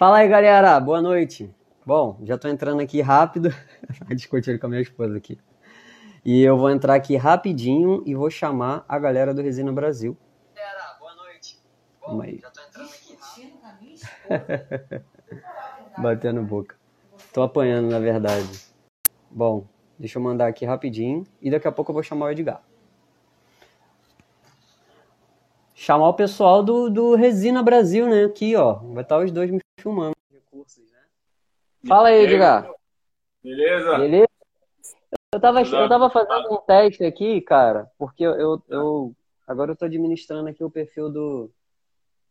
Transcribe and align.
Fala 0.00 0.16
aí, 0.16 0.28
galera. 0.28 0.80
Boa 0.80 1.02
noite. 1.02 1.54
Bom, 1.84 2.18
já 2.22 2.38
tô 2.38 2.48
entrando 2.48 2.80
aqui 2.80 3.02
rápido. 3.02 3.50
Discutindo 4.16 4.58
com 4.58 4.64
a 4.64 4.70
minha 4.70 4.80
esposa 4.80 5.14
aqui. 5.14 5.38
E 6.24 6.40
eu 6.40 6.56
vou 6.56 6.70
entrar 6.70 6.94
aqui 6.94 7.16
rapidinho 7.16 8.02
e 8.06 8.14
vou 8.14 8.30
chamar 8.30 8.82
a 8.88 8.98
galera 8.98 9.34
do 9.34 9.42
Resina 9.42 9.70
Brasil. 9.70 10.16
Galera, 10.56 10.96
boa 10.98 11.14
noite. 11.16 11.60
Bom, 12.00 12.22
aí. 12.22 12.38
já 12.38 12.50
tô 12.50 12.62
entrando 12.62 12.88
aqui 12.88 13.18
rápido. 13.20 15.04
Batendo 16.00 16.42
boca. 16.44 16.76
Tô 17.30 17.42
apanhando, 17.42 17.90
na 17.90 17.98
verdade. 17.98 18.48
Bom, 19.30 19.66
deixa 19.98 20.18
eu 20.18 20.22
mandar 20.22 20.46
aqui 20.46 20.64
rapidinho 20.64 21.26
e 21.42 21.50
daqui 21.50 21.68
a 21.68 21.72
pouco 21.72 21.90
eu 21.90 21.94
vou 21.94 22.02
chamar 22.02 22.24
o 22.24 22.30
Edgar. 22.30 22.62
Chamar 25.80 26.10
o 26.10 26.14
pessoal 26.14 26.62
do, 26.62 26.90
do 26.90 27.14
Resina 27.14 27.62
Brasil, 27.62 28.06
né? 28.06 28.24
Aqui, 28.24 28.54
ó. 28.54 28.74
Vai 28.74 29.02
estar 29.02 29.18
os 29.18 29.32
dois 29.32 29.50
me 29.50 29.58
filmando. 29.78 30.14
Recursos, 30.30 30.84
né? 30.92 30.98
Fala 31.88 32.08
aí, 32.08 32.26
Edgar. 32.26 32.70
Beleza? 33.42 33.96
Beleza? 33.96 34.28
Eu 35.32 35.40
tava, 35.40 35.62
eu 35.62 35.88
tava 35.88 36.10
fazendo 36.10 36.52
um 36.52 36.58
teste 36.58 37.02
aqui, 37.02 37.40
cara, 37.40 37.90
porque 37.96 38.22
eu, 38.22 38.32
eu, 38.32 38.62
eu 38.68 39.16
agora 39.48 39.72
eu 39.72 39.76
tô 39.76 39.86
administrando 39.86 40.50
aqui 40.50 40.62
o 40.62 40.70
perfil 40.70 41.08
do, 41.08 41.50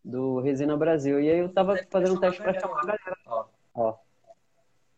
do 0.06 0.42
Resina 0.42 0.78
Brasil. 0.78 1.20
E 1.20 1.32
aí 1.32 1.40
eu 1.40 1.52
tava 1.52 1.76
fazendo 1.90 2.18
um 2.18 2.20
teste 2.20 2.40
pra 2.40 2.54
chamar 2.54 2.82
a 2.84 2.86
galera. 2.86 3.18
Ó. 3.26 3.46
ó. 3.74 3.96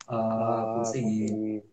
Ah, 0.09 0.73
consegui. 0.80 1.63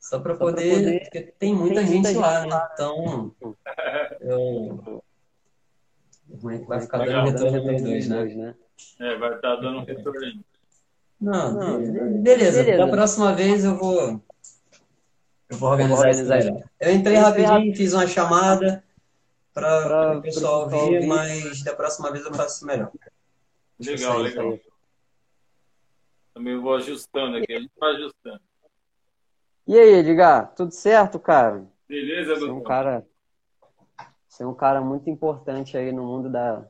Só 0.00 0.18
para 0.18 0.34
poder, 0.34 0.76
poder, 0.76 1.00
porque 1.00 1.20
tem 1.38 1.54
muita, 1.54 1.80
tem 1.80 1.86
gente, 1.88 2.08
gente 2.08 2.18
lá, 2.18 2.46
né? 2.46 2.68
Então, 2.72 3.34
eu... 4.22 5.02
Vai 6.40 6.80
ficar 6.80 6.98
dando 6.98 7.30
retorno 7.30 7.72
nos 7.72 7.82
dois, 7.82 8.08
né? 8.08 8.24
né? 8.34 8.54
É, 9.00 9.16
vai 9.16 9.34
estar 9.34 9.56
tá 9.56 9.60
dando 9.60 9.78
um 9.78 9.84
retorno. 9.84 10.44
Não, 11.20 11.52
Não 11.52 12.22
beleza. 12.22 12.62
beleza. 12.62 12.84
Da 12.86 12.90
próxima 12.90 13.32
vez 13.34 13.64
eu 13.64 13.76
vou... 13.76 14.20
Eu 15.48 15.58
vou 15.58 15.70
organizar, 15.70 16.08
organizar 16.08 16.38
isso. 16.38 16.64
Eu 16.80 16.92
entrei 16.92 17.16
rapidinho, 17.16 17.76
fiz 17.76 17.92
uma 17.92 18.06
chamada 18.06 18.82
para 19.52 20.18
o 20.18 20.22
pessoal 20.22 20.62
ouvir, 20.62 21.06
mas 21.06 21.62
da 21.62 21.74
próxima 21.74 22.10
vez 22.10 22.24
eu 22.24 22.34
faço 22.34 22.66
melhor. 22.66 22.90
Legal, 23.78 24.18
legal. 24.18 24.58
Também 26.32 26.58
vou 26.58 26.74
ajustando 26.76 27.36
aqui, 27.36 27.52
a 27.52 27.60
gente 27.60 27.72
vai 27.78 27.94
ajustando. 27.94 28.40
E 29.66 29.78
aí, 29.78 29.94
Edgar, 29.94 30.54
tudo 30.54 30.72
certo, 30.72 31.18
cara? 31.18 31.64
Beleza, 31.88 32.34
Você 32.34 32.48
é 32.48 32.52
um 32.52 32.62
cara, 32.62 33.06
você 34.32 34.44
é 34.44 34.46
um 34.46 34.54
cara 34.54 34.80
muito 34.80 35.10
importante 35.10 35.76
aí 35.76 35.92
no 35.92 36.06
mundo 36.06 36.30
da, 36.30 36.66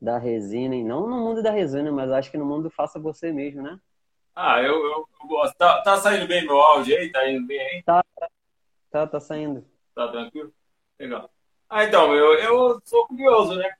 da 0.00 0.16
resina, 0.16 0.74
e 0.74 0.82
não 0.82 1.06
no 1.06 1.18
mundo 1.18 1.42
da 1.42 1.50
resina, 1.50 1.92
mas 1.92 2.10
acho 2.10 2.30
que 2.30 2.38
no 2.38 2.46
mundo 2.46 2.70
faça 2.70 2.98
você 2.98 3.30
mesmo, 3.30 3.60
né? 3.60 3.78
Ah, 4.34 4.62
eu, 4.62 4.82
eu, 4.82 5.08
eu 5.20 5.28
gosto. 5.28 5.54
Tá, 5.58 5.82
tá, 5.82 5.98
saindo 5.98 6.26
bem 6.26 6.46
meu 6.46 6.58
áudio 6.58 6.96
aí? 6.96 7.12
Tá 7.12 7.30
indo 7.30 7.46
bem 7.46 7.60
aí? 7.60 7.82
Tá, 7.82 8.02
tá, 8.90 9.06
tá 9.06 9.20
saindo. 9.20 9.62
Tá 9.94 10.08
tranquilo? 10.08 10.54
Legal. 10.98 11.30
Ah, 11.68 11.84
então, 11.84 12.14
eu, 12.14 12.32
eu 12.38 12.80
sou 12.82 13.06
curioso, 13.06 13.56
né? 13.56 13.70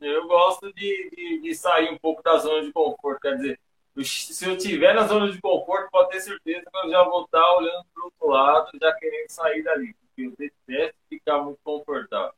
Eu 0.00 0.28
gosto 0.28 0.72
de, 0.72 1.10
de, 1.10 1.42
de 1.42 1.54
sair 1.56 1.92
um 1.92 1.98
pouco 1.98 2.22
da 2.22 2.38
zona 2.38 2.62
de 2.62 2.72
conforto, 2.72 3.20
quer 3.20 3.34
dizer, 3.34 3.60
se 4.04 4.48
eu 4.48 4.56
tiver 4.56 4.94
na 4.94 5.08
zona 5.08 5.32
de 5.32 5.40
conforto, 5.40 5.90
pode 5.90 6.10
ter 6.10 6.20
certeza 6.20 6.70
que 6.70 6.86
eu 6.86 6.90
já 6.90 7.02
vou 7.02 7.24
estar 7.24 7.56
olhando 7.56 7.84
para 7.92 8.02
o 8.02 8.04
outro 8.04 8.28
lado, 8.28 8.78
já 8.80 8.92
querendo 8.92 9.28
sair 9.28 9.64
dali, 9.64 9.92
porque 9.94 10.22
eu 10.22 10.34
detesto 10.38 10.96
ficar 11.08 11.38
muito 11.42 11.58
confortável. 11.64 12.32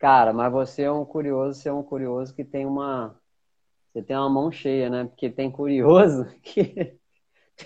Cara, 0.00 0.32
mas 0.32 0.50
você 0.50 0.84
é 0.84 0.90
um 0.90 1.04
curioso, 1.04 1.60
você 1.60 1.68
é 1.68 1.72
um 1.72 1.82
curioso 1.82 2.34
que 2.34 2.42
tem 2.42 2.64
uma. 2.64 3.14
Você 3.92 4.02
tem 4.02 4.16
uma 4.16 4.30
mão 4.30 4.50
cheia, 4.50 4.88
né? 4.88 5.04
Porque 5.04 5.28
tem 5.28 5.50
curioso 5.50 6.26
que 6.42 6.96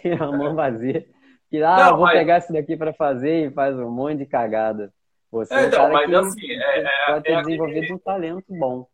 tem 0.02 0.12
a 0.14 0.26
mão 0.26 0.54
vazia. 0.54 1.06
Que, 1.48 1.62
ah, 1.62 1.90
não, 1.90 1.96
vou 1.96 2.06
mas... 2.06 2.18
pegar 2.18 2.38
isso 2.38 2.52
daqui 2.52 2.76
para 2.76 2.92
fazer 2.92 3.46
e 3.46 3.50
faz 3.52 3.78
um 3.78 3.88
monte 3.88 4.18
de 4.18 4.26
cagada. 4.26 4.92
Você 5.30 5.54
é, 5.54 5.58
é 5.58 5.62
um 5.62 5.66
então, 5.68 5.92
mas 5.92 6.12
assim, 6.12 6.50
é, 6.50 6.80
é, 6.80 7.06
pode 7.06 7.22
ter 7.22 7.32
é 7.32 7.40
desenvolvido 7.42 7.78
aquele... 7.78 7.94
um 7.94 7.98
talento 7.98 8.44
bom. 8.48 8.88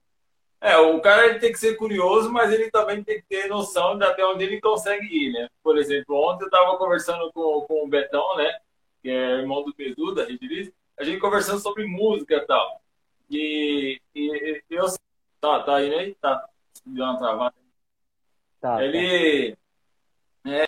É, 0.61 0.77
o 0.77 1.01
cara 1.01 1.27
ele 1.27 1.39
tem 1.39 1.51
que 1.51 1.59
ser 1.59 1.77
curioso, 1.77 2.31
mas 2.31 2.53
ele 2.53 2.71
também 2.71 3.03
tem 3.03 3.23
que 3.23 3.27
ter 3.27 3.49
noção 3.49 3.97
de 3.97 4.05
até 4.05 4.23
onde 4.27 4.45
ele 4.45 4.61
consegue 4.61 5.07
ir, 5.07 5.33
né? 5.33 5.49
Por 5.63 5.79
exemplo, 5.79 6.15
ontem 6.15 6.45
eu 6.45 6.49
estava 6.49 6.77
conversando 6.77 7.33
com, 7.33 7.63
com 7.63 7.87
o 7.87 7.89
Betão, 7.89 8.37
né? 8.37 8.53
Que 9.03 9.09
é 9.09 9.39
irmão 9.39 9.65
do 9.65 9.75
Pedu, 9.75 10.15
da 10.15 10.27
Rede 10.27 10.47
Liz, 10.47 10.71
a 10.99 11.05
gente 11.05 11.19
conversando 11.19 11.61
sobre 11.61 11.87
música 11.87 12.35
e 12.35 12.41
tal. 12.47 12.80
E, 13.31 14.01
e 14.15 14.63
eu. 14.69 14.87
Tá, 15.41 15.63
tá 15.63 15.77
aí, 15.77 15.89
né? 15.89 16.15
Tá. 16.21 16.49
Deu 16.85 17.05
uma 17.05 17.19
travada. 17.19 17.55
Tá, 18.61 18.77
tá. 18.77 18.85
ele. 18.85 19.57
É, 20.45 20.67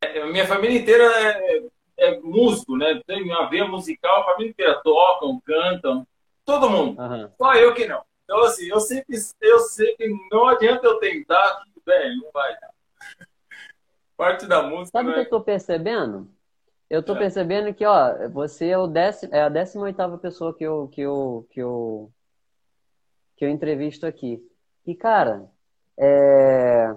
é, 0.00 0.26
minha 0.26 0.46
família 0.46 0.78
inteira 0.78 1.04
é, 1.04 1.62
é, 1.96 2.20
músico, 2.20 2.76
né? 2.76 3.00
Tem 3.06 3.22
uma 3.22 3.48
veia 3.48 3.66
musical, 3.66 4.20
a 4.20 4.24
família 4.32 4.50
inteira 4.50 4.80
tocam, 4.82 5.40
cantam, 5.40 6.06
todo 6.44 6.70
mundo. 6.70 7.00
Uhum. 7.00 7.30
Só 7.36 7.54
eu 7.54 7.74
que 7.74 7.86
não. 7.86 8.02
Então, 8.24 8.40
assim, 8.44 8.68
eu 8.68 8.78
sempre, 8.78 9.16
eu 9.40 9.58
sempre, 9.60 10.14
não 10.30 10.46
adianta 10.46 10.86
eu 10.86 10.98
tentar, 10.98 11.62
velho, 11.84 12.16
não 12.16 12.30
vai 12.30 12.52
dar. 12.60 12.70
Parte 14.16 14.46
da 14.46 14.62
música. 14.62 14.98
Sabe 14.98 15.10
o 15.10 15.14
que 15.14 15.20
eu 15.20 15.30
tô 15.30 15.40
percebendo? 15.40 16.30
Eu 16.90 17.02
tô 17.02 17.14
é. 17.14 17.18
percebendo 17.18 17.72
que, 17.74 17.84
ó, 17.84 18.28
você 18.30 18.68
é, 18.68 18.78
o 18.78 18.86
décimo, 18.86 19.34
é 19.34 19.42
a 19.42 19.48
18 19.48 20.18
pessoa 20.18 20.54
que 20.54 20.64
eu, 20.64 20.88
que, 20.88 21.02
eu, 21.02 21.46
que, 21.50 21.60
eu, 21.60 22.10
que 23.36 23.44
eu 23.44 23.50
entrevisto 23.50 24.06
aqui. 24.06 24.42
E, 24.86 24.94
cara, 24.94 25.50
é... 25.98 26.96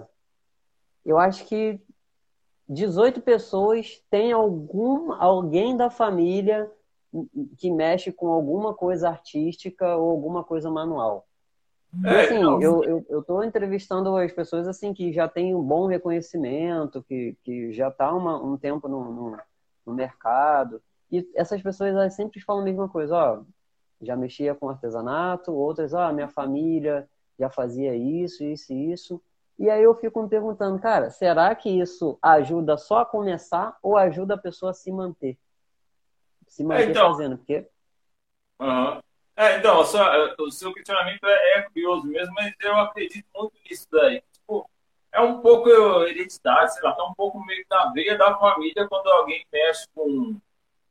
eu 1.04 1.18
acho 1.18 1.44
que 1.46 1.78
18 2.68 3.20
pessoas 3.20 4.02
tem 4.10 4.32
algum, 4.32 5.12
alguém 5.12 5.76
da 5.76 5.90
família 5.90 6.70
que 7.58 7.70
mexe 7.70 8.10
com 8.10 8.28
alguma 8.28 8.72
coisa 8.72 9.10
artística 9.10 9.96
ou 9.96 10.10
alguma 10.10 10.42
coisa 10.42 10.70
manual. 10.70 11.26
É, 12.06 12.20
assim, 12.22 12.40
eu, 12.40 12.82
eu, 12.84 13.06
eu 13.10 13.22
tô 13.22 13.42
entrevistando 13.42 14.16
as 14.16 14.32
pessoas 14.32 14.66
assim 14.66 14.94
que 14.94 15.12
já 15.12 15.28
têm 15.28 15.54
um 15.54 15.62
bom 15.62 15.86
reconhecimento, 15.86 17.02
que, 17.02 17.36
que 17.42 17.70
já 17.72 17.90
tá 17.90 18.10
uma, 18.14 18.42
um 18.42 18.56
tempo 18.56 18.88
no, 18.88 19.12
no, 19.12 19.38
no, 19.86 19.94
mercado. 19.94 20.82
E 21.10 21.28
essas 21.34 21.62
pessoas 21.62 21.90
elas 21.90 22.14
sempre 22.14 22.40
falam 22.40 22.62
a 22.62 22.64
mesma 22.64 22.88
coisa, 22.88 23.14
ó, 23.14 23.42
já 24.00 24.16
mexia 24.16 24.54
com 24.54 24.68
artesanato, 24.68 25.52
outras, 25.52 25.92
ó, 25.92 26.12
minha 26.12 26.28
família 26.28 27.08
já 27.38 27.50
fazia 27.50 27.94
isso, 27.94 28.42
isso 28.44 28.72
e 28.72 28.92
isso. 28.92 29.22
E 29.58 29.70
aí 29.70 29.82
eu 29.82 29.94
fico 29.94 30.22
me 30.22 30.28
perguntando, 30.28 30.78
cara, 30.80 31.10
será 31.10 31.54
que 31.54 31.68
isso 31.68 32.18
ajuda 32.20 32.76
só 32.76 33.00
a 33.00 33.06
começar 33.06 33.76
ou 33.82 33.96
ajuda 33.96 34.34
a 34.34 34.38
pessoa 34.38 34.70
a 34.70 34.74
se 34.74 34.90
manter? 34.90 35.38
se 36.52 36.62
manter 36.64 36.88
é, 36.88 36.90
então, 36.90 37.12
fazendo, 37.12 37.38
porque. 37.38 37.66
Uhum. 38.60 39.00
É, 39.34 39.58
então, 39.58 39.80
o 39.80 39.84
seu, 39.84 40.02
o 40.38 40.50
seu 40.50 40.72
questionamento 40.74 41.24
é, 41.24 41.58
é, 41.58 41.62
curioso 41.62 42.06
mesmo, 42.06 42.34
mas 42.34 42.54
eu 42.60 42.76
acredito 42.76 43.26
muito 43.34 43.54
nisso 43.68 43.88
daí. 43.90 44.22
É 45.12 45.20
um 45.20 45.40
pouco 45.40 45.68
heredidade, 46.04 46.74
sei 46.74 46.82
lá, 46.82 46.92
tá 46.92 47.04
um 47.04 47.14
pouco 47.14 47.44
meio 47.44 47.64
na 47.70 47.92
veia 47.92 48.16
da 48.16 48.36
família 48.38 48.88
quando 48.88 49.08
alguém 49.08 49.44
mexe 49.52 49.86
com 49.94 50.36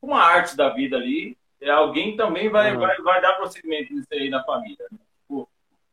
uma 0.01 0.21
arte 0.21 0.55
da 0.55 0.69
vida 0.69 0.97
ali, 0.97 1.37
é, 1.61 1.69
alguém 1.69 2.15
também 2.17 2.49
vai, 2.49 2.73
uhum. 2.73 2.79
vai, 2.79 2.97
vai 2.97 3.21
dar 3.21 3.33
prosseguimento 3.33 3.93
nisso 3.93 4.07
aí 4.11 4.29
na 4.29 4.43
família. 4.43 4.85
Né? 4.91 4.97
Tipo, 5.21 5.47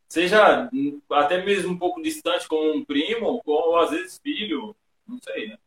seja 0.08 0.70
até 1.10 1.42
mesmo 1.44 1.72
um 1.72 1.78
pouco 1.78 2.02
distante, 2.02 2.48
como 2.48 2.72
um 2.72 2.84
primo, 2.84 3.42
ou 3.44 3.76
às 3.76 3.90
vezes 3.90 4.18
filho, 4.18 4.74
não 5.06 5.18
sei, 5.22 5.48
né? 5.48 5.58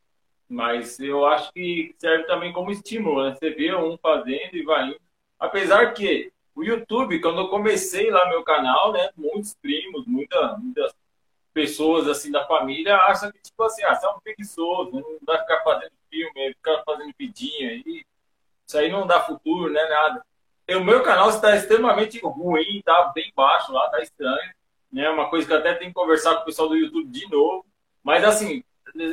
Mas 0.50 1.00
eu 1.00 1.26
acho 1.26 1.54
que 1.54 1.96
serve 1.98 2.26
também 2.26 2.52
como 2.52 2.72
estímulo, 2.72 3.24
né? 3.24 3.36
Você 3.36 3.52
vê 3.52 3.74
um 3.74 3.98
fazendo 3.98 4.56
e 4.56 4.64
vai 4.64 4.88
indo. 4.88 5.00
Apesar 5.40 5.94
que 5.94 6.32
o 6.54 6.64
YouTube, 6.64 7.22
quando 7.22 7.40
eu 7.40 7.48
comecei 7.48 8.12
lá 8.12 8.28
meu 8.28 8.44
canal, 8.44 8.92
né? 8.92 9.10
Muitos 9.16 9.56
primos, 9.56 10.06
muita, 10.06 10.58
muitas 10.58 10.94
pessoas 11.54 12.08
assim 12.08 12.32
da 12.32 12.46
família 12.46 12.96
acham 12.96 13.32
que, 13.32 13.40
tipo 13.42 13.64
assim, 13.64 13.84
ah, 13.84 13.96
você 13.96 14.06
é 14.06 14.10
um 14.10 14.20
preguiçoso, 14.20 14.92
não 14.92 15.20
vai 15.22 15.40
ficar 15.40 15.62
fazendo 15.64 15.92
filme, 16.10 16.54
ficar 16.54 16.84
fazendo 16.86 17.14
vidinha 17.18 17.70
aí. 17.70 18.06
Isso 18.68 18.78
aí 18.78 18.92
não 18.92 19.06
dá 19.06 19.22
futuro, 19.22 19.72
né? 19.72 19.84
Nada. 19.88 20.26
E 20.68 20.76
o 20.76 20.84
meu 20.84 21.04
canal 21.04 21.30
está 21.30 21.56
extremamente 21.56 22.20
ruim, 22.20 22.82
tá 22.84 23.12
bem 23.14 23.32
baixo 23.36 23.74
lá, 23.74 23.90
tá 23.90 24.00
estranho. 24.00 24.54
Né? 24.92 25.10
Uma 25.10 25.30
coisa 25.30 25.46
que 25.46 25.54
eu 25.54 25.58
até 25.58 25.74
tenho 25.74 25.92
que 25.92 25.96
conversar 25.96 26.36
com 26.36 26.42
o 26.42 26.46
pessoal 26.46 26.70
do 26.70 26.76
YouTube 26.76 27.10
de 27.10 27.30
novo. 27.30 27.66
Mas 28.04 28.24
assim, 28.24 28.64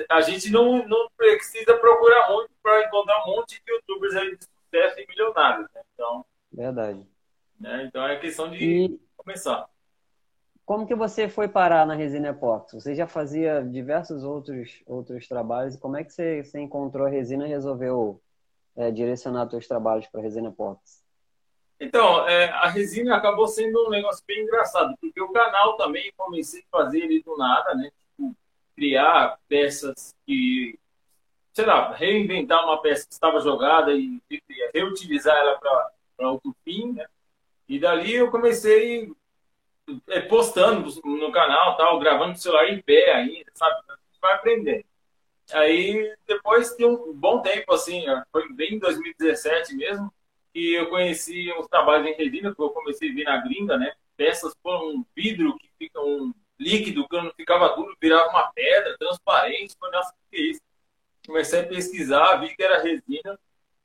a 0.08 0.20
gente 0.20 0.50
não, 0.50 0.86
não 0.86 1.08
precisa 1.16 1.76
procurar 1.76 2.30
muito 2.30 2.50
para 2.62 2.84
encontrar 2.86 3.24
um 3.24 3.36
monte 3.36 3.60
de 3.64 3.72
youtubers 3.72 4.14
aí 4.14 4.36
de 4.36 4.44
sucesso 4.44 5.00
e 5.00 5.06
milionários. 5.06 5.66
Né? 5.74 5.80
Então, 5.94 6.24
Verdade. 6.52 7.06
Né? 7.58 7.84
Então 7.84 8.06
é 8.06 8.16
questão 8.16 8.50
de 8.50 8.64
e... 8.64 9.00
começar. 9.16 9.68
Como 10.68 10.86
que 10.86 10.94
você 10.94 11.30
foi 11.30 11.48
parar 11.48 11.86
na 11.86 11.94
Resina 11.94 12.28
Epox? 12.28 12.74
Você 12.74 12.94
já 12.94 13.06
fazia 13.06 13.62
diversos 13.62 14.22
outros, 14.22 14.82
outros 14.86 15.26
trabalhos. 15.26 15.76
Como 15.76 15.96
é 15.96 16.04
que 16.04 16.12
você, 16.12 16.44
você 16.44 16.60
encontrou 16.60 17.06
a 17.06 17.08
resina 17.08 17.46
e 17.46 17.48
resolveu 17.48 18.20
é, 18.76 18.90
direcionar 18.90 19.48
seus 19.48 19.66
trabalhos 19.66 20.06
para 20.08 20.20
a 20.20 20.22
Resina 20.22 20.50
Epox? 20.50 21.02
Então, 21.80 22.28
é, 22.28 22.50
a 22.50 22.68
resina 22.68 23.16
acabou 23.16 23.48
sendo 23.48 23.86
um 23.86 23.88
negócio 23.88 24.22
bem 24.26 24.42
engraçado, 24.42 24.94
porque 25.00 25.18
o 25.22 25.32
canal 25.32 25.74
também 25.78 26.12
comecei 26.14 26.60
a 26.70 26.76
fazer 26.76 26.98
ele 26.98 27.22
do 27.22 27.34
nada, 27.38 27.74
né? 27.74 27.90
Tipo, 27.98 28.36
criar 28.76 29.38
peças 29.48 30.14
que, 30.26 30.78
sei 31.54 31.64
lá, 31.64 31.94
reinventar 31.94 32.62
uma 32.62 32.82
peça 32.82 33.06
que 33.06 33.14
estava 33.14 33.40
jogada 33.40 33.94
e, 33.94 34.20
e 34.30 34.42
reutilizar 34.74 35.34
ela 35.34 35.58
para 36.14 36.30
outro 36.30 36.54
fim, 36.62 36.92
né? 36.92 37.06
E 37.66 37.78
dali 37.78 38.16
eu 38.16 38.30
comecei 38.30 39.10
é, 40.08 40.20
postando 40.20 40.88
no 41.04 41.32
canal, 41.32 41.76
tal, 41.76 41.98
gravando 41.98 42.32
o 42.32 42.36
celular 42.36 42.68
em 42.68 42.80
pé 42.80 43.12
ainda, 43.12 43.50
sabe? 43.54 43.76
Vai 44.20 44.34
aprender. 44.34 44.84
Aí, 45.52 46.14
depois 46.26 46.76
de 46.76 46.84
um 46.84 47.12
bom 47.14 47.40
tempo, 47.40 47.72
assim, 47.72 48.04
foi 48.30 48.52
bem 48.52 48.74
em 48.74 48.78
2017 48.78 49.74
mesmo, 49.74 50.12
que 50.52 50.74
eu 50.74 50.90
conheci 50.90 51.50
os 51.58 51.66
trabalhos 51.68 52.06
em 52.06 52.14
resina, 52.14 52.54
que 52.54 52.60
eu 52.60 52.70
comecei 52.70 53.10
a 53.10 53.14
ver 53.14 53.24
na 53.24 53.36
gringa, 53.38 53.78
né? 53.78 53.92
Peças 54.16 54.52
com 54.62 54.70
um 54.70 55.04
vidro 55.16 55.56
que 55.56 55.70
fica 55.78 56.00
um 56.00 56.32
líquido, 56.58 57.08
que 57.08 57.16
não 57.16 57.32
ficava 57.34 57.74
duro, 57.76 57.96
virava 58.00 58.28
uma 58.30 58.52
pedra 58.52 58.96
transparente. 58.98 59.76
Falei, 59.78 59.96
nossa, 59.96 60.10
o 60.10 60.30
que 60.30 60.36
é 60.36 60.40
isso? 60.40 60.60
Comecei 61.26 61.60
a 61.60 61.66
pesquisar, 61.66 62.36
vi 62.36 62.54
que 62.54 62.62
era 62.62 62.82
resina. 62.82 63.38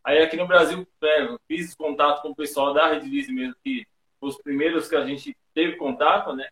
Aí 0.03 0.21
aqui 0.21 0.35
no 0.35 0.47
Brasil, 0.47 0.85
é, 1.01 1.37
fiz 1.47 1.75
contato 1.75 2.21
com 2.21 2.29
o 2.29 2.35
pessoal 2.35 2.73
da 2.73 2.87
Redvise 2.87 3.31
mesmo, 3.31 3.55
que 3.63 3.87
os 4.19 4.37
primeiros 4.37 4.89
que 4.89 4.95
a 4.95 5.05
gente 5.05 5.35
teve 5.53 5.77
contato, 5.77 6.33
né? 6.33 6.47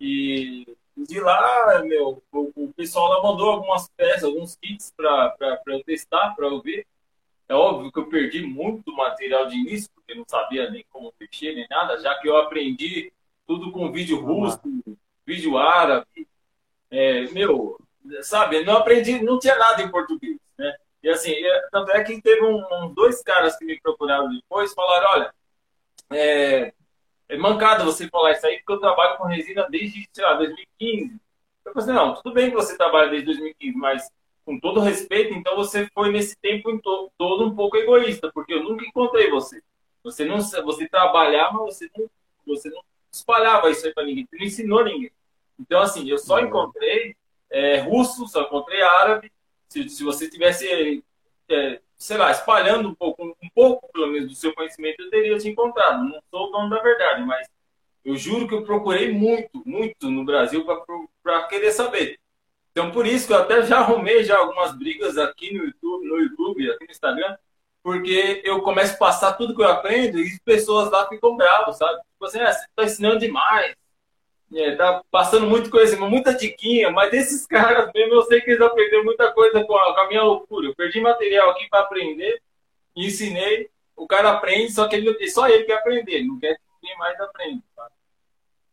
E 0.00 0.66
de 0.96 1.20
lá, 1.20 1.82
meu, 1.84 2.22
o, 2.32 2.52
o 2.56 2.72
pessoal 2.72 3.08
lá 3.10 3.22
mandou 3.22 3.50
algumas 3.50 3.88
peças, 3.96 4.24
alguns 4.24 4.56
kits 4.56 4.92
para 4.96 5.60
eu 5.66 5.84
testar, 5.84 6.34
para 6.34 6.46
eu 6.46 6.60
ver. 6.60 6.86
É 7.48 7.54
óbvio 7.54 7.92
que 7.92 7.98
eu 7.98 8.08
perdi 8.08 8.42
muito 8.42 8.92
material 8.92 9.46
de 9.46 9.56
início, 9.56 9.90
porque 9.94 10.14
não 10.14 10.24
sabia 10.26 10.70
nem 10.70 10.84
como 10.90 11.14
mexer, 11.20 11.54
nem 11.54 11.66
nada, 11.68 11.98
já 11.98 12.18
que 12.18 12.28
eu 12.28 12.36
aprendi 12.36 13.12
tudo 13.46 13.70
com 13.70 13.92
vídeo 13.92 14.20
russo, 14.20 14.60
vídeo 15.24 15.56
árabe. 15.56 16.26
É, 16.90 17.22
meu, 17.30 17.78
sabe, 18.22 18.64
não 18.64 18.78
aprendi, 18.78 19.22
não 19.22 19.38
tinha 19.38 19.56
nada 19.56 19.82
em 19.82 19.90
português, 19.90 20.38
né? 20.58 20.76
E 21.02 21.08
assim, 21.08 21.32
é, 21.32 21.68
tanto 21.70 21.92
é 21.92 22.02
que 22.02 22.20
teve 22.20 22.44
um, 22.44 22.64
um, 22.72 22.92
dois 22.92 23.22
caras 23.22 23.56
que 23.56 23.64
me 23.64 23.80
procuraram 23.80 24.28
depois, 24.28 24.74
falaram, 24.74 25.08
olha, 25.12 25.34
é, 26.10 26.72
é 27.28 27.36
mancada 27.36 27.84
você 27.84 28.08
falar 28.08 28.32
isso 28.32 28.46
aí, 28.46 28.58
porque 28.58 28.72
eu 28.72 28.80
trabalho 28.80 29.16
com 29.16 29.24
resina 29.24 29.66
desde, 29.68 30.08
sei 30.12 30.24
lá, 30.24 30.34
2015. 30.34 31.20
Eu 31.64 31.72
falei 31.72 31.84
assim, 31.84 31.92
não, 31.92 32.14
tudo 32.14 32.32
bem 32.32 32.50
que 32.50 32.56
você 32.56 32.76
trabalha 32.76 33.10
desde 33.10 33.26
2015, 33.26 33.76
mas 33.76 34.10
com 34.44 34.60
todo 34.60 34.80
respeito, 34.80 35.34
então 35.34 35.56
você 35.56 35.88
foi 35.92 36.12
nesse 36.12 36.36
tempo 36.36 36.78
to 36.78 37.10
todo 37.18 37.46
um 37.46 37.54
pouco 37.56 37.76
egoísta, 37.76 38.30
porque 38.32 38.54
eu 38.54 38.62
nunca 38.62 38.86
encontrei 38.86 39.28
você. 39.28 39.60
Você 40.04 40.24
não 40.24 40.38
você 40.38 40.88
trabalhava, 40.88 41.58
você 41.58 41.90
não, 41.96 42.08
você 42.46 42.70
não 42.70 42.80
espalhava 43.10 43.70
isso 43.70 43.84
aí 43.84 43.92
para 43.92 44.04
ninguém, 44.04 44.24
você 44.24 44.36
não 44.36 44.46
ensinou 44.46 44.84
ninguém. 44.84 45.10
Então, 45.58 45.80
assim, 45.80 46.08
eu 46.08 46.18
só 46.18 46.38
encontrei 46.38 47.16
é, 47.50 47.80
russo, 47.80 48.28
só 48.28 48.42
encontrei 48.42 48.82
árabe. 48.82 49.32
Se, 49.68 49.88
se 49.88 50.04
você 50.04 50.30
tivesse, 50.30 51.02
é, 51.48 51.80
sei 51.96 52.16
lá, 52.16 52.30
espalhando 52.30 52.88
um 52.88 52.94
pouco, 52.94 53.24
um 53.24 53.48
pouco 53.54 53.90
pelo 53.92 54.08
menos 54.08 54.28
do 54.28 54.34
seu 54.34 54.54
conhecimento, 54.54 55.02
eu 55.02 55.10
teria 55.10 55.38
te 55.38 55.48
encontrado. 55.48 56.04
Não 56.04 56.20
sou 56.30 56.48
o 56.48 56.52
dono 56.52 56.70
da 56.70 56.82
verdade, 56.82 57.22
mas 57.24 57.48
eu 58.04 58.16
juro 58.16 58.46
que 58.46 58.54
eu 58.54 58.64
procurei 58.64 59.12
muito, 59.12 59.62
muito 59.64 60.10
no 60.10 60.24
Brasil 60.24 60.64
para 61.22 61.42
querer 61.48 61.72
saber. 61.72 62.18
Então, 62.70 62.90
por 62.90 63.06
isso 63.06 63.26
que 63.26 63.32
eu 63.32 63.38
até 63.38 63.62
já 63.62 63.78
arrumei 63.78 64.22
já 64.22 64.36
algumas 64.38 64.76
brigas 64.76 65.16
aqui 65.16 65.52
no 65.52 65.64
YouTube, 65.64 66.06
no 66.06 66.18
YouTube, 66.18 66.70
aqui 66.70 66.84
no 66.84 66.90
Instagram, 66.90 67.36
porque 67.82 68.42
eu 68.44 68.60
começo 68.62 68.94
a 68.94 68.98
passar 68.98 69.32
tudo 69.32 69.56
que 69.56 69.62
eu 69.62 69.68
aprendo 69.68 70.18
e 70.18 70.26
as 70.26 70.38
pessoas 70.40 70.90
lá 70.90 71.08
ficam 71.08 71.36
bravas, 71.36 71.78
sabe? 71.78 71.98
Tipo 72.12 72.24
assim, 72.26 72.40
ah, 72.40 72.52
você 72.52 72.66
tá 72.76 72.84
ensinando 72.84 73.18
demais, 73.18 73.74
é, 74.54 74.76
tá 74.76 75.02
passando 75.10 75.46
muita 75.46 75.70
coisa, 75.70 75.96
muita 75.96 76.34
diquinha, 76.34 76.90
mas 76.90 77.12
esses 77.12 77.46
caras 77.48 77.90
mesmo, 77.94 78.14
eu 78.14 78.22
sei 78.22 78.40
que 78.40 78.50
eles 78.50 78.60
aprenderam 78.60 79.04
muita 79.04 79.32
coisa 79.32 79.64
com 79.64 79.76
a, 79.76 79.94
com 79.94 80.00
a 80.00 80.08
minha 80.08 80.22
loucura. 80.22 80.68
Eu 80.68 80.74
perdi 80.74 81.00
material 81.00 81.50
aqui 81.50 81.68
para 81.68 81.80
aprender, 81.80 82.40
ensinei, 82.94 83.68
o 83.96 84.06
cara 84.06 84.32
aprende, 84.32 84.72
só 84.72 84.86
que 84.86 84.96
ele, 84.96 85.28
só 85.28 85.48
ele 85.48 85.64
quer 85.64 85.78
aprender, 85.78 86.22
não 86.24 86.38
quer 86.38 86.54
que 86.54 86.62
ninguém 86.80 86.98
mais 86.98 87.20
aprenda. 87.20 87.62
Tá? 87.74 87.88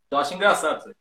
Então, 0.07 0.19
acho 0.19 0.33
engraçado 0.33 0.79
isso 0.79 0.89
aí. 0.89 0.95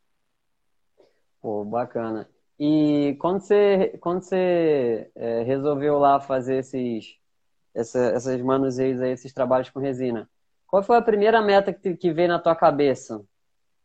Pô, 1.41 1.65
bacana. 1.65 2.29
E 2.59 3.17
quando 3.19 3.41
você, 3.41 3.99
quando 4.01 4.23
você 4.23 5.11
é, 5.17 5.43
resolveu 5.43 5.99
lá 5.99 6.21
fazer 6.21 6.59
esses, 6.59 7.17
essa, 7.75 7.99
essas 7.99 8.41
manuseios 8.41 9.01
aí, 9.01 9.11
esses 9.11 9.33
trabalhos 9.33 9.69
com 9.69 9.81
resina, 9.81 10.31
qual 10.69 10.83
foi 10.83 10.97
a 10.97 11.03
primeira 11.03 11.43
meta 11.43 11.73
que, 11.73 11.97
que 11.97 12.13
veio 12.13 12.29
na 12.29 12.39
tua 12.39 12.55
cabeça? 12.55 13.25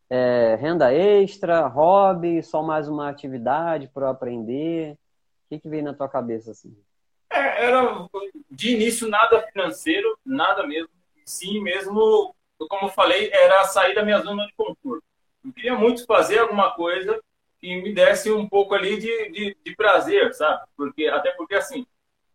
É, 0.09 0.55
renda 0.55 0.93
extra, 0.93 1.67
hobby, 1.67 2.41
só 2.41 2.63
mais 2.63 2.87
uma 2.87 3.09
atividade 3.09 3.89
para 3.93 4.09
aprender? 4.09 4.93
O 4.93 5.49
que, 5.49 5.59
que 5.59 5.69
veio 5.69 5.83
na 5.83 5.93
tua 5.93 6.07
cabeça 6.07 6.51
assim? 6.51 6.75
É, 7.29 7.65
era 7.65 8.07
de 8.49 8.71
início 8.71 9.07
nada 9.09 9.41
financeiro, 9.51 10.17
nada 10.25 10.65
mesmo. 10.65 10.89
Sim, 11.25 11.61
mesmo, 11.61 12.33
como 12.69 12.87
eu 12.87 12.91
falei, 12.91 13.29
era 13.33 13.65
sair 13.65 13.93
da 13.93 14.03
minha 14.03 14.19
zona 14.19 14.45
de 14.45 14.53
conforto. 14.53 15.03
Eu 15.43 15.51
queria 15.51 15.75
muito 15.75 16.05
fazer 16.05 16.39
alguma 16.39 16.71
coisa 16.71 17.19
que 17.59 17.81
me 17.81 17.93
desse 17.93 18.31
um 18.31 18.47
pouco 18.47 18.73
ali 18.73 18.97
de, 18.97 19.29
de, 19.31 19.57
de 19.63 19.75
prazer, 19.75 20.33
sabe? 20.33 20.63
Porque, 20.75 21.07
até 21.07 21.31
porque, 21.31 21.55
assim, 21.55 21.85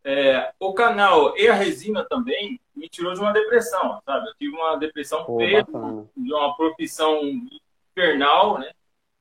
é, 0.05 0.53
o 0.59 0.75
canal 0.75 1.37
e 1.37 1.49
a 1.49 1.55
resina 1.55 2.05
também 2.05 2.61
me 2.75 2.89
tirou 2.89 3.15
de 3.15 3.21
uma 3.21 3.33
depressão, 3.33 4.01
sabe? 4.05 4.29
Eu 4.29 4.35
tive 4.35 4.57
uma 4.57 4.77
depressão 4.77 5.25
Pô, 5.25 5.39
de 5.39 6.33
uma 6.33 6.57
profissão 6.57 7.21
infernal, 7.93 8.59
né? 8.59 8.73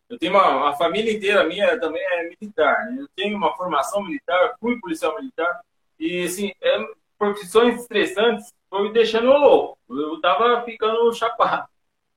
Eu 0.09 0.18
tenho 0.19 0.33
uma, 0.33 0.57
uma, 0.57 0.73
família 0.73 1.13
inteira 1.13 1.45
minha 1.45 1.79
também 1.79 2.01
é 2.01 2.29
militar, 2.29 2.85
né? 2.85 2.97
Eu 3.01 3.07
tenho 3.15 3.38
uma 3.38 3.56
formação 3.56 4.03
militar, 4.03 4.56
fui 4.59 4.79
policial 4.79 5.15
militar 5.15 5.62
e, 6.00 6.23
assim, 6.25 6.51
é, 6.62 6.85
profissões 7.18 7.79
estressantes 7.79 8.53
foi 8.69 8.83
me 8.83 8.94
deixando 8.94 9.31
louco. 9.31 9.77
Eu 9.89 10.19
tava 10.19 10.63
ficando 10.63 11.13
chapado. 11.13 11.68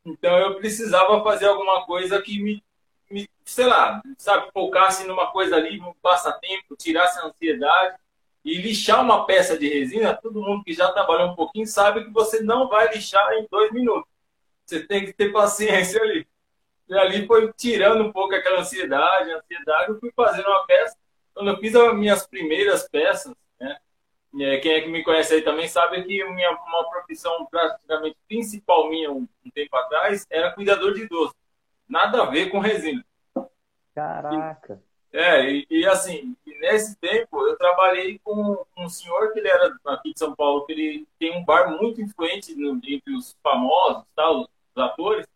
Então 0.05 0.37
eu 0.39 0.57
precisava 0.57 1.23
fazer 1.23 1.47
alguma 1.47 1.87
coisa 1.87 2.21
que 2.21 2.43
me 2.43 2.63
me, 3.11 3.29
sei 3.45 3.67
lá, 3.67 4.03
sabe, 4.19 4.51
focasse 4.53 5.07
numa 5.07 5.31
coisa 5.31 5.57
ali, 5.57 5.81
um 5.81 5.95
passatempo, 6.03 6.77
tirasse 6.77 7.19
a 7.21 7.27
ansiedade 7.27 7.97
e 8.45 8.59
lixar 8.59 9.01
uma 9.03 9.25
peça 9.25 9.57
de 9.57 9.69
resina, 9.69 10.15
todo 10.15 10.43
mundo 10.43 10.65
que 10.65 10.73
já 10.73 10.91
trabalhou 10.91 11.31
um 11.31 11.35
pouquinho 11.37 11.67
sabe 11.67 12.05
que 12.05 12.11
você 12.11 12.43
não 12.43 12.69
vai 12.69 12.93
lixar 12.93 13.33
em 13.35 13.47
dois 13.51 13.73
minutos. 13.73 14.11
Você 14.67 14.87
tem 14.87 15.05
que 15.05 15.13
ter 15.13 15.33
paciência 15.33 16.01
ali. 16.03 16.27
E 16.89 16.95
ali 16.95 17.27
foi 17.27 17.53
tirando 17.55 18.05
um 18.05 18.13
pouco 18.13 18.35
aquela 18.35 18.61
ansiedade, 18.61 19.33
ansiedade, 19.33 19.91
eu 19.91 20.01
fui 20.01 20.13
fazendo 20.15 20.47
uma 20.47 20.67
peça. 20.67 20.97
Quando 21.33 21.51
eu 21.51 21.59
fiz 21.59 21.75
as 21.75 21.95
minhas 21.97 22.27
primeiras 22.27 22.89
peças, 22.89 23.35
né? 23.61 23.79
Quem 24.61 24.73
é 24.73 24.81
que 24.81 24.89
me 24.89 25.05
conhece 25.05 25.35
aí 25.35 25.43
também 25.43 25.69
sabe 25.69 26.03
que 26.03 26.25
minha, 26.25 26.51
uma 26.51 26.91
profissão 26.91 27.47
praticamente 27.47 28.17
principal 28.27 28.91
minha 28.91 29.11
um, 29.11 29.29
um 29.45 29.51
tempo 29.51 29.77
atrás 29.77 30.27
era 30.29 30.53
cuidador 30.53 30.93
de 30.93 31.03
idoso 31.03 31.35
nada 31.89 32.23
a 32.23 32.27
ver 32.27 32.51
com 32.51 32.59
resina. 32.59 33.05
Caraca! 33.95 34.83
E, 35.13 35.17
é, 35.17 35.51
e, 35.51 35.67
e, 35.71 35.87
assim, 35.87 36.37
nesse 36.45 36.97
tempo 36.97 37.47
eu 37.47 37.57
trabalhei 37.57 38.19
com 38.25 38.65
um 38.77 38.89
senhor 38.89 39.33
que 39.33 39.39
ele 39.39 39.49
era 39.49 39.73
aqui 39.87 40.13
de 40.13 40.19
São 40.19 40.35
Paulo, 40.35 40.67
que 40.67 40.73
ele 40.73 41.07
tem 41.19 41.37
um 41.37 41.45
bar 41.45 41.71
muito 41.71 42.01
influente 42.01 42.55
no, 42.57 42.81
entre 42.85 43.15
os 43.15 43.37
famosos, 43.43 44.05
tá, 44.17 44.29
os, 44.31 44.49
os, 44.75 44.83
atores, 44.83 45.27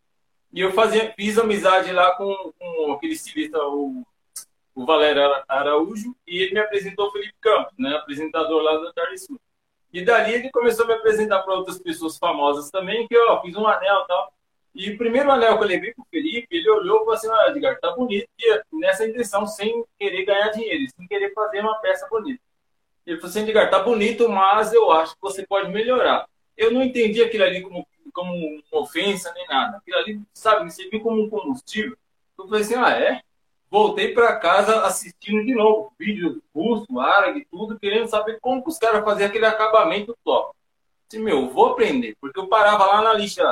e 0.53 0.61
eu 0.61 0.73
fazia, 0.73 1.13
fiz 1.15 1.39
amizade 1.39 1.93
lá 1.93 2.15
com, 2.15 2.53
com 2.59 2.93
aquele 2.93 3.13
estilista, 3.13 3.59
o, 3.67 4.03
o 4.75 4.87
Valério 4.87 5.23
Araújo, 5.47 6.15
e 6.27 6.43
ele 6.43 6.55
me 6.55 6.61
apresentou 6.61 7.09
o 7.09 7.13
Felipe 7.13 7.35
Campos, 7.41 7.75
né, 7.79 7.95
apresentador 7.95 8.63
lá 8.63 8.79
da 8.79 8.93
Tarde 8.93 9.19
Sul. 9.19 9.39
E 9.93 10.05
dali 10.05 10.35
ele 10.35 10.51
começou 10.51 10.85
a 10.85 10.89
me 10.89 10.95
apresentar 10.95 11.43
para 11.43 11.55
outras 11.55 11.79
pessoas 11.79 12.19
famosas 12.19 12.71
também, 12.71 13.07
que 13.07 13.17
eu 13.17 13.41
fiz 13.41 13.57
um 13.57 13.67
anel 13.67 14.03
e 14.03 14.07
tal. 14.07 14.33
E 14.75 14.91
o 14.91 14.99
primeiro 14.99 15.31
anel 15.31 15.57
que 15.57 15.65
eu 15.65 15.69
levei 15.69 15.95
pro 15.95 16.07
Felipe, 16.11 16.47
ele 16.51 16.71
olhou 16.71 16.97
e 16.97 16.99
falou 17.01 17.15
assim, 17.15 17.29
ah, 17.31 17.47
Edgar, 17.49 17.81
tá 17.81 17.91
bonito. 17.93 18.29
E 18.39 18.63
nessa 18.75 19.07
intenção, 19.07 19.47
sem 19.47 19.85
querer 19.99 20.25
ganhar 20.25 20.51
dinheiro, 20.51 20.85
sem 20.95 21.07
querer 21.09 21.33
fazer 21.33 21.61
uma 21.61 21.79
peça 21.81 22.07
bonita. 22.09 22.41
Ele 23.07 23.17
falou 23.17 23.31
assim, 23.31 23.43
Edgar, 23.43 23.71
tá 23.71 23.81
bonito, 23.81 24.29
mas 24.29 24.73
eu 24.73 24.91
acho 24.93 25.15
que 25.15 25.21
você 25.21 25.47
pode 25.47 25.71
melhorar. 25.71 26.29
Eu 26.57 26.71
não 26.71 26.83
entendi 26.83 27.23
aquilo 27.23 27.45
ali 27.45 27.63
como, 27.63 27.87
como 28.19 28.35
uma 28.35 28.81
ofensa 28.81 29.33
nem 29.33 29.47
nada. 29.47 29.77
Aquilo 29.77 29.97
ali, 29.99 30.21
sabe, 30.35 30.65
me 30.65 30.71
serviu 30.73 31.01
como 31.01 31.23
um 31.23 31.31
combustível. 31.31 31.97
Eu 32.37 32.49
falei 32.49 32.63
assim, 32.63 32.75
ah, 32.75 32.91
é? 32.91 33.23
Voltei 33.71 34.13
para 34.13 34.37
casa 34.37 34.83
assistindo 34.83 35.45
de 35.45 35.55
novo, 35.55 35.93
vídeo 35.99 36.43
russo, 36.53 36.99
árabe, 36.99 37.47
tudo, 37.49 37.79
querendo 37.79 38.09
saber 38.09 38.41
como 38.41 38.63
que 38.63 38.71
os 38.71 38.79
caras 38.79 39.05
faziam 39.05 39.29
aquele 39.29 39.47
acabamento 39.47 40.17
top. 40.25 40.57
Disse, 41.09 41.23
meu, 41.23 41.49
vou 41.49 41.67
aprender, 41.67 42.17
porque 42.21 42.41
eu 42.41 42.49
parava 42.49 42.87
lá 42.87 43.03
na 43.03 43.13
lixa 43.13 43.45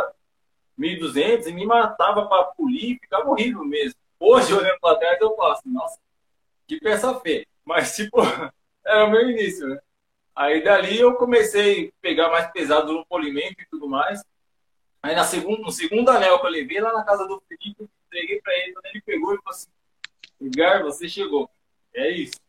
1.200 0.78 1.46
e 1.46 1.52
me 1.52 1.64
matava 1.64 2.26
para 2.26 2.44
polir, 2.44 2.99
ficava 3.00 3.30
horrível 3.30 3.64
mesmo. 3.64 3.99
Hoje, 4.18 4.52
olhando 4.52 4.80
para 4.80 4.99
trás, 4.99 5.20
eu 5.20 5.37
falo 5.37 5.52
assim, 5.52 5.73
nossa, 5.73 5.99
que 6.66 6.80
peça 6.80 7.14
feia. 7.20 7.46
Mas, 7.64 7.94
tipo, 7.94 8.16
era 8.85 9.04
o 9.04 9.11
meu 9.11 9.30
início, 9.30 9.68
né? 9.68 9.78
Aí 10.35 10.62
dali 10.62 10.99
eu 10.99 11.14
comecei 11.14 11.88
a 11.88 11.92
pegar 12.02 12.30
mais 12.30 12.50
pesado 12.50 12.92
no 12.92 13.06
polimento 13.06 13.61
e 13.61 13.66
tudo 13.70 13.88
mais. 13.88 14.23
Aí 15.06 15.14
na 15.14 15.22
segunda, 15.22 15.62
no 15.62 15.70
segundo 15.70 16.08
anel 16.10 16.40
que 16.40 16.46
eu 16.46 16.50
levei 16.50 16.80
lá 16.80 16.92
na 16.92 17.04
casa 17.04 17.28
do 17.28 17.40
Felipe, 17.46 17.88
entreguei 18.08 18.40
para 18.40 18.52
ele, 18.58 18.72
quando 18.72 18.86
ele 18.86 19.00
pegou, 19.02 19.30
ele 19.30 19.40
falou 19.40 19.56
assim, 19.56 19.68
Edgar, 20.40 20.82
você 20.82 21.08
chegou. 21.08 21.48
É 21.94 22.10
isso. 22.10 22.40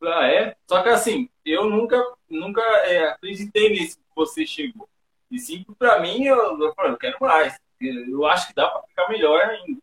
Falei, 0.00 0.14
ah, 0.14 0.26
é? 0.26 0.56
Só 0.66 0.82
que 0.82 0.88
assim, 0.88 1.30
eu 1.44 1.70
nunca, 1.70 2.02
nunca 2.28 2.62
é, 2.84 3.10
acreditei 3.10 3.68
nisso 3.68 3.96
que 3.96 4.16
você 4.16 4.44
chegou. 4.44 4.88
E 5.30 5.38
sim, 5.38 5.64
para 5.78 6.00
mim, 6.00 6.24
eu, 6.24 6.36
eu, 6.60 6.74
eu 6.76 6.96
quero 6.96 7.16
mais. 7.20 7.56
Eu 7.80 8.26
acho 8.26 8.48
que 8.48 8.54
dá 8.54 8.68
para 8.68 8.82
ficar 8.88 9.08
melhor 9.08 9.42
ainda. 9.42 9.80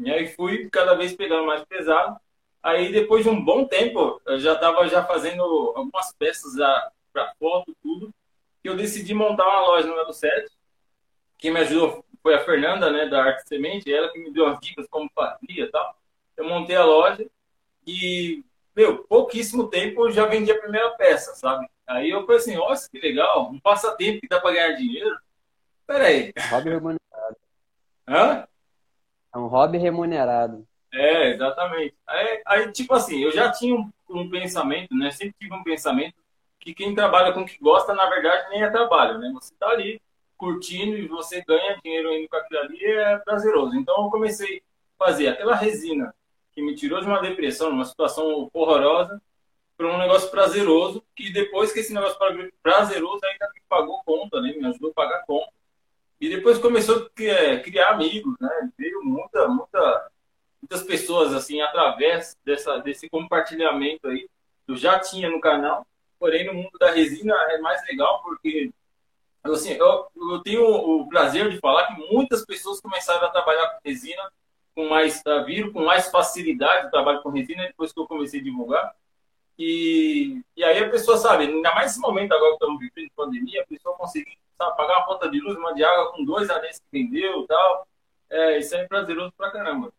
E 0.00 0.10
aí 0.10 0.26
fui 0.34 0.68
cada 0.68 0.94
vez 0.94 1.14
pegando 1.14 1.46
mais 1.46 1.64
pesado. 1.64 2.18
Aí 2.60 2.90
depois 2.90 3.22
de 3.22 3.30
um 3.30 3.44
bom 3.44 3.64
tempo, 3.66 4.20
eu 4.26 4.40
já 4.40 4.54
estava 4.54 4.88
já 4.88 5.04
fazendo 5.04 5.42
algumas 5.76 6.12
peças 6.14 6.54
para 7.12 7.32
foto, 7.38 7.72
tudo, 7.80 8.12
que 8.60 8.68
eu 8.68 8.76
decidi 8.76 9.14
montar 9.14 9.46
uma 9.46 9.60
loja 9.60 9.86
no 9.86 9.94
número 9.94 10.12
7. 10.12 10.50
Quem 11.42 11.50
me 11.50 11.58
ajudou 11.58 12.04
foi 12.22 12.36
a 12.36 12.44
Fernanda, 12.44 12.88
né, 12.88 13.06
da 13.06 13.24
Arte 13.24 13.48
Semente, 13.48 13.92
ela 13.92 14.12
que 14.12 14.18
me 14.20 14.32
deu 14.32 14.46
as 14.46 14.60
dicas 14.60 14.86
como 14.88 15.10
fazia 15.12 15.64
e 15.64 15.70
tal. 15.72 15.98
Eu 16.36 16.48
montei 16.48 16.76
a 16.76 16.84
loja 16.84 17.28
e, 17.84 18.44
meu, 18.76 19.02
pouquíssimo 19.08 19.68
tempo 19.68 20.06
eu 20.06 20.12
já 20.12 20.24
vendi 20.26 20.52
a 20.52 20.60
primeira 20.60 20.90
peça, 20.90 21.34
sabe? 21.34 21.68
Aí 21.84 22.10
eu 22.10 22.24
falei 22.24 22.36
assim, 22.36 22.54
nossa, 22.54 22.88
que 22.88 23.00
legal, 23.00 23.50
um 23.50 23.58
passatempo 23.58 24.20
que 24.20 24.28
dá 24.28 24.38
para 24.38 24.52
ganhar 24.52 24.76
dinheiro. 24.76 25.18
Peraí. 25.84 26.32
Hobby 26.48 26.70
remunerado. 26.70 27.36
Hã? 28.06 28.48
É 29.34 29.38
um 29.38 29.48
hobby 29.48 29.78
remunerado. 29.78 30.64
É, 30.94 31.30
exatamente. 31.30 31.96
Aí, 32.06 32.42
aí 32.46 32.70
tipo 32.72 32.94
assim, 32.94 33.20
eu 33.20 33.32
já 33.32 33.50
tinha 33.50 33.74
um, 33.74 33.90
um, 34.08 34.30
pensamento, 34.30 34.94
né? 34.94 35.10
Sempre 35.10 35.34
tive 35.40 35.52
um 35.52 35.64
pensamento 35.64 36.14
que 36.60 36.72
quem 36.72 36.94
trabalha 36.94 37.32
com 37.32 37.40
o 37.40 37.46
que 37.46 37.58
gosta, 37.58 37.92
na 37.94 38.08
verdade, 38.08 38.48
nem 38.50 38.62
é 38.62 38.70
trabalho, 38.70 39.18
né? 39.18 39.28
Você 39.34 39.52
tá 39.58 39.66
ali 39.70 40.00
curtindo 40.42 40.98
e 40.98 41.06
você 41.06 41.40
ganha 41.46 41.78
dinheiro 41.84 42.12
indo 42.12 42.28
com 42.28 42.34
aquilo 42.34 42.60
ali, 42.62 42.84
é 42.84 43.16
prazeroso. 43.18 43.76
Então 43.76 44.06
eu 44.06 44.10
comecei 44.10 44.60
a 44.98 45.04
fazer 45.04 45.28
aquela 45.28 45.54
resina 45.54 46.12
que 46.50 46.60
me 46.60 46.74
tirou 46.74 47.00
de 47.00 47.06
uma 47.06 47.22
depressão, 47.22 47.70
numa 47.70 47.84
situação 47.84 48.50
horrorosa, 48.52 49.22
para 49.76 49.86
um 49.86 49.98
negócio 49.98 50.28
prazeroso, 50.32 51.00
que 51.14 51.32
depois 51.32 51.72
que 51.72 51.78
esse 51.78 51.94
negócio 51.94 52.18
prazeroso 52.60 53.20
ainda 53.24 53.48
me 53.54 53.60
pagou 53.68 54.02
conta, 54.04 54.40
né? 54.40 54.52
Me 54.52 54.66
ajudou 54.66 54.90
a 54.90 54.94
pagar 54.94 55.24
conta. 55.26 55.52
E 56.20 56.28
depois 56.28 56.58
começou 56.58 57.08
a 57.08 57.22
é, 57.22 57.60
criar 57.60 57.90
amigos, 57.90 58.34
né? 58.40 58.70
Veio 58.76 59.00
muita, 59.04 59.46
muita, 59.46 60.10
muitas 60.60 60.82
pessoas, 60.82 61.32
assim, 61.32 61.60
através 61.60 62.36
dessa, 62.44 62.78
desse 62.78 63.08
compartilhamento 63.08 64.08
aí, 64.08 64.28
eu 64.66 64.74
já 64.74 64.98
tinha 64.98 65.30
no 65.30 65.40
canal, 65.40 65.86
porém 66.18 66.44
no 66.44 66.54
mundo 66.54 66.76
da 66.80 66.90
resina 66.90 67.32
é 67.50 67.58
mais 67.58 67.80
legal 67.86 68.20
porque, 68.24 68.72
assim, 69.44 69.72
eu, 69.72 70.06
eu 70.14 70.42
tenho 70.42 70.64
o 70.64 71.08
prazer 71.08 71.50
de 71.50 71.58
falar 71.58 71.88
que 71.88 72.12
muitas 72.12 72.44
pessoas 72.44 72.80
começaram 72.80 73.26
a 73.26 73.30
trabalhar 73.30 73.68
com 73.68 73.88
resina 73.88 74.30
com 74.74 74.88
mais, 74.88 75.20
uh, 75.26 75.44
viram 75.44 75.72
com 75.72 75.84
mais 75.84 76.08
facilidade 76.08 76.86
o 76.86 76.90
trabalho 76.90 77.22
com 77.22 77.30
resina 77.30 77.66
depois 77.66 77.92
que 77.92 78.00
eu 78.00 78.06
comecei 78.06 78.40
a 78.40 78.42
divulgar. 78.42 78.94
E, 79.58 80.40
e 80.56 80.64
aí 80.64 80.82
a 80.82 80.90
pessoa 80.90 81.16
sabe, 81.16 81.44
ainda 81.44 81.74
mais 81.74 81.88
nesse 81.88 82.00
momento 82.00 82.32
agora 82.32 82.50
que 82.50 82.54
estamos 82.54 82.80
vivendo 82.80 83.08
de 83.08 83.14
pandemia, 83.14 83.62
a 83.62 83.66
pessoa 83.66 83.96
conseguir 83.96 84.38
sabe, 84.56 84.76
pagar 84.76 84.98
uma 84.98 85.06
conta 85.06 85.30
de 85.30 85.40
luz, 85.40 85.56
uma 85.56 85.74
de 85.74 85.84
água 85.84 86.12
com 86.12 86.24
dois 86.24 86.48
anéis 86.48 86.78
que 86.78 86.86
vendeu 86.90 87.42
e 87.42 87.46
tal. 87.46 87.86
É, 88.30 88.58
isso 88.58 88.74
é 88.74 88.86
prazeroso 88.86 89.32
pra 89.36 89.50
caramba. 89.50 89.92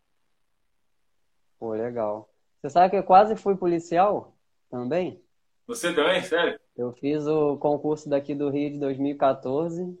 Pô, 1.58 1.72
legal. 1.72 2.28
Você 2.60 2.70
sabe 2.70 2.90
que 2.90 2.96
eu 2.96 3.04
quase 3.04 3.36
fui 3.36 3.56
policial 3.56 4.34
também? 4.70 5.23
Você 5.66 5.94
também? 5.94 6.22
Sério? 6.22 6.58
Eu 6.76 6.92
fiz 6.92 7.26
o 7.26 7.56
concurso 7.56 8.08
daqui 8.08 8.34
do 8.34 8.50
Rio 8.50 8.70
de 8.70 8.78
2014. 8.78 9.98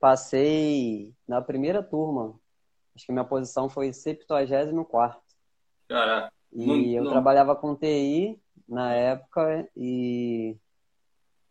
Passei 0.00 1.14
na 1.26 1.40
primeira 1.40 1.82
turma. 1.82 2.38
Acho 2.94 3.06
que 3.06 3.12
minha 3.12 3.24
posição 3.24 3.68
foi 3.68 3.92
74. 3.92 5.20
Caraca. 5.88 6.32
E 6.52 6.66
não, 6.66 6.76
eu 6.76 7.04
não... 7.04 7.10
trabalhava 7.10 7.54
com 7.54 7.76
TI 7.76 8.40
na 8.68 8.94
época 8.94 9.68
e 9.76 10.56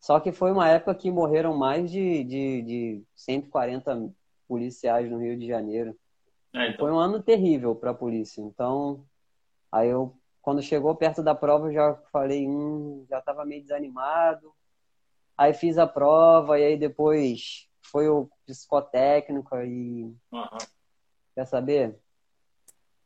só 0.05 0.19
que 0.19 0.31
foi 0.31 0.51
uma 0.51 0.69
época 0.69 0.93
que 0.93 1.09
morreram 1.09 1.57
mais 1.57 1.89
de, 1.89 2.23
de, 2.23 2.61
de 2.61 3.03
140 3.15 4.13
policiais 4.47 5.09
no 5.09 5.17
Rio 5.17 5.35
de 5.35 5.47
Janeiro. 5.47 5.97
É, 6.53 6.69
então... 6.69 6.85
Foi 6.85 6.91
um 6.91 6.99
ano 6.99 7.23
terrível 7.23 7.75
para 7.75 7.89
a 7.89 7.95
polícia. 7.95 8.39
Então, 8.39 9.03
aí 9.71 9.89
eu, 9.89 10.15
quando 10.45 10.61
chegou 10.61 10.95
perto 10.95 11.23
da 11.23 11.33
prova, 11.33 11.69
eu 11.69 11.73
já 11.73 11.95
falei, 12.11 12.47
hum, 12.47 13.03
já 13.09 13.17
estava 13.17 13.43
meio 13.43 13.63
desanimado. 13.63 14.53
Aí 15.35 15.55
fiz 15.55 15.75
a 15.79 15.87
prova 15.87 16.59
e 16.59 16.63
aí 16.63 16.77
depois 16.77 17.67
foi 17.81 18.07
o 18.07 18.29
psicotécnico 18.45 19.57
e 19.57 20.03
uhum. 20.31 20.57
quer 21.33 21.47
saber? 21.47 21.99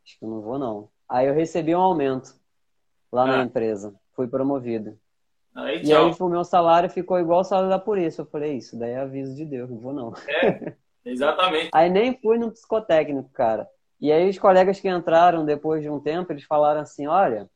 Acho 0.03 0.19
que 0.19 0.25
eu 0.25 0.29
não 0.29 0.41
vou 0.41 0.59
não. 0.59 0.89
Aí 1.07 1.27
eu 1.27 1.33
recebi 1.33 1.73
um 1.73 1.79
aumento 1.79 2.35
lá 3.09 3.25
na 3.25 3.39
é. 3.39 3.43
empresa, 3.43 3.95
fui 4.11 4.27
promovido. 4.27 4.99
Aí, 5.55 5.81
e 5.81 5.93
aí 5.93 6.15
o 6.19 6.27
meu 6.27 6.43
salário 6.43 6.89
ficou 6.89 7.17
igual 7.21 7.39
o 7.39 7.45
salário 7.45 7.69
da 7.69 7.79
polícia. 7.79 8.21
Eu 8.21 8.25
falei, 8.25 8.57
isso 8.57 8.77
daí 8.77 8.91
é 8.91 8.99
aviso 8.99 9.33
de 9.33 9.45
Deus, 9.45 9.69
não 9.69 9.79
vou 9.79 9.93
não. 9.93 10.13
É, 10.27 10.75
exatamente. 11.05 11.69
aí 11.73 11.89
nem 11.89 12.19
fui 12.19 12.37
no 12.37 12.51
psicotécnico, 12.51 13.29
cara. 13.29 13.65
E 13.99 14.11
aí 14.11 14.29
os 14.29 14.39
colegas 14.39 14.79
que 14.79 14.87
entraram 14.87 15.45
depois 15.45 15.81
de 15.81 15.89
um 15.89 15.99
tempo, 15.99 16.31
eles 16.31 16.43
falaram 16.43 16.81
assim, 16.81 17.07
olha, 17.07 17.49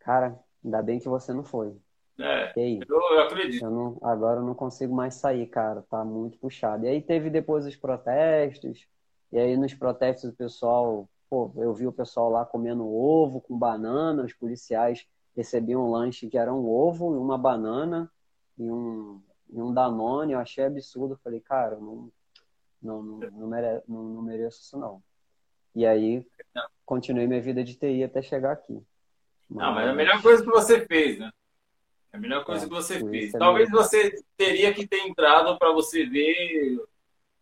cara, 0.00 0.38
ainda 0.64 0.82
bem 0.82 0.98
que 0.98 1.08
você 1.08 1.32
não 1.32 1.42
foi. 1.42 1.74
É, 2.18 2.52
eu, 2.56 3.00
eu, 3.12 3.20
acredito. 3.22 3.64
Eu 3.64 3.70
não, 3.70 3.98
agora 4.02 4.40
eu 4.40 4.44
não 4.44 4.54
consigo 4.54 4.94
mais 4.94 5.14
sair, 5.14 5.46
cara, 5.46 5.82
tá 5.88 6.04
muito 6.04 6.38
puxado. 6.38 6.84
E 6.84 6.88
aí 6.88 7.00
teve 7.00 7.30
depois 7.30 7.64
os 7.64 7.76
protestos, 7.76 8.86
e 9.32 9.38
aí 9.38 9.56
nos 9.56 9.72
protestos 9.72 10.30
o 10.30 10.36
pessoal, 10.36 11.08
pô, 11.30 11.50
eu 11.56 11.72
vi 11.72 11.86
o 11.86 11.92
pessoal 11.92 12.28
lá 12.28 12.44
comendo 12.44 12.86
ovo 12.86 13.40
com 13.40 13.58
banana, 13.58 14.24
os 14.24 14.34
policiais 14.34 15.06
recebi 15.36 15.74
um 15.74 15.90
lanche 15.90 16.28
que 16.28 16.36
era 16.36 16.52
um 16.52 16.68
ovo 16.68 17.14
e 17.14 17.18
uma 17.18 17.38
banana 17.38 18.10
e 18.58 18.70
um, 18.70 19.22
e 19.50 19.60
um 19.60 19.72
Danone. 19.72 20.32
Eu 20.32 20.38
achei 20.38 20.64
absurdo. 20.64 21.18
falei, 21.22 21.40
cara, 21.40 21.76
não, 21.76 22.10
não, 22.82 23.02
não, 23.02 23.18
não, 23.18 23.46
mere, 23.46 23.82
não, 23.86 24.02
não 24.02 24.22
mereço 24.22 24.60
isso 24.60 24.78
não. 24.78 25.02
E 25.74 25.86
aí, 25.86 26.26
continuei 26.84 27.26
minha 27.26 27.40
vida 27.40 27.62
de 27.62 27.74
TI 27.74 28.02
até 28.04 28.22
chegar 28.22 28.52
aqui. 28.52 28.82
Mas... 29.48 29.66
Não, 29.66 29.74
mas 29.74 29.86
é 29.86 29.90
a 29.90 29.94
melhor 29.94 30.22
coisa 30.22 30.42
que 30.42 30.50
você 30.50 30.86
fez, 30.86 31.18
né? 31.18 31.30
É 32.12 32.16
a 32.16 32.20
melhor 32.20 32.44
coisa 32.44 32.64
é, 32.64 32.68
que 32.68 32.74
você 32.74 32.98
fez. 32.98 33.34
É 33.34 33.38
Talvez 33.38 33.70
você 33.70 34.14
teria 34.36 34.74
que 34.74 34.86
ter 34.86 35.06
entrado 35.06 35.56
para 35.58 35.72
você 35.72 36.04
ver 36.04 36.80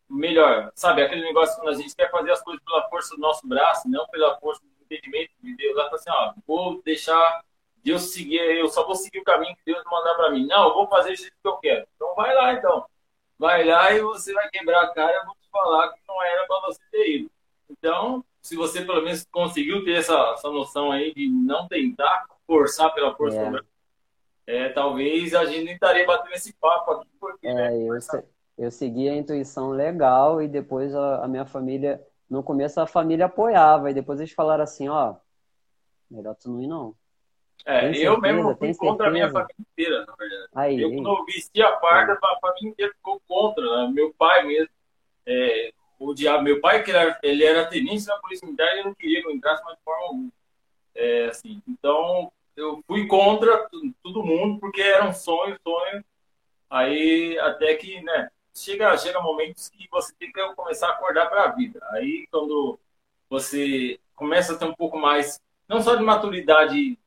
melhor. 0.08 0.70
Sabe, 0.74 1.02
aquele 1.02 1.22
negócio 1.22 1.56
quando 1.56 1.74
a 1.74 1.74
gente 1.74 1.94
quer 1.94 2.10
fazer 2.10 2.30
as 2.30 2.42
coisas 2.42 2.62
pela 2.62 2.88
força 2.88 3.14
do 3.14 3.20
nosso 3.20 3.46
braço, 3.46 3.88
não 3.88 4.06
pela 4.08 4.38
força 4.38 4.60
do 4.62 4.84
entendimento 4.84 5.30
de 5.42 5.56
Deus. 5.56 5.76
Lá 5.76 5.88
tá 5.88 5.96
assim, 5.96 6.10
ó, 6.10 6.34
vou 6.46 6.82
deixar 6.82 7.42
Deus 7.82 8.12
seguir, 8.12 8.40
eu 8.40 8.68
só 8.68 8.84
vou 8.84 8.94
seguir 8.94 9.20
o 9.20 9.24
caminho 9.24 9.54
que 9.56 9.62
Deus 9.64 9.82
mandar 9.90 10.14
para 10.14 10.30
mim. 10.30 10.46
Não, 10.46 10.68
eu 10.68 10.74
vou 10.74 10.88
fazer 10.88 11.12
o 11.12 11.16
jeito 11.16 11.34
que 11.42 11.48
eu 11.48 11.56
quero. 11.58 11.86
Então 11.96 12.14
vai 12.14 12.34
lá, 12.34 12.52
então. 12.52 12.84
Vai 13.38 13.64
lá 13.64 13.92
e 13.92 14.00
você 14.00 14.32
vai 14.32 14.48
quebrar 14.50 14.82
a 14.82 14.94
cara. 14.94 15.16
Eu 15.16 15.26
vou 15.26 15.34
te 15.36 15.48
falar 15.50 15.92
que 15.92 16.00
não 16.08 16.22
era 16.22 16.46
para 16.46 16.60
você 16.66 16.80
ter 16.90 17.16
ido. 17.16 17.30
Então, 17.70 18.24
se 18.42 18.56
você 18.56 18.84
pelo 18.84 19.02
menos 19.02 19.24
conseguiu 19.30 19.84
ter 19.84 19.98
essa, 19.98 20.14
essa 20.34 20.50
noção 20.50 20.90
aí 20.90 21.12
de 21.14 21.28
não 21.28 21.68
tentar 21.68 22.26
forçar 22.46 22.92
pela 22.94 23.14
força 23.14 23.62
é. 24.46 24.64
é 24.64 24.68
talvez 24.70 25.34
a 25.34 25.44
gente 25.44 25.64
nem 25.64 25.74
estaria 25.74 26.06
batendo 26.06 26.34
esse 26.34 26.52
papo 26.54 26.92
aqui. 26.92 27.08
Porque, 27.20 27.46
é, 27.46 27.54
né, 27.54 27.82
eu, 27.82 28.00
se, 28.00 28.24
eu 28.56 28.70
segui 28.70 29.08
a 29.08 29.16
intuição 29.16 29.70
legal 29.70 30.40
e 30.42 30.48
depois 30.48 30.94
a, 30.94 31.24
a 31.24 31.28
minha 31.28 31.44
família, 31.44 32.02
no 32.28 32.42
começo 32.42 32.80
a 32.80 32.86
família 32.86 33.26
apoiava, 33.26 33.90
e 33.90 33.94
depois 33.94 34.18
eles 34.18 34.32
falaram 34.32 34.64
assim, 34.64 34.88
ó, 34.88 35.16
melhor 36.10 36.34
tu 36.34 36.50
não 36.50 36.62
ir 36.62 36.66
não. 36.66 36.94
É, 37.68 37.92
tem 37.92 38.00
eu 38.00 38.14
certeza, 38.14 38.20
mesmo 38.20 38.56
fui 38.56 38.74
contra 38.74 39.08
a 39.08 39.10
minha 39.10 39.30
família 39.30 39.54
inteira, 39.60 40.06
na 40.06 40.16
verdade. 40.16 40.48
Aí, 40.54 40.80
eu, 40.80 40.90
quando 40.90 41.06
eu 41.06 41.24
vesti 41.26 41.62
a 41.62 41.78
farda, 41.78 42.14
a 42.14 42.40
família 42.40 42.70
inteira 42.70 42.94
ficou 42.94 43.20
contra. 43.28 43.62
Né? 43.62 43.92
Meu 43.92 44.14
pai 44.14 44.42
mesmo. 44.46 44.70
É, 45.26 45.70
o 45.98 46.14
diabo, 46.14 46.44
meu 46.44 46.62
pai, 46.62 46.82
que 46.82 46.90
era, 46.90 47.18
ele 47.22 47.44
era 47.44 47.66
tenente 47.66 48.06
na 48.06 48.16
Polícia 48.16 48.46
Militar, 48.46 48.72
ele 48.72 48.84
não 48.84 48.94
queria 48.94 49.20
que 49.20 49.28
eu 49.28 49.32
entrasse 49.32 49.62
mais 49.64 49.76
de 49.76 49.84
forma 49.84 50.02
alguma. 50.06 50.32
É, 50.94 51.26
assim, 51.26 51.60
então, 51.68 52.32
eu 52.56 52.82
fui 52.86 53.06
contra 53.06 53.68
todo 54.02 54.24
mundo, 54.24 54.58
porque 54.58 54.80
era 54.80 55.06
um 55.06 55.12
sonho, 55.12 55.58
sonho. 55.62 56.02
Aí, 56.70 57.38
até 57.38 57.74
que, 57.74 58.00
né, 58.00 58.30
chega, 58.54 58.96
chega 58.96 59.20
momentos 59.20 59.68
que 59.68 59.86
você 59.90 60.14
tem 60.18 60.32
que 60.32 60.54
começar 60.54 60.88
a 60.88 60.92
acordar 60.92 61.26
para 61.26 61.44
a 61.44 61.52
vida. 61.52 61.78
Aí, 61.90 62.26
quando 62.30 62.80
você 63.28 64.00
começa 64.16 64.54
a 64.54 64.56
ter 64.56 64.64
um 64.64 64.74
pouco 64.74 64.96
mais, 64.96 65.38
não 65.68 65.82
só 65.82 65.94
de 65.94 66.02
maturidade 66.02 66.98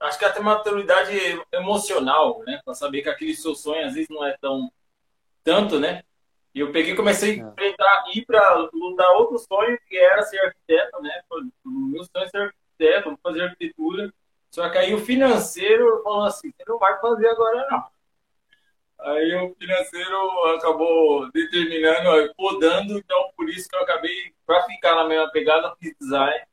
acho 0.00 0.18
que 0.18 0.24
até 0.24 0.40
maturidade 0.40 1.12
emocional, 1.52 2.42
né? 2.46 2.60
Para 2.64 2.74
saber 2.74 3.02
que 3.02 3.08
aquele 3.08 3.34
seu 3.34 3.54
sonho 3.54 3.86
às 3.86 3.94
vezes 3.94 4.08
não 4.08 4.24
é 4.24 4.36
tão 4.40 4.70
tanto, 5.44 5.78
né? 5.78 6.02
E 6.54 6.60
eu 6.60 6.70
peguei 6.70 6.94
comecei 6.94 7.40
a 7.40 7.44
é. 7.44 7.48
enfrentar, 7.48 8.04
ir 8.14 8.26
para 8.26 8.68
lutar 8.72 9.10
outro 9.12 9.38
sonho, 9.38 9.78
que 9.88 9.96
era 9.96 10.22
ser 10.22 10.38
arquiteto, 10.40 11.00
né? 11.00 11.22
O 11.30 11.70
meu 11.70 12.04
sonho 12.04 12.26
é 12.26 12.28
ser 12.28 12.38
arquiteto, 12.38 13.18
fazer 13.22 13.42
arquitetura. 13.42 14.12
Só 14.50 14.68
que 14.68 14.78
aí 14.78 14.92
o 14.92 14.98
financeiro 14.98 16.02
falou 16.02 16.24
assim: 16.24 16.50
você 16.50 16.64
não 16.68 16.78
vai 16.78 17.00
fazer 17.00 17.28
agora, 17.28 17.66
não. 17.70 17.84
Aí 19.00 19.34
o 19.34 19.54
financeiro 19.58 20.44
acabou 20.54 21.30
determinando, 21.32 22.32
podando, 22.36 22.98
então 22.98 23.30
por 23.36 23.48
isso 23.48 23.68
que 23.68 23.74
eu 23.74 23.80
acabei, 23.80 24.32
para 24.46 24.62
ficar 24.64 24.94
na 24.94 25.04
mesma 25.04 25.30
pegada, 25.30 25.74
fiz 25.80 25.94
design. 25.98 26.44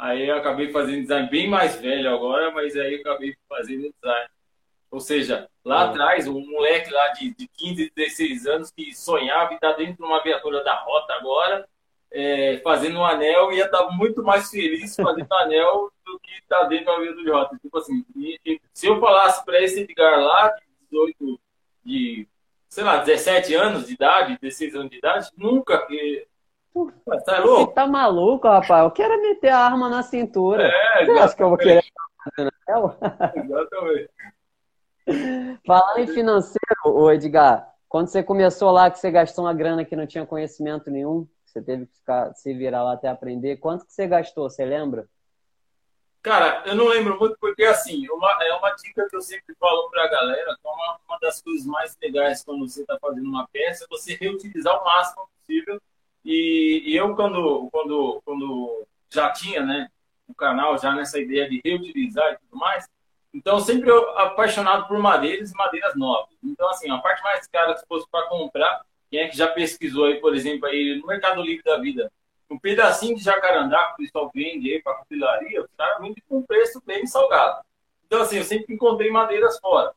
Aí 0.00 0.26
eu 0.26 0.36
acabei 0.36 0.72
fazendo 0.72 1.02
design 1.02 1.28
bem 1.28 1.46
mais 1.46 1.76
velho 1.76 2.10
agora, 2.10 2.50
mas 2.52 2.74
aí 2.74 2.94
eu 2.94 3.00
acabei 3.00 3.36
fazendo 3.46 3.92
design. 3.92 4.30
Ou 4.90 4.98
seja, 4.98 5.46
lá 5.62 5.82
é. 5.82 5.88
atrás, 5.88 6.26
um 6.26 6.40
moleque 6.40 6.90
lá 6.90 7.08
de, 7.08 7.34
de 7.34 7.46
15, 7.46 7.92
16 7.94 8.46
anos 8.46 8.70
que 8.70 8.94
sonhava 8.94 9.52
e 9.52 9.56
está 9.56 9.72
dentro 9.72 9.96
de 9.96 10.02
uma 10.02 10.22
viatura 10.22 10.64
da 10.64 10.74
rota 10.74 11.12
agora, 11.12 11.68
é, 12.10 12.62
fazendo 12.64 12.98
um 12.98 13.04
anel, 13.04 13.52
ia 13.52 13.66
estar 13.66 13.90
muito 13.90 14.22
mais 14.22 14.50
feliz 14.50 14.96
fazendo 14.96 15.30
anel 15.34 15.92
do 16.06 16.18
que 16.18 16.32
estar 16.32 16.60
tá 16.60 16.64
dentro 16.64 16.86
de 16.86 16.90
uma 16.92 17.00
viatura 17.02 17.24
de 17.24 17.30
rota. 17.30 17.58
Tipo 17.60 17.76
assim, 17.76 18.02
se 18.72 18.86
eu 18.86 18.98
falasse 18.98 19.44
para 19.44 19.60
esse 19.60 19.80
Edgar 19.80 20.18
lá, 20.18 20.48
de 20.48 20.62
18, 20.90 21.40
de, 21.84 22.28
sei 22.70 22.84
lá, 22.84 22.96
17 22.96 23.54
anos 23.54 23.86
de 23.86 23.92
idade, 23.92 24.38
16 24.40 24.74
anos 24.76 24.90
de 24.90 24.96
idade, 24.96 25.28
nunca 25.36 25.86
Tá 27.24 27.38
louco? 27.40 27.66
Você 27.66 27.74
tá 27.74 27.86
maluco, 27.86 28.48
rapaz? 28.48 28.84
Eu 28.84 28.90
quero 28.90 29.20
meter 29.20 29.48
a 29.48 29.58
arma 29.58 29.88
na 29.88 30.02
cintura. 30.02 30.64
É, 30.64 31.04
Você 31.04 31.10
acha 31.12 31.36
que 31.36 31.42
eu 31.42 31.48
vou 31.48 31.58
querer? 31.58 31.84
Exatamente. 33.34 34.10
Falando 35.66 35.98
em 35.98 36.06
financeiro, 36.06 37.10
Edgar, 37.10 37.68
quando 37.88 38.08
você 38.08 38.22
começou 38.22 38.70
lá, 38.70 38.90
que 38.90 38.98
você 38.98 39.10
gastou 39.10 39.44
uma 39.44 39.54
grana 39.54 39.84
que 39.84 39.96
não 39.96 40.06
tinha 40.06 40.24
conhecimento 40.24 40.90
nenhum, 40.90 41.26
você 41.44 41.60
teve 41.60 41.86
que 41.86 41.96
ficar, 41.96 42.32
se 42.34 42.54
virar 42.54 42.84
lá 42.84 42.92
até 42.92 43.08
aprender, 43.08 43.56
quanto 43.56 43.84
que 43.84 43.92
você 43.92 44.06
gastou, 44.06 44.48
você 44.48 44.64
lembra? 44.64 45.08
Cara, 46.22 46.62
eu 46.66 46.74
não 46.74 46.86
lembro 46.86 47.18
muito 47.18 47.36
porque, 47.40 47.64
assim, 47.64 48.06
uma, 48.10 48.30
é 48.44 48.52
uma 48.54 48.70
dica 48.72 49.08
que 49.08 49.16
eu 49.16 49.22
sempre 49.22 49.54
falo 49.58 49.88
para 49.90 50.04
a 50.04 50.08
galera, 50.08 50.54
que 50.60 50.68
é 50.68 50.70
uma, 50.70 51.00
uma 51.08 51.18
das 51.18 51.40
coisas 51.40 51.66
mais 51.66 51.96
legais 52.00 52.44
quando 52.44 52.68
você 52.68 52.82
está 52.82 52.98
fazendo 53.00 53.26
uma 53.26 53.48
peça, 53.48 53.84
é 53.84 53.88
você 53.88 54.14
reutilizar 54.14 54.80
o 54.80 54.84
máximo 54.84 55.28
possível. 55.38 55.80
E, 56.24 56.82
e, 56.86 56.96
eu, 56.96 57.14
quando, 57.14 57.68
quando, 57.72 58.22
quando 58.24 58.86
já 59.08 59.30
tinha, 59.30 59.64
né, 59.64 59.88
o 60.28 60.34
canal, 60.34 60.78
já 60.78 60.92
nessa 60.92 61.18
ideia 61.18 61.48
de 61.48 61.60
reutilizar 61.64 62.32
e 62.32 62.38
tudo 62.38 62.58
mais, 62.58 62.88
então, 63.32 63.60
sempre 63.60 63.88
eu 63.88 64.18
apaixonado 64.18 64.88
por 64.88 64.98
madeiras 64.98 65.52
e 65.52 65.56
madeiras 65.56 65.94
novas. 65.94 66.36
Então, 66.42 66.68
assim, 66.68 66.90
a 66.90 66.98
parte 66.98 67.22
mais 67.22 67.46
cara 67.46 67.74
que 67.74 67.86
fosse 67.86 68.08
para 68.10 68.26
comprar, 68.28 68.82
quem 69.08 69.20
é 69.20 69.28
que 69.28 69.36
já 69.36 69.46
pesquisou 69.46 70.06
aí, 70.06 70.20
por 70.20 70.34
exemplo, 70.34 70.66
aí 70.66 70.98
no 71.00 71.06
Mercado 71.06 71.40
Livre 71.40 71.62
da 71.62 71.78
Vida, 71.78 72.10
um 72.50 72.58
pedacinho 72.58 73.16
de 73.16 73.22
jacarandá 73.22 73.86
que 73.86 73.92
o 73.92 73.96
pessoal 74.04 74.30
vende 74.34 74.72
aí 74.72 74.82
para 74.82 74.96
capilaria, 74.96 75.62
os 75.62 75.68
caras 75.76 76.00
vendem 76.00 76.22
com 76.28 76.42
preço 76.42 76.82
bem 76.84 77.06
salgado. 77.06 77.64
Então, 78.06 78.22
assim, 78.22 78.38
eu 78.38 78.44
sempre 78.44 78.74
encontrei 78.74 79.10
madeiras 79.10 79.58
fora. 79.60 79.94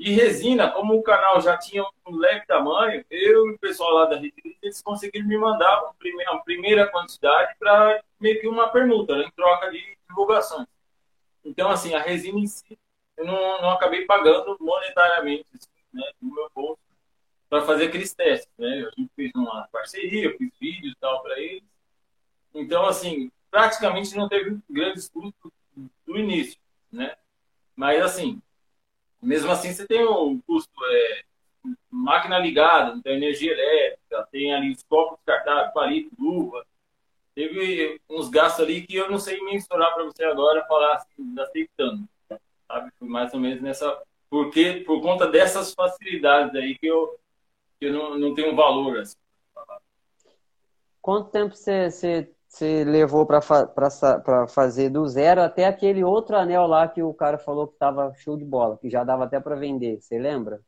E 0.00 0.12
resina, 0.12 0.70
como 0.70 0.94
o 0.94 1.02
canal 1.02 1.38
já 1.42 1.58
tinha 1.58 1.84
um 2.06 2.16
leve 2.16 2.46
tamanho, 2.46 3.04
eu 3.10 3.46
e 3.48 3.50
o 3.50 3.58
pessoal 3.58 3.92
lá 3.92 4.06
da 4.06 4.16
Rede 4.16 4.56
eles 4.62 4.80
conseguiram 4.80 5.28
me 5.28 5.36
mandar 5.36 5.92
uma 6.24 6.42
primeira 6.42 6.86
quantidade 6.86 7.54
para 7.58 8.02
meio 8.18 8.40
que 8.40 8.48
uma 8.48 8.70
permuta, 8.70 9.14
né, 9.14 9.26
em 9.26 9.30
troca 9.32 9.70
de 9.70 9.98
divulgações. 10.08 10.66
Então, 11.44 11.68
assim, 11.68 11.94
a 11.94 12.00
resina 12.00 12.38
em 12.38 12.46
si, 12.46 12.78
eu 13.14 13.26
não, 13.26 13.60
não 13.60 13.72
acabei 13.72 14.06
pagando 14.06 14.56
monetariamente 14.58 15.44
assim, 15.54 15.68
né, 15.92 16.10
no 16.22 16.34
meu 16.34 16.50
bolso 16.54 16.80
para 17.50 17.60
fazer 17.66 17.88
aqueles 17.88 18.14
testes. 18.14 18.48
Né? 18.56 18.86
A 18.86 18.98
gente 18.98 19.10
fez 19.14 19.30
uma 19.34 19.68
parceria, 19.70 20.34
fiz 20.38 20.50
vídeos 20.58 20.94
e 20.94 20.96
tal 20.98 21.22
para 21.22 21.38
eles. 21.38 21.68
Então, 22.54 22.86
assim, 22.86 23.30
praticamente 23.50 24.16
não 24.16 24.30
teve 24.30 24.58
grandes 24.70 25.10
custos 25.10 25.52
do 26.06 26.16
início, 26.16 26.58
né? 26.90 27.14
Mas, 27.76 28.00
assim, 28.02 28.40
mesmo 29.22 29.50
assim, 29.50 29.72
você 29.72 29.86
tem 29.86 30.06
um 30.06 30.40
custo, 30.40 30.72
é, 30.84 31.22
máquina 31.90 32.38
ligada, 32.38 33.00
tem 33.02 33.14
energia 33.14 33.52
elétrica, 33.52 34.28
tem 34.30 34.54
ali 34.54 34.72
os 34.72 34.82
copos 34.82 35.18
descartáveis, 35.18 35.74
palito, 35.74 36.10
luva, 36.18 36.64
teve 37.34 38.00
uns 38.08 38.28
gastos 38.28 38.64
ali 38.64 38.86
que 38.86 38.96
eu 38.96 39.10
não 39.10 39.18
sei 39.18 39.40
mensurar 39.42 39.94
para 39.94 40.04
você 40.04 40.24
agora, 40.24 40.66
falar 40.66 40.94
assim, 40.96 41.40
aceitando. 41.40 42.08
Sabe? 42.66 42.90
Foi 42.98 43.08
mais 43.08 43.32
ou 43.34 43.40
menos 43.40 43.62
nessa. 43.62 44.02
Porque, 44.28 44.84
por 44.86 45.00
conta 45.02 45.26
dessas 45.26 45.74
facilidades 45.74 46.54
aí 46.54 46.78
que 46.78 46.86
eu, 46.86 47.18
que 47.78 47.86
eu 47.86 47.92
não, 47.92 48.18
não 48.18 48.34
tenho 48.34 48.54
valor. 48.54 48.98
Assim. 48.98 49.16
Quanto 51.02 51.30
tempo 51.30 51.56
você, 51.56 52.30
você 52.50 52.82
levou 52.82 53.24
para 53.24 53.40
fa 53.40 53.72
fazer 54.48 54.90
do 54.90 55.06
zero 55.06 55.40
até 55.40 55.66
aquele 55.66 56.02
outro 56.02 56.36
anel 56.36 56.66
lá 56.66 56.88
que 56.88 57.00
o 57.00 57.14
cara 57.14 57.38
falou 57.38 57.68
que 57.68 57.74
estava 57.74 58.12
show 58.14 58.36
de 58.36 58.44
bola, 58.44 58.76
que 58.76 58.90
já 58.90 59.04
dava 59.04 59.24
até 59.24 59.38
para 59.38 59.54
vender? 59.54 60.00
Você 60.00 60.18
lembra? 60.18 60.60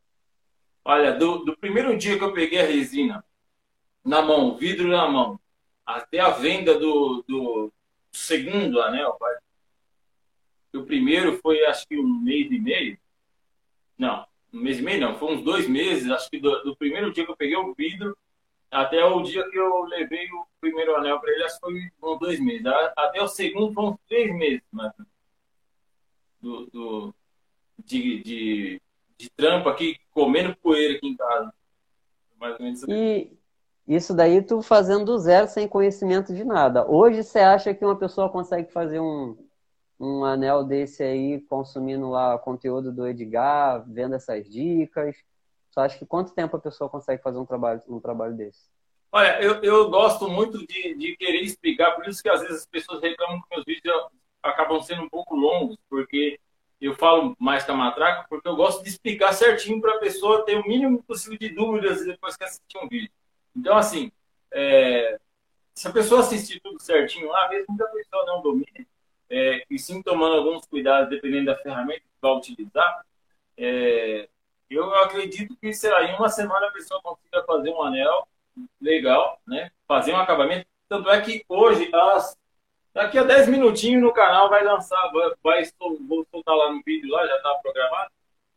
Olha, 0.85 1.13
do, 1.13 1.39
do 1.39 1.57
primeiro 1.57 1.99
dia 1.99 2.17
que 2.17 2.23
eu 2.23 2.33
peguei 2.33 2.61
a 2.61 2.67
resina 2.67 3.25
na 4.05 4.23
mão, 4.23 4.57
vidro 4.57 4.87
na 4.89 5.09
mão, 5.09 5.41
até 5.85 6.21
a 6.21 6.31
venda 6.31 6.79
do, 6.79 7.25
do 7.27 7.73
segundo 8.13 8.81
anel, 8.81 9.15
pai. 9.15 9.35
O 10.75 10.85
primeiro 10.85 11.37
foi 11.39 11.65
acho 11.67 11.87
que 11.89 11.99
um 11.99 12.23
mês 12.23 12.51
e 12.51 12.61
meio. 12.61 12.97
Não, 13.99 14.25
um 14.53 14.61
mês 14.61 14.79
e 14.79 14.83
meio 14.83 15.01
não, 15.01 15.19
foi 15.19 15.35
uns 15.35 15.43
dois 15.43 15.69
meses, 15.69 16.09
acho 16.13 16.31
que 16.31 16.39
do, 16.39 16.63
do 16.63 16.77
primeiro 16.77 17.13
dia 17.13 17.25
que 17.25 17.31
eu 17.31 17.37
peguei 17.37 17.57
o 17.57 17.75
vidro 17.75 18.17
até 18.73 19.05
o 19.05 19.23
dia 19.23 19.49
que 19.51 19.57
eu 19.57 19.83
levei 19.85 20.27
o 20.33 20.47
primeiro 20.59 20.97
anel 20.97 21.21
para 21.21 21.31
ele, 21.31 21.45
acho 21.45 21.61
que 21.61 21.91
foi 22.01 22.15
uns 22.15 22.19
dois 22.19 22.41
meses. 22.41 22.65
Até 22.97 23.23
o 23.23 23.29
segundo 23.29 23.73
foi 23.75 23.85
uns 23.85 23.97
três 24.09 24.35
meses, 24.35 24.63
mas 24.73 24.93
do, 26.41 26.67
do 26.67 27.15
de, 27.85 28.23
de, 28.23 28.83
de 29.19 29.31
trampo 29.37 29.69
aqui, 29.69 29.99
comendo 30.11 30.57
poeira 30.57 30.97
aqui 30.97 31.07
em 31.07 31.17
casa. 31.17 31.53
Mais 32.41 32.55
ou 32.59 32.65
menos. 32.65 32.83
E, 32.89 33.31
isso 33.87 34.15
daí 34.15 34.41
tu 34.41 34.63
fazendo 34.63 35.05
do 35.05 35.19
zero 35.19 35.49
sem 35.49 35.69
conhecimento 35.69 36.35
de 36.35 36.45
nada. 36.45 36.89
Hoje 36.89 37.23
você 37.23 37.41
acha 37.41 37.75
que 37.75 37.85
uma 37.85 37.99
pessoa 37.99 38.31
consegue 38.31 38.73
fazer 38.73 39.01
um, 39.01 39.37
um 40.01 40.25
anel 40.25 40.65
desse 40.65 41.03
aí, 41.03 41.41
consumindo 41.43 42.09
lá 42.09 42.39
conteúdo 42.39 42.91
do 42.91 43.07
Edgar, 43.07 43.85
vendo 43.87 44.15
essas 44.15 44.49
dicas? 44.49 45.15
Você 45.73 45.81
acha 45.81 45.99
que 45.99 46.05
quanto 46.05 46.35
tempo 46.35 46.55
a 46.55 46.61
pessoa 46.61 46.91
consegue 46.91 47.23
fazer 47.23 47.39
um 47.39 47.47
trabalho, 47.47 47.81
um 47.89 47.99
trabalho 47.99 48.37
desse? 48.37 48.71
Olha, 49.11 49.43
eu, 49.43 49.63
eu 49.63 49.91
gosto 49.91 50.29
muito 50.29 50.59
de, 50.67 50.95
de 50.95 51.17
querer 51.17 51.41
explicar, 51.41 51.93
por 51.93 52.07
isso 52.07 52.23
que 52.23 52.29
às 52.29 52.43
vezes 52.43 52.59
as 52.59 52.67
pessoas 52.67 53.01
reclamam 53.03 53.41
que 53.41 53.55
meus 53.55 53.65
vídeos 53.65 54.07
acabam 54.43 54.83
sendo 54.83 55.03
um 55.03 55.09
pouco 55.09 55.35
longos, 55.35 55.79
porque 55.89 56.39
eu 56.79 56.95
falo 56.95 57.35
mais 57.39 57.65
com 57.65 57.73
a 57.73 57.77
matraca, 57.77 58.27
porque 58.29 58.47
eu 58.47 58.55
gosto 58.55 58.83
de 58.83 58.91
explicar 58.91 59.33
certinho 59.33 59.81
para 59.81 59.97
a 59.97 59.99
pessoa 59.99 60.45
ter 60.45 60.57
o 60.59 60.69
mínimo 60.69 61.03
possível 61.05 61.39
de 61.39 61.49
dúvidas 61.49 62.05
depois 62.05 62.37
que 62.37 62.45
assistir 62.45 62.79
um 62.79 62.89
vídeo. 62.89 63.11
Então, 63.57 63.77
assim, 63.77 64.13
é, 64.51 65.19
se 65.75 65.89
a 65.89 65.93
pessoa 65.93 66.21
assistir 66.21 66.61
tudo 66.61 66.83
certinho 66.83 67.29
lá, 67.29 67.49
mesmo 67.49 67.75
que 67.77 67.83
a 67.83 67.87
pessoa 67.87 68.27
não 68.27 68.43
domine, 68.43 68.87
é, 69.31 69.65
e 69.71 69.79
sim 69.79 70.03
tomando 70.03 70.37
alguns 70.37 70.67
cuidados, 70.67 71.09
dependendo 71.09 71.47
da 71.47 71.57
ferramenta 71.57 72.01
que 72.01 72.21
vai 72.21 72.33
utilizar, 72.33 73.07
é, 73.57 74.29
eu 74.75 74.95
acredito 74.97 75.57
que, 75.57 75.73
sei 75.73 75.91
lá, 75.91 76.05
em 76.05 76.15
uma 76.15 76.29
semana 76.29 76.67
a 76.67 76.73
pessoa 76.73 77.01
consiga 77.03 77.43
fazer 77.45 77.71
um 77.71 77.83
anel 77.83 78.27
legal, 78.81 79.41
né? 79.47 79.71
Fazer 79.87 80.13
um 80.13 80.19
acabamento. 80.19 80.67
Tanto 80.89 81.11
é 81.11 81.21
que 81.21 81.45
hoje, 81.49 81.91
as, 81.95 82.37
daqui 82.93 83.19
a 83.19 83.25
10 83.25 83.49
minutinhos 83.49 84.03
no 84.03 84.13
canal 84.13 84.49
vai 84.49 84.65
lançar, 84.65 85.11
vai, 85.13 85.33
vai 85.43 85.63
vou 86.07 86.27
soltar 86.31 86.57
lá 86.57 86.73
no 86.73 86.83
vídeo 86.85 87.11
lá, 87.11 87.27
já 87.27 87.37
está 87.37 87.55
programado, 87.57 88.11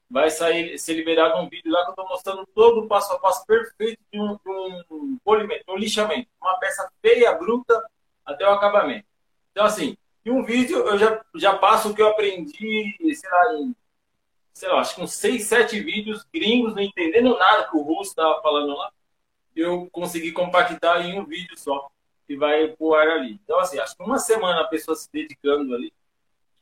vai 0.10 0.30
sair, 0.30 0.78
ser 0.78 0.94
liberado 0.94 1.38
um 1.38 1.50
vídeo 1.50 1.72
lá 1.72 1.84
que 1.84 1.90
eu 1.90 1.92
estou 1.92 2.08
mostrando 2.08 2.46
todo 2.54 2.82
o 2.82 2.88
passo 2.88 3.14
a 3.14 3.20
passo 3.20 3.46
perfeito 3.46 4.02
de 4.12 4.20
um, 4.20 4.36
de 4.36 4.86
um 4.92 5.18
polimento, 5.24 5.64
um 5.70 5.78
lixamento. 5.78 6.30
Uma 6.42 6.58
peça 6.60 6.90
feia, 7.02 7.34
bruta, 7.34 7.84
até 8.26 8.48
o 8.48 8.52
acabamento. 8.52 9.06
Então, 9.52 9.66
assim, 9.66 9.98
em 10.26 10.32
um 10.32 10.44
vídeo 10.44 10.78
eu 10.80 10.98
já, 10.98 11.24
já 11.36 11.58
passo 11.58 11.90
o 11.90 11.96
que 11.96 12.02
eu 12.02 12.10
aprendi, 12.10 12.96
sei 13.14 13.30
lá, 13.30 13.54
em, 13.56 13.76
sei 14.56 14.70
lá, 14.70 14.80
acho 14.80 14.96
que 14.96 15.02
uns 15.02 15.14
seis, 15.14 15.44
sete 15.44 15.80
vídeos 15.82 16.26
gringos, 16.34 16.74
não 16.74 16.82
entendendo 16.82 17.38
nada 17.38 17.68
que 17.70 17.76
o 17.76 17.82
russo 17.82 18.12
estava 18.12 18.42
falando 18.42 18.74
lá. 18.74 18.90
Eu 19.54 19.90
consegui 19.92 20.32
compactar 20.32 21.06
em 21.06 21.20
um 21.20 21.26
vídeo 21.26 21.58
só, 21.58 21.90
que 22.26 22.38
vai 22.38 22.70
pro 22.70 22.94
ar 22.96 23.08
ali. 23.08 23.34
Então, 23.44 23.60
assim, 23.60 23.78
acho 23.78 23.98
que 23.98 24.04
uma 24.04 24.18
semana 24.18 24.62
a 24.62 24.68
pessoa 24.68 24.96
se 24.96 25.12
dedicando 25.12 25.76
ali, 25.76 25.94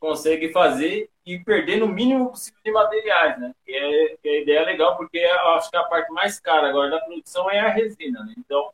consegue 0.00 0.52
fazer 0.52 1.08
e 1.24 1.38
perder 1.38 1.76
no 1.78 1.86
mínimo 1.86 2.30
possível 2.30 2.58
de 2.64 2.72
materiais, 2.72 3.40
né? 3.40 3.54
Que 3.64 3.72
é, 3.72 4.16
que 4.20 4.28
é 4.28 4.32
a 4.32 4.40
ideia 4.42 4.58
é 4.58 4.64
legal, 4.64 4.96
porque 4.96 5.18
eu 5.18 5.48
acho 5.54 5.70
que 5.70 5.76
a 5.76 5.84
parte 5.84 6.12
mais 6.12 6.40
cara 6.40 6.68
agora 6.68 6.90
da 6.90 7.00
produção 7.00 7.48
é 7.48 7.60
a 7.60 7.70
resina, 7.70 8.24
né? 8.24 8.34
Então, 8.36 8.72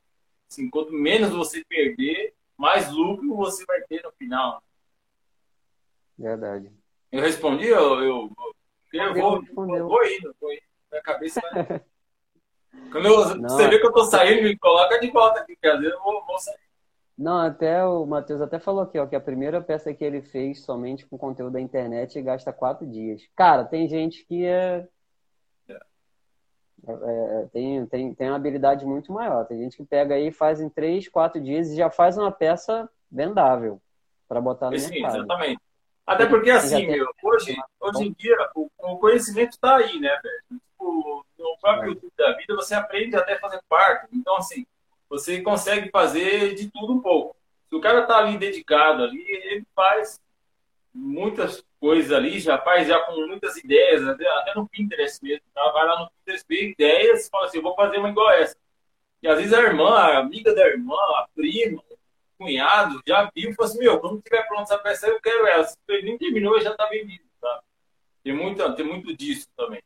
assim, 0.51 0.69
quanto 0.71 0.93
menos 0.93 1.31
você 1.31 1.63
perder, 1.67 2.33
mais 2.57 2.91
lucro 2.91 3.37
você 3.37 3.67
vai 3.67 3.83
ter 3.83 4.03
no 4.03 4.11
final. 4.13 4.63
Verdade. 6.19 6.73
Eu 7.13 7.21
respondi, 7.21 7.67
eu, 7.67 8.03
eu, 8.03 8.33
eu 8.93 9.15
vou, 9.15 9.43
vou, 9.55 9.67
vou 9.67 10.05
indo, 10.05 10.35
vou 10.41 10.53
indo. 10.53 10.63
Minha 10.91 11.03
cabeça 11.03 11.41
vai... 11.53 11.81
Quando 12.93 13.07
eu, 13.07 13.41
você 13.43 13.69
vê 13.69 13.79
que 13.79 13.87
eu 13.87 13.93
tô 13.93 14.05
saindo, 14.05 14.43
me 14.43 14.57
coloca 14.59 14.99
de 14.99 15.11
volta 15.11 15.41
aqui, 15.41 15.55
porque 15.55 15.69
às 15.69 15.79
vezes 15.79 15.93
eu 15.93 16.03
vou, 16.03 16.25
vou 16.25 16.39
sair. 16.39 16.59
Não, 17.17 17.39
até 17.39 17.85
o 17.85 18.07
Matheus 18.07 18.41
até 18.41 18.59
falou 18.59 18.83
aqui, 18.83 18.99
ó, 18.99 19.07
que 19.07 19.15
a 19.15 19.21
primeira 19.21 19.61
peça 19.61 19.93
que 19.93 20.03
ele 20.03 20.23
fez 20.23 20.65
somente 20.65 21.07
com 21.07 21.19
conteúdo 21.19 21.53
da 21.53 21.61
internet 21.61 22.21
gasta 22.23 22.53
quatro 22.53 22.87
dias. 22.87 23.23
Cara, 23.37 23.65
tem 23.65 23.87
gente 23.89 24.25
que 24.25 24.45
é, 24.47 24.89
é, 25.69 25.73
é, 26.89 27.49
tem, 27.53 27.87
tem, 27.87 28.15
tem 28.15 28.29
uma 28.29 28.37
habilidade 28.37 28.87
muito 28.87 29.13
maior. 29.13 29.45
Tem 29.45 29.59
gente 29.59 29.77
que 29.77 29.85
pega 29.85 30.15
aí, 30.15 30.33
faz 30.33 30.61
em 30.61 30.71
três, 30.71 31.09
quatro 31.09 31.41
dias 31.41 31.69
e 31.69 31.77
já 31.77 31.91
faz 31.91 32.17
uma 32.17 32.33
peça 32.33 32.89
vendável 33.11 33.81
para 34.27 34.41
botar 34.41 34.71
no 34.71 34.79
Sim, 34.79 34.91
mercado. 34.91 35.17
Exatamente. 35.19 35.61
Até 36.07 36.27
porque 36.27 36.51
assim, 36.51 36.87
meu, 36.87 37.07
hoje, 37.23 37.57
hoje 37.79 38.05
em 38.05 38.13
dia 38.13 38.37
o, 38.55 38.69
o 38.79 38.99
conhecimento 38.99 39.53
está 39.53 39.77
aí, 39.77 40.01
né, 40.01 40.19
velho? 40.23 40.61
Tipo, 40.81 41.27
no 41.39 41.57
próprio 41.61 41.93
YouTube 41.93 42.13
da 42.17 42.33
vida 42.33 42.55
você 42.55 42.75
aprende 42.75 43.17
até 43.17 43.39
fazer 43.39 43.61
parte. 43.69 44.09
Então, 44.13 44.37
assim, 44.37 44.67
você 45.09 45.41
consegue 45.43 45.91
fazer 45.91 46.55
de 46.55 46.71
tudo 46.71 46.95
um 46.95 47.01
pouco. 47.01 47.37
Se 47.69 47.77
o 47.77 47.81
cara 47.81 48.01
está 48.01 48.19
ali 48.19 48.39
dedicado 48.39 49.05
ali, 49.05 49.25
ele 49.29 49.65
faz 49.75 50.21
muitas 50.93 51.65
coisas 51.79 52.13
ali, 52.13 52.41
já 52.41 52.59
faz 52.59 52.89
já 52.89 52.99
com 53.01 53.13
muitas 53.27 53.57
ideias, 53.57 54.07
até 54.07 54.55
no 54.55 54.69
Pinterest 54.69 55.23
mesmo. 55.23 55.45
Tá? 55.55 55.71
Vai 55.71 55.87
lá 55.87 56.01
no 56.01 56.11
Pinterest, 56.11 56.47
vê 56.49 56.71
ideias 56.71 57.27
e 57.27 57.31
fala 57.31 57.47
assim, 57.47 57.59
eu 57.59 57.63
vou 57.63 57.75
fazer 57.75 57.99
uma 57.99 58.09
igual 58.09 58.31
essa. 58.33 58.57
E 59.23 59.29
às 59.29 59.39
vezes 59.39 59.53
a 59.53 59.61
irmã, 59.61 59.91
a 59.91 60.19
amiga 60.19 60.55
da 60.55 60.67
irmã, 60.67 60.97
a 60.97 61.29
prima, 61.35 61.83
cunhado, 62.41 63.03
já 63.07 63.31
viu 63.35 63.51
e 63.51 63.55
falou 63.55 63.71
assim, 63.71 63.79
meu, 63.79 64.01
quando 64.01 64.23
tiver 64.23 64.43
pronto 64.49 64.63
essa 64.63 64.79
peça, 64.79 65.07
eu 65.07 65.21
quero 65.21 65.47
ela. 65.47 65.65
Se 65.65 65.77
ele 65.89 66.03
nem 66.05 66.19
terminou, 66.19 66.59
já 66.61 66.71
está 66.71 66.87
vendido. 66.87 67.23
Tá? 67.39 67.63
Tem, 68.25 68.33
muito, 68.33 68.75
tem 68.75 68.87
muito 68.87 69.15
disso 69.15 69.47
também. 69.55 69.83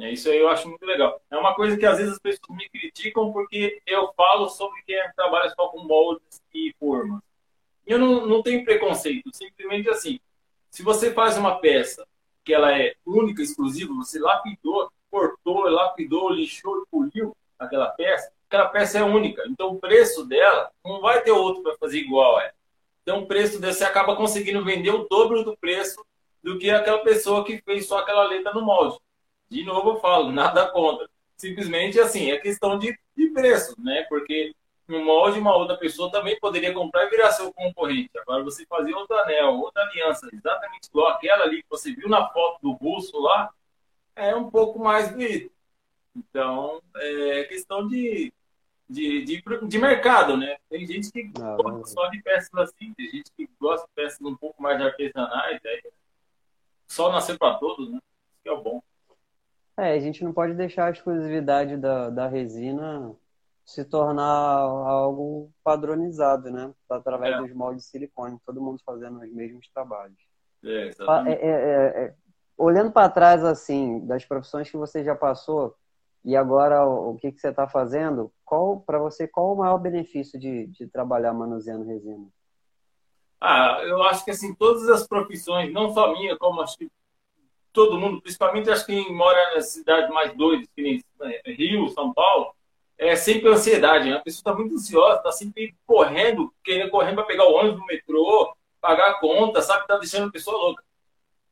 É, 0.00 0.10
isso 0.10 0.28
aí 0.28 0.38
eu 0.38 0.48
acho 0.48 0.68
muito 0.68 0.84
legal. 0.84 1.22
É 1.30 1.36
uma 1.36 1.54
coisa 1.54 1.76
que 1.76 1.86
às 1.86 1.98
vezes 1.98 2.14
as 2.14 2.18
pessoas 2.18 2.58
me 2.58 2.68
criticam 2.68 3.32
porque 3.32 3.80
eu 3.86 4.12
falo 4.14 4.48
sobre 4.48 4.82
quem 4.82 4.98
trabalha 5.14 5.48
só 5.50 5.68
com 5.68 5.84
moldes 5.84 6.42
e 6.52 6.74
formas. 6.80 7.20
Eu 7.86 7.98
não, 7.98 8.26
não 8.26 8.42
tenho 8.42 8.64
preconceito, 8.64 9.30
simplesmente 9.32 9.88
assim. 9.88 10.18
Se 10.68 10.82
você 10.82 11.12
faz 11.12 11.36
uma 11.36 11.60
peça 11.60 12.04
que 12.42 12.52
ela 12.52 12.76
é 12.76 12.94
única, 13.06 13.40
exclusiva, 13.40 13.94
você 13.94 14.18
lapidou, 14.18 14.90
cortou, 15.08 15.68
lapidou, 15.68 16.30
lixou, 16.30 16.84
poliu 16.90 17.36
aquela 17.56 17.88
peça, 17.90 18.32
aquela 18.54 18.68
peça 18.68 18.98
é 18.98 19.02
única. 19.02 19.42
Então 19.48 19.72
o 19.72 19.80
preço 19.80 20.24
dela 20.24 20.70
não 20.84 21.00
vai 21.00 21.22
ter 21.22 21.32
outro 21.32 21.62
para 21.62 21.76
fazer 21.76 21.98
igual 21.98 22.40
ela. 22.40 22.52
Então 23.02 23.20
o 23.20 23.26
preço 23.26 23.60
desse 23.60 23.78
você 23.78 23.84
acaba 23.84 24.16
conseguindo 24.16 24.64
vender 24.64 24.90
o 24.90 25.06
dobro 25.08 25.44
do 25.44 25.56
preço 25.56 26.04
do 26.42 26.58
que 26.58 26.70
aquela 26.70 26.98
pessoa 26.98 27.44
que 27.44 27.60
fez 27.62 27.86
só 27.86 27.98
aquela 27.98 28.24
letra 28.24 28.52
no 28.52 28.62
molde. 28.62 28.98
De 29.48 29.64
novo 29.64 29.90
eu 29.90 30.00
falo, 30.00 30.30
nada 30.30 30.66
contra. 30.68 31.08
Simplesmente 31.36 31.98
assim, 31.98 32.30
é 32.30 32.38
questão 32.38 32.78
de, 32.78 32.96
de 33.16 33.30
preço, 33.30 33.74
né? 33.78 34.06
Porque 34.08 34.54
no 34.86 35.04
molde 35.04 35.38
uma 35.38 35.56
outra 35.56 35.76
pessoa 35.76 36.10
também 36.10 36.38
poderia 36.38 36.72
comprar 36.72 37.06
e 37.06 37.10
virar 37.10 37.32
seu 37.32 37.52
concorrente. 37.52 38.10
Agora 38.18 38.44
você 38.44 38.64
fazer 38.66 38.94
outro 38.94 39.16
anel, 39.18 39.54
outra 39.54 39.82
aliança, 39.82 40.28
exatamente 40.32 40.88
igual 40.88 41.08
aquela 41.08 41.44
ali 41.44 41.62
que 41.62 41.68
você 41.68 41.92
viu 41.92 42.08
na 42.08 42.28
foto 42.28 42.58
do 42.62 42.74
busto 42.74 43.20
lá, 43.20 43.50
é 44.14 44.34
um 44.34 44.48
pouco 44.48 44.78
mais 44.78 45.10
bonito. 45.10 45.50
Então, 46.16 46.80
é 46.96 47.44
questão 47.44 47.88
de, 47.88 48.32
de, 48.88 49.24
de, 49.24 49.42
de 49.66 49.78
mercado, 49.78 50.36
né? 50.36 50.56
Tem 50.68 50.86
gente 50.86 51.10
que 51.10 51.32
ah, 51.40 51.56
gosta 51.56 51.86
só 51.86 52.08
de 52.08 52.22
peças 52.22 52.54
assim, 52.54 52.92
tem 52.94 53.08
gente 53.10 53.30
que 53.36 53.48
gosta 53.60 53.86
de 53.86 53.92
peças 53.94 54.20
um 54.20 54.36
pouco 54.36 54.62
mais 54.62 54.80
artesanais, 54.80 55.60
aí 55.64 55.82
só 56.86 57.10
nascer 57.10 57.38
para 57.38 57.58
todos, 57.58 57.90
né? 57.90 57.98
Isso 57.98 58.42
que 58.42 58.48
é 58.48 58.52
o 58.52 58.62
bom. 58.62 58.82
É, 59.76 59.92
a 59.92 59.98
gente 59.98 60.22
não 60.22 60.32
pode 60.32 60.54
deixar 60.54 60.86
a 60.86 60.90
exclusividade 60.90 61.76
da, 61.76 62.10
da 62.10 62.28
resina 62.28 63.14
se 63.64 63.84
tornar 63.84 64.24
algo 64.24 65.50
padronizado, 65.64 66.50
né? 66.50 66.72
Através 66.88 67.34
é. 67.34 67.38
dos 67.38 67.52
moldes 67.52 67.84
de 67.84 67.90
silicone, 67.90 68.38
todo 68.44 68.60
mundo 68.60 68.80
fazendo 68.84 69.20
os 69.20 69.32
mesmos 69.32 69.66
trabalhos. 69.68 70.18
É, 70.62 70.88
é, 70.88 71.32
é, 71.32 71.50
é, 71.50 72.04
é 72.04 72.14
olhando 72.56 72.92
para 72.92 73.08
trás, 73.08 73.44
assim, 73.44 74.06
das 74.06 74.24
profissões 74.24 74.70
que 74.70 74.76
você 74.76 75.02
já 75.02 75.14
passou 75.14 75.74
e 76.24 76.34
agora 76.36 76.86
o 76.86 77.16
que, 77.16 77.30
que 77.32 77.40
você 77.40 77.48
está 77.48 77.68
fazendo, 77.68 78.32
qual 78.44 78.80
para 78.80 78.98
você 78.98 79.28
qual 79.28 79.52
o 79.52 79.56
maior 79.56 79.78
benefício 79.78 80.38
de, 80.38 80.66
de 80.68 80.86
trabalhar 80.86 81.32
manuseando 81.32 81.84
resina? 81.84 82.26
Ah, 83.40 83.80
eu 83.84 84.02
acho 84.04 84.24
que 84.24 84.30
assim 84.30 84.54
todas 84.54 84.88
as 84.88 85.06
profissões, 85.06 85.72
não 85.72 85.92
só 85.92 86.12
minha, 86.12 86.36
como 86.38 86.62
acho 86.62 86.78
que 86.78 86.90
todo 87.74 87.98
mundo, 87.98 88.22
principalmente 88.22 88.70
acho 88.70 88.86
que 88.86 89.04
quem 89.04 89.14
mora 89.14 89.54
nas 89.54 89.68
cidades 89.68 90.08
mais 90.10 90.34
doidas, 90.34 90.66
que 90.74 90.80
nem 90.80 91.04
né, 91.20 91.40
Rio, 91.44 91.88
São 91.90 92.14
Paulo, 92.14 92.54
é 92.96 93.16
sempre 93.16 93.50
ansiedade. 93.50 94.08
Né? 94.08 94.16
A 94.16 94.20
pessoa 94.20 94.40
está 94.40 94.54
muito 94.54 94.74
ansiosa, 94.74 95.16
está 95.18 95.32
sempre 95.32 95.74
correndo, 95.84 96.54
querendo 96.62 96.90
correndo 96.90 97.16
para 97.16 97.24
pegar 97.24 97.44
o 97.44 97.54
ônibus 97.54 97.80
no 97.80 97.86
metrô, 97.86 98.56
pagar 98.80 99.10
a 99.10 99.20
conta, 99.20 99.60
sabe? 99.60 99.82
Está 99.82 99.98
deixando 99.98 100.28
a 100.28 100.32
pessoa 100.32 100.56
louca. 100.56 100.84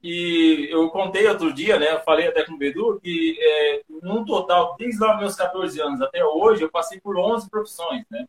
E 0.03 0.69
eu 0.71 0.91
contei 0.91 1.27
outro 1.29 1.53
dia, 1.53 1.79
né? 1.79 1.93
Eu 1.95 2.01
falei 2.01 2.27
até 2.27 2.45
com 2.45 2.55
o 2.55 2.59
Bedu 2.59 2.99
que, 3.01 3.39
é, 3.41 3.83
num 4.03 4.25
total, 4.25 4.75
desde 4.77 5.01
lá 5.01 5.17
meus 5.17 5.37
14 5.37 5.81
anos 5.81 6.01
até 6.01 6.25
hoje, 6.25 6.63
eu 6.63 6.71
passei 6.71 7.01
por 7.01 7.17
11 7.17 7.49
profissões, 7.49 8.05
né? 8.11 8.27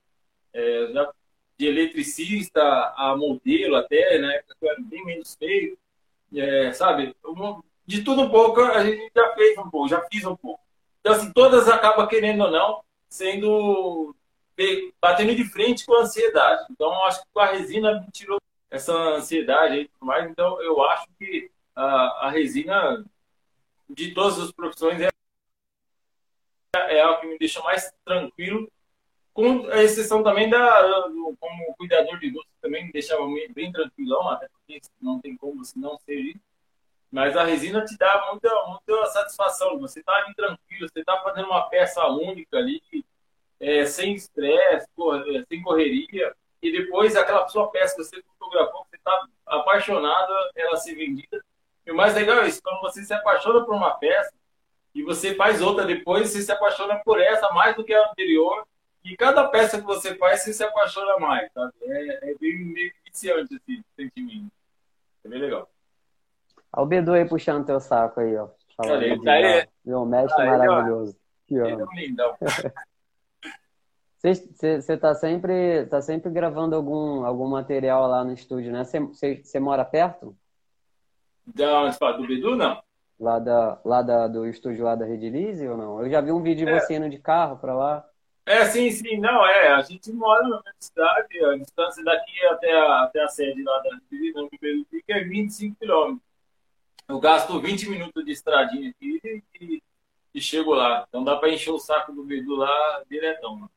É, 0.54 0.88
já 0.94 1.12
de 1.58 1.68
eletricista 1.68 2.62
a 2.96 3.16
modelo 3.18 3.76
até, 3.76 4.20
né? 4.20 4.42
Eu 4.62 4.70
era 4.70 4.82
bem 4.82 5.04
menos 5.06 5.36
feio, 5.36 5.78
é, 6.36 6.72
sabe? 6.74 7.16
de 7.86 8.04
tudo 8.04 8.22
um 8.22 8.30
pouco 8.30 8.62
a 8.62 8.84
gente 8.84 9.12
já 9.16 9.34
fez 9.34 9.58
um 9.58 9.70
pouco, 9.70 9.88
já 9.88 10.02
fiz 10.12 10.24
um 10.26 10.36
pouco. 10.36 10.62
Então, 11.02 11.14
assim, 11.14 11.32
todas 11.34 11.68
acabam, 11.68 12.08
querendo 12.08 12.46
ou 12.46 12.52
não, 12.52 12.84
sendo 13.10 14.16
batendo 15.02 15.36
de 15.36 15.44
frente 15.44 15.86
com 15.86 15.96
a 15.96 16.02
ansiedade. 16.02 16.66
Então, 16.72 17.04
acho 17.06 17.22
que 17.22 17.28
com 17.34 17.40
a 17.40 17.48
resina 17.48 18.08
tirou 18.14 18.40
essa 18.70 18.94
ansiedade 18.94 19.76
e 19.80 19.88
tudo 19.88 20.06
mais. 20.06 20.30
Então, 20.30 20.62
eu 20.62 20.82
acho 20.84 21.08
que 21.20 21.52
a, 21.76 22.28
a 22.28 22.30
resina, 22.30 23.06
de 23.90 24.14
todas 24.14 24.40
as 24.40 24.52
profissões, 24.52 25.02
é, 25.02 25.10
é 26.76 27.02
algo 27.02 27.22
que 27.22 27.28
me 27.28 27.38
deixa 27.38 27.62
mais 27.62 27.92
tranquilo, 28.06 28.72
com 29.34 29.68
a 29.68 29.82
exceção 29.82 30.22
também 30.22 30.50
da, 30.50 31.10
como 31.40 31.76
cuidador 31.76 32.20
de 32.20 32.30
luz, 32.30 32.46
também 32.62 32.86
me 32.86 32.92
deixava 32.92 33.24
bem 33.54 33.72
tranquilão, 33.72 34.30
até 34.30 34.48
porque 34.50 34.80
não 35.02 35.20
tem 35.20 35.36
como 35.36 35.66
se 35.66 35.78
não 35.80 35.98
ser 36.06 36.20
isso. 36.20 36.54
Mas 37.12 37.38
a 37.38 37.44
resina 37.44 37.86
te 37.86 37.96
dá 37.96 38.28
muita, 38.32 38.50
muita 38.66 39.06
satisfação. 39.08 39.80
Você 39.80 40.00
está 40.00 40.14
ali 40.16 40.34
tranquilo, 40.34 40.90
você 40.90 41.00
está 41.00 41.22
fazendo 41.22 41.46
uma 41.46 41.70
peça 41.70 42.04
única 42.08 42.58
ali, 42.58 42.82
é, 43.60 43.86
sem 43.86 44.16
estresse, 44.16 44.88
é, 45.28 45.46
sem 45.48 45.62
correria. 45.62 46.36
E 46.60 46.72
depois 46.72 47.16
aquela 47.16 47.48
sua 47.50 47.70
peça 47.70 47.96
que 47.96 48.04
você 48.04 48.24
fotografou, 48.24 48.86
você 48.90 48.96
está 48.96 49.28
apaixonado, 49.46 50.34
ela 50.56 50.76
ser 50.78 50.96
vendida. 50.96 51.44
E 51.86 51.91
o 51.91 51.96
mais 51.96 52.15
legal 52.15 52.39
é 52.39 52.48
isso, 52.48 52.62
quando 52.63 52.82
você 52.82 53.04
se 53.04 53.13
apaixona 53.13 53.65
por 53.65 53.76
uma 53.76 53.91
peça 53.91 54.34
e 54.96 55.04
você 55.04 55.36
faz 55.36 55.62
outra 55.62 55.86
depois, 55.86 56.30
você 56.30 56.41
se 56.41 56.52
apaixona 56.52 57.00
por 57.04 57.19
essa 57.19 57.50
mais 57.52 57.76
do 57.76 57.84
que 57.84 57.93
a 57.93 58.10
anterior. 58.10 58.65
E 59.04 59.17
cada 59.17 59.48
peça 59.50 59.82
que 59.82 59.86
você 59.86 60.15
faz, 60.15 60.43
você 60.43 60.54
se 60.54 60.63
apaixona 60.63 61.17
mais, 61.17 61.52
sabe? 61.52 61.74
É, 61.82 62.32
é 62.32 62.36
bem 62.36 62.58
meio 62.65 62.91
viciante 63.06 63.56
esse 63.56 63.84
sentimento. 63.98 64.52
É 65.26 65.28
bem 65.28 65.39
legal. 65.39 65.69
Olha 66.72 66.84
o 66.84 66.86
Bedu 66.86 67.13
aí 67.13 67.26
puxando 67.26 67.65
teu 67.65 67.80
saco 67.80 68.22
aí, 68.22 68.36
ó. 68.38 68.48
Falando 68.78 69.04
ele 69.04 69.22
tá 69.22 69.34
aí. 69.34 69.67
Meu 69.84 70.06
mestre 70.06 70.36
tá 70.36 70.46
maravilhoso. 70.46 71.17
Que 71.48 71.56
ele 71.56 71.82
é 71.82 71.86
um 71.86 71.93
lindão. 71.93 72.38
Você 74.24 74.98
tá 74.98 75.13
sempre, 75.13 75.86
tá 75.88 76.02
sempre 76.02 76.32
gravando 76.32 76.78
algum, 76.78 77.26
algum 77.26 77.46
material 77.46 78.08
lá 78.08 78.24
no 78.24 78.32
estúdio, 78.32 78.72
né? 78.72 78.86
Você 78.86 79.60
mora 79.60 79.84
perto? 79.84 80.34
Da 81.45 81.91
fala? 81.93 82.17
Do 82.17 82.27
Bedu, 82.27 82.56
não? 82.56 82.82
Lá, 83.19 83.39
da, 83.39 83.79
lá 83.86 84.01
da, 84.01 84.27
do 84.27 84.45
estúdio 84.45 84.84
lá 84.84 84.95
da 84.95 85.06
Redilize 85.06 85.67
ou 85.67 85.77
não? 85.77 86.01
Eu 86.01 86.10
já 86.10 86.19
vi 86.21 86.32
um 86.32 86.41
vídeo 86.41 86.65
de 86.65 86.71
é. 86.71 86.79
você 86.79 86.95
indo 86.95 87.10
de 87.10 87.19
carro 87.19 87.58
pra 87.58 87.73
lá. 87.73 88.06
É, 88.45 88.65
sim, 88.65 88.91
sim. 88.91 89.17
Não, 89.17 89.45
é. 89.45 89.69
A 89.69 89.82
gente 89.82 90.12
mora 90.12 90.43
na 90.43 90.62
mesma 90.62 90.75
cidade. 90.79 91.45
A 91.45 91.58
distância 91.58 92.03
daqui 92.03 92.45
até 92.47 92.73
a, 92.73 93.03
até 93.03 93.23
a 93.23 93.27
sede 93.27 93.63
lá 93.63 93.79
da 93.79 93.95
Redilize, 93.95 94.36
no 94.36 94.49
Bedu, 94.60 94.86
é 95.08 95.23
25 95.23 95.75
quilômetros. 95.79 96.21
Eu 97.08 97.19
gasto 97.19 97.60
20 97.60 97.89
minutos 97.89 98.25
de 98.25 98.32
estradinha 98.32 98.89
aqui 98.89 99.21
e, 99.60 99.84
e 100.34 100.41
chego 100.41 100.73
lá. 100.73 101.06
Então 101.08 101.23
dá 101.23 101.36
para 101.36 101.49
encher 101.49 101.71
o 101.71 101.79
saco 101.79 102.12
do 102.12 102.23
Bedu 102.23 102.56
lá 102.56 103.03
diretão. 103.10 103.56
Mano. 103.56 103.71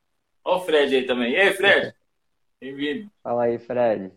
Olha 0.45 0.57
o 0.57 0.61
Fred 0.61 0.95
aí 0.95 1.07
também. 1.07 1.33
E 1.33 1.37
aí, 1.37 1.53
Fred? 1.53 1.95
Bem-vindo. 2.61 3.11
Fala 3.23 3.45
aí, 3.45 3.59
Fred. 3.59 4.13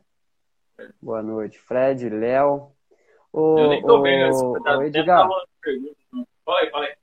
Boa 1.01 1.21
noite. 1.21 1.59
Fred, 1.59 2.07
Léo. 2.09 2.71
O, 3.32 3.60
Eu 3.60 3.70
nem 3.70 3.82
tô 3.82 4.02
vendo. 4.02 4.36
O, 4.36 4.63
tá, 4.63 4.78
o 4.78 4.84
Edgar. 4.84 5.28
Fala 6.46 6.60
aí, 6.60 6.70
fala 6.72 6.86
aí. 6.86 6.96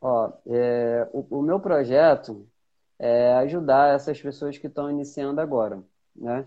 Ó, 0.00 0.32
é, 0.46 1.08
o, 1.12 1.38
o 1.38 1.42
meu 1.42 1.60
projeto 1.60 2.46
é 2.98 3.34
ajudar 3.34 3.94
essas 3.94 4.20
pessoas 4.20 4.58
que 4.58 4.66
estão 4.66 4.90
iniciando 4.90 5.40
agora, 5.40 5.82
né? 6.14 6.46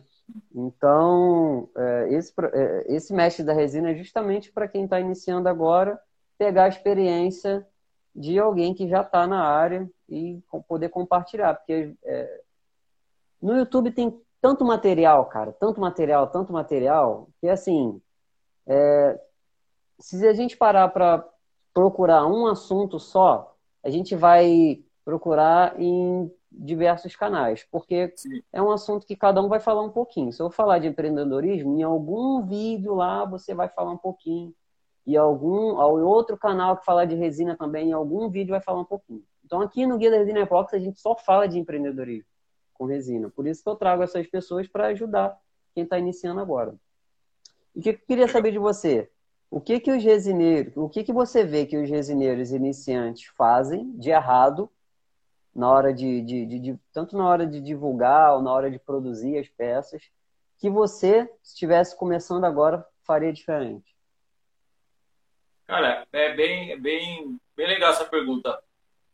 Então, 0.54 1.70
é, 1.76 2.14
esse, 2.14 2.34
é, 2.54 2.96
esse 2.96 3.14
mestre 3.14 3.46
da 3.46 3.54
resina 3.54 3.92
é 3.92 3.96
justamente 3.96 4.52
para 4.52 4.68
quem 4.68 4.84
está 4.84 5.00
iniciando 5.00 5.48
agora 5.50 6.00
pegar 6.38 6.66
a 6.66 6.70
experiência 6.70 7.66
de 8.16 8.38
alguém 8.40 8.74
que 8.74 8.88
já 8.88 9.02
está 9.02 9.26
na 9.28 9.42
área 9.44 9.90
e 10.10 10.42
poder 10.68 10.90
compartilhar, 10.90 11.56
porque 11.56 11.96
é, 12.04 12.42
No 13.42 13.56
YouTube 13.56 13.92
tem 13.92 14.20
tanto 14.42 14.66
material, 14.66 15.26
cara, 15.28 15.52
tanto 15.54 15.80
material, 15.82 16.28
tanto 16.28 16.52
material, 16.54 17.30
que 17.40 17.48
assim, 17.50 18.02
é, 18.68 19.20
se 20.00 20.28
a 20.28 20.34
gente 20.34 20.58
parar 20.58 20.90
para 20.90 21.28
procurar 21.74 22.26
um 22.28 22.48
assunto 22.48 23.00
só, 23.00 23.56
a 23.84 23.90
gente 23.90 24.16
vai 24.16 24.84
procurar 25.06 25.80
em 25.80 26.32
diversos 26.52 27.16
canais, 27.16 27.66
porque 27.72 28.12
Sim. 28.16 28.42
é 28.52 28.62
um 28.62 28.72
assunto 28.72 29.06
que 29.06 29.16
cada 29.16 29.42
um 29.42 29.48
vai 29.48 29.60
falar 29.60 29.84
um 29.84 29.90
pouquinho. 29.90 30.34
Se 30.34 30.42
eu 30.42 30.50
falar 30.50 30.80
de 30.80 30.88
empreendedorismo, 30.88 31.78
em 31.78 31.84
algum 31.84 32.46
vídeo 32.46 32.96
lá 32.96 33.24
você 33.26 33.54
vai 33.54 33.70
falar 33.70 33.92
um 33.92 33.98
pouquinho. 33.98 34.54
E 35.06 35.16
algum 35.16 35.78
outro 36.04 36.36
canal 36.38 36.76
que 36.76 36.84
falar 36.84 37.06
de 37.06 37.16
resina 37.16 37.56
também, 37.56 37.90
em 37.90 37.94
algum 37.94 38.30
vídeo 38.30 38.52
vai 38.52 38.60
falar 38.62 38.82
um 38.82 38.86
pouquinho. 38.86 39.24
Então 39.46 39.62
aqui 39.62 39.86
no 39.86 39.98
Guia 39.98 40.12
da 40.12 40.18
Resina 40.18 40.42
Epox 40.42 40.74
a 40.74 40.80
gente 40.80 41.00
só 41.00 41.16
fala 41.16 41.48
de 41.48 41.58
empreendedorismo 41.58 42.28
com 42.74 42.86
resina. 42.86 43.30
Por 43.30 43.48
isso 43.48 43.64
que 43.64 43.70
eu 43.70 43.76
trago 43.76 44.04
essas 44.04 44.28
pessoas 44.28 44.68
para 44.68 44.88
ajudar 44.88 45.38
quem 45.74 45.84
está 45.84 45.98
iniciando 45.98 46.42
agora. 46.42 46.76
E 47.78 47.80
o 47.80 47.84
que 47.84 47.90
eu 47.90 48.00
queria 48.08 48.28
saber 48.28 48.52
de 48.52 48.58
você? 48.58 49.08
O 49.52 49.62
que 49.62 49.80
que 49.80 49.92
os 49.92 50.04
resineiros, 50.04 50.74
o 50.76 50.90
que 50.90 51.04
que 51.04 51.14
você 51.14 51.44
vê 51.44 51.64
que 51.64 51.78
os 51.78 51.88
resineiros 51.88 52.52
iniciantes 52.52 53.26
fazem 53.38 53.96
de 53.96 54.10
errado 54.10 54.68
na 55.54 55.70
hora 55.70 55.94
de, 55.94 56.24
de, 56.24 56.46
de, 56.48 56.60
de, 56.60 56.80
tanto 56.92 57.16
na 57.16 57.30
hora 57.30 57.46
de 57.46 57.62
divulgar 57.62 58.34
ou 58.34 58.42
na 58.42 58.52
hora 58.52 58.72
de 58.72 58.80
produzir 58.80 59.38
as 59.38 59.48
peças, 59.48 60.02
que 60.58 60.72
você, 60.72 61.30
se 61.44 61.54
estivesse 61.54 61.96
começando 61.96 62.46
agora, 62.46 62.84
faria 63.04 63.32
diferente? 63.32 63.96
Cara, 65.68 66.08
é 66.12 66.34
bem, 66.34 66.82
bem, 66.82 67.40
bem 67.56 67.68
legal 67.68 67.92
essa 67.92 68.06
pergunta. 68.06 68.60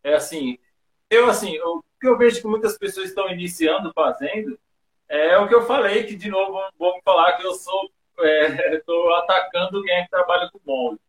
É 0.01 0.13
assim, 0.13 0.57
eu 1.09 1.29
assim, 1.29 1.59
o 1.59 1.83
que 1.99 2.07
eu 2.07 2.17
vejo 2.17 2.39
que 2.39 2.47
muitas 2.47 2.77
pessoas 2.77 3.09
estão 3.09 3.29
iniciando 3.29 3.91
fazendo 3.93 4.57
é 5.09 5.37
o 5.37 5.49
que 5.49 5.53
eu 5.53 5.65
falei, 5.65 6.05
que 6.05 6.15
de 6.15 6.29
novo 6.29 6.57
vou 6.79 6.97
falar 7.03 7.33
que 7.33 7.45
eu 7.45 7.53
sou 7.55 7.91
estou 8.17 9.11
é, 9.11 9.19
atacando 9.19 9.83
quem 9.83 9.93
é 9.93 10.03
que 10.03 10.09
trabalha 10.09 10.49
com 10.51 10.59
molde. 10.65 10.99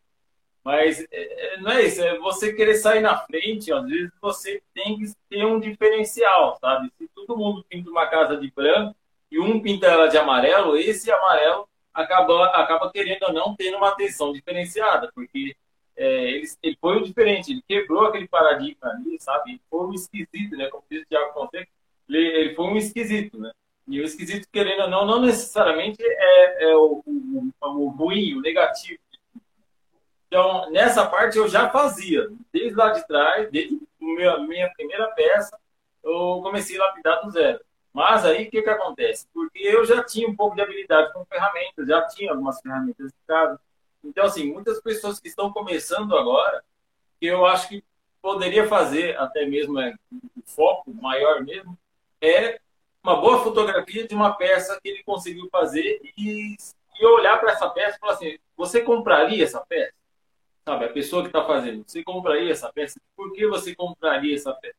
Mas 0.64 1.01
é, 1.11 1.55
é, 1.55 1.61
não 1.61 1.71
é 1.71 1.83
isso, 1.83 2.03
é 2.03 2.19
você 2.19 2.55
querer 2.55 2.75
sair 2.77 3.01
na 3.01 3.19
frente, 3.19 3.71
às 3.71 3.87
vezes 3.87 4.11
você 4.21 4.62
tem 4.73 4.99
que 4.99 5.12
ter 5.29 5.45
um 5.45 5.61
diferencial, 5.61 6.57
sabe? 6.59 6.90
Se 6.97 7.07
todo 7.09 7.37
mundo 7.37 7.64
pinta 7.69 7.90
uma 7.90 8.07
casa 8.07 8.37
de 8.38 8.51
branco 8.51 8.97
e 9.31 9.38
um 9.38 9.61
pinta 9.61 9.87
ela 9.87 10.09
de 10.09 10.17
amarelo, 10.17 10.77
esse 10.79 11.11
amarelo 11.12 11.69
acaba, 11.93 12.47
acaba 12.47 12.90
querendo 12.90 13.25
ou 13.25 13.33
não 13.33 13.55
tendo 13.55 13.77
uma 13.77 13.90
atenção 13.90 14.33
diferenciada, 14.33 15.11
porque 15.14 15.55
é, 15.97 16.31
ele, 16.31 16.47
ele 16.62 16.79
foi 16.81 16.97
o 16.97 17.05
diferente, 17.05 17.53
ele 17.53 17.62
quebrou 17.69 18.07
aquele 18.07 18.27
paradigma 18.27 18.88
ali, 18.88 19.21
sabe? 19.21 19.53
Ele 19.53 19.61
foi 19.69 19.87
um 19.87 19.93
esquisito, 19.93 20.57
né? 20.57 20.69
Como 20.69 20.83
diz 20.90 21.03
o 21.03 21.07
Thiago 21.07 21.35
Fonseca, 21.35 21.69
ele, 22.09 22.19
ele 22.19 22.55
foi 22.55 22.64
um 22.64 22.77
esquisito, 22.77 23.38
né? 23.38 23.53
E 23.87 24.01
o 24.01 24.05
esquisito, 24.05 24.49
querendo 24.51 24.83
ou 24.83 24.90
não, 24.90 25.07
não 25.07 25.20
necessariamente 25.20 26.03
é, 26.03 26.70
é 26.70 26.77
o, 26.77 27.03
o, 27.07 27.53
o 27.61 27.88
ruim, 27.88 28.35
o 28.35 28.40
negativo 28.40 28.99
então, 30.35 30.68
nessa 30.73 31.07
parte 31.07 31.38
eu 31.38 31.47
já 31.47 31.70
fazia. 31.70 32.29
Desde 32.53 32.75
lá 32.75 32.90
de 32.90 33.07
trás, 33.07 33.49
desde 33.53 33.79
a 34.29 34.38
minha 34.40 34.68
primeira 34.75 35.07
peça, 35.12 35.57
eu 36.03 36.40
comecei 36.42 36.77
a 36.77 36.87
lapidar 36.87 37.23
do 37.23 37.31
zero. 37.31 37.61
Mas 37.92 38.25
aí, 38.25 38.49
o 38.49 38.51
que, 38.51 38.61
que 38.61 38.68
acontece? 38.68 39.29
Porque 39.33 39.61
eu 39.61 39.85
já 39.85 40.03
tinha 40.03 40.29
um 40.29 40.35
pouco 40.35 40.57
de 40.57 40.62
habilidade 40.62 41.12
com 41.12 41.25
ferramentas, 41.25 41.87
já 41.87 42.05
tinha 42.09 42.33
algumas 42.33 42.61
ferramentas 42.61 43.12
em 43.12 43.27
casa. 43.29 43.61
Então, 44.03 44.25
assim, 44.25 44.53
muitas 44.53 44.81
pessoas 44.81 45.20
que 45.20 45.29
estão 45.29 45.53
começando 45.53 46.16
agora, 46.16 46.64
eu 47.20 47.47
acho 47.47 47.68
que 47.68 47.85
poderia 48.20 48.66
fazer 48.66 49.16
até 49.16 49.47
mesmo 49.47 49.79
é, 49.79 49.94
o 50.12 50.42
foco 50.44 50.92
maior 50.92 51.44
mesmo, 51.44 51.79
é 52.20 52.59
uma 53.05 53.21
boa 53.21 53.45
fotografia 53.45 54.09
de 54.09 54.14
uma 54.14 54.33
peça 54.33 54.81
que 54.83 54.88
ele 54.88 55.05
conseguiu 55.05 55.47
fazer 55.51 56.01
e, 56.17 56.57
e 56.99 57.07
olhar 57.07 57.38
para 57.38 57.53
essa 57.53 57.69
peça 57.69 57.97
e 57.97 58.01
falar 58.01 58.14
assim, 58.14 58.38
você 58.57 58.81
compraria 58.81 59.45
essa 59.45 59.61
peça? 59.61 59.93
Sabe, 60.64 60.87
a 60.87 60.93
pessoa 60.93 61.23
que 61.23 61.29
está 61.29 61.45
fazendo, 61.45 61.85
você 61.87 62.03
compraria 62.03 62.51
essa 62.51 62.73
peça? 62.73 62.99
Por 63.14 63.31
que 63.35 63.47
você 63.47 63.75
compraria 63.75 64.35
essa 64.35 64.55
peça? 64.55 64.77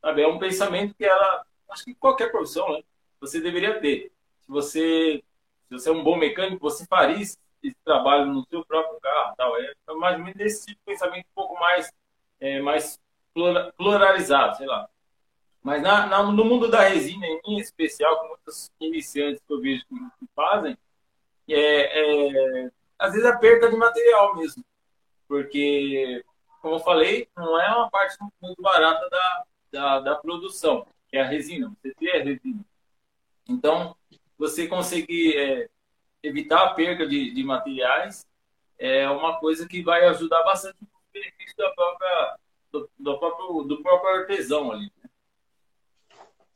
Sabe, 0.00 0.22
é 0.22 0.26
um 0.26 0.38
pensamento 0.38 0.94
que 0.94 1.04
ela, 1.04 1.44
acho 1.70 1.84
que 1.84 1.94
qualquer 1.94 2.32
profissão, 2.32 2.72
né, 2.72 2.82
você 3.20 3.38
deveria 3.38 3.78
ter. 3.78 4.10
Se 4.40 4.48
você, 4.48 5.22
se 5.68 5.74
você 5.74 5.90
é 5.90 5.92
um 5.92 6.02
bom 6.02 6.16
mecânico, 6.16 6.58
você 6.62 6.86
faria 6.86 7.20
esse, 7.20 7.36
esse 7.62 7.76
trabalho 7.84 8.32
no 8.32 8.46
seu 8.48 8.64
próprio 8.64 8.98
carro, 8.98 9.34
tal. 9.36 9.54
É, 9.60 9.74
é 9.90 9.94
mais 9.94 10.16
ou 10.16 10.24
menos 10.24 10.40
esse 10.40 10.66
tipo 10.66 10.78
de 10.78 10.84
pensamento 10.86 11.26
um 11.26 11.34
pouco 11.34 11.60
mais, 11.60 11.92
é, 12.40 12.62
mais 12.62 12.98
pluralizado, 13.76 14.56
sei 14.56 14.66
lá. 14.66 14.88
Mas 15.68 15.82
na, 15.82 16.06
na, 16.06 16.22
no 16.22 16.44
mundo 16.44 16.68
da 16.68 16.80
resina, 16.80 17.26
em 17.46 17.58
especial, 17.58 18.20
com 18.20 18.28
muitos 18.28 18.70
iniciantes 18.80 19.42
que 19.46 19.52
eu 19.52 19.60
vejo 19.60 19.84
que, 19.86 20.26
fazem, 20.34 20.78
é, 21.46 22.64
é, 22.64 22.70
às 22.98 23.12
vezes 23.12 23.26
a 23.26 23.36
perda 23.36 23.68
de 23.68 23.76
material 23.76 24.34
mesmo 24.34 24.64
porque, 25.28 26.24
como 26.62 26.76
eu 26.76 26.80
falei, 26.80 27.28
não 27.36 27.60
é 27.60 27.68
uma 27.76 27.90
parte 27.90 28.16
muito 28.40 28.62
barata 28.62 29.06
da, 29.10 29.44
da, 29.70 30.00
da 30.00 30.14
produção, 30.16 30.86
que 31.06 31.18
é 31.18 31.20
a 31.20 31.26
resina, 31.26 31.70
você 31.76 31.94
tem 31.94 32.10
a 32.10 32.24
resina. 32.24 32.64
Então, 33.46 33.94
você 34.38 34.66
conseguir 34.66 35.36
é, 35.36 35.68
evitar 36.22 36.64
a 36.64 36.72
perda 36.72 37.06
de, 37.06 37.30
de 37.34 37.44
materiais 37.44 38.26
é 38.78 39.08
uma 39.10 39.38
coisa 39.38 39.68
que 39.68 39.82
vai 39.82 40.06
ajudar 40.06 40.42
bastante 40.44 40.78
no 40.80 40.88
benefício 41.12 41.56
da 41.58 41.70
própria, 41.72 42.36
do, 42.72 42.90
do, 42.98 43.18
próprio, 43.18 43.62
do 43.64 43.82
próprio 43.82 44.20
artesão 44.20 44.72
ali. 44.72 44.90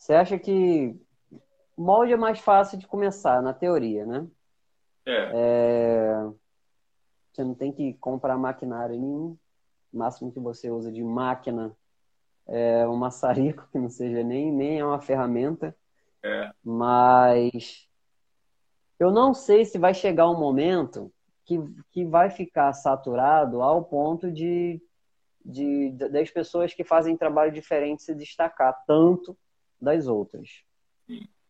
Você 0.03 0.15
acha 0.15 0.37
que 0.37 1.01
molde 1.79 2.13
é 2.13 2.17
mais 2.17 2.41
fácil 2.41 2.77
de 2.77 2.89
começar, 2.89 3.41
na 3.41 3.55
teoria, 3.55 4.05
né? 4.05 4.27
É. 5.07 5.31
é... 5.33 6.31
Você 7.33 7.45
não 7.45 7.55
tem 7.55 7.71
que 7.71 7.95
comprar 7.95 8.37
maquinário 8.37 8.99
nenhum. 8.99 9.39
O 9.93 9.99
máximo 9.99 10.33
que 10.33 10.41
você 10.41 10.69
usa 10.73 10.91
de 10.91 11.05
máquina 11.05 11.73
é 12.49 12.85
um 12.89 12.97
maçarico, 12.97 13.69
que 13.71 13.79
não 13.79 13.89
seja 13.89 14.25
nem, 14.25 14.51
nem 14.51 14.81
é 14.81 14.85
uma 14.85 15.01
ferramenta. 15.01 15.73
É. 16.21 16.51
Mas 16.65 17.89
eu 18.99 19.13
não 19.13 19.33
sei 19.33 19.65
se 19.65 19.79
vai 19.79 19.95
chegar 19.95 20.29
um 20.29 20.37
momento 20.37 21.13
que, 21.45 21.61
que 21.93 22.05
vai 22.05 22.29
ficar 22.29 22.73
saturado 22.73 23.63
ao 23.63 23.85
ponto 23.85 24.33
de, 24.33 24.83
de 25.45 25.93
das 25.93 26.29
pessoas 26.29 26.75
que 26.75 26.83
fazem 26.83 27.17
trabalho 27.17 27.53
diferente 27.53 28.03
se 28.03 28.17
destacar 28.17 28.83
tanto 28.85 29.39
das 29.83 30.07
outras. 30.07 30.63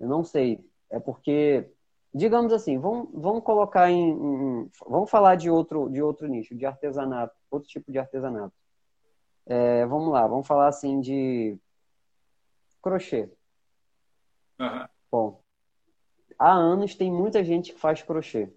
Eu 0.01 0.09
não 0.09 0.25
sei. 0.25 0.65
É 0.91 0.99
porque 0.99 1.71
digamos 2.15 2.53
assim, 2.53 2.79
vamos, 2.79 3.09
vamos 3.13 3.43
colocar 3.43 3.91
em, 3.91 4.11
em, 4.11 4.71
vamos 4.87 5.11
falar 5.11 5.37
de 5.37 5.51
outro 5.51 5.89
de 5.89 6.03
outro 6.03 6.27
nicho, 6.27 6.55
de 6.55 6.67
artesanato, 6.67 7.35
outro 7.51 7.69
tipo 7.69 7.91
de 7.91 7.99
artesanato. 7.99 8.55
É, 9.47 9.87
vamos 9.87 10.13
lá, 10.13 10.27
vamos 10.27 10.47
falar 10.47 10.69
assim 10.69 11.01
de 11.01 11.59
crochê. 12.83 13.31
Uhum. 14.59 14.87
Bom, 15.11 15.43
há 16.39 16.53
anos 16.53 16.95
tem 16.95 17.11
muita 17.11 17.43
gente 17.43 17.73
que 17.73 17.79
faz 17.79 18.03
crochê. 18.03 18.53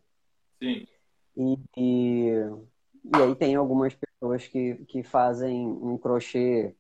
Sim. 0.60 0.88
E, 1.38 1.60
e, 1.78 2.30
e 3.04 3.22
aí 3.22 3.36
tem 3.36 3.56
algumas 3.56 3.94
pessoas 3.96 4.48
que, 4.48 4.76
que 4.86 5.04
fazem 5.04 5.68
um 5.68 5.98
crochê 5.98 6.76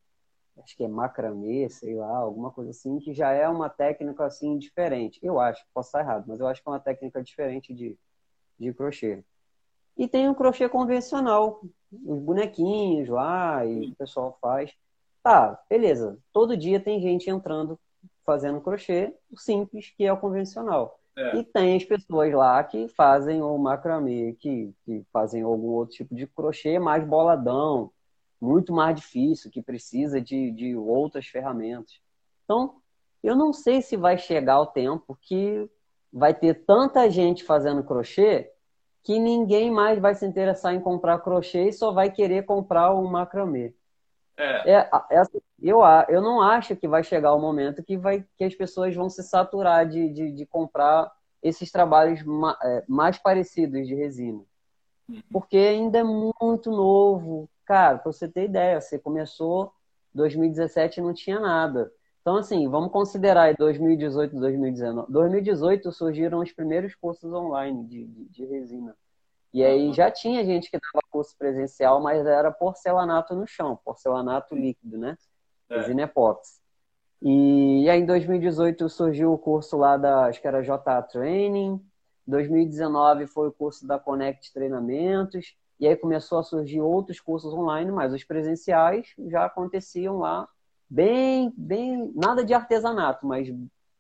acho 0.57 0.75
que 0.75 0.83
é 0.83 0.87
macramê, 0.87 1.69
sei 1.69 1.95
lá, 1.95 2.17
alguma 2.17 2.51
coisa 2.51 2.71
assim, 2.71 2.99
que 2.99 3.13
já 3.13 3.31
é 3.31 3.47
uma 3.47 3.69
técnica 3.69 4.25
assim 4.25 4.57
diferente. 4.57 5.19
Eu 5.21 5.39
acho, 5.39 5.63
posso 5.73 5.89
estar 5.89 6.01
errado, 6.01 6.25
mas 6.27 6.39
eu 6.39 6.47
acho 6.47 6.61
que 6.61 6.67
é 6.67 6.71
uma 6.71 6.79
técnica 6.79 7.21
diferente 7.21 7.73
de, 7.73 7.97
de 8.57 8.73
crochê. 8.73 9.23
E 9.97 10.07
tem 10.07 10.29
o 10.29 10.35
crochê 10.35 10.67
convencional, 10.67 11.61
os 11.91 12.19
bonequinhos 12.19 13.07
lá, 13.07 13.65
e 13.65 13.91
o 13.91 13.95
pessoal 13.95 14.37
faz. 14.41 14.73
Tá, 15.23 15.59
beleza. 15.69 16.19
Todo 16.33 16.57
dia 16.57 16.79
tem 16.79 17.01
gente 17.01 17.29
entrando 17.29 17.79
fazendo 18.25 18.59
crochê, 18.59 19.13
o 19.31 19.37
simples, 19.37 19.93
que 19.95 20.03
é 20.03 20.11
o 20.11 20.17
convencional. 20.17 20.99
É. 21.17 21.37
E 21.37 21.43
tem 21.43 21.77
as 21.77 21.85
pessoas 21.85 22.33
lá 22.33 22.61
que 22.63 22.89
fazem 22.89 23.41
o 23.41 23.57
macramê, 23.57 24.35
que, 24.39 24.73
que 24.83 25.05
fazem 25.13 25.43
algum 25.43 25.69
outro 25.69 25.95
tipo 25.95 26.13
de 26.13 26.27
crochê 26.27 26.77
mais 26.77 27.07
boladão, 27.07 27.91
muito 28.39 28.73
mais 28.73 28.95
difícil, 28.95 29.51
que 29.51 29.61
precisa 29.61 30.21
de, 30.21 30.51
de 30.51 30.75
outras 30.75 31.27
ferramentas. 31.27 31.99
Então, 32.43 32.75
eu 33.23 33.35
não 33.35 33.51
sei 33.51 33.81
se 33.81 33.97
vai 33.97 34.17
chegar 34.17 34.59
o 34.61 34.67
tempo 34.67 35.17
que 35.21 35.69
vai 36.11 36.33
ter 36.33 36.65
tanta 36.65 37.09
gente 37.09 37.43
fazendo 37.43 37.83
crochê 37.83 38.51
que 39.03 39.19
ninguém 39.19 39.69
mais 39.69 39.99
vai 39.99 40.15
se 40.15 40.25
interessar 40.25 40.73
em 40.73 40.79
comprar 40.79 41.19
crochê 41.19 41.69
e 41.69 41.73
só 41.73 41.91
vai 41.91 42.11
querer 42.11 42.45
comprar 42.45 42.91
o 42.91 43.07
macramê. 43.07 43.73
É. 44.37 44.71
É, 44.71 44.89
é, 45.11 45.17
assim, 45.17 45.39
eu, 45.61 45.79
eu 46.09 46.21
não 46.21 46.41
acho 46.41 46.75
que 46.75 46.87
vai 46.87 47.03
chegar 47.03 47.33
o 47.33 47.39
momento 47.39 47.83
que, 47.83 47.97
vai, 47.97 48.25
que 48.37 48.43
as 48.43 48.55
pessoas 48.55 48.95
vão 48.95 49.09
se 49.09 49.23
saturar 49.23 49.87
de, 49.87 50.09
de, 50.09 50.31
de 50.31 50.45
comprar 50.45 51.11
esses 51.41 51.71
trabalhos 51.71 52.23
ma, 52.23 52.57
é, 52.61 52.83
mais 52.87 53.17
parecidos 53.17 53.87
de 53.87 53.93
resina. 53.93 54.41
Uhum. 55.07 55.21
Porque 55.31 55.57
ainda 55.57 55.99
é 55.99 56.03
muito 56.03 56.71
novo, 56.71 57.47
Cara, 57.65 57.97
pra 57.97 58.11
você 58.11 58.27
ter 58.27 58.45
ideia, 58.45 58.79
você 58.79 58.99
começou 58.99 59.73
2017 60.13 60.99
e 60.99 61.03
não 61.03 61.13
tinha 61.13 61.39
nada. 61.39 61.91
Então, 62.21 62.37
assim, 62.37 62.67
vamos 62.67 62.91
considerar 62.91 63.43
aí 63.43 63.55
2018 63.55 64.35
2019. 64.39 65.11
2018 65.11 65.91
surgiram 65.91 66.39
os 66.39 66.51
primeiros 66.51 66.95
cursos 66.95 67.31
online 67.31 67.85
de, 67.85 68.05
de, 68.05 68.25
de 68.29 68.45
resina. 68.45 68.95
E 69.53 69.63
aí 69.63 69.93
já 69.93 70.09
tinha 70.11 70.43
gente 70.43 70.69
que 70.69 70.77
dava 70.77 71.05
curso 71.09 71.35
presencial, 71.37 72.01
mas 72.01 72.25
era 72.25 72.51
porcelanato 72.51 73.35
no 73.35 73.47
chão, 73.47 73.79
porcelanato 73.85 74.55
líquido, 74.55 74.97
né? 74.97 75.17
É. 75.69 75.77
Resina 75.77 76.01
epóxi. 76.01 76.59
E, 77.21 77.83
e 77.83 77.89
aí 77.89 78.01
em 78.01 78.05
2018 78.05 78.89
surgiu 78.89 79.31
o 79.31 79.37
curso 79.37 79.77
lá 79.77 79.95
da, 79.95 80.25
acho 80.25 80.41
que 80.41 80.47
era 80.47 80.61
JA 80.61 81.01
Training. 81.03 81.79
2019 82.27 83.27
foi 83.27 83.47
o 83.47 83.51
curso 83.51 83.87
da 83.87 83.99
Connect 83.99 84.51
Treinamentos. 84.51 85.55
E 85.79 85.87
aí 85.87 85.95
começou 85.95 86.39
a 86.39 86.43
surgir 86.43 86.81
outros 86.81 87.19
cursos 87.19 87.53
online, 87.53 87.91
mas 87.91 88.13
os 88.13 88.23
presenciais 88.23 89.13
já 89.27 89.45
aconteciam 89.45 90.17
lá 90.17 90.47
bem, 90.89 91.53
bem, 91.57 92.11
nada 92.15 92.43
de 92.43 92.53
artesanato, 92.53 93.25
mas 93.25 93.49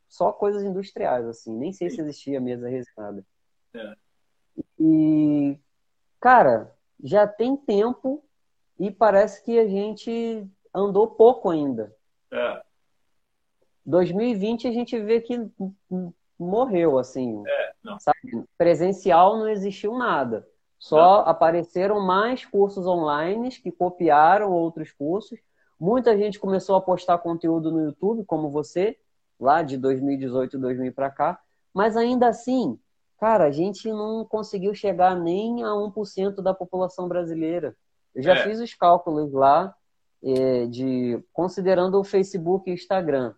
só 0.07 0.31
coisas 0.31 0.63
industriais, 0.63 1.25
assim. 1.25 1.53
Nem 1.55 1.73
sei 1.73 1.89
se 1.89 1.99
existia 1.99 2.39
mesa 2.39 2.69
resinada. 2.69 3.25
É. 3.73 3.95
E, 4.79 5.59
cara, 6.19 6.73
já 7.03 7.27
tem 7.27 7.57
tempo 7.57 8.23
e 8.79 8.89
parece 8.89 9.43
que 9.43 9.59
a 9.59 9.67
gente 9.67 10.47
andou 10.73 11.07
pouco 11.07 11.49
ainda. 11.49 11.93
É. 12.31 12.63
2020 13.85 14.67
a 14.67 14.71
gente 14.71 14.97
vê 14.99 15.21
que 15.21 15.39
morreu, 16.39 16.97
assim. 16.97 17.43
É, 17.45 17.73
Presencial 18.57 19.37
não 19.37 19.47
existiu 19.47 19.97
nada. 19.97 20.47
Só 20.85 21.23
não. 21.23 21.29
apareceram 21.29 21.99
mais 21.99 22.45
cursos 22.45 22.85
online 22.85 23.49
que 23.49 23.71
copiaram 23.71 24.51
outros 24.51 24.91
cursos. 24.91 25.39
Muita 25.79 26.15
gente 26.15 26.39
começou 26.39 26.75
a 26.75 26.81
postar 26.81 27.17
conteúdo 27.17 27.71
no 27.71 27.85
YouTube, 27.85 28.23
como 28.23 28.51
você, 28.51 28.95
lá 29.39 29.63
de 29.63 29.77
2018, 29.77 30.59
2000 30.59 30.93
para 30.93 31.09
cá. 31.09 31.39
Mas 31.73 31.97
ainda 31.97 32.27
assim, 32.27 32.77
cara, 33.19 33.45
a 33.45 33.51
gente 33.51 33.89
não 33.89 34.23
conseguiu 34.25 34.75
chegar 34.75 35.15
nem 35.15 35.63
a 35.63 35.69
1% 35.69 36.35
da 36.43 36.53
população 36.53 37.07
brasileira. 37.07 37.75
Eu 38.13 38.21
já 38.21 38.33
é. 38.33 38.43
fiz 38.43 38.59
os 38.59 38.75
cálculos 38.75 39.33
lá, 39.33 39.75
é, 40.23 40.67
de 40.67 41.19
considerando 41.33 41.99
o 41.99 42.03
Facebook 42.03 42.69
e 42.69 42.73
o 42.73 42.75
Instagram. 42.75 43.33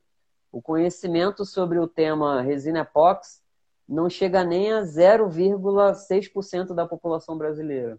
O 0.52 0.62
conhecimento 0.62 1.46
sobre 1.46 1.80
o 1.80 1.88
tema 1.88 2.42
resina 2.42 2.82
epox 2.82 3.42
não 3.88 4.10
chega 4.10 4.44
nem 4.44 4.74
a 4.74 4.82
0,6% 4.82 6.74
da 6.74 6.86
população 6.86 7.38
brasileira. 7.38 7.98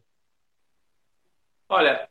Olha, 1.68 2.08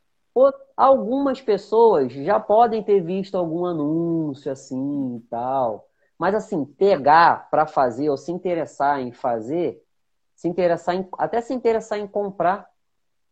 algumas 0.78 1.42
pessoas 1.42 2.14
já 2.14 2.40
podem 2.40 2.84
ter 2.84 3.02
visto 3.02 3.36
algum 3.36 3.66
anúncio 3.66 4.52
assim 4.52 5.18
e 5.18 5.20
tal, 5.22 5.90
mas 6.18 6.36
assim, 6.36 6.64
pegar 6.64 7.50
para 7.50 7.66
fazer 7.66 8.10
ou 8.10 8.18
se 8.18 8.32
interessar 8.32 9.02
em 9.02 9.12
fazer, 9.12 9.84
se 10.36 10.48
interessar 10.48 10.96
em, 10.96 11.08
até 11.18 11.42
se 11.42 11.54
interessar 11.54 11.98
em 11.98 12.08
comprar, 12.08 12.70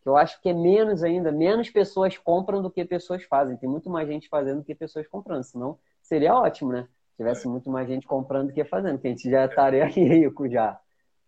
que 0.02 0.10
eu 0.10 0.18
acho 0.18 0.42
que 0.42 0.50
é 0.50 0.54
menos 0.54 1.04
ainda, 1.04 1.32
menos 1.32 1.70
pessoas 1.70 2.18
compram 2.18 2.62
do 2.62 2.72
que 2.72 2.84
pessoas 2.86 3.24
fazem. 3.24 3.58
Tem 3.58 3.70
muito 3.70 3.90
mais 3.90 4.08
gente 4.08 4.28
fazendo 4.28 4.60
do 4.60 4.64
que 4.64 4.74
pessoas 4.74 5.08
comprando, 5.08 5.44
senão 5.44 5.80
seria 6.02 6.36
ótimo, 6.36 6.72
né? 6.72 6.88
Tivesse 7.16 7.48
muito 7.48 7.70
mais 7.70 7.88
gente 7.88 8.06
comprando 8.06 8.48
do 8.48 8.54
que 8.54 8.64
fazendo, 8.66 9.00
que 9.00 9.08
a 9.08 9.10
gente 9.10 9.30
já 9.30 9.46
estaria 9.46 9.86
rico 9.88 10.50
já. 10.50 10.80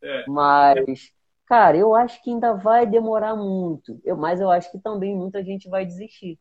É. 0.01 0.25
Mas, 0.27 1.11
cara, 1.45 1.77
eu 1.77 1.95
acho 1.95 2.21
que 2.21 2.29
ainda 2.29 2.53
vai 2.53 2.85
demorar 2.85 3.35
muito. 3.35 3.99
Eu, 4.03 4.17
mas 4.17 4.39
eu 4.39 4.51
acho 4.51 4.71
que 4.71 4.79
também 4.79 5.15
muita 5.15 5.43
gente 5.43 5.69
vai 5.69 5.85
desistir. 5.85 6.39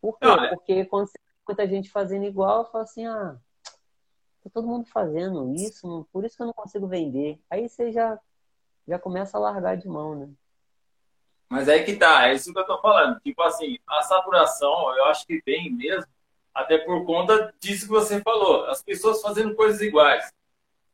Por 0.00 0.18
quê? 0.18 0.26
Não, 0.26 0.44
é... 0.44 0.48
Porque 0.50 0.84
quando 0.86 1.06
você 1.06 1.18
tem 1.18 1.34
muita 1.48 1.66
gente 1.66 1.90
fazendo 1.90 2.24
igual, 2.24 2.70
fala 2.70 2.84
assim, 2.84 3.06
ah, 3.06 3.36
tá 4.42 4.50
todo 4.52 4.66
mundo 4.66 4.86
fazendo 4.86 5.52
isso, 5.54 6.06
por 6.12 6.24
isso 6.24 6.36
que 6.36 6.42
eu 6.42 6.46
não 6.46 6.54
consigo 6.54 6.86
vender. 6.86 7.40
Aí 7.50 7.68
você 7.68 7.92
já, 7.92 8.18
já 8.86 8.98
começa 8.98 9.36
a 9.36 9.40
largar 9.40 9.76
de 9.76 9.88
mão, 9.88 10.14
né? 10.14 10.28
Mas 11.48 11.68
aí 11.68 11.84
que 11.84 11.96
tá, 11.96 12.28
é 12.28 12.34
isso 12.34 12.52
que 12.52 12.58
eu 12.58 12.66
tô 12.66 12.80
falando. 12.80 13.20
Tipo 13.20 13.42
assim, 13.42 13.78
a 13.86 14.02
saturação, 14.02 14.96
eu 14.96 15.04
acho 15.06 15.26
que 15.26 15.42
vem 15.44 15.70
mesmo 15.70 16.10
até 16.54 16.78
por 16.78 17.04
conta 17.04 17.52
disso 17.58 17.86
que 17.86 17.92
você 17.92 18.20
falou, 18.20 18.66
as 18.66 18.82
pessoas 18.82 19.20
fazendo 19.20 19.54
coisas 19.54 19.80
iguais. 19.80 20.32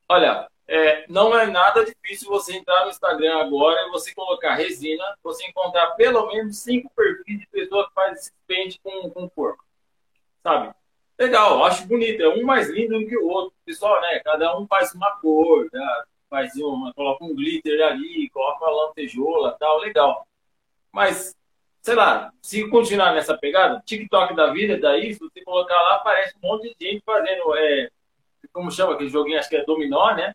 Olha, 0.08 0.48
é, 0.66 1.06
não 1.08 1.36
é 1.36 1.46
nada 1.46 1.84
difícil 1.84 2.28
você 2.28 2.56
entrar 2.56 2.84
no 2.84 2.90
Instagram 2.90 3.38
agora 3.38 3.86
e 3.86 3.90
você 3.90 4.14
colocar 4.14 4.54
resina, 4.54 5.04
você 5.22 5.46
encontrar 5.46 5.92
pelo 5.92 6.26
menos 6.28 6.58
cinco 6.58 6.90
perfis 6.94 7.40
de 7.40 7.46
pessoas 7.48 7.88
que 7.88 7.94
fazem 7.94 8.14
esse 8.14 8.32
pente 8.46 8.80
com, 8.82 9.10
com 9.10 9.28
porco. 9.28 9.64
Sabe? 10.42 10.74
Legal, 11.18 11.64
acho 11.64 11.86
bonito, 11.86 12.22
é 12.22 12.28
um 12.28 12.44
mais 12.44 12.68
lindo 12.68 12.98
do 12.98 13.06
que 13.06 13.16
o 13.16 13.26
outro. 13.26 13.52
Pessoal, 13.64 14.00
né? 14.00 14.20
Cada 14.20 14.56
um 14.56 14.66
faz 14.66 14.94
uma 14.94 15.10
cor, 15.20 15.68
né? 15.72 16.04
faz 16.28 16.54
uma, 16.56 16.92
coloca 16.92 17.24
um 17.24 17.34
glitter 17.34 17.80
ali, 17.86 18.28
coloca 18.30 18.64
uma 18.64 18.86
lantejola 18.86 19.56
tal, 19.58 19.78
legal. 19.78 20.26
Mas 20.92 21.34
sei 21.82 21.94
lá, 21.94 22.32
se 22.42 22.68
continuar 22.68 23.14
nessa 23.14 23.36
pegada, 23.36 23.82
TikTok 23.84 24.34
da 24.34 24.52
vida, 24.52 24.78
daí, 24.78 25.14
se 25.14 25.20
você 25.20 25.42
colocar 25.42 25.74
lá, 25.74 25.96
aparece 25.96 26.34
um 26.42 26.48
monte 26.48 26.74
de 26.78 26.86
gente 26.86 27.02
fazendo, 27.04 27.56
é, 27.56 27.90
como 28.52 28.70
chama 28.70 28.94
aquele 28.94 29.08
joguinho, 29.08 29.38
acho 29.38 29.48
que 29.48 29.56
é 29.56 29.64
dominó, 29.64 30.14
né? 30.14 30.34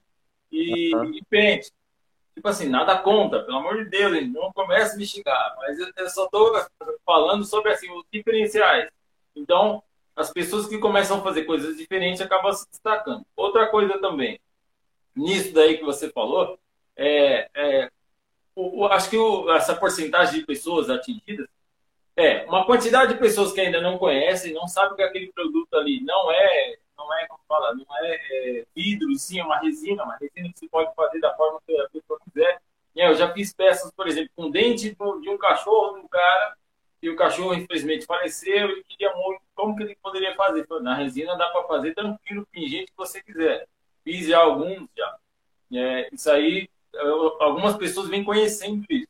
E, 0.52 0.96
uhum. 0.96 1.14
e 1.14 1.24
pente. 1.30 1.72
Tipo 2.34 2.48
assim, 2.48 2.68
nada 2.68 2.98
conta, 2.98 3.44
pelo 3.44 3.58
amor 3.58 3.84
de 3.84 3.90
Deus, 3.90 4.14
gente, 4.14 4.32
não 4.32 4.52
comece 4.52 4.96
a 4.96 4.98
me 4.98 5.06
xingar, 5.06 5.56
mas 5.58 5.78
eu, 5.78 5.88
eu 5.96 6.10
só 6.10 6.26
estou 6.26 6.52
falando 7.06 7.44
sobre 7.46 7.72
assim, 7.72 7.92
os 7.92 8.04
diferenciais. 8.12 8.90
Então, 9.36 9.84
as 10.16 10.32
pessoas 10.32 10.68
que 10.68 10.78
começam 10.78 11.18
a 11.18 11.22
fazer 11.22 11.44
coisas 11.44 11.78
diferentes 11.78 12.22
acabam 12.22 12.52
se 12.54 12.68
destacando. 12.70 13.26
Outra 13.36 13.68
coisa 13.68 14.00
também, 14.00 14.40
nisso 15.16 15.54
daí 15.54 15.78
que 15.78 15.84
você 15.84 16.10
falou, 16.10 16.58
é, 16.96 17.50
é 17.54 17.92
o, 18.56 18.86
acho 18.86 19.10
que 19.10 19.18
o, 19.18 19.52
essa 19.52 19.76
porcentagem 19.76 20.40
de 20.40 20.46
pessoas 20.46 20.90
atingidas 20.90 21.48
é 22.16 22.46
uma 22.46 22.66
quantidade 22.66 23.14
de 23.14 23.20
pessoas 23.20 23.52
que 23.52 23.62
ainda 23.62 23.82
não 23.82 23.98
conhecem, 23.98 24.54
não 24.54 24.68
sabem 24.68 24.96
que 24.96 25.02
aquele 25.02 25.32
produto 25.32 25.74
ali 25.76 26.02
não 26.02 26.32
é, 26.32 26.78
não 26.98 27.12
é 27.18 27.26
como 27.28 27.40
fala, 27.48 27.74
não 27.74 27.86
é, 27.98 28.16
é 28.16 28.66
vidro, 28.76 29.14
sim, 29.16 29.40
é 29.40 29.44
uma 29.44 29.60
resina, 29.60 30.04
uma 30.04 30.18
resina 30.18 30.52
que 30.54 30.60
você 30.60 30.68
pode 30.68 30.94
fazer 30.96 31.20
da 31.20 31.34
forma 31.36 31.60
que 31.66 31.76
a 31.80 31.90
pessoa 31.90 32.20
quiser. 32.24 32.62
E 32.96 33.02
eu 33.02 33.16
já 33.16 33.34
fiz 33.34 33.52
peças, 33.54 33.92
por 33.92 34.08
exemplo, 34.08 34.30
com 34.36 34.52
dente 34.52 34.96
de 34.96 35.30
um 35.30 35.38
cachorro 35.38 35.96
de 35.96 36.02
um 36.02 36.08
cara 36.08 36.56
e 37.02 37.10
o 37.10 37.16
cachorro 37.16 37.54
infelizmente 37.54 38.06
faleceu, 38.06 38.70
ele 38.70 38.84
queria 38.88 39.14
muito, 39.16 39.42
como 39.56 39.76
que 39.76 39.84
ele 39.84 39.98
poderia 40.02 40.34
fazer? 40.36 40.66
Na 40.82 40.96
resina 40.96 41.36
dá 41.36 41.50
para 41.50 41.64
fazer 41.64 41.94
tranquilo, 41.94 42.48
pingente 42.52 42.92
que 42.92 42.98
você 42.98 43.22
quiser. 43.22 43.68
Fiz 44.04 44.28
já 44.28 44.40
alguns 44.40 44.88
já. 44.96 45.18
É, 45.74 46.10
isso 46.14 46.30
aí 46.32 46.70
algumas 47.40 47.76
pessoas 47.78 48.10
vêm 48.10 48.24
conhecendo 48.24 48.86
isso. 48.90 49.08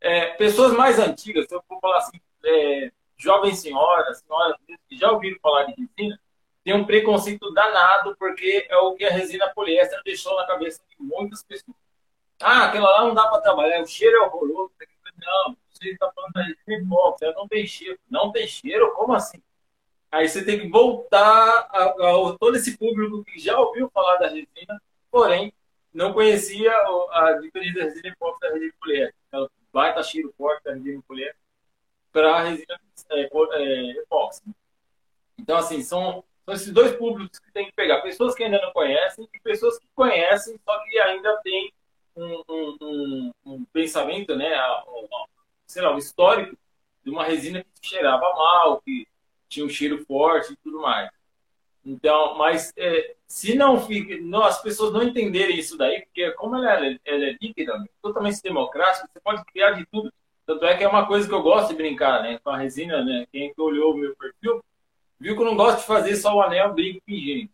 É, 0.00 0.26
pessoas 0.34 0.72
mais 0.72 0.98
antigas, 0.98 1.46
se 1.46 1.54
eu 1.54 1.62
for 1.68 1.78
falar 1.80 1.98
assim, 1.98 2.20
é, 2.44 2.90
jovens 3.18 3.60
senhoras, 3.60 4.18
senhoras 4.18 4.56
que 4.88 4.96
já 4.96 5.10
ouviram 5.10 5.38
falar 5.42 5.64
de 5.64 5.72
resina, 5.72 6.18
tem 6.64 6.74
um 6.74 6.84
preconceito 6.84 7.52
danado, 7.52 8.16
porque 8.18 8.66
é 8.68 8.76
o 8.78 8.94
que 8.94 9.04
a 9.04 9.10
resina 9.10 9.52
poliéster 9.54 10.00
deixou 10.04 10.36
na 10.36 10.46
cabeça 10.46 10.80
de 10.88 10.96
muitas 10.98 11.42
pessoas. 11.42 11.76
Ah, 12.40 12.66
aquela 12.66 12.90
lá 12.90 13.04
não 13.04 13.14
dá 13.14 13.26
para 13.28 13.42
trabalhar, 13.42 13.82
o 13.82 13.86
cheiro 13.86 14.16
é 14.16 14.26
horroroso. 14.26 14.72
Não, 15.18 15.56
você 15.70 15.90
está 15.90 16.10
falando 16.12 16.32
da 16.32 16.42
resina 16.42 16.82
epóxi, 16.82 17.24
não 17.34 17.48
tem 17.48 17.66
cheiro. 17.66 17.98
Não 18.08 18.32
tem 18.32 18.46
cheiro? 18.46 18.92
Como 18.94 19.12
assim? 19.12 19.42
Aí 20.10 20.28
você 20.28 20.44
tem 20.44 20.58
que 20.58 20.68
voltar 20.68 21.68
a, 21.70 21.84
a, 21.84 22.30
a 22.30 22.38
todo 22.38 22.56
esse 22.56 22.76
público 22.76 23.22
que 23.24 23.38
já 23.38 23.58
ouviu 23.58 23.90
falar 23.90 24.16
da 24.16 24.28
resina, 24.28 24.80
porém 25.10 25.52
não 25.92 26.12
conhecia 26.12 26.72
a 26.72 27.38
diferença 27.40 27.78
da 27.78 27.84
resina 27.84 28.08
epóxi 28.08 28.40
da 28.40 28.48
resina 28.50 28.72
poliéster. 28.80 29.14
Ela 29.32 29.50
baita 29.72 30.02
cheiro 30.02 30.32
forte 30.36 30.64
da 30.64 30.74
resina 30.74 31.02
poliéster 31.06 31.36
para 32.12 32.36
a 32.36 32.42
resina 32.42 32.80
é, 33.10 33.22
é. 33.22 33.94
Então, 35.38 35.56
assim, 35.56 35.82
são, 35.82 36.24
são 36.44 36.54
esses 36.54 36.72
dois 36.72 36.94
públicos 36.96 37.38
que 37.38 37.52
tem 37.52 37.66
que 37.66 37.72
pegar. 37.72 38.00
Pessoas 38.02 38.34
que 38.34 38.44
ainda 38.44 38.60
não 38.60 38.72
conhecem 38.72 39.28
e 39.32 39.40
pessoas 39.40 39.78
que 39.78 39.86
conhecem, 39.94 40.58
só 40.64 40.78
que 40.84 40.98
ainda 40.98 41.40
tem 41.42 41.72
um, 42.16 42.42
um, 42.48 42.76
um, 42.80 43.32
um 43.44 43.64
pensamento, 43.66 44.36
né, 44.36 44.50
sei 45.66 45.82
lá, 45.82 45.94
um 45.94 45.98
histórico 45.98 46.56
de 47.02 47.10
uma 47.10 47.24
resina 47.24 47.64
que 47.64 47.88
cheirava 47.88 48.32
mal, 48.34 48.80
que 48.82 49.06
tinha 49.48 49.64
um 49.64 49.68
cheiro 49.68 50.04
forte 50.04 50.52
e 50.52 50.56
tudo 50.56 50.80
mais. 50.80 51.10
Então, 51.90 52.38
mas 52.38 52.72
é, 52.76 53.14
se 53.26 53.56
não 53.56 53.80
fica, 53.80 54.16
não, 54.22 54.44
as 54.44 54.62
pessoas 54.62 54.92
não 54.92 55.02
entenderem 55.02 55.58
isso 55.58 55.76
daí, 55.76 56.02
porque 56.02 56.30
como 56.32 56.54
ela, 56.56 56.86
é, 56.86 56.96
ela 57.04 57.24
é 57.24 57.36
líquida, 57.40 57.72
totalmente 58.00 58.40
democrática, 58.40 59.08
você 59.12 59.18
pode 59.18 59.44
criar 59.46 59.72
de 59.72 59.84
tudo. 59.86 60.12
Tanto 60.46 60.64
é 60.66 60.76
que 60.76 60.84
é 60.84 60.88
uma 60.88 61.04
coisa 61.04 61.26
que 61.26 61.34
eu 61.34 61.42
gosto 61.42 61.70
de 61.70 61.74
brincar, 61.74 62.22
né? 62.22 62.38
Com 62.44 62.50
a 62.50 62.56
resina, 62.56 63.04
né? 63.04 63.26
Quem 63.32 63.52
que 63.52 63.60
olhou 63.60 63.92
o 63.92 63.96
meu 63.96 64.14
perfil, 64.14 64.64
viu 65.18 65.34
que 65.34 65.42
eu 65.42 65.46
não 65.46 65.56
gosto 65.56 65.80
de 65.80 65.86
fazer 65.86 66.14
só 66.14 66.32
o 66.32 66.40
anel, 66.40 66.74
brinco 66.74 67.02
pingente. 67.04 67.50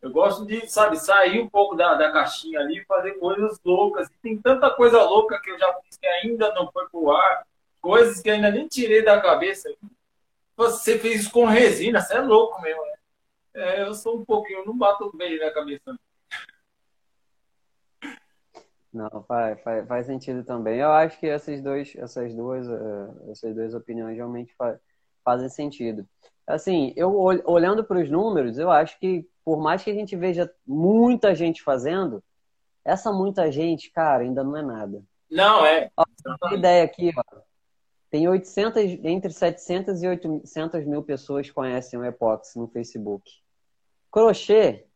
Eu 0.00 0.10
gosto 0.10 0.46
de, 0.46 0.66
sabe, 0.66 0.96
sair 0.96 1.40
um 1.40 1.48
pouco 1.48 1.74
da, 1.74 1.94
da 1.94 2.10
caixinha 2.10 2.60
ali 2.60 2.78
e 2.78 2.84
fazer 2.86 3.12
coisas 3.18 3.60
loucas. 3.62 4.08
E 4.08 4.14
tem 4.22 4.38
tanta 4.38 4.70
coisa 4.70 5.02
louca 5.02 5.38
que 5.42 5.50
eu 5.50 5.58
já 5.58 5.70
fiz 5.82 5.98
que 5.98 6.06
ainda 6.06 6.54
não 6.54 6.70
foi 6.72 6.88
pro 6.88 7.10
ar, 7.10 7.46
coisas 7.82 8.22
que 8.22 8.30
ainda 8.30 8.50
nem 8.50 8.66
tirei 8.66 9.02
da 9.02 9.20
cabeça. 9.20 9.70
Você 10.56 10.98
fez 10.98 11.22
isso 11.22 11.30
com 11.30 11.44
resina, 11.44 12.00
você 12.00 12.14
é 12.14 12.20
louco 12.20 12.62
mesmo, 12.62 12.82
né? 12.86 12.93
É, 13.54 13.82
eu 13.82 13.94
sou 13.94 14.18
um 14.20 14.24
pouquinho, 14.24 14.64
não 14.64 14.76
bato 14.76 15.10
bem 15.16 15.38
na 15.38 15.50
cabeça. 15.52 15.96
Não, 18.92 19.24
faz, 19.24 19.60
faz, 19.62 19.86
faz 19.86 20.06
sentido 20.06 20.44
também. 20.44 20.78
Eu 20.78 20.92
acho 20.92 21.18
que 21.18 21.26
esses 21.26 21.62
dois, 21.62 21.94
essas 21.96 22.34
duas, 22.34 22.66
uh, 22.68 23.30
essas 23.30 23.54
duas 23.54 23.74
opiniões 23.74 24.16
realmente 24.16 24.54
faz, 24.54 24.78
fazem 25.24 25.48
sentido. 25.48 26.06
Assim, 26.46 26.92
eu 26.96 27.12
olhando 27.12 27.84
para 27.84 28.00
os 28.00 28.10
números, 28.10 28.58
eu 28.58 28.70
acho 28.70 28.98
que 28.98 29.28
por 29.44 29.60
mais 29.60 29.82
que 29.82 29.90
a 29.90 29.94
gente 29.94 30.14
veja 30.16 30.52
muita 30.66 31.34
gente 31.34 31.62
fazendo, 31.62 32.22
essa 32.84 33.12
muita 33.12 33.50
gente, 33.50 33.90
cara, 33.90 34.22
ainda 34.22 34.44
não 34.44 34.56
é 34.56 34.62
nada. 34.62 35.02
Não 35.30 35.64
é. 35.66 35.90
Ó, 35.96 36.04
uma 36.42 36.54
ideia 36.54 36.84
aqui, 36.84 37.10
ó. 37.16 37.40
Tem 38.10 38.28
800, 38.28 38.82
entre 39.02 39.32
700 39.32 40.02
e 40.02 40.06
800 40.06 40.84
mil 40.86 41.02
pessoas 41.02 41.50
conhecem 41.50 41.98
o 41.98 42.04
Epox 42.04 42.54
no 42.54 42.68
Facebook. 42.68 43.43
Crochê, 44.14 44.86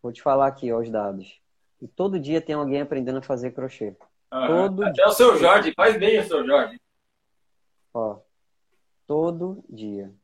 vou 0.00 0.12
te 0.12 0.22
falar 0.22 0.46
aqui 0.46 0.72
ó, 0.72 0.78
os 0.78 0.88
dados. 0.88 1.42
E 1.82 1.88
todo 1.88 2.20
dia 2.20 2.40
tem 2.40 2.54
alguém 2.54 2.80
aprendendo 2.80 3.18
a 3.18 3.22
fazer 3.22 3.50
crochê. 3.50 3.96
Uhum. 4.32 4.46
Todo 4.46 4.84
Até 4.84 4.92
dia. 4.92 5.08
o 5.08 5.10
seu 5.10 5.36
Jorge, 5.36 5.74
faz 5.74 5.98
bem 5.98 6.20
o 6.20 6.24
seu 6.24 6.46
Jorge. 6.46 6.80
Ó, 7.92 8.20
todo 9.08 9.64
dia. 9.68 10.14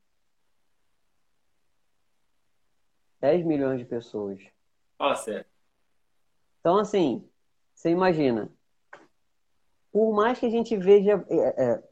10 3.20 3.44
milhões 3.44 3.80
de 3.80 3.84
pessoas. 3.84 4.40
Fala 4.96 5.16
sério. 5.16 5.46
Então, 6.60 6.78
assim, 6.78 7.28
você 7.74 7.90
imagina, 7.90 8.48
por 9.90 10.14
mais 10.14 10.38
que 10.38 10.46
a 10.46 10.50
gente 10.50 10.76
veja. 10.76 11.26
É, 11.28 11.64
é, 11.64 11.82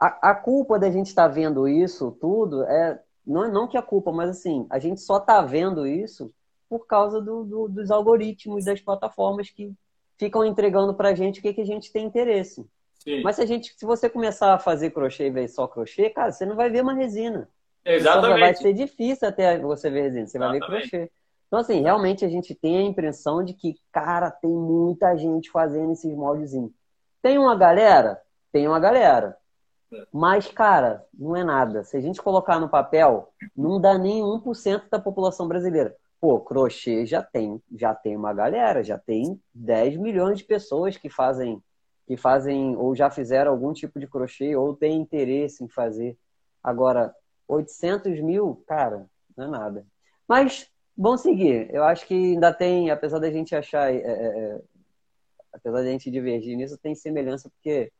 a, 0.00 0.30
a, 0.30 0.34
culpa 0.34 0.76
da 0.76 0.90
gente 0.90 1.06
estar 1.06 1.28
tá 1.28 1.32
vendo 1.32 1.68
isso 1.68 2.10
tudo 2.20 2.64
é. 2.64 3.00
Não, 3.26 3.50
não 3.50 3.68
que 3.68 3.76
a 3.76 3.82
culpa, 3.82 4.10
mas 4.12 4.30
assim, 4.30 4.66
a 4.70 4.78
gente 4.78 5.00
só 5.00 5.18
está 5.18 5.42
vendo 5.42 5.86
isso 5.86 6.32
por 6.68 6.86
causa 6.86 7.20
do, 7.20 7.44
do, 7.44 7.68
dos 7.68 7.90
algoritmos 7.90 8.64
das 8.64 8.80
plataformas 8.80 9.50
que 9.50 9.72
ficam 10.18 10.44
entregando 10.44 10.94
para 10.94 11.10
a 11.10 11.14
gente 11.14 11.40
o 11.40 11.42
que, 11.42 11.52
que 11.52 11.60
a 11.60 11.66
gente 11.66 11.92
tem 11.92 12.06
interesse. 12.06 12.66
Sim. 13.02 13.22
Mas 13.22 13.36
se 13.36 13.42
a 13.42 13.46
gente, 13.46 13.74
se 13.76 13.86
você 13.86 14.08
começar 14.08 14.54
a 14.54 14.58
fazer 14.58 14.90
crochê 14.90 15.26
e 15.26 15.30
ver 15.30 15.48
só 15.48 15.66
crochê, 15.66 16.10
cara, 16.10 16.30
você 16.30 16.44
não 16.44 16.54
vai 16.54 16.68
ver 16.68 16.82
uma 16.82 16.94
resina. 16.94 17.48
Exatamente. 17.84 18.26
Então, 18.28 18.40
vai 18.40 18.54
ser 18.54 18.72
difícil 18.74 19.26
até 19.26 19.58
você 19.58 19.88
ver 19.90 20.02
resina, 20.02 20.26
você 20.26 20.36
Exatamente. 20.36 20.60
vai 20.60 20.70
ver 20.70 20.88
crochê. 20.88 21.10
Então, 21.46 21.58
assim, 21.58 21.80
realmente 21.80 22.24
a 22.24 22.28
gente 22.28 22.54
tem 22.54 22.78
a 22.78 22.82
impressão 22.82 23.42
de 23.42 23.54
que, 23.54 23.76
cara, 23.90 24.30
tem 24.30 24.50
muita 24.50 25.16
gente 25.16 25.50
fazendo 25.50 25.92
esses 25.92 26.14
moldezinhos. 26.14 26.70
Tem 27.20 27.38
uma 27.38 27.56
galera? 27.56 28.20
Tem 28.52 28.68
uma 28.68 28.78
galera. 28.78 29.36
Mas, 30.12 30.48
cara, 30.48 31.04
não 31.12 31.36
é 31.36 31.42
nada. 31.42 31.82
Se 31.84 31.96
a 31.96 32.00
gente 32.00 32.22
colocar 32.22 32.58
no 32.58 32.68
papel, 32.68 33.32
não 33.56 33.80
dá 33.80 33.98
nem 33.98 34.22
1% 34.22 34.88
da 34.90 34.98
população 34.98 35.48
brasileira. 35.48 35.96
Pô, 36.20 36.40
crochê 36.40 37.06
já 37.06 37.22
tem, 37.22 37.62
já 37.72 37.94
tem 37.94 38.16
uma 38.16 38.32
galera, 38.32 38.84
já 38.84 38.98
tem 38.98 39.40
10 39.54 39.96
milhões 39.96 40.38
de 40.38 40.44
pessoas 40.44 40.96
que 40.96 41.08
fazem, 41.08 41.62
que 42.06 42.16
fazem 42.16 42.76
ou 42.76 42.94
já 42.94 43.10
fizeram 43.10 43.50
algum 43.52 43.72
tipo 43.72 43.98
de 43.98 44.06
crochê 44.06 44.54
ou 44.54 44.76
têm 44.76 45.00
interesse 45.00 45.64
em 45.64 45.68
fazer. 45.68 46.16
Agora, 46.62 47.14
800 47.48 48.20
mil, 48.20 48.62
cara, 48.66 49.06
não 49.36 49.46
é 49.46 49.48
nada. 49.48 49.86
Mas 50.28 50.70
vamos 50.96 51.22
seguir. 51.22 51.72
Eu 51.74 51.84
acho 51.84 52.06
que 52.06 52.14
ainda 52.14 52.52
tem, 52.52 52.90
apesar 52.90 53.18
da 53.18 53.30
gente 53.30 53.54
achar, 53.54 53.92
é, 53.92 53.96
é, 53.96 54.10
é 54.10 54.60
apesar 55.52 55.78
da 55.78 55.90
gente 55.90 56.10
divergir 56.10 56.56
nisso, 56.56 56.78
tem 56.78 56.94
semelhança 56.94 57.48
porque 57.48 57.90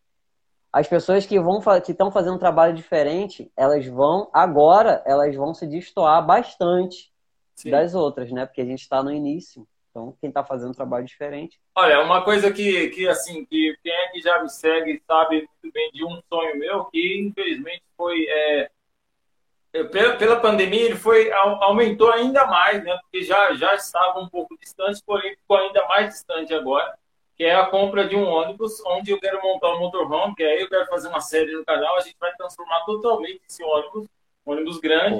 as 0.72 0.86
pessoas 0.86 1.26
que 1.26 1.38
vão 1.38 1.60
que 1.84 1.92
estão 1.92 2.10
fazendo 2.10 2.36
um 2.36 2.38
trabalho 2.38 2.74
diferente, 2.74 3.50
elas 3.56 3.86
vão 3.86 4.30
agora, 4.32 5.02
elas 5.04 5.34
vão 5.34 5.52
se 5.52 5.66
destoar 5.66 6.24
bastante 6.24 7.12
Sim. 7.56 7.70
das 7.70 7.94
outras, 7.94 8.30
né? 8.30 8.46
Porque 8.46 8.60
a 8.60 8.64
gente 8.66 8.80
está 8.80 9.02
no 9.02 9.12
início. 9.12 9.66
Então, 9.90 10.16
quem 10.20 10.28
está 10.28 10.44
fazendo 10.44 10.70
um 10.70 10.74
trabalho 10.74 11.04
diferente. 11.04 11.60
Olha, 11.74 12.00
uma 12.02 12.22
coisa 12.22 12.52
que, 12.52 12.88
que 12.90 13.08
assim, 13.08 13.44
que 13.44 13.76
quem 13.82 13.92
é 13.92 14.08
que 14.08 14.20
já 14.20 14.40
me 14.40 14.48
segue 14.48 15.02
sabe 15.04 15.48
muito 15.62 15.74
bem 15.74 15.90
de 15.92 16.04
um 16.04 16.20
sonho 16.28 16.58
meu, 16.58 16.84
que 16.84 17.20
infelizmente 17.20 17.82
foi. 17.96 18.24
É, 18.28 18.70
pela, 19.90 20.16
pela 20.16 20.40
pandemia, 20.40 20.82
ele 20.82 20.96
foi 20.96 21.30
aumentou 21.32 22.12
ainda 22.12 22.46
mais, 22.46 22.82
né? 22.84 22.96
Porque 23.02 23.24
já, 23.24 23.52
já 23.54 23.74
estava 23.74 24.20
um 24.20 24.28
pouco 24.28 24.56
distante, 24.58 25.02
porém 25.04 25.34
ficou 25.36 25.56
ainda 25.56 25.84
mais 25.88 26.08
distante 26.10 26.54
agora, 26.54 26.96
que 27.40 27.44
é 27.46 27.54
a 27.54 27.64
compra 27.64 28.06
de 28.06 28.14
um 28.14 28.28
ônibus, 28.28 28.84
onde 28.84 29.12
eu 29.12 29.18
quero 29.18 29.40
montar 29.40 29.72
um 29.72 29.78
motorhome, 29.78 30.34
que 30.34 30.44
aí 30.44 30.60
eu 30.60 30.68
quero 30.68 30.84
fazer 30.88 31.08
uma 31.08 31.22
série 31.22 31.50
no 31.52 31.64
canal, 31.64 31.96
a 31.96 32.00
gente 32.00 32.18
vai 32.20 32.30
transformar 32.36 32.84
totalmente 32.84 33.40
esse 33.48 33.64
ônibus 33.64 34.06
ônibus 34.44 34.78
grande, 34.78 35.16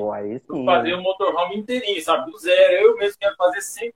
Pô, 0.47 0.63
fazer 0.67 0.93
o 0.93 1.01
motorhome 1.01 1.57
inteirinho, 1.57 2.03
sabe? 2.03 2.31
Do 2.31 2.37
zero. 2.37 2.75
Eu 2.75 2.97
mesmo 2.99 3.17
quero 3.19 3.35
fazer 3.37 3.61
100% 3.61 3.93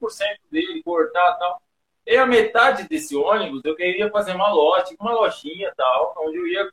dele, 0.49 0.81
cortar 0.81 1.35
e 1.35 1.37
tal. 1.37 1.61
E 2.07 2.17
a 2.17 2.25
metade 2.25 2.89
desse 2.89 3.15
ônibus 3.15 3.61
eu 3.63 3.75
queria 3.75 4.09
fazer 4.09 4.33
uma 4.33 4.49
lote, 4.49 4.95
uma 4.99 5.11
lojinha 5.11 5.71
tal, 5.77 6.15
onde 6.17 6.37
eu 6.37 6.47
ia 6.47 6.67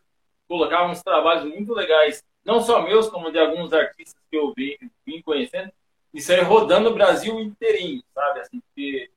colocar 0.48 0.86
uns 0.86 1.03
trabalhos 1.03 1.44
muito 1.44 1.74
legais, 1.74 2.24
não 2.42 2.62
só 2.62 2.80
meus, 2.80 3.11
como 3.11 3.30
de 3.30 3.38
alguns 3.38 3.74
artistas 3.74 4.18
que 4.30 4.38
eu 4.38 4.55
vim, 4.57 4.78
vim 5.05 5.20
conhecendo, 5.20 5.70
e 6.14 6.20
sair 6.22 6.44
rodando 6.44 6.88
o 6.88 6.94
Brasil 6.94 7.38
inteirinho, 7.38 8.03
sabe? 8.14 8.40
Assim, 8.40 8.59
porque 8.59 9.11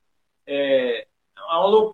é 0.45 1.07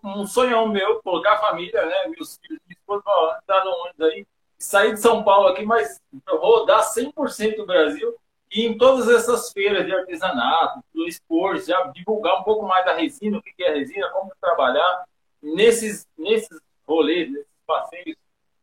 um 0.04 0.26
sonhão 0.26 0.68
meu, 0.68 1.02
colocar 1.02 1.34
a 1.34 1.38
família, 1.40 1.86
né? 1.86 2.08
Meus 2.08 2.38
filhos, 2.38 2.60
minha 2.68 2.78
esposa, 2.78 3.04
tá 3.46 3.64
no 3.64 3.72
ônibus 3.72 4.02
aí, 4.02 4.28
sair 4.58 4.94
de 4.94 5.00
São 5.00 5.24
Paulo 5.24 5.48
aqui, 5.48 5.66
mas 5.66 6.00
rodar 6.28 6.84
100% 6.84 7.58
do 7.58 7.66
Brasil 7.66 8.16
e 8.52 8.66
em 8.66 8.78
todas 8.78 9.08
essas 9.08 9.52
feiras 9.54 9.86
de 9.86 9.94
artesanato, 9.94 10.84
do 10.94 11.08
esporte, 11.08 11.68
já 11.68 11.82
divulgar 11.88 12.40
um 12.40 12.44
pouco 12.44 12.68
mais 12.68 12.84
da 12.84 12.94
resina, 12.94 13.38
o 13.38 13.42
que 13.42 13.64
é 13.64 13.74
resina, 13.74 14.10
como 14.10 14.32
trabalhar 14.42 15.06
nesses, 15.42 16.06
nesses 16.18 16.60
rolês, 16.86 17.32
nesses 17.32 17.48
passeios, 17.66 18.18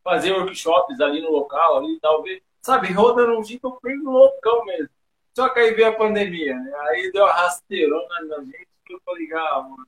fazer 0.05 0.33
workshops 0.33 1.01
ali 1.01 1.23
no 1.23 1.31
local, 1.31 1.79
ali 1.79 1.99
talvez, 2.01 2.43
sabe, 2.61 2.93
rodando 2.93 3.39
um 3.39 3.43
jeito 3.43 3.79
bem 3.83 3.99
loucão 4.03 4.65
mesmo. 4.67 4.91
Só 5.35 5.49
que 5.49 5.61
aí 5.61 5.73
veio 5.73 5.89
a 5.89 5.93
pandemia, 5.93 6.55
né? 6.55 6.75
Aí 6.89 7.11
deu 7.11 7.25
a 7.25 7.33
rasteirona 7.33 8.27
na 8.27 8.39
gente, 8.41 8.69
que 8.85 8.93
eu 8.93 9.01
falei, 9.05 9.33
ah, 9.33 9.63
mano. 9.63 9.87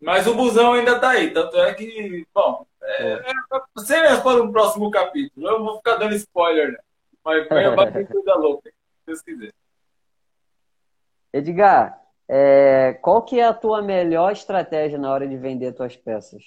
Mas 0.00 0.26
o 0.26 0.34
busão 0.34 0.74
ainda 0.74 0.98
tá 0.98 1.10
aí, 1.10 1.32
tanto 1.32 1.56
é 1.58 1.74
que, 1.74 2.26
bom, 2.32 2.66
é, 2.82 3.12
é, 3.14 3.80
cenas 3.80 4.20
para 4.20 4.42
um 4.42 4.52
próximo 4.52 4.90
capítulo. 4.90 5.48
Eu 5.48 5.64
vou 5.64 5.76
ficar 5.78 5.96
dando 5.96 6.14
spoiler, 6.14 6.72
né? 6.72 6.78
Mas 7.24 7.48
foi 7.48 7.64
a 7.64 7.74
batida 7.74 8.34
louca, 8.38 8.70
se 8.70 9.06
Deus 9.06 9.22
quiser. 9.22 9.52
Edgar, 11.32 12.00
é, 12.28 12.98
qual 13.02 13.22
que 13.22 13.40
é 13.40 13.44
a 13.44 13.54
tua 13.54 13.82
melhor 13.82 14.32
estratégia 14.32 14.98
na 14.98 15.10
hora 15.10 15.26
de 15.26 15.36
vender 15.36 15.72
tuas 15.72 15.96
peças? 15.96 16.44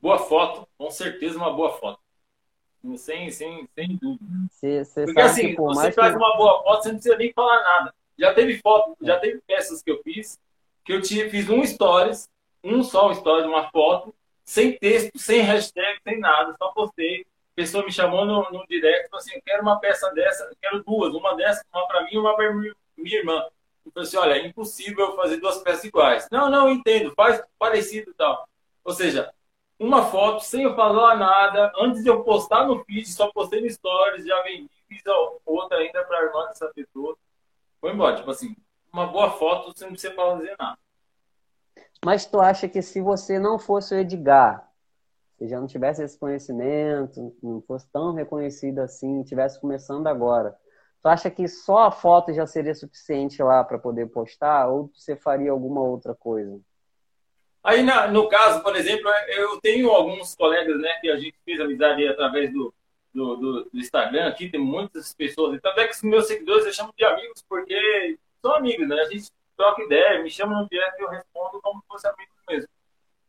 Boa 0.00 0.18
foto, 0.18 0.68
com 0.76 0.90
certeza 0.90 1.38
uma 1.38 1.52
boa 1.52 1.72
foto. 1.72 2.00
Sem, 2.96 3.30
sem, 3.30 3.68
sem 3.74 3.96
dúvida. 3.96 4.24
Cê, 4.52 4.84
cê 4.84 5.04
Porque 5.04 5.20
assim, 5.20 5.54
você 5.54 5.92
faz 5.92 6.12
que... 6.12 6.18
uma 6.18 6.36
boa 6.36 6.62
foto, 6.62 6.82
você 6.82 6.88
não 6.88 6.96
precisa 6.96 7.16
nem 7.16 7.32
falar 7.32 7.62
nada. 7.62 7.94
Já 8.18 8.32
teve 8.32 8.58
foto, 8.58 8.96
já 9.00 9.18
teve 9.18 9.40
peças 9.46 9.82
que 9.82 9.90
eu 9.90 10.00
fiz, 10.02 10.38
que 10.86 10.92
eu 10.92 11.02
te, 11.02 11.28
fiz 11.28 11.50
um 11.50 11.66
stories, 11.66 12.30
um 12.62 12.82
só 12.82 13.12
stories, 13.12 13.44
uma 13.44 13.68
foto, 13.70 14.14
sem 14.44 14.78
texto, 14.78 15.18
sem 15.18 15.40
hashtag, 15.40 16.00
sem 16.04 16.20
nada, 16.20 16.54
só 16.56 16.68
postei. 16.68 17.26
Pessoa 17.56 17.84
me 17.84 17.90
chamou 17.90 18.24
no, 18.24 18.48
no 18.52 18.64
direct, 18.68 19.10
falou 19.10 19.20
assim, 19.20 19.34
eu 19.34 19.42
quero 19.44 19.62
uma 19.62 19.80
peça 19.80 20.08
dessa, 20.14 20.48
quero 20.62 20.84
duas, 20.84 21.12
uma 21.12 21.34
dessa, 21.34 21.64
uma 21.74 21.86
para 21.88 22.04
mim 22.04 22.10
e 22.12 22.18
uma 22.18 22.36
para 22.36 22.52
minha 22.52 23.18
irmã. 23.18 23.44
Eu 23.84 23.90
falei 23.92 24.06
assim, 24.06 24.16
olha, 24.16 24.34
é 24.34 24.46
impossível 24.46 25.06
eu 25.06 25.16
fazer 25.16 25.38
duas 25.38 25.58
peças 25.58 25.84
iguais. 25.84 26.28
Não, 26.30 26.48
não, 26.48 26.70
entendo, 26.70 27.12
faz 27.14 27.42
parecido 27.58 28.10
e 28.10 28.14
tal. 28.14 28.48
Ou 28.84 28.92
seja, 28.92 29.32
uma 29.78 30.04
foto 30.04 30.44
sem 30.44 30.62
eu 30.62 30.76
falar 30.76 31.16
nada, 31.16 31.72
antes 31.78 32.02
de 32.02 32.08
eu 32.08 32.22
postar 32.22 32.66
no 32.66 32.84
feed, 32.84 33.08
só 33.08 33.32
postei 33.32 33.60
no 33.60 33.70
stories, 33.70 34.24
já 34.24 34.40
vendi, 34.42 34.70
fiz 34.88 35.02
outra 35.44 35.78
ainda 35.78 36.04
para 36.04 36.18
a 36.18 36.22
irmã 36.24 36.46
dessa 36.46 36.68
pessoa. 36.68 37.16
Foi 37.80 37.90
embora, 37.90 38.16
tipo 38.16 38.30
assim, 38.30 38.54
uma 38.96 39.06
boa 39.06 39.30
foto, 39.32 39.72
você 39.76 39.84
não 39.84 39.92
precisa 39.92 40.14
fazer 40.14 40.56
nada. 40.58 40.78
Mas 42.04 42.24
tu 42.24 42.40
acha 42.40 42.68
que 42.68 42.80
se 42.80 43.00
você 43.00 43.38
não 43.38 43.58
fosse 43.58 43.94
o 43.94 43.98
Edgar, 43.98 44.66
se 45.36 45.48
já 45.48 45.60
não 45.60 45.66
tivesse 45.66 46.02
esse 46.02 46.18
conhecimento, 46.18 47.36
não 47.42 47.60
fosse 47.60 47.86
tão 47.92 48.14
reconhecido 48.14 48.78
assim, 48.78 49.22
tivesse 49.22 49.60
começando 49.60 50.06
agora, 50.06 50.56
tu 51.02 51.08
acha 51.08 51.30
que 51.30 51.46
só 51.46 51.84
a 51.84 51.90
foto 51.90 52.32
já 52.32 52.46
seria 52.46 52.74
suficiente 52.74 53.42
lá 53.42 53.62
para 53.62 53.78
poder 53.78 54.06
postar 54.06 54.68
ou 54.68 54.90
você 54.94 55.14
faria 55.14 55.50
alguma 55.50 55.82
outra 55.82 56.14
coisa? 56.14 56.58
Aí, 57.62 57.82
na, 57.82 58.06
no 58.06 58.28
caso, 58.28 58.62
por 58.62 58.76
exemplo, 58.76 59.10
eu 59.28 59.60
tenho 59.60 59.90
alguns 59.90 60.34
colegas 60.34 60.80
né, 60.80 60.98
que 61.00 61.10
a 61.10 61.16
gente 61.16 61.36
fez 61.44 61.60
amizade 61.60 62.06
através 62.06 62.52
do, 62.52 62.72
do, 63.12 63.36
do, 63.36 63.64
do 63.64 63.78
Instagram, 63.78 64.28
aqui 64.28 64.48
tem 64.48 64.60
muitas 64.60 65.12
pessoas, 65.12 65.54
então 65.56 65.72
é 65.72 65.86
que 65.86 65.94
os 65.94 66.02
meus 66.02 66.28
seguidores 66.28 66.64
eu 66.64 66.72
chamo 66.72 66.94
de 66.96 67.04
amigos 67.04 67.44
porque 67.48 68.16
são 68.40 68.54
amigos, 68.54 68.88
né? 68.88 69.00
A 69.00 69.08
gente 69.10 69.30
troca 69.56 69.82
ideia, 69.82 70.22
me 70.22 70.30
chama 70.30 70.60
no 70.60 70.68
dia 70.68 70.92
que 70.96 71.02
eu 71.02 71.08
respondo 71.08 71.60
como 71.62 71.80
se 71.80 71.86
fosse 71.88 72.06
amigo 72.06 72.32
mesmo. 72.48 72.68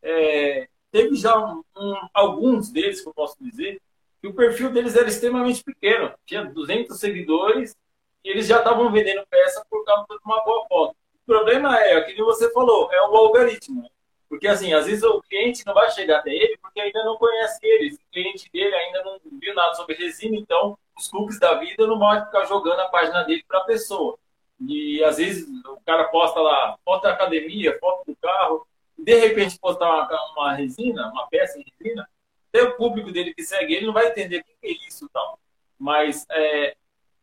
É, 0.01 0.67
teve 0.91 1.15
já 1.15 1.37
um, 1.37 1.63
um, 1.75 2.07
alguns 2.13 2.69
deles, 2.69 3.01
que 3.01 3.07
eu 3.07 3.13
posso 3.13 3.35
dizer, 3.39 3.81
que 4.21 4.27
o 4.27 4.33
perfil 4.33 4.71
deles 4.71 4.95
era 4.95 5.07
extremamente 5.07 5.63
pequeno. 5.63 6.13
Tinha 6.25 6.43
200 6.43 6.99
seguidores 6.99 7.75
e 8.23 8.29
eles 8.29 8.47
já 8.47 8.59
estavam 8.59 8.91
vendendo 8.91 9.25
peça 9.29 9.65
por 9.69 9.83
causa 9.85 10.05
de 10.09 10.17
uma 10.25 10.43
boa 10.43 10.65
foto. 10.67 10.95
O 11.23 11.25
problema 11.25 11.77
é, 11.79 11.93
é 11.93 11.97
aquilo 11.97 12.17
que 12.17 12.23
você 12.23 12.51
falou, 12.51 12.91
é 12.91 13.01
o 13.07 13.15
algoritmo. 13.15 13.89
Porque, 14.29 14.47
assim, 14.47 14.73
às 14.73 14.85
vezes 14.85 15.03
o 15.03 15.21
cliente 15.21 15.65
não 15.65 15.73
vai 15.73 15.89
chegar 15.91 16.19
até 16.19 16.31
ele 16.31 16.57
porque 16.57 16.81
ainda 16.81 17.03
não 17.03 17.17
conhece 17.17 17.59
ele. 17.63 17.95
O 17.95 18.11
cliente 18.11 18.49
dele 18.51 18.75
ainda 18.75 19.03
não 19.03 19.19
viu 19.39 19.55
nada 19.55 19.73
sobre 19.75 19.95
resina, 19.95 20.35
então 20.35 20.77
os 20.97 21.07
cookies 21.07 21.39
da 21.39 21.53
vida 21.55 21.87
não 21.87 21.97
vão 21.97 22.25
ficar 22.25 22.45
jogando 22.45 22.79
a 22.79 22.89
página 22.89 23.23
dele 23.23 23.43
para 23.47 23.59
a 23.59 23.65
pessoa. 23.65 24.17
E 24.59 25.03
às 25.03 25.17
vezes 25.17 25.47
o 25.65 25.79
cara 25.85 26.05
posta 26.05 26.39
lá 26.39 26.77
foto 26.83 27.03
da 27.03 27.13
academia, 27.13 27.77
foto 27.79 28.05
do 28.07 28.15
carro, 28.15 28.67
e 28.97 29.03
de 29.03 29.15
repente 29.15 29.59
postar 29.59 29.85
uma, 29.85 30.31
uma 30.33 30.53
resina, 30.53 31.11
uma 31.11 31.27
peça 31.27 31.59
de 31.59 31.65
resina, 31.79 32.07
até 32.49 32.63
o 32.63 32.75
público 32.75 33.11
dele 33.11 33.33
que 33.33 33.43
segue 33.43 33.75
ele 33.75 33.85
não 33.85 33.93
vai 33.93 34.07
entender 34.07 34.39
o 34.39 34.43
que 34.43 34.67
é 34.67 34.87
isso 34.87 35.07
tal. 35.13 35.39
Mas 35.77 36.25
é, 36.31 36.75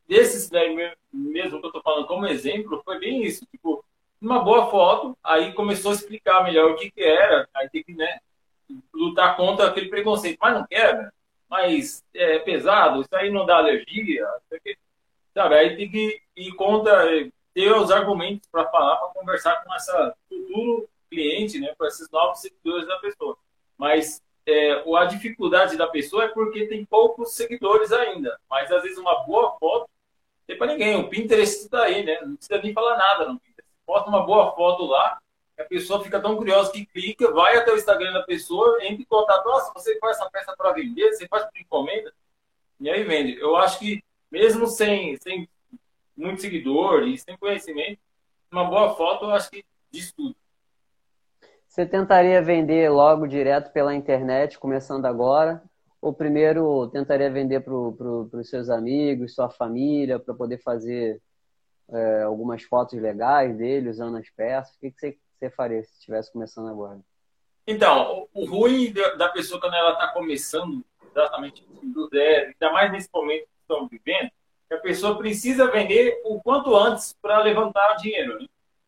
desses 0.06 0.48
daí 0.48 0.74
mesmo 1.12 1.60
que 1.60 1.66
eu 1.66 1.68
estou 1.68 1.82
falando 1.82 2.06
como 2.06 2.26
exemplo, 2.26 2.82
foi 2.84 2.98
bem 2.98 3.22
isso. 3.24 3.44
Tipo, 3.46 3.84
uma 4.20 4.40
boa 4.40 4.70
foto, 4.70 5.16
aí 5.22 5.52
começou 5.52 5.90
a 5.90 5.94
explicar 5.94 6.44
melhor 6.44 6.70
o 6.70 6.76
que, 6.76 6.90
que 6.90 7.02
era, 7.02 7.48
aí 7.54 7.68
tem 7.68 7.82
que 7.82 7.94
né, 7.94 8.20
lutar 8.92 9.36
contra 9.36 9.66
aquele 9.66 9.88
preconceito. 9.88 10.38
Mas 10.40 10.54
não 10.54 10.66
quebra, 10.66 11.12
mas 11.48 12.04
é 12.14 12.38
pesado, 12.38 13.00
isso 13.00 13.14
aí 13.14 13.30
não 13.30 13.44
dá 13.44 13.56
alergia, 13.56 14.26
sabe? 15.34 15.54
Aí 15.56 15.76
tem 15.76 15.90
que 15.90 16.20
ir 16.36 16.52
contra, 16.54 17.06
ter 17.52 17.72
os 17.72 17.90
argumentos 17.90 18.48
para 18.50 18.68
falar, 18.68 18.96
para 18.96 19.08
conversar 19.08 19.64
com 19.64 19.74
essa 19.74 20.14
futuro 20.28 20.88
cliente, 21.10 21.60
né, 21.60 21.74
com 21.76 21.84
esses 21.84 22.08
novos 22.10 22.40
seguidores 22.40 22.86
da 22.86 22.98
pessoa. 22.98 23.36
Mas 23.76 24.22
é, 24.46 24.82
a 24.96 25.04
dificuldade 25.04 25.76
da 25.76 25.86
pessoa 25.86 26.24
é 26.24 26.28
porque 26.28 26.66
tem 26.66 26.84
poucos 26.84 27.34
seguidores 27.34 27.92
ainda. 27.92 28.38
Mas 28.48 28.70
às 28.70 28.82
vezes 28.82 28.98
uma 28.98 29.24
boa 29.24 29.56
foto 29.58 29.88
tem 30.46 30.56
para 30.56 30.68
ninguém. 30.68 30.96
O 30.96 31.08
Pinterest 31.08 31.64
está 31.64 31.84
aí, 31.84 32.04
né? 32.04 32.20
Não 32.22 32.36
precisa 32.36 32.60
nem 32.62 32.72
falar 32.72 32.96
nada 32.96 33.26
no 33.26 33.38
Pinterest 33.38 33.54
posta 33.86 34.08
uma 34.08 34.24
boa 34.24 34.54
foto 34.54 34.84
lá, 34.86 35.18
a 35.58 35.64
pessoa 35.64 36.02
fica 36.02 36.20
tão 36.20 36.36
curiosa 36.36 36.72
que 36.72 36.84
clica, 36.86 37.30
vai 37.30 37.56
até 37.56 37.72
o 37.72 37.76
Instagram 37.76 38.12
da 38.12 38.22
pessoa, 38.22 38.78
entra 38.82 39.02
em 39.02 39.04
contato, 39.04 39.44
nossa, 39.46 39.72
você 39.72 39.98
faz 39.98 40.16
essa 40.16 40.28
peça 40.30 40.54
para 40.56 40.72
vender, 40.72 41.12
você 41.12 41.28
faz 41.28 41.44
por 41.44 41.58
encomenda, 41.58 42.12
e 42.80 42.90
aí 42.90 43.04
vende. 43.04 43.38
Eu 43.38 43.56
acho 43.56 43.78
que 43.78 44.02
mesmo 44.34 44.66
sem, 44.66 45.16
sem 45.18 45.48
muito 46.16 46.40
seguidor 46.40 47.06
e 47.06 47.16
sem 47.16 47.38
conhecimento, 47.38 48.00
uma 48.50 48.64
boa 48.64 48.96
foto, 48.96 49.26
eu 49.26 49.30
acho 49.30 49.48
que 49.48 49.64
diz 49.92 50.12
tudo. 50.12 50.34
Você 51.68 51.86
tentaria 51.86 52.42
vender 52.42 52.90
logo 52.90 53.28
direto 53.28 53.72
pela 53.72 53.94
internet, 53.94 54.58
começando 54.58 55.06
agora? 55.06 55.62
Ou 56.02 56.12
primeiro 56.12 56.88
tentaria 56.88 57.30
vender 57.30 57.60
para 57.60 57.72
pro, 57.72 58.28
os 58.32 58.50
seus 58.50 58.68
amigos, 58.68 59.34
sua 59.34 59.48
família, 59.48 60.18
para 60.18 60.34
poder 60.34 60.58
fazer 60.58 61.22
é, 61.92 62.22
algumas 62.22 62.64
fotos 62.64 63.00
legais 63.00 63.56
dele 63.56 63.88
usando 63.88 64.16
as 64.16 64.28
peças? 64.30 64.74
O 64.74 64.80
que, 64.80 64.90
que 64.90 64.98
você, 64.98 65.18
você 65.38 65.48
faria 65.48 65.82
se 65.84 65.92
estivesse 65.92 66.32
começando 66.32 66.68
agora? 66.68 66.98
Então, 67.68 68.28
o, 68.34 68.44
ruim 68.46 68.92
da 68.92 69.28
pessoa 69.28 69.60
quando 69.60 69.74
ela 69.74 69.92
está 69.92 70.08
começando 70.08 70.84
exatamente 71.08 71.64
do 71.82 72.08
zero, 72.08 72.46
ainda 72.48 72.72
mais 72.72 72.92
nesse 72.92 73.08
momento 73.14 73.53
estamos 73.64 73.90
vivendo, 73.90 74.30
que 74.68 74.74
a 74.74 74.80
pessoa 74.80 75.18
precisa 75.18 75.70
vender 75.70 76.20
o 76.24 76.40
quanto 76.40 76.74
antes 76.74 77.14
para 77.20 77.38
levantar 77.38 77.96
dinheiro, 77.96 78.40
né? 78.40 78.46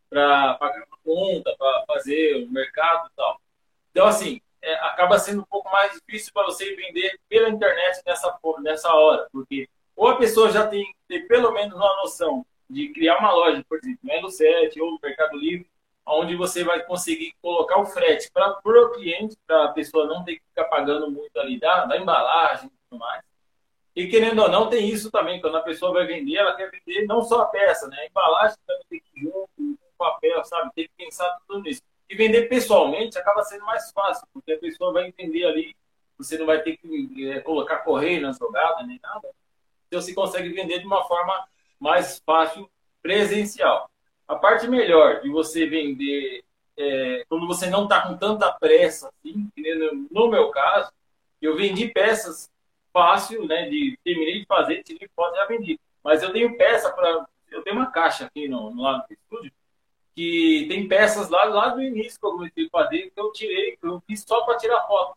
para 0.09 0.55
pagar 0.55 0.87
uma 0.87 0.99
conta, 1.05 1.55
para 1.59 1.85
fazer 1.87 2.45
o 2.45 2.51
mercado 2.51 3.09
e 3.09 3.17
tal. 3.17 3.41
Então, 3.91 4.07
assim, 4.07 4.41
é, 4.63 4.75
acaba 4.75 5.19
sendo 5.19 5.43
um 5.43 5.47
pouco 5.47 5.71
mais 5.71 5.93
difícil 5.93 6.33
para 6.33 6.45
você 6.45 6.75
vender 6.75 7.19
pela 7.29 7.49
internet 7.49 8.03
nessa, 8.07 8.39
nessa 8.61 8.95
hora, 8.95 9.29
porque 9.33 9.69
ou 9.95 10.09
a 10.09 10.17
pessoa 10.17 10.51
já 10.51 10.67
tem 10.67 10.95
ter 11.09 11.27
pelo 11.27 11.53
menos 11.53 11.75
uma 11.75 11.97
noção 11.97 12.45
de 12.69 12.89
criar 12.93 13.19
uma 13.19 13.33
loja, 13.33 13.65
por 13.69 13.79
exemplo, 13.79 13.99
no 14.03 14.13
Elo7 14.13 14.81
ou 14.81 14.93
no 14.93 14.99
Mercado 15.03 15.37
Livre, 15.39 15.69
onde 16.05 16.37
você 16.37 16.63
vai 16.63 16.83
conseguir 16.85 17.35
colocar 17.41 17.79
o 17.81 17.87
frete 17.87 18.31
para 18.31 18.61
o 18.65 18.91
cliente, 18.91 19.37
para 19.47 19.65
a 19.65 19.73
pessoa 19.73 20.07
não 20.07 20.25
ter 20.25 20.37
que 20.37 20.43
ficar 20.49 20.65
pagando 20.65 21.11
muito 21.11 21.37
ali 21.39 21.59
da, 21.59 21.85
da 21.85 21.97
embalagem 21.97 22.67
e 22.67 22.73
tudo 22.89 23.01
mais. 23.01 23.23
E 23.97 24.07
querendo 24.09 24.43
ou 24.43 24.51
não, 24.51 24.69
tem 24.69 24.87
isso 24.91 25.11
também, 25.11 25.41
quando 25.41 25.57
a 25.57 25.63
pessoa 25.63 25.91
vai 25.91 26.07
vender, 26.07 26.37
ela 26.37 26.55
quer 26.55 26.71
vender 26.71 27.07
não 27.07 27.23
só 27.23 27.41
a 27.41 27.47
peça, 27.47 27.89
né? 27.89 27.97
A 27.99 28.07
embalagem 28.07 28.59
também 28.67 28.85
tem 28.91 29.01
que 29.01 29.21
ir 29.21 29.23
junto, 29.23 29.79
papel, 29.97 30.45
sabe? 30.45 30.71
Tem 30.75 30.85
que 30.85 31.05
pensar 31.05 31.35
tudo 31.49 31.63
nisso. 31.63 31.81
E 32.09 32.15
vender 32.15 32.43
pessoalmente 32.43 33.19
acaba 33.19 33.43
sendo 33.43 33.65
mais 33.65 33.91
fácil, 33.93 34.29
porque 34.35 34.53
a 34.53 34.59
pessoa 34.59 34.93
vai 34.93 35.07
entender 35.07 35.47
ali, 35.47 35.75
você 36.19 36.37
não 36.37 36.45
vai 36.45 36.61
ter 36.61 36.77
que 36.77 37.31
é, 37.31 37.41
colocar 37.41 37.79
correio 37.79 38.21
na 38.21 38.33
jogada, 38.33 38.87
nem 38.87 39.01
nada. 39.03 39.31
Então 39.87 39.99
você 39.99 40.13
consegue 40.13 40.51
vender 40.51 40.81
de 40.81 40.87
uma 40.87 41.03
forma 41.05 41.49
mais 41.81 42.23
fácil 42.27 42.71
presencial. 43.03 43.91
A 44.29 44.37
parte 44.37 44.69
melhor 44.69 45.23
de 45.23 45.31
você 45.31 45.67
vender 45.67 46.45
é, 46.77 47.25
quando 47.31 47.47
você 47.47 47.71
não 47.71 47.85
está 47.85 48.07
com 48.07 48.17
tanta 48.19 48.53
pressa, 48.53 49.09
assim, 49.09 49.49
no 50.11 50.29
meu 50.29 50.51
caso, 50.51 50.93
eu 51.41 51.57
vendi 51.57 51.89
peças 51.89 52.51
fácil, 52.97 53.47
né? 53.47 53.69
De 53.69 53.99
terminei 54.03 54.41
de 54.41 54.47
fazer, 54.47 54.83
tirei 54.83 55.07
foto 55.15 55.37
já 55.37 55.45
vendi. 55.45 55.79
Mas 56.03 56.23
eu 56.23 56.33
tenho 56.33 56.57
peça 56.57 56.91
para, 56.91 57.27
eu 57.51 57.63
tenho 57.63 57.77
uma 57.77 57.91
caixa 57.91 58.25
aqui 58.25 58.49
no, 58.49 58.71
no 58.71 58.83
lado 58.83 59.07
do 59.07 59.13
estúdio 59.13 59.53
que 60.15 60.65
tem 60.67 60.89
peças 60.89 61.29
lá, 61.29 61.45
lá 61.45 61.69
do 61.69 61.83
início 61.83 62.19
que 62.19 62.27
eu 62.27 62.33
comecei 62.33 62.65
a 62.65 62.71
fazer 62.71 63.11
que 63.11 63.21
eu 63.21 63.31
tirei, 63.33 63.77
que 63.77 63.87
eu 63.87 64.03
fiz 64.07 64.25
só 64.27 64.41
para 64.47 64.57
tirar 64.57 64.87
foto. 64.87 65.15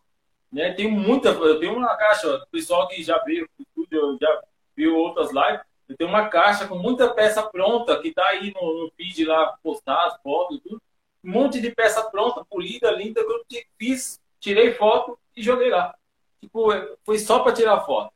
Né? 0.52 0.74
Tem 0.74 0.90
muita, 0.90 1.30
eu 1.30 1.58
tenho 1.58 1.74
uma 1.74 1.96
caixa, 1.96 2.36
o 2.36 2.46
pessoal 2.48 2.86
que 2.86 3.02
já 3.02 3.16
veio 3.24 3.48
no 3.58 3.64
estúdio, 3.64 4.18
já 4.20 4.42
viu 4.76 4.94
outras 4.94 5.30
lives, 5.32 5.62
eu 5.88 5.96
tenho 5.96 6.10
uma 6.10 6.28
caixa 6.28 6.68
com 6.68 6.76
muita 6.76 7.14
peça 7.14 7.42
pronta, 7.42 7.98
que 7.98 8.08
está 8.08 8.26
aí 8.26 8.52
no, 8.54 8.84
no, 8.84 8.92
feed 8.94 9.24
lá, 9.24 9.56
postado, 9.62 10.20
foto, 10.22 10.60
tudo. 10.60 10.82
Um 11.24 11.32
monte 11.32 11.62
de 11.62 11.70
peça 11.70 12.02
pronta, 12.10 12.44
polida, 12.44 12.90
linda, 12.90 13.24
que 13.24 13.32
eu 13.32 13.64
fiz, 13.78 14.20
tirei 14.38 14.74
foto 14.74 15.18
e 15.34 15.42
joguei 15.42 15.70
lá. 15.70 15.94
Tipo, 16.40 16.72
é, 16.72 16.96
foi 17.04 17.18
só 17.18 17.40
para 17.40 17.52
tirar 17.52 17.80
foto, 17.82 18.12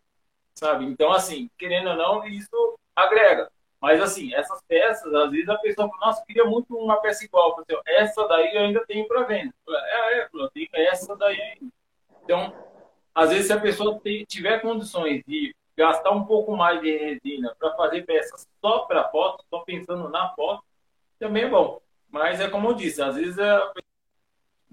sabe? 0.55 0.85
Então, 0.85 1.13
assim, 1.13 1.51
querendo 1.59 1.91
ou 1.91 1.97
não, 1.97 2.27
isso 2.27 2.79
agrega. 2.95 3.51
Mas, 3.81 4.01
assim, 4.01 4.35
essas 4.35 4.63
peças, 4.67 5.13
às 5.13 5.31
vezes 5.31 5.49
a 5.49 5.59
pessoa 5.59 5.89
fala, 5.89 6.07
nossa, 6.07 6.25
queria 6.25 6.45
muito 6.45 6.75
uma 6.77 6.97
peça 7.03 7.25
igual. 7.25 7.63
Eu 7.69 7.83
essa 7.85 8.27
daí 8.27 8.55
eu 8.55 8.63
ainda 8.63 8.85
tenho 8.87 9.07
para 9.07 9.25
venda. 9.25 9.53
É, 9.69 10.21
é, 10.21 10.29
eu 10.33 10.51
tenho 10.51 10.69
essa 10.73 11.15
daí 11.17 11.41
ainda. 11.41 11.73
Então, 12.23 12.55
às 13.15 13.31
vezes, 13.31 13.47
se 13.47 13.53
a 13.53 13.61
pessoa 13.61 14.01
tiver 14.27 14.61
condições 14.61 15.23
de 15.27 15.55
gastar 15.77 16.13
um 16.13 16.25
pouco 16.25 16.57
mais 16.57 16.81
de 16.81 16.97
resina 16.97 17.55
para 17.59 17.75
fazer 17.77 18.03
peças 18.07 18.49
só 18.61 18.81
para 18.81 19.09
foto, 19.11 19.45
só 19.51 19.61
pensando 19.61 20.09
na 20.09 20.31
foto, 20.31 20.65
também 21.19 21.45
é 21.45 21.49
bom. 21.49 21.81
Mas 22.11 22.41
é 22.41 22.49
como 22.49 22.69
eu 22.69 22.75
disse, 22.75 23.03
às 23.03 23.17
vezes 23.17 23.39
é... 23.39 23.73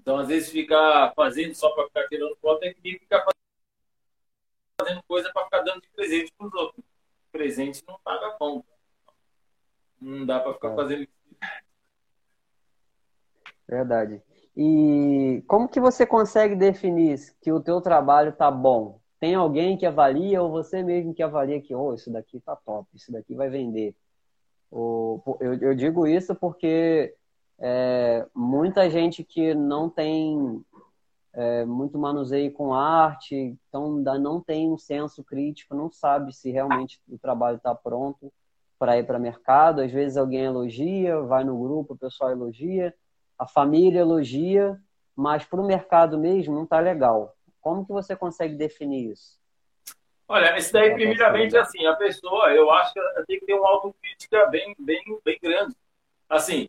então 0.00 0.16
às 0.16 0.28
vezes 0.28 0.50
ficar 0.50 1.12
fazendo 1.14 1.54
só 1.54 1.70
para 1.70 1.86
ficar 1.86 2.08
tirando 2.08 2.36
foto 2.40 2.62
é 2.62 2.72
que 2.72 2.98
ficar 2.98 3.18
fazendo 3.18 3.41
coisa 5.06 5.30
para 5.32 5.44
ficar 5.44 5.60
dando 5.62 5.80
de 5.80 5.88
presente 5.90 6.32
para 6.36 6.46
os 6.46 6.54
outros. 6.54 6.84
Presente 7.30 7.82
não 7.86 7.98
paga 8.04 8.30
conta. 8.38 8.66
Não 10.00 10.26
dá 10.26 10.40
para 10.40 10.54
ficar 10.54 10.72
é. 10.72 10.76
fazendo 10.76 11.08
Verdade. 13.68 14.22
E 14.54 15.42
como 15.46 15.68
que 15.68 15.80
você 15.80 16.04
consegue 16.04 16.54
definir 16.54 17.18
que 17.40 17.50
o 17.50 17.60
teu 17.60 17.80
trabalho 17.80 18.32
tá 18.32 18.50
bom? 18.50 19.00
tem 19.22 19.36
alguém 19.36 19.76
que 19.76 19.86
avalia 19.86 20.42
ou 20.42 20.50
você 20.50 20.82
mesmo 20.82 21.14
que 21.14 21.22
avalia 21.22 21.60
que, 21.60 21.72
oh, 21.72 21.94
isso 21.94 22.10
daqui 22.10 22.40
tá 22.40 22.56
top, 22.56 22.88
isso 22.92 23.12
daqui 23.12 23.36
vai 23.36 23.48
vender. 23.48 23.94
eu, 24.72 25.54
eu 25.60 25.74
digo 25.76 26.08
isso 26.08 26.34
porque 26.34 27.14
é, 27.56 28.26
muita 28.34 28.90
gente 28.90 29.22
que 29.22 29.54
não 29.54 29.88
tem 29.88 30.60
é, 31.34 31.64
muito 31.64 31.98
manuseio 31.98 32.52
com 32.52 32.74
arte, 32.74 33.34
então 33.68 33.96
ainda 33.96 34.18
não 34.18 34.40
tem 34.40 34.70
um 34.70 34.76
senso 34.76 35.24
crítico, 35.24 35.74
não 35.74 35.90
sabe 35.90 36.32
se 36.32 36.50
realmente 36.50 37.00
o 37.08 37.18
trabalho 37.18 37.56
está 37.56 37.74
pronto 37.74 38.32
para 38.78 38.98
ir 38.98 39.06
para 39.06 39.18
o 39.18 39.22
mercado. 39.22 39.80
Às 39.80 39.90
vezes 39.90 40.16
alguém 40.16 40.44
elogia, 40.44 41.20
vai 41.20 41.44
no 41.44 41.58
grupo, 41.58 41.94
o 41.94 41.98
pessoal 41.98 42.30
elogia, 42.30 42.94
a 43.38 43.46
família 43.46 44.00
elogia, 44.00 44.78
mas 45.16 45.44
para 45.44 45.60
o 45.60 45.66
mercado 45.66 46.18
mesmo 46.18 46.54
não 46.54 46.64
está 46.64 46.80
legal. 46.80 47.34
Como 47.60 47.86
que 47.86 47.92
você 47.92 48.16
consegue 48.16 48.54
definir 48.54 49.12
isso? 49.12 49.40
Olha, 50.28 50.56
isso 50.56 50.72
daí, 50.72 50.94
primeiramente, 50.94 51.56
assim, 51.56 51.86
a 51.86 51.94
pessoa, 51.94 52.50
eu 52.52 52.70
acho 52.70 52.92
que 52.92 52.98
ela 52.98 53.24
tem 53.26 53.38
que 53.38 53.46
ter 53.46 53.54
uma 53.54 53.68
autocrítica 53.68 54.46
bem, 54.46 54.74
bem, 54.78 55.02
bem 55.24 55.38
grande. 55.40 55.76
Assim, 56.28 56.68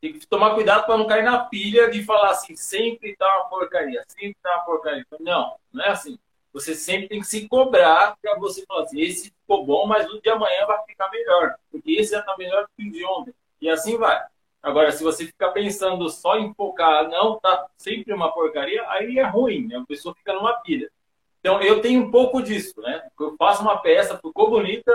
tem 0.00 0.12
que 0.12 0.26
tomar 0.26 0.54
cuidado 0.54 0.86
para 0.86 0.96
não 0.96 1.06
cair 1.06 1.24
na 1.24 1.44
pilha 1.44 1.90
de 1.90 2.02
falar 2.02 2.30
assim, 2.30 2.54
sempre 2.56 3.16
tá 3.16 3.26
uma 3.38 3.48
porcaria, 3.48 4.04
sempre 4.08 4.36
tá 4.42 4.56
uma 4.56 4.64
porcaria. 4.64 5.06
Não, 5.20 5.56
não 5.72 5.84
é 5.84 5.90
assim. 5.90 6.18
Você 6.52 6.74
sempre 6.74 7.08
tem 7.08 7.20
que 7.20 7.26
se 7.26 7.46
cobrar 7.48 8.16
para 8.20 8.38
você 8.38 8.64
falar 8.66 8.84
assim, 8.84 9.00
esse 9.00 9.30
ficou 9.30 9.64
bom, 9.66 9.86
mas 9.86 10.10
o 10.10 10.20
de 10.20 10.30
amanhã 10.30 10.64
vai 10.66 10.82
ficar 10.86 11.10
melhor, 11.10 11.54
porque 11.70 11.92
esse 11.92 12.12
já 12.12 12.20
está 12.20 12.34
melhor 12.36 12.66
que 12.76 12.88
o 12.88 12.90
de 12.90 13.04
ontem. 13.04 13.34
E 13.60 13.68
assim 13.68 13.98
vai. 13.98 14.22
Agora, 14.62 14.90
se 14.90 15.04
você 15.04 15.26
ficar 15.26 15.50
pensando 15.50 16.08
só 16.08 16.38
em 16.38 16.52
focar, 16.54 17.08
não, 17.08 17.38
tá 17.38 17.66
sempre 17.76 18.12
uma 18.12 18.32
porcaria, 18.32 18.84
aí 18.88 19.18
é 19.18 19.22
ruim, 19.22 19.66
né? 19.66 19.76
A 19.76 19.84
pessoa 19.84 20.14
fica 20.14 20.32
numa 20.32 20.54
pilha. 20.54 20.90
Então, 21.38 21.62
eu 21.62 21.80
tenho 21.80 22.02
um 22.02 22.10
pouco 22.10 22.42
disso, 22.42 22.80
né? 22.80 23.06
Eu 23.20 23.36
faço 23.36 23.62
uma 23.62 23.78
peça, 23.78 24.16
ficou 24.16 24.50
bonita, 24.50 24.92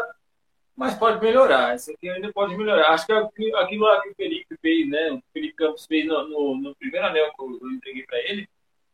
mas 0.76 0.96
pode 0.96 1.22
melhorar. 1.22 1.76
Isso 1.76 1.92
aqui 1.92 2.10
ainda 2.10 2.32
pode 2.32 2.56
melhorar. 2.56 2.90
Acho 2.90 3.06
que 3.06 3.14
aquilo 3.14 3.86
lá 3.86 4.02
que 4.02 4.10
o 4.10 4.16
Felipe 4.16 4.58
fez, 4.62 4.90
né? 4.90 5.12
O 5.12 5.24
Felipe 5.34 5.56
Campos 5.56 5.86
fez 5.86 6.06
no, 6.06 6.28
no, 6.28 6.58
no 6.58 6.76
primeiro 6.76 7.06
anel 7.06 7.32
que 7.34 7.42
eu, 7.42 7.72
entreguei 7.72 8.04
para 8.06 8.20
ele, 8.20 8.50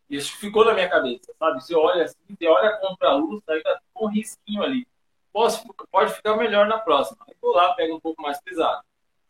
isso 0.09 0.37
ficou 0.37 0.63
na 0.65 0.73
minha 0.73 0.89
cabeça, 0.89 1.33
sabe? 1.37 1.61
Você 1.61 1.75
olha 1.75 2.05
assim, 2.05 2.15
você 2.29 2.47
olha 2.47 2.77
contra 2.77 3.09
a 3.09 3.15
luz, 3.15 3.41
aí 3.49 3.61
tá 3.61 3.79
um 3.95 4.07
risquinho 4.07 4.63
ali. 4.63 4.87
Posso, 5.33 5.63
pode 5.91 6.13
ficar 6.13 6.35
melhor 6.35 6.67
na 6.67 6.77
próxima. 6.77 7.17
Aí 7.27 7.35
vou 7.41 7.53
lá, 7.53 7.73
pega 7.73 7.93
um 7.93 7.99
pouco 7.99 8.21
mais 8.21 8.39
pesado. 8.41 8.83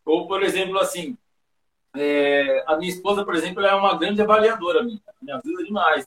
Ou, 0.04 0.26
por 0.26 0.42
exemplo, 0.42 0.78
assim, 0.78 1.18
é, 1.94 2.64
a 2.66 2.76
minha 2.76 2.90
esposa, 2.90 3.24
por 3.24 3.34
exemplo, 3.34 3.64
é 3.64 3.74
uma 3.74 3.96
grande 3.98 4.22
avaliadora 4.22 4.82
minha. 4.82 5.00
Me 5.20 5.32
ajuda 5.32 5.64
demais. 5.64 6.06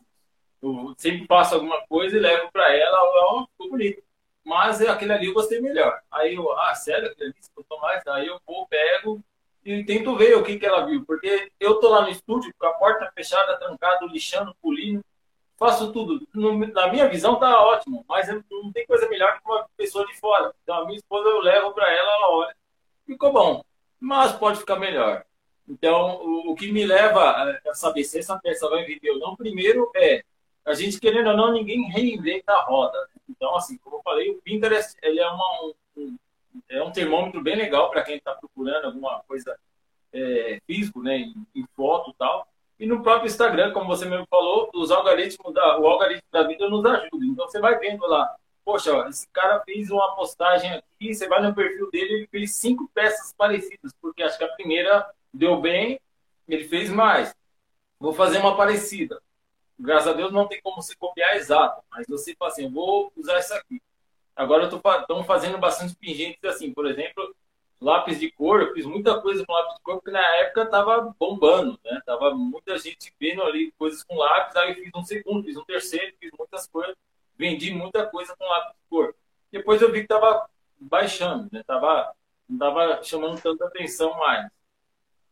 Eu 0.61 0.93
sempre 0.97 1.27
passo 1.27 1.55
alguma 1.55 1.81
coisa 1.87 2.15
e 2.15 2.19
levo 2.19 2.51
para 2.51 2.75
ela, 2.75 2.97
ó, 3.01 3.45
ficou 3.47 3.69
bonito. 3.71 4.03
Mas 4.43 4.81
aquele 4.81 5.13
ali 5.13 5.27
eu 5.27 5.33
gostei 5.33 5.61
melhor. 5.61 6.01
Aí 6.11 6.35
eu, 6.35 6.51
ah, 6.59 6.73
sério, 6.75 7.09
aquele 7.09 7.29
ali 7.29 7.39
gostou 7.55 7.79
mais? 7.79 8.05
Aí 8.07 8.27
eu 8.27 8.39
vou, 8.45 8.67
pego 8.67 9.23
e 9.63 9.83
tento 9.83 10.15
ver 10.15 10.35
o 10.35 10.43
que, 10.43 10.57
que 10.57 10.65
ela 10.65 10.85
viu. 10.85 11.05
Porque 11.05 11.51
eu 11.59 11.79
tô 11.79 11.89
lá 11.89 12.01
no 12.01 12.09
estúdio 12.09 12.53
com 12.57 12.65
a 12.65 12.73
porta 12.73 13.11
fechada, 13.13 13.57
trancada, 13.57 14.05
lixando, 14.07 14.55
pulindo, 14.61 15.03
faço 15.57 15.91
tudo. 15.93 16.27
No, 16.33 16.57
na 16.57 16.87
minha 16.87 17.07
visão 17.07 17.39
tá 17.39 17.61
ótimo, 17.63 18.03
mas 18.09 18.27
não 18.27 18.71
tem 18.71 18.85
coisa 18.85 19.07
melhor 19.07 19.39
que 19.39 19.45
uma 19.45 19.67
pessoa 19.77 20.05
de 20.07 20.17
fora. 20.19 20.53
Então 20.63 20.75
a 20.75 20.85
minha 20.85 20.97
esposa 20.97 21.29
eu 21.29 21.41
levo 21.41 21.71
para 21.73 21.91
ela, 21.91 22.11
ela 22.13 22.31
olha, 22.31 22.55
ficou 23.05 23.31
bom, 23.31 23.63
mas 23.99 24.31
pode 24.33 24.59
ficar 24.59 24.77
melhor. 24.77 25.23
Então, 25.69 26.21
o 26.47 26.55
que 26.55 26.71
me 26.71 26.85
leva 26.85 27.59
a 27.65 27.73
saber 27.73 28.03
se 28.03 28.19
essa 28.19 28.37
peça 28.39 28.67
vai 28.69 28.83
vender 28.83 29.11
ou 29.11 29.19
não, 29.19 29.35
primeiro 29.35 29.89
é 29.95 30.23
a 30.65 30.73
gente 30.73 30.99
querendo 30.99 31.29
ou 31.29 31.37
não, 31.37 31.51
ninguém 31.51 31.89
reinventa 31.89 32.51
a 32.53 32.63
roda. 32.63 33.09
Então, 33.29 33.55
assim, 33.55 33.77
como 33.77 33.97
eu 33.97 34.01
falei, 34.03 34.29
o 34.29 34.41
Pinterest 34.41 34.95
ele 35.01 35.19
é, 35.19 35.27
uma, 35.27 35.73
um, 35.97 36.17
é 36.69 36.83
um 36.83 36.91
termômetro 36.91 37.41
bem 37.41 37.55
legal 37.55 37.89
para 37.89 38.03
quem 38.03 38.17
está 38.17 38.33
procurando 38.33 38.85
alguma 38.85 39.21
coisa 39.27 39.57
é, 40.13 40.59
físico, 40.67 41.01
né, 41.01 41.17
em, 41.17 41.35
em 41.55 41.65
foto 41.75 42.11
e 42.11 42.13
tal. 42.15 42.47
E 42.79 42.85
no 42.85 43.03
próprio 43.03 43.27
Instagram, 43.27 43.71
como 43.73 43.87
você 43.87 44.05
mesmo 44.05 44.25
falou, 44.29 44.69
os 44.73 44.91
algoritmos 44.91 45.53
da, 45.53 45.79
o 45.79 45.87
algoritmo 45.87 46.27
da 46.31 46.43
vida 46.43 46.67
nos 46.67 46.83
ajuda. 46.83 47.25
Então 47.25 47.47
você 47.47 47.59
vai 47.59 47.77
vendo 47.77 48.05
lá, 48.07 48.35
poxa, 48.65 49.07
esse 49.07 49.27
cara 49.29 49.59
fez 49.61 49.91
uma 49.91 50.15
postagem 50.15 50.71
aqui, 50.73 51.13
você 51.13 51.27
vai 51.27 51.41
no 51.41 51.53
perfil 51.53 51.91
dele, 51.91 52.13
ele 52.13 52.27
fez 52.27 52.55
cinco 52.55 52.89
peças 52.93 53.33
parecidas, 53.37 53.93
porque 54.01 54.23
acho 54.23 54.37
que 54.37 54.43
a 54.43 54.53
primeira 54.53 55.07
deu 55.31 55.61
bem, 55.61 55.99
ele 56.47 56.63
fez 56.65 56.89
mais. 56.89 57.35
Vou 57.99 58.13
fazer 58.13 58.39
uma 58.39 58.57
parecida. 58.57 59.21
Graças 59.81 60.09
a 60.09 60.13
Deus 60.13 60.31
não 60.31 60.47
tem 60.47 60.61
como 60.61 60.79
se 60.79 60.95
copiar 60.95 61.35
exato, 61.35 61.83
mas 61.89 62.05
você 62.07 62.35
fala 62.35 62.51
assim, 62.51 62.69
vou 62.69 63.11
usar 63.17 63.39
isso 63.39 63.51
aqui. 63.55 63.81
Agora 64.35 64.65
estão 64.65 65.23
fazendo 65.23 65.57
bastante 65.57 65.95
pingentes 65.95 66.43
assim, 66.43 66.71
por 66.71 66.85
exemplo, 66.85 67.35
lápis 67.81 68.19
de 68.19 68.31
cor, 68.31 68.61
eu 68.61 68.73
fiz 68.75 68.85
muita 68.85 69.19
coisa 69.19 69.43
com 69.43 69.51
lápis 69.51 69.75
de 69.75 69.81
cor, 69.81 69.95
porque 69.95 70.11
na 70.11 70.35
época 70.37 70.67
tava 70.67 71.15
bombando, 71.19 71.79
né? 71.83 71.99
Tava 72.05 72.29
muita 72.35 72.77
gente 72.77 73.11
vendo 73.19 73.41
ali 73.41 73.71
coisas 73.71 74.03
com 74.03 74.15
lápis, 74.15 74.55
aí 74.55 74.69
eu 74.69 74.75
fiz 74.75 74.91
um 74.95 75.03
segundo, 75.03 75.43
fiz 75.43 75.57
um 75.57 75.65
terceiro, 75.65 76.15
fiz 76.19 76.31
muitas 76.37 76.67
coisas, 76.67 76.95
vendi 77.35 77.73
muita 77.73 78.05
coisa 78.05 78.35
com 78.37 78.45
lápis 78.45 78.73
de 78.73 78.87
cor. 78.87 79.15
Depois 79.51 79.81
eu 79.81 79.91
vi 79.91 80.01
que 80.01 80.07
tava 80.07 80.47
baixando, 80.79 81.49
né? 81.51 81.63
Tava, 81.65 82.13
não 82.47 82.59
tava 82.59 83.01
chamando 83.01 83.41
tanta 83.41 83.65
atenção 83.65 84.15
mais. 84.19 84.47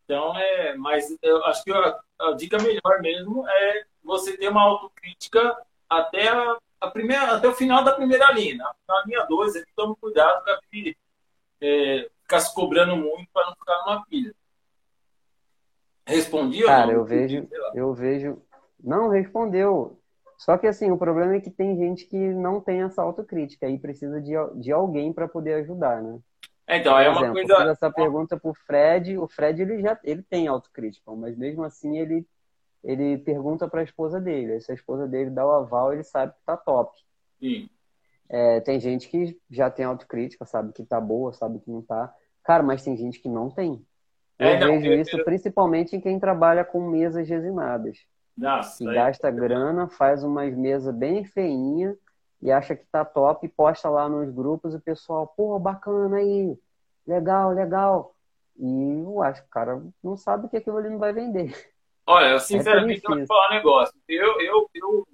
Então, 0.09 0.35
é, 0.35 0.75
mas 0.75 1.15
eu 1.21 1.45
acho 1.45 1.63
que 1.63 1.71
a, 1.71 1.99
a 2.21 2.31
dica 2.31 2.57
melhor 2.57 2.99
mesmo 2.99 3.47
é 3.47 3.83
você 4.03 4.35
ter 4.35 4.49
uma 4.49 4.63
autocrítica 4.63 5.55
até 5.87 6.29
a, 6.29 6.57
a 6.81 6.89
primeira, 6.89 7.35
até 7.35 7.47
o 7.47 7.53
final 7.53 7.83
da 7.83 7.93
primeira 7.93 8.31
linha. 8.31 8.57
Na, 8.57 8.73
na 8.87 9.03
linha 9.05 9.25
2, 9.29 9.53
tome 9.75 9.95
cuidado 10.01 10.43
com 10.43 10.49
a 10.49 10.59
é, 11.61 12.09
ficar 12.23 12.39
se 12.39 12.55
cobrando 12.55 12.97
muito 12.97 13.29
para 13.31 13.45
não 13.45 13.53
ficar 13.53 13.85
numa 13.85 14.03
pilha. 14.07 14.33
Respondi 16.07 16.63
Cara, 16.63 16.91
eu 16.91 17.05
vejo, 17.05 17.47
eu 17.75 17.93
vejo. 17.93 18.41
Não, 18.83 19.09
respondeu. 19.09 20.01
Só 20.39 20.57
que 20.57 20.65
assim, 20.65 20.89
o 20.89 20.97
problema 20.97 21.35
é 21.35 21.39
que 21.39 21.51
tem 21.51 21.77
gente 21.77 22.07
que 22.07 22.17
não 22.17 22.59
tem 22.59 22.81
essa 22.81 23.03
autocrítica 23.03 23.69
e 23.69 23.77
precisa 23.77 24.19
de, 24.19 24.33
de 24.55 24.71
alguém 24.71 25.13
para 25.13 25.27
poder 25.27 25.53
ajudar, 25.53 26.01
né? 26.01 26.19
É, 26.69 26.77
então, 26.77 26.95
é 26.99 27.09
uma 27.09 27.17
exemplo, 27.17 27.47
coisa. 27.47 27.71
essa 27.71 27.91
pergunta 27.91 28.39
pro 28.39 28.53
Fred, 28.53 29.17
o 29.17 29.27
Fred 29.27 29.59
ele 29.59 29.81
já 29.81 29.99
ele 30.03 30.21
tem 30.21 30.47
autocrítica, 30.47 31.11
mas 31.15 31.35
mesmo 31.35 31.63
assim 31.63 31.97
ele 31.97 32.27
ele 32.83 33.17
pergunta 33.17 33.67
para 33.67 33.81
a 33.81 33.83
esposa 33.83 34.21
dele. 34.21 34.61
Se 34.61 34.71
a 34.71 34.75
esposa 34.75 35.07
dele 35.07 35.31
dá 35.31 35.45
o 35.45 35.51
aval, 35.51 35.91
ele 35.91 36.03
sabe 36.03 36.31
que 36.31 36.45
tá 36.45 36.55
top. 36.55 36.95
Sim. 37.39 37.67
É, 38.29 38.59
tem 38.61 38.79
gente 38.79 39.09
que 39.09 39.35
já 39.49 39.71
tem 39.71 39.83
autocrítica, 39.83 40.45
sabe 40.45 40.71
que 40.71 40.85
tá 40.85 41.01
boa, 41.01 41.33
sabe 41.33 41.59
que 41.59 41.71
não 41.71 41.81
tá. 41.81 42.13
Cara, 42.43 42.61
mas 42.61 42.83
tem 42.83 42.95
gente 42.95 43.19
que 43.19 43.27
não 43.27 43.49
tem. 43.49 43.83
Eu 44.37 44.47
é, 44.47 44.59
não, 44.59 44.67
vejo 44.67 44.93
eu, 44.93 45.01
isso 45.01 45.17
eu... 45.17 45.25
principalmente 45.25 45.95
em 45.95 45.99
quem 45.99 46.19
trabalha 46.19 46.63
com 46.63 46.87
mesas 46.87 47.27
resinadas. 47.27 47.97
Nossa, 48.37 48.77
que 48.77 48.85
gasta 48.85 49.27
é... 49.27 49.31
grana, 49.31 49.89
faz 49.89 50.23
umas 50.23 50.55
mesas 50.55 50.95
bem 50.95 51.25
feinha 51.25 51.97
e 52.41 52.51
acha 52.51 52.75
que 52.75 52.85
tá 52.85 53.03
top 53.03 53.45
e 53.45 53.49
posta 53.49 53.89
lá 53.89 54.07
nos 54.07 54.29
grupos 54.33 54.73
o 54.73 54.79
pessoal, 54.79 55.27
pô, 55.35 55.59
bacana 55.59 56.17
aí, 56.17 56.57
legal, 57.05 57.51
legal. 57.51 58.15
E 58.57 59.03
eu 59.03 59.21
acho 59.21 59.41
que 59.41 59.47
o 59.47 59.51
cara 59.51 59.81
não 60.03 60.17
sabe 60.17 60.49
que 60.49 60.57
aquilo 60.57 60.77
ali 60.77 60.89
não 60.89 60.99
vai 60.99 61.13
vender. 61.13 61.53
Olha, 62.05 62.31
eu, 62.31 62.39
sinceramente, 62.41 63.01
é 63.05 63.11
eu 63.11 63.17
vou 63.17 63.27
falar 63.27 63.49
um 63.49 63.53
negócio. 63.53 63.95
Eu, 64.07 64.41
eu, 64.41 64.69
eu, 64.73 65.07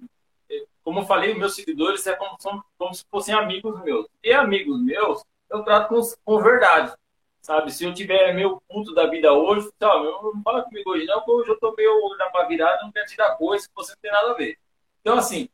como 0.82 1.00
eu 1.00 1.04
falei, 1.04 1.34
meus 1.34 1.54
seguidores 1.54 2.06
é 2.06 2.14
como, 2.14 2.36
são, 2.40 2.62
como 2.78 2.94
se 2.94 3.04
fossem 3.10 3.34
amigos 3.34 3.82
meus. 3.82 4.06
E 4.22 4.32
amigos 4.32 4.80
meus, 4.82 5.24
eu 5.50 5.62
trato 5.62 5.88
com, 5.88 6.00
com 6.24 6.42
verdade. 6.42 6.94
Sabe, 7.40 7.72
se 7.72 7.84
eu 7.84 7.94
tiver 7.94 8.32
meu 8.34 8.60
ponto 8.68 8.92
da 8.92 9.06
vida 9.06 9.32
hoje, 9.32 9.70
sabe, 9.78 10.06
eu 10.06 10.32
não 10.34 10.42
fala 10.42 10.62
comigo 10.62 10.90
hoje 10.90 11.06
não, 11.06 11.18
porque 11.18 11.30
hoje 11.30 11.50
eu 11.50 11.60
tô 11.60 11.72
meio 11.76 12.16
na 12.18 12.28
pra 12.30 12.46
virada, 12.46 12.82
não 12.82 12.90
quero 12.90 13.06
tirar 13.06 13.36
coisa 13.36 13.68
que 13.68 13.74
você 13.74 13.92
não 13.92 13.98
tem 14.02 14.10
nada 14.10 14.32
a 14.32 14.34
ver. 14.34 14.58
Então, 15.00 15.16
assim, 15.16 15.48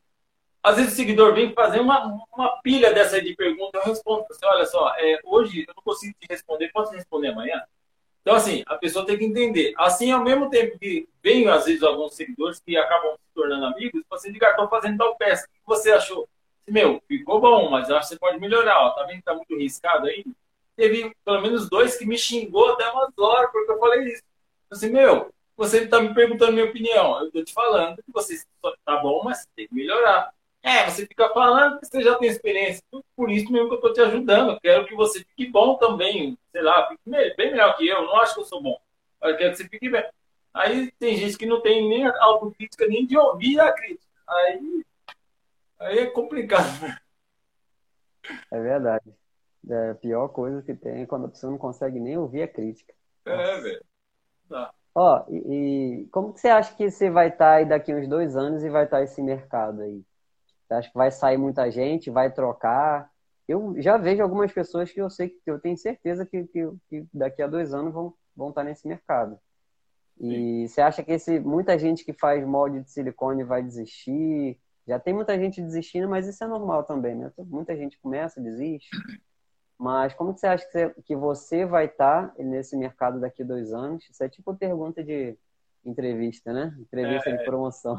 às 0.63 0.77
vezes 0.77 0.93
o 0.93 0.97
seguidor 0.97 1.35
vem 1.35 1.53
fazer 1.53 1.81
uma, 1.81 2.25
uma 2.33 2.61
pilha 2.63 2.93
dessa 2.93 3.21
de 3.21 3.35
pergunta, 3.35 3.79
eu 3.79 3.85
respondo 3.85 4.25
você, 4.29 4.45
olha 4.47 4.65
só, 4.65 4.95
é, 4.97 5.21
hoje 5.25 5.65
eu 5.67 5.75
não 5.75 5.83
consigo 5.83 6.15
te 6.21 6.27
responder, 6.31 6.71
posso 6.73 6.93
responder 6.93 7.29
amanhã? 7.29 7.61
Então, 8.21 8.37
assim, 8.37 8.63
a 8.67 8.77
pessoa 8.77 9.05
tem 9.05 9.19
que 9.19 9.25
entender. 9.25 9.75
Assim, 9.77 10.13
ao 10.13 10.23
mesmo 10.23 10.49
tempo 10.49 10.79
que 10.79 11.09
vem, 11.21 11.49
às 11.49 11.65
vezes, 11.65 11.83
alguns 11.83 12.15
seguidores 12.15 12.61
que 12.61 12.77
acabam 12.77 13.15
se 13.15 13.35
tornando 13.35 13.67
amigos, 13.67 14.03
você 14.09 14.31
diga, 14.31 14.51
estou 14.51 14.69
fazendo 14.69 14.99
tal 14.99 15.17
peça, 15.17 15.45
o 15.45 15.49
que 15.49 15.61
você 15.67 15.91
achou? 15.91 16.29
Meu, 16.69 17.03
ficou 17.09 17.41
bom, 17.41 17.69
mas 17.69 17.91
acho 17.91 18.09
que 18.09 18.15
você 18.15 18.19
pode 18.19 18.39
melhorar, 18.39 18.79
ó, 18.79 18.91
tá 18.91 19.03
vendo 19.03 19.17
que 19.17 19.25
tá 19.25 19.35
muito 19.35 19.57
riscado 19.57 20.07
aí? 20.07 20.25
Teve 20.77 21.13
pelo 21.25 21.43
menos 21.43 21.69
dois 21.69 21.97
que 21.97 22.07
me 22.07 22.17
xingou 22.17 22.73
até 22.73 22.89
umas 22.89 23.11
horas, 23.19 23.51
porque 23.51 23.73
eu 23.73 23.79
falei 23.81 24.13
isso. 24.13 24.23
Assim, 24.71 24.89
meu, 24.91 25.35
você 25.57 25.83
está 25.83 26.01
me 26.01 26.15
perguntando 26.15 26.53
minha 26.53 26.65
opinião, 26.65 27.19
eu 27.19 27.27
estou 27.27 27.45
te 27.45 27.53
falando 27.53 27.97
que 27.97 28.13
você 28.13 28.41
tá 28.85 28.97
bom, 28.99 29.23
mas 29.25 29.45
tem 29.57 29.67
que 29.67 29.75
melhorar. 29.75 30.33
É, 30.63 30.89
você 30.89 31.05
fica 31.07 31.29
falando 31.31 31.81
que 31.81 31.87
você 31.87 32.03
já 32.03 32.17
tem 32.17 32.29
experiência. 32.29 32.85
Por 33.17 33.31
isso 33.31 33.51
mesmo 33.51 33.69
que 33.69 33.75
eu 33.75 33.79
estou 33.79 33.93
te 33.93 34.01
ajudando. 34.01 34.53
Eu 34.53 34.61
quero 34.61 34.87
que 34.87 34.95
você 34.95 35.21
fique 35.21 35.49
bom 35.51 35.77
também. 35.77 36.39
Sei 36.53 36.63
lá, 36.63 36.89
fique 36.89 37.03
bem 37.11 37.51
melhor 37.51 37.77
que 37.77 37.87
eu. 37.87 38.03
Não 38.03 38.17
acho 38.21 38.35
que 38.35 38.41
eu 38.41 38.45
sou 38.45 38.63
bom. 38.63 38.81
Eu 39.23 39.37
quero 39.37 39.51
que 39.51 39.57
você 39.57 39.69
fique 39.69 39.91
bem. 39.91 40.05
Aí 40.55 40.91
tem 40.93 41.17
gente 41.17 41.37
que 41.37 41.47
não 41.47 41.61
tem 41.61 41.89
nem 41.89 42.07
autocrítica, 42.07 42.87
nem 42.87 43.07
de 43.07 43.17
ouvir 43.17 43.59
a 43.59 43.73
crítica. 43.73 44.13
Aí, 44.29 44.85
aí 45.81 45.99
é 45.99 46.07
complicado. 46.07 46.69
É 48.51 48.61
verdade. 48.61 49.13
É 49.69 49.91
a 49.91 49.95
pior 49.95 50.29
coisa 50.29 50.63
que 50.63 50.75
tem 50.75 51.03
é 51.03 51.07
quando 51.07 51.27
a 51.27 51.29
pessoa 51.29 51.51
não 51.51 51.59
consegue 51.59 51.99
nem 51.99 52.17
ouvir 52.19 52.43
a 52.43 52.49
crítica. 52.49 52.95
É, 53.25 53.61
velho. 53.61 53.85
Tá. 54.49 54.73
Ó, 54.95 55.25
e, 55.29 56.03
e, 56.03 56.07
como 56.09 56.33
que 56.35 56.41
você 56.41 56.49
acha 56.49 56.75
que 56.77 56.91
você 56.91 57.11
vai 57.11 57.29
estar 57.29 57.39
tá 57.39 57.53
aí 57.55 57.65
daqui 57.65 57.95
uns 57.95 58.07
dois 58.07 58.37
anos 58.37 58.63
e 58.63 58.69
vai 58.69 58.85
estar 58.85 58.99
tá 58.99 59.03
esse 59.03 59.23
mercado 59.23 59.81
aí? 59.81 60.05
Acho 60.73 60.91
que 60.91 60.99
vai 60.99 61.11
sair 61.11 61.37
muita 61.37 61.71
gente, 61.71 62.11
vai 62.11 62.33
trocar. 62.33 63.11
Eu 63.47 63.75
já 63.79 63.97
vejo 63.97 64.23
algumas 64.23 64.53
pessoas 64.53 64.91
que 64.91 65.01
eu 65.01 65.11
sei 65.11 65.29
que 65.29 65.51
eu 65.51 65.59
tenho 65.59 65.77
certeza 65.77 66.25
que, 66.25 66.45
que, 66.45 66.71
que 66.89 67.07
daqui 67.13 67.43
a 67.43 67.47
dois 67.47 67.75
anos 67.75 67.93
vão, 67.93 68.15
vão 68.37 68.49
estar 68.51 68.65
nesse 68.65 68.87
mercado. 68.87 69.39
E 70.21 70.29
Sim. 70.29 70.69
você 70.69 70.81
acha 70.81 71.03
que 71.03 71.13
esse, 71.13 71.41
muita 71.41 71.79
gente 71.79 72.05
que 72.05 72.13
faz 72.13 72.47
molde 72.47 72.81
de 72.81 72.91
silicone 72.91 73.45
vai 73.45 73.63
desistir? 73.63 74.59
Já 74.87 74.99
tem 74.99 75.15
muita 75.15 75.39
gente 75.39 75.61
desistindo, 75.61 76.09
mas 76.09 76.27
isso 76.27 76.43
é 76.43 76.47
normal 76.47 76.85
também, 76.85 77.15
né? 77.15 77.31
Muita 77.39 77.77
gente 77.77 77.99
começa, 77.99 78.41
desiste. 78.41 78.91
Mas 79.79 80.15
como 80.15 80.33
que 80.33 80.41
você 80.41 80.47
acha 80.47 80.65
que 80.65 80.71
você, 80.71 80.95
que 81.05 81.17
você 81.17 81.65
vai 81.65 81.87
estar 81.87 82.33
nesse 82.39 82.77
mercado 82.77 83.21
daqui 83.21 83.43
a 83.43 83.47
dois 83.47 83.73
anos? 83.73 84.09
Isso 84.09 84.23
é 84.23 84.29
tipo 84.29 84.55
pergunta 84.55 85.03
de 85.03 85.37
entrevista, 85.85 86.53
né? 86.53 86.75
Entrevista 86.79 87.31
é, 87.31 87.37
de 87.37 87.45
promoção. 87.45 87.99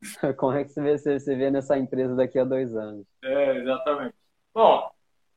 Como 0.36 0.52
é 0.52 0.64
que 0.64 0.70
você 0.70 1.18
você 1.18 1.34
vê 1.34 1.50
nessa 1.50 1.78
empresa 1.78 2.14
daqui 2.14 2.38
a 2.38 2.44
dois 2.44 2.74
anos? 2.74 3.06
É, 3.22 3.56
exatamente. 3.58 4.14
Bom, 4.54 4.90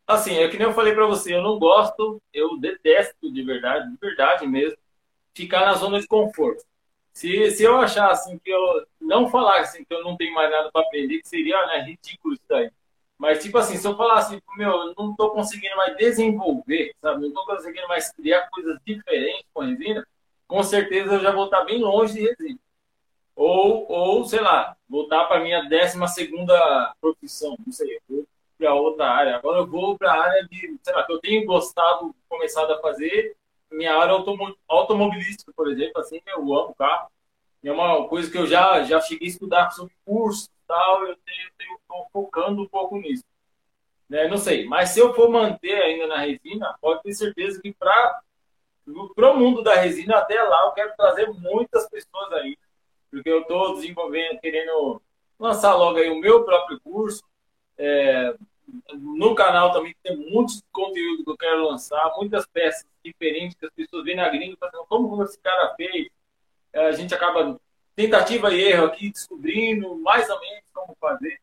assim, 0.08 0.36
é 0.38 0.48
que 0.50 0.58
nem 0.58 0.68
eu 0.68 0.74
falei 0.74 0.94
para 0.94 1.06
você, 1.08 1.36
eu 1.36 1.42
não 1.42 1.58
gosto, 1.60 2.22
eu 2.34 2.60
detesto 2.60 3.32
de 3.32 3.44
verdade, 3.44 3.90
de 3.90 3.98
verdade 3.98 4.48
mesmo, 4.48 4.78
ficar 5.36 5.66
na 5.66 5.74
zona 5.74 6.00
de 6.00 6.08
conforto. 6.08 6.64
Se, 7.14 7.52
se 7.52 7.64
eu 7.64 7.78
achar 7.78 8.10
assim 8.12 8.40
que 8.40 8.50
eu 8.50 8.86
não 9.00 9.30
falar 9.30 9.60
assim 9.62 9.84
que 9.84 9.94
eu 9.94 10.04
não 10.04 10.16
tenho 10.16 10.34
mais 10.34 10.50
nada 10.50 10.72
para 10.72 10.82
aprender, 10.86 11.22
que 11.22 11.28
seria 11.28 11.66
né, 11.68 11.82
ridículo 11.82 12.34
isso 12.36 12.44
daí. 12.48 12.72
Mas, 13.18 13.44
tipo 13.44 13.58
assim, 13.58 13.78
se 13.78 13.88
eu 13.88 13.96
falar 13.96 14.20
assim, 14.20 14.42
meu, 14.58 14.94
não 14.98 15.12
estou 15.12 15.32
conseguindo 15.32 15.76
mais 15.76 15.96
desenvolver, 15.98 16.96
sabe? 17.02 17.22
Não 17.22 17.28
estou 17.28 17.46
conseguindo 17.46 17.88
mais 17.88 18.12
criar 18.12 18.50
coisas 18.50 18.80
diferentes 18.86 19.46
com 19.54 19.62
resina, 19.62 20.08
com 20.48 20.64
certeza 20.64 21.16
eu 21.16 21.20
já 21.20 21.32
vou 21.32 21.46
estar 21.46 21.64
bem 21.66 21.80
longe 21.82 22.14
de 22.14 22.22
resina. 22.22 22.60
Ou, 23.44 23.92
ou 23.92 24.24
sei 24.24 24.40
lá, 24.40 24.78
voltar 24.88 25.26
para 25.26 25.40
minha 25.40 25.64
décima 25.64 26.08
segunda 26.08 26.94
profissão, 27.02 27.58
não 27.66 27.74
sei, 27.74 28.00
eu 28.08 28.28
para 28.56 28.76
outra 28.76 29.10
área. 29.10 29.36
Agora 29.36 29.58
eu 29.58 29.66
vou 29.66 29.98
para 29.98 30.14
a 30.14 30.24
área 30.26 30.48
de, 30.48 30.78
sei 30.84 30.94
lá, 30.94 31.04
que 31.04 31.12
eu 31.12 31.20
tenho 31.20 31.44
gostado, 31.48 32.16
começado 32.30 32.72
a 32.72 32.80
fazer, 32.80 33.36
minha 33.72 33.96
área 33.96 34.14
automobilística, 34.68 35.52
por 35.56 35.72
exemplo, 35.72 36.00
assim, 36.00 36.22
eu 36.28 36.54
amo 36.54 36.76
carro. 36.76 37.10
É 37.64 37.72
uma 37.72 38.08
coisa 38.08 38.30
que 38.30 38.38
eu 38.38 38.46
já, 38.46 38.84
já 38.84 39.02
cheguei 39.02 39.28
a 39.28 39.32
estudar 39.32 39.72
sobre 39.72 39.92
curso 40.06 40.46
e 40.46 40.68
tal, 40.68 41.08
eu 41.08 41.14
estou 41.14 42.08
focando 42.14 42.62
um 42.62 42.68
pouco 42.68 42.96
nisso. 42.98 43.24
Né? 44.08 44.28
Não 44.28 44.38
sei, 44.38 44.68
mas 44.68 44.90
se 44.90 45.00
eu 45.00 45.16
for 45.16 45.32
manter 45.32 45.82
ainda 45.82 46.06
na 46.06 46.18
resina, 46.18 46.78
pode 46.80 47.02
ter 47.02 47.14
certeza 47.14 47.60
que 47.60 47.74
para 47.74 48.22
o 48.86 49.36
mundo 49.36 49.64
da 49.64 49.74
resina, 49.74 50.18
até 50.18 50.44
lá, 50.44 50.66
eu 50.66 50.74
quero 50.74 50.94
trazer 50.96 51.28
muitas 51.32 51.90
pessoas 51.90 52.32
aí, 52.34 52.56
porque 53.12 53.30
eu 53.30 53.42
estou 53.42 53.76
desenvolvendo, 53.76 54.40
querendo 54.40 55.02
lançar 55.38 55.76
logo 55.76 55.98
aí 56.00 56.10
o 56.10 56.20
meu 56.20 56.44
próprio 56.44 56.80
curso, 56.80 57.24
é, 57.78 58.34
no 58.94 59.36
canal 59.36 59.72
também 59.72 59.96
tem 60.02 60.16
muitos 60.16 60.64
conteúdo 60.72 61.24
que 61.24 61.30
eu 61.30 61.38
quero 61.38 61.68
lançar, 61.68 62.14
muitas 62.16 62.46
peças 62.48 62.86
diferentes 63.04 63.58
que 63.58 63.66
as 63.66 63.74
pessoas 63.74 64.06
veem 64.06 64.18
na 64.18 64.30
gringa 64.30 64.54
e 64.54 64.58
falam, 64.58 64.86
como 64.88 65.24
esse 65.24 65.38
cara 65.40 65.76
fez? 65.76 66.08
É, 66.72 66.88
a 66.88 66.92
gente 66.92 67.14
acaba 67.14 67.60
tentativa 67.96 68.54
e 68.54 68.62
erro 68.62 68.86
aqui, 68.86 69.12
descobrindo 69.12 69.96
mais 69.98 70.30
ou 70.30 70.40
menos 70.40 70.64
como 70.74 70.96
fazer. 71.00 71.40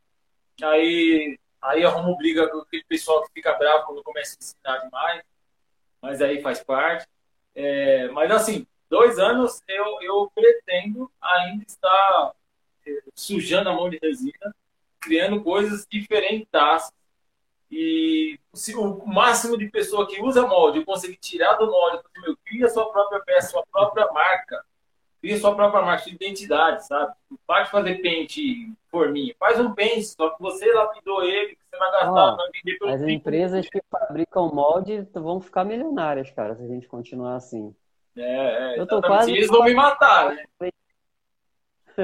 Aí, 0.61 1.37
aí 1.61 1.85
arrumo 1.85 2.17
briga 2.17 2.47
com 2.47 2.59
aquele 2.59 2.83
pessoal 2.85 3.23
que 3.23 3.33
fica 3.33 3.53
bravo 3.53 3.85
quando 3.85 4.03
começa 4.03 4.35
a 4.35 4.43
ensinar 4.43 4.77
demais, 4.79 5.23
mas 6.01 6.21
aí 6.21 6.41
faz 6.41 6.63
parte. 6.63 7.07
É, 7.53 8.07
mas 8.09 8.31
assim, 8.31 8.65
dois 8.89 9.19
anos 9.19 9.61
eu, 9.67 10.01
eu 10.01 10.31
pretendo 10.33 11.11
ainda 11.21 11.63
estar 11.67 12.33
é, 12.87 12.99
sujando 13.15 13.69
a 13.69 13.73
mão 13.73 13.89
de 13.89 13.99
resina, 14.01 14.55
criando 14.99 15.43
coisas 15.43 15.85
diferentes 15.89 16.49
e 17.71 18.39
se 18.53 18.75
o 18.75 19.05
máximo 19.05 19.57
de 19.57 19.69
pessoa 19.69 20.07
que 20.07 20.21
usa 20.21 20.47
molde 20.47 20.83
conseguir 20.83 21.17
tirar 21.17 21.53
do 21.53 21.69
molde, 21.69 22.01
meu, 22.17 22.35
cria 22.43 22.67
sua 22.67 22.91
própria 22.91 23.19
peça, 23.21 23.51
sua 23.51 23.63
própria 23.71 24.11
marca, 24.11 24.65
cria 25.21 25.37
sua 25.37 25.55
própria 25.55 25.83
marca, 25.83 26.03
sua 26.03 26.13
identidade, 26.13 26.87
sabe? 26.87 27.13
Para 27.45 27.65
de 27.65 27.69
fazer 27.69 28.01
pente 28.01 28.73
forminha, 28.89 29.35
faz 29.37 29.59
um 29.59 29.71
pente, 29.73 30.05
só 30.05 30.31
que 30.31 30.41
você 30.41 30.65
lapidou 30.73 31.23
ele, 31.23 31.55
que 31.55 31.61
você 31.69 31.77
vai 31.77 31.91
gastar, 31.91 32.33
oh, 32.33 32.37
vai 32.37 32.47
vender 32.51 32.79
pelo 32.79 32.91
As 32.91 33.01
empresas 33.03 33.69
que 33.69 33.81
fabricam 33.89 34.51
molde 34.51 35.07
vão 35.13 35.39
ficar 35.39 35.63
milionárias, 35.63 36.31
cara, 36.31 36.55
se 36.55 36.63
a 36.63 36.67
gente 36.67 36.87
continuar 36.87 37.35
assim. 37.35 37.75
É, 38.21 38.75
é, 38.75 38.79
eu 38.79 38.85
tô 38.85 39.01
quase 39.01 39.31
eles 39.31 39.47
vão 39.47 39.63
me 39.63 39.73
matar, 39.73 40.35
né? 40.35 40.45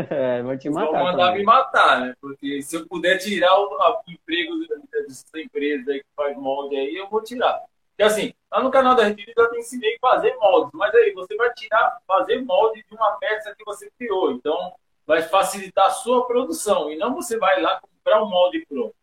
É, 0.09 0.43
vou 0.43 0.57
te 0.57 0.69
matar. 0.69 0.91
Vão 0.91 1.03
mandar 1.05 1.25
também. 1.27 1.39
me 1.39 1.45
matar, 1.45 2.01
né? 2.01 2.15
Porque 2.19 2.61
se 2.61 2.75
eu 2.75 2.85
puder 2.85 3.17
tirar 3.17 3.57
o, 3.57 3.77
o 3.77 4.11
emprego 4.11 4.53
dessa 4.91 5.39
empresa 5.39 5.89
aí 5.89 5.99
que 5.99 6.09
faz 6.13 6.35
molde 6.35 6.75
aí, 6.75 6.95
eu 6.95 7.07
vou 7.07 7.23
tirar. 7.23 7.61
Porque 7.91 8.03
assim, 8.03 8.33
lá 8.51 8.61
no 8.61 8.69
canal 8.69 8.93
da 8.93 9.05
Rede 9.05 9.31
eu 9.33 9.51
te 9.51 9.57
ensinei 9.57 9.95
a 9.95 10.09
fazer 10.09 10.35
moldes, 10.35 10.71
mas 10.73 10.93
aí 10.93 11.13
você 11.13 11.33
vai 11.37 11.49
tirar, 11.53 11.97
fazer 12.05 12.41
molde 12.41 12.83
de 12.89 12.93
uma 12.93 13.11
peça 13.13 13.55
que 13.57 13.63
você 13.63 13.89
criou. 13.97 14.33
Então, 14.33 14.73
vai 15.07 15.21
facilitar 15.21 15.85
a 15.85 15.91
sua 15.91 16.27
produção. 16.27 16.91
E 16.91 16.97
não 16.97 17.15
você 17.15 17.37
vai 17.37 17.61
lá 17.61 17.79
comprar 17.79 18.21
um 18.21 18.29
molde 18.29 18.65
pronto. 18.67 18.93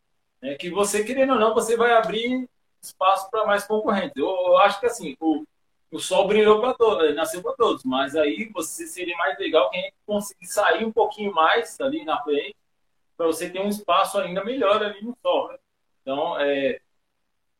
É 0.42 0.56
que 0.56 0.68
você, 0.68 1.04
querendo 1.04 1.34
ou 1.34 1.38
não, 1.38 1.54
você 1.54 1.74
vai 1.74 1.92
abrir 1.92 2.46
espaço 2.82 3.30
para 3.30 3.46
mais 3.46 3.64
concorrentes. 3.64 4.16
Eu, 4.16 4.26
eu, 4.26 4.58
acho 4.58 4.80
que 4.80 4.86
assim, 4.86 5.16
o, 5.20 5.44
o 5.92 5.98
sol 5.98 6.26
brilhou 6.26 6.58
para 6.58 6.72
todos, 6.72 7.14
nasceu 7.14 7.42
para 7.42 7.52
todos, 7.52 7.84
mas 7.84 8.16
aí 8.16 8.50
você 8.52 8.86
seria 8.86 9.16
mais 9.18 9.38
legal 9.38 9.70
quem 9.70 9.92
conseguir 10.06 10.46
sair 10.46 10.86
um 10.86 10.90
pouquinho 10.90 11.34
mais 11.34 11.78
ali 11.82 12.02
na 12.02 12.20
frente, 12.22 12.56
para 13.14 13.26
você 13.26 13.50
ter 13.50 13.60
um 13.60 13.68
espaço 13.68 14.18
ainda 14.18 14.42
melhor 14.42 14.82
ali 14.82 15.02
no 15.02 15.14
sol. 15.22 15.48
Né? 15.48 15.58
Então, 16.00 16.40
é, 16.40 16.80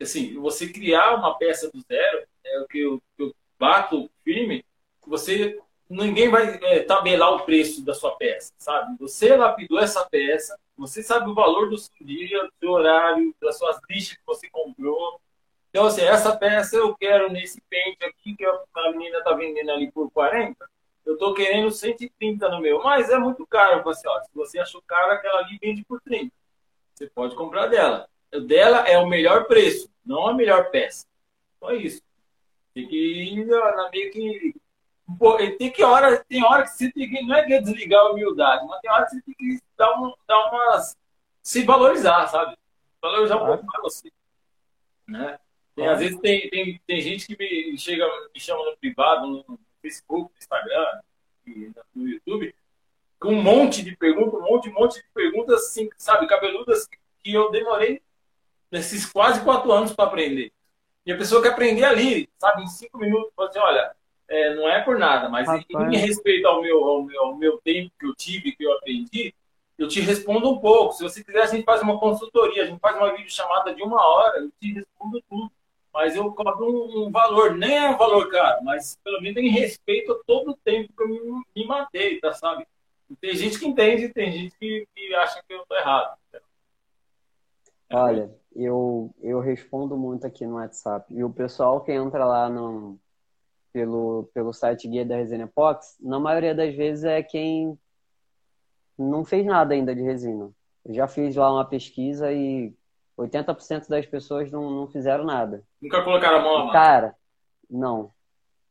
assim, 0.01 0.35
você 0.41 0.66
criar 0.66 1.14
uma 1.14 1.37
peça 1.37 1.70
do 1.70 1.78
zero, 1.83 2.26
é 2.43 2.61
o 2.61 2.66
que 2.66 2.78
eu, 2.78 3.03
eu 3.18 3.35
bato 3.59 4.11
firme, 4.24 4.64
você 5.07 5.61
ninguém 5.91 6.30
vai 6.30 6.59
é, 6.62 6.80
tabelar 6.80 7.35
o 7.35 7.45
preço 7.45 7.85
da 7.85 7.93
sua 7.93 8.16
peça, 8.16 8.51
sabe? 8.57 8.97
Você 8.99 9.37
lapidou 9.37 9.78
essa 9.78 10.09
peça, 10.09 10.59
você 10.74 11.03
sabe 11.03 11.30
o 11.30 11.35
valor 11.35 11.68
do 11.68 11.76
seu 11.76 11.95
dia, 12.01 12.43
do 12.45 12.53
seu 12.59 12.70
horário, 12.70 13.35
das 13.43 13.59
suas 13.59 13.78
lixas 13.91 14.16
que 14.16 14.24
você 14.24 14.49
comprou, 14.49 15.20
então, 15.73 15.87
assim, 15.87 16.03
essa 16.03 16.37
peça 16.37 16.77
eu 16.77 16.95
quero 16.95 17.33
nesse 17.33 17.59
pente 17.62 18.05
aqui, 18.05 18.37
que 18.37 18.45
a 18.45 18.91
menina 18.91 19.16
está 19.18 19.33
vendendo 19.33 19.70
ali 19.70 19.91
por 19.91 20.11
40, 20.11 20.55
eu 21.03 21.14
estou 21.14 21.33
querendo 21.33 21.70
130 21.70 22.47
no 22.51 22.61
meu, 22.61 22.83
mas 22.83 23.09
é 23.09 23.18
muito 23.18 23.47
caro. 23.47 23.81
Eu 23.81 23.91
assim, 23.91 24.07
ó, 24.07 24.20
se 24.20 24.31
você 24.35 24.59
achou 24.59 24.83
caro, 24.83 25.12
aquela 25.12 25.39
ali 25.39 25.59
vende 25.62 25.83
por 25.83 25.99
30. 26.03 26.31
Você 26.95 27.07
pode 27.09 27.35
comprar 27.35 27.68
dela. 27.68 28.07
O 28.35 28.41
dela 28.41 28.87
é 28.87 28.99
o 28.99 29.07
melhor 29.07 29.47
preço, 29.47 29.91
não 30.05 30.29
a 30.29 30.35
melhor 30.35 30.70
peça. 30.70 31.07
Só 31.59 31.73
isso. 31.73 32.03
Tem 32.75 32.87
que 32.87 32.97
ir 32.97 33.47
na 33.47 33.89
meio 33.91 34.12
que. 34.12 34.55
Pô, 35.18 35.39
tem 35.39 35.70
que 35.70 35.83
hora, 35.83 36.23
tem 36.25 36.45
hora 36.45 36.64
que 36.64 36.70
você 36.70 36.93
tem 36.93 37.09
que. 37.09 37.23
Não 37.23 37.35
é 37.35 37.45
que 37.45 37.55
é 37.55 37.62
desligar 37.62 38.01
a 38.01 38.11
humildade, 38.11 38.66
mas 38.66 38.81
tem 38.81 38.91
hora 38.91 39.07
que 39.07 39.12
você 39.12 39.23
tem 39.23 39.35
que 39.35 39.59
dar, 39.77 39.99
um, 39.99 40.12
dar 40.29 40.51
umas. 40.51 40.97
se 41.43 41.64
valorizar, 41.64 42.27
sabe? 42.29 42.59
Valorizar 43.01 43.37
um 43.37 43.47
pouco 43.47 43.64
mais 43.64 43.83
você. 43.83 44.12
Né? 45.09 45.39
Tem, 45.75 45.89
às 45.89 45.99
vezes 45.99 46.18
tem, 46.20 46.49
tem, 46.51 46.81
tem 46.87 47.01
gente 47.01 47.27
que 47.27 47.37
me 47.37 47.79
chega, 47.79 48.07
me 48.35 48.41
chama 48.41 48.64
no 48.64 48.77
privado, 48.77 49.27
no 49.27 49.59
Facebook, 49.81 50.31
no 50.33 50.39
Instagram, 50.39 51.01
no 51.95 52.09
YouTube, 52.09 52.55
com 53.18 53.31
um 53.31 53.43
monte 53.43 53.83
de 53.83 53.97
perguntas, 53.97 54.35
um 54.35 54.43
monte, 54.43 54.68
um 54.68 54.75
monte 54.75 54.95
de 54.97 55.05
perguntas, 55.14 55.62
assim, 55.62 55.89
sabe, 55.97 56.27
cabeludas, 56.27 56.89
que 57.23 57.33
eu 57.33 57.51
demorei 57.51 58.03
nesses 58.70 59.07
quase 59.11 59.43
quatro 59.43 59.73
anos 59.73 59.93
para 59.93 60.07
aprender. 60.07 60.53
E 61.07 61.12
a 61.12 61.16
pessoa 61.16 61.43
quer 61.43 61.51
aprender 61.51 61.85
ali, 61.85 62.29
sabe, 62.39 62.62
em 62.62 62.66
cinco 62.66 62.99
minutos, 62.99 63.33
fala 63.35 63.49
assim, 63.49 63.59
olha, 63.59 63.97
é, 64.29 64.55
não 64.55 64.68
é 64.68 64.81
por 64.83 64.99
nada, 64.99 65.29
mas 65.29 65.47
Rapaz. 65.47 65.93
em 65.93 65.97
respeito 65.97 66.47
ao 66.47 66.62
meu, 66.62 66.85
ao, 66.85 67.03
meu, 67.03 67.23
ao 67.23 67.37
meu 67.37 67.59
tempo 67.59 67.93
que 67.99 68.07
eu 68.07 68.14
tive, 68.14 68.53
que 68.53 68.64
eu 68.64 68.73
aprendi, 68.75 69.35
eu 69.79 69.89
te 69.89 70.01
respondo 70.01 70.51
um 70.51 70.59
pouco. 70.59 70.93
Se 70.93 71.03
você 71.03 71.25
quiser, 71.25 71.43
a 71.43 71.47
gente 71.47 71.64
faz 71.64 71.83
uma 71.83 71.99
consultoria, 71.99 72.62
a 72.62 72.66
gente 72.66 72.79
faz 72.79 72.97
uma 72.97 73.11
videochamada 73.11 73.75
de 73.75 73.83
uma 73.83 74.05
hora, 74.07 74.39
eu 74.39 74.51
te 74.61 74.73
respondo 74.73 75.23
tudo 75.29 75.51
mas 75.93 76.16
eu 76.16 76.32
cobro 76.32 76.66
um, 76.66 77.07
um, 77.07 77.11
valor, 77.11 77.55
nem 77.55 77.76
é 77.76 77.90
um 77.90 77.99
valor 77.99 78.28
caro, 78.30 78.64
mas 78.64 78.97
pelo 79.05 79.20
menos 79.20 79.36
em 79.43 79.49
respeito 79.49 80.12
a 80.12 80.20
todo 80.26 80.53
o 80.53 80.57
tempo 80.64 80.93
que 80.97 81.03
eu 81.03 81.09
me, 81.09 81.43
me 81.55 81.66
matei, 81.66 82.18
tá, 82.20 82.32
sabe? 82.32 82.66
Tem 83.20 83.34
gente 83.36 83.59
que 83.59 83.66
entende, 83.66 84.09
tem 84.09 84.32
gente 84.32 84.57
que, 84.59 84.86
que 84.95 85.14
acha 85.14 85.43
que 85.47 85.53
eu 85.53 85.64
tô 85.68 85.76
errado. 85.76 86.16
Olha, 87.93 88.34
eu, 88.57 89.14
eu 89.20 89.38
respondo 89.40 89.97
muito 89.99 90.26
aqui 90.26 90.47
no 90.47 90.55
WhatsApp. 90.55 91.12
E 91.14 91.22
o 91.22 91.28
pessoal 91.28 91.82
que 91.82 91.93
entra 91.93 92.24
lá 92.24 92.49
no, 92.49 92.99
pelo, 93.70 94.30
pelo 94.32 94.53
site 94.53 94.88
Guia 94.88 95.05
da 95.05 95.16
Resina 95.16 95.45
Epox, 95.45 95.97
na 96.01 96.18
maioria 96.18 96.55
das 96.55 96.74
vezes 96.74 97.05
é 97.05 97.22
quem 97.22 97.78
não 98.99 99.24
fez 99.24 99.45
nada 99.45 99.74
ainda 99.74 99.95
de 99.95 100.03
resina. 100.03 100.51
Eu 100.84 100.95
já 100.95 101.07
fiz 101.07 101.34
lá 101.36 101.53
uma 101.53 101.64
pesquisa 101.64 102.32
e 102.32 102.74
80% 103.18 103.88
das 103.88 104.06
pessoas 104.06 104.50
não, 104.50 104.70
não 104.70 104.86
fizeram 104.88 105.24
nada. 105.24 105.62
Nunca 105.80 106.02
colocaram 106.02 106.38
a 106.38 106.42
mão 106.42 106.66
na 106.66 106.72
Cara, 106.72 107.16
não. 107.70 108.10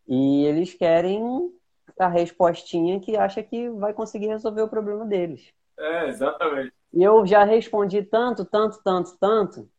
E 0.07 0.45
eles 0.45 0.73
querem 0.73 1.51
a 1.99 2.07
respostinha 2.07 2.99
que 2.99 3.15
acha 3.15 3.43
que 3.43 3.69
vai 3.69 3.93
conseguir 3.93 4.27
resolver 4.27 4.61
o 4.61 4.69
problema 4.69 5.05
deles. 5.05 5.53
É, 5.77 6.07
exatamente. 6.07 6.73
E 6.93 7.01
eu 7.01 7.25
já 7.25 7.43
respondi 7.43 8.03
tanto, 8.03 8.43
tanto, 8.43 8.81
tanto, 8.83 9.17
tanto, 9.17 9.69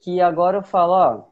que 0.00 0.20
agora 0.20 0.58
eu 0.58 0.62
falo, 0.62 0.92
ó, 0.92 1.24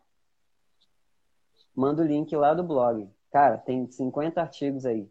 manda 1.75 2.03
o 2.03 2.07
link 2.07 2.35
lá 2.35 2.55
do 2.55 2.65
blog. 2.65 3.09
Cara, 3.31 3.57
tem 3.59 3.91
50 3.91 4.41
artigos 4.41 4.85
aí. 4.85 5.09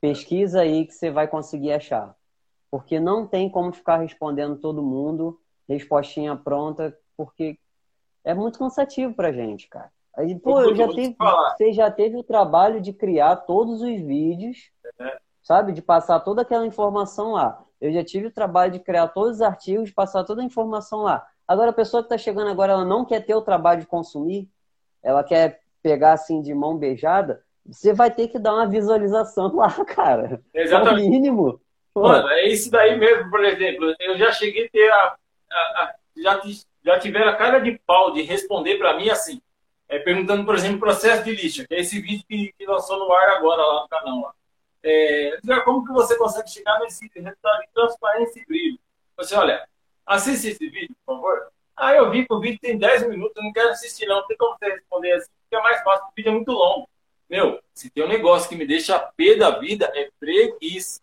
Pesquisa 0.00 0.60
aí 0.60 0.86
que 0.86 0.92
você 0.92 1.10
vai 1.10 1.26
conseguir 1.26 1.72
achar. 1.72 2.14
Porque 2.70 3.00
não 3.00 3.26
tem 3.26 3.48
como 3.48 3.72
ficar 3.72 3.96
respondendo 3.98 4.60
todo 4.60 4.82
mundo, 4.82 5.40
respostinha 5.68 6.36
pronta, 6.36 6.96
porque 7.20 7.58
é 8.24 8.32
muito 8.32 8.58
cansativo 8.58 9.12
pra 9.12 9.30
gente, 9.30 9.68
cara. 9.68 9.92
Aí, 10.16 10.38
pô, 10.38 10.58
eu 10.62 10.74
já 10.74 10.88
teve, 10.88 11.16
você 11.18 11.72
já 11.72 11.90
teve 11.90 12.16
o 12.16 12.22
trabalho 12.22 12.80
de 12.80 12.94
criar 12.94 13.36
todos 13.36 13.82
os 13.82 14.00
vídeos, 14.00 14.70
é. 14.98 15.18
sabe? 15.42 15.72
De 15.72 15.82
passar 15.82 16.20
toda 16.20 16.40
aquela 16.40 16.66
informação 16.66 17.32
lá. 17.32 17.62
Eu 17.78 17.92
já 17.92 18.02
tive 18.02 18.28
o 18.28 18.32
trabalho 18.32 18.72
de 18.72 18.80
criar 18.80 19.08
todos 19.08 19.36
os 19.36 19.42
artigos, 19.42 19.90
passar 19.90 20.24
toda 20.24 20.40
a 20.40 20.44
informação 20.44 21.00
lá. 21.00 21.26
Agora, 21.46 21.70
a 21.70 21.74
pessoa 21.74 22.02
que 22.02 22.06
está 22.06 22.16
chegando 22.16 22.50
agora, 22.50 22.72
ela 22.72 22.84
não 22.84 23.04
quer 23.04 23.20
ter 23.20 23.34
o 23.34 23.42
trabalho 23.42 23.80
de 23.80 23.86
consumir, 23.86 24.48
ela 25.02 25.22
quer 25.22 25.60
pegar 25.82 26.12
assim 26.12 26.40
de 26.40 26.54
mão 26.54 26.76
beijada, 26.76 27.42
você 27.66 27.92
vai 27.92 28.10
ter 28.10 28.28
que 28.28 28.38
dar 28.38 28.54
uma 28.54 28.66
visualização 28.66 29.52
lá, 29.54 29.84
cara. 29.84 30.40
Exatamente. 30.54 31.04
É 31.04 31.06
o 31.06 31.10
mínimo. 31.10 31.60
Mano, 31.94 32.28
é 32.28 32.48
isso 32.48 32.70
daí 32.70 32.98
mesmo, 32.98 33.30
por 33.30 33.44
exemplo. 33.44 33.94
Eu 34.00 34.16
já 34.16 34.32
cheguei 34.32 34.66
a 34.66 34.70
ter 34.70 34.90
a, 34.90 35.16
a, 35.50 35.56
a 35.56 35.94
já 36.16 36.36
já 36.84 36.98
tiveram 36.98 37.28
a 37.28 37.36
cara 37.36 37.58
de 37.58 37.78
pau 37.86 38.12
de 38.12 38.22
responder 38.22 38.78
para 38.78 38.96
mim 38.96 39.10
assim, 39.10 39.40
é, 39.88 39.98
perguntando, 39.98 40.44
por 40.44 40.54
exemplo, 40.54 40.78
processo 40.78 41.24
de 41.24 41.32
lixa, 41.32 41.66
que 41.66 41.74
é 41.74 41.80
esse 41.80 42.00
vídeo 42.00 42.24
que, 42.28 42.54
que 42.56 42.66
lançou 42.66 42.98
no 42.98 43.12
ar 43.12 43.30
agora 43.30 43.62
lá 43.62 43.82
no 43.82 43.88
canal. 43.88 44.20
Lá. 44.20 44.34
É, 44.82 45.38
como 45.64 45.84
que 45.84 45.92
você 45.92 46.16
consegue 46.16 46.48
chegar 46.48 46.78
nesse 46.80 47.10
resultado 47.14 47.60
de 47.60 47.68
transparência 47.74 48.40
e 48.40 48.46
brilho? 48.46 48.78
Você, 49.16 49.34
olha, 49.34 49.66
assiste 50.06 50.48
esse 50.48 50.70
vídeo, 50.70 50.94
por 51.04 51.16
favor. 51.16 51.52
Ah, 51.76 51.94
eu 51.94 52.10
vi 52.10 52.26
que 52.26 52.32
o 52.32 52.40
vídeo 52.40 52.58
tem 52.60 52.78
10 52.78 53.08
minutos, 53.08 53.42
não 53.42 53.52
quero 53.52 53.70
assistir 53.70 54.06
não, 54.06 54.20
não 54.20 54.26
tem 54.26 54.36
como 54.36 54.56
você 54.56 54.70
responder 54.70 55.12
assim, 55.12 55.30
porque 55.42 55.56
é 55.56 55.62
mais 55.62 55.82
fácil, 55.82 56.06
o 56.06 56.12
vídeo 56.14 56.30
é 56.30 56.34
muito 56.34 56.52
longo. 56.52 56.88
Meu, 57.28 57.60
se 57.72 57.90
tem 57.90 58.04
um 58.04 58.08
negócio 58.08 58.48
que 58.48 58.56
me 58.56 58.66
deixa 58.66 58.98
pé 58.98 59.36
da 59.36 59.58
vida, 59.58 59.90
é 59.94 60.10
preguiça. 60.18 61.00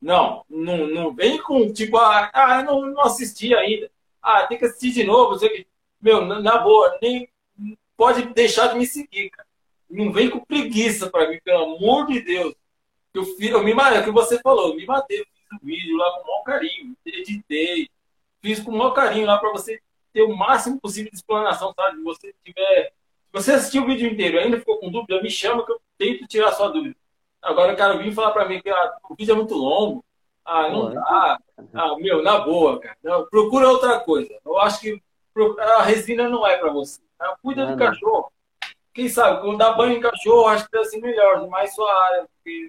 Não, 0.00 0.44
não, 0.48 0.86
não 0.86 1.14
vem 1.14 1.40
com 1.42 1.72
tipo, 1.72 1.96
ah, 1.98 2.30
ah 2.32 2.62
não, 2.62 2.86
não 2.86 3.02
assisti 3.02 3.54
ainda. 3.54 3.90
Ah, 4.22 4.46
tem 4.46 4.58
que 4.58 4.64
assistir 4.64 4.92
de 4.92 5.04
novo. 5.04 5.38
Meu, 6.00 6.24
na 6.24 6.58
boa, 6.58 6.98
nem 7.00 7.28
pode 7.96 8.22
deixar 8.32 8.68
de 8.68 8.78
me 8.78 8.86
seguir, 8.86 9.30
cara. 9.30 9.46
Não 9.88 10.12
vem 10.12 10.30
com 10.30 10.40
preguiça 10.40 11.10
para 11.10 11.28
mim, 11.28 11.38
pelo 11.44 11.76
amor 11.76 12.06
de 12.06 12.20
Deus. 12.20 12.54
Eu, 13.12 13.24
fiz, 13.24 13.50
eu 13.50 13.62
me 13.62 13.72
é 13.72 14.00
o 14.00 14.04
que 14.04 14.10
você 14.10 14.38
falou, 14.40 14.70
eu 14.70 14.76
me 14.76 14.86
matei, 14.86 15.20
eu 15.20 15.24
fiz 15.24 15.60
o 15.60 15.66
vídeo 15.66 15.96
lá 15.96 16.12
com 16.12 16.22
o 16.22 16.26
maior 16.26 16.42
carinho, 16.44 16.96
editei, 17.04 17.88
fiz 18.40 18.60
com 18.60 18.70
o 18.70 18.78
maior 18.78 18.92
carinho 18.92 19.26
lá 19.26 19.36
para 19.36 19.50
você 19.50 19.80
ter 20.12 20.22
o 20.22 20.36
máximo 20.36 20.80
possível 20.80 21.10
de 21.10 21.16
explanação, 21.16 21.72
sabe? 21.74 22.02
Você 22.02 22.34
tiver. 22.44 22.92
Se 22.92 23.32
você 23.32 23.52
assistiu 23.52 23.82
o 23.82 23.86
vídeo 23.86 24.10
inteiro 24.10 24.36
e 24.36 24.40
ainda 24.40 24.58
ficou 24.58 24.78
com 24.78 24.90
dúvida, 24.90 25.20
me 25.20 25.30
chama 25.30 25.64
que 25.64 25.72
eu 25.72 25.80
tento 25.98 26.26
tirar 26.26 26.52
sua 26.52 26.68
dúvida. 26.68 26.96
Agora 27.42 27.72
o 27.72 27.76
cara 27.76 27.96
vir 27.96 28.12
falar 28.12 28.32
para 28.32 28.48
mim 28.48 28.60
que 28.60 28.68
ah, 28.68 28.98
o 29.08 29.14
vídeo 29.14 29.32
é 29.32 29.36
muito 29.36 29.54
longo. 29.54 30.04
Ah, 30.52 30.68
não 30.68 30.92
dá. 30.92 31.38
Ah, 31.74 31.96
meu, 31.96 32.24
na 32.24 32.40
boa, 32.40 32.80
cara. 32.80 32.96
Não, 33.04 33.24
procura 33.26 33.68
outra 33.68 34.00
coisa. 34.00 34.36
Eu 34.44 34.58
acho 34.58 34.80
que 34.80 35.00
a 35.60 35.82
resina 35.82 36.28
não 36.28 36.44
é 36.44 36.58
para 36.58 36.72
você. 36.72 37.00
Tá? 37.16 37.36
Cuida 37.40 37.66
do 37.66 37.76
cachorro. 37.76 38.32
Quem 38.92 39.08
sabe, 39.08 39.42
quando 39.42 39.58
dá 39.58 39.72
banho 39.72 39.92
em 39.92 40.00
cachorro, 40.00 40.48
acho 40.48 40.64
que 40.64 40.72
deve 40.72 40.86
ser 40.86 41.00
melhor, 41.00 41.46
mais 41.48 41.72
sua 41.72 41.88
área, 42.06 42.26
porque 42.34 42.68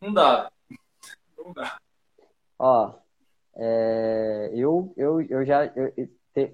não 0.00 0.14
dá. 0.14 0.50
Não 1.36 1.52
dá. 1.52 1.78
Ó, 2.58 2.94
é, 3.56 4.50
eu, 4.54 4.94
eu, 4.96 5.20
eu 5.20 5.44
já. 5.44 5.66
Eu, 5.66 5.92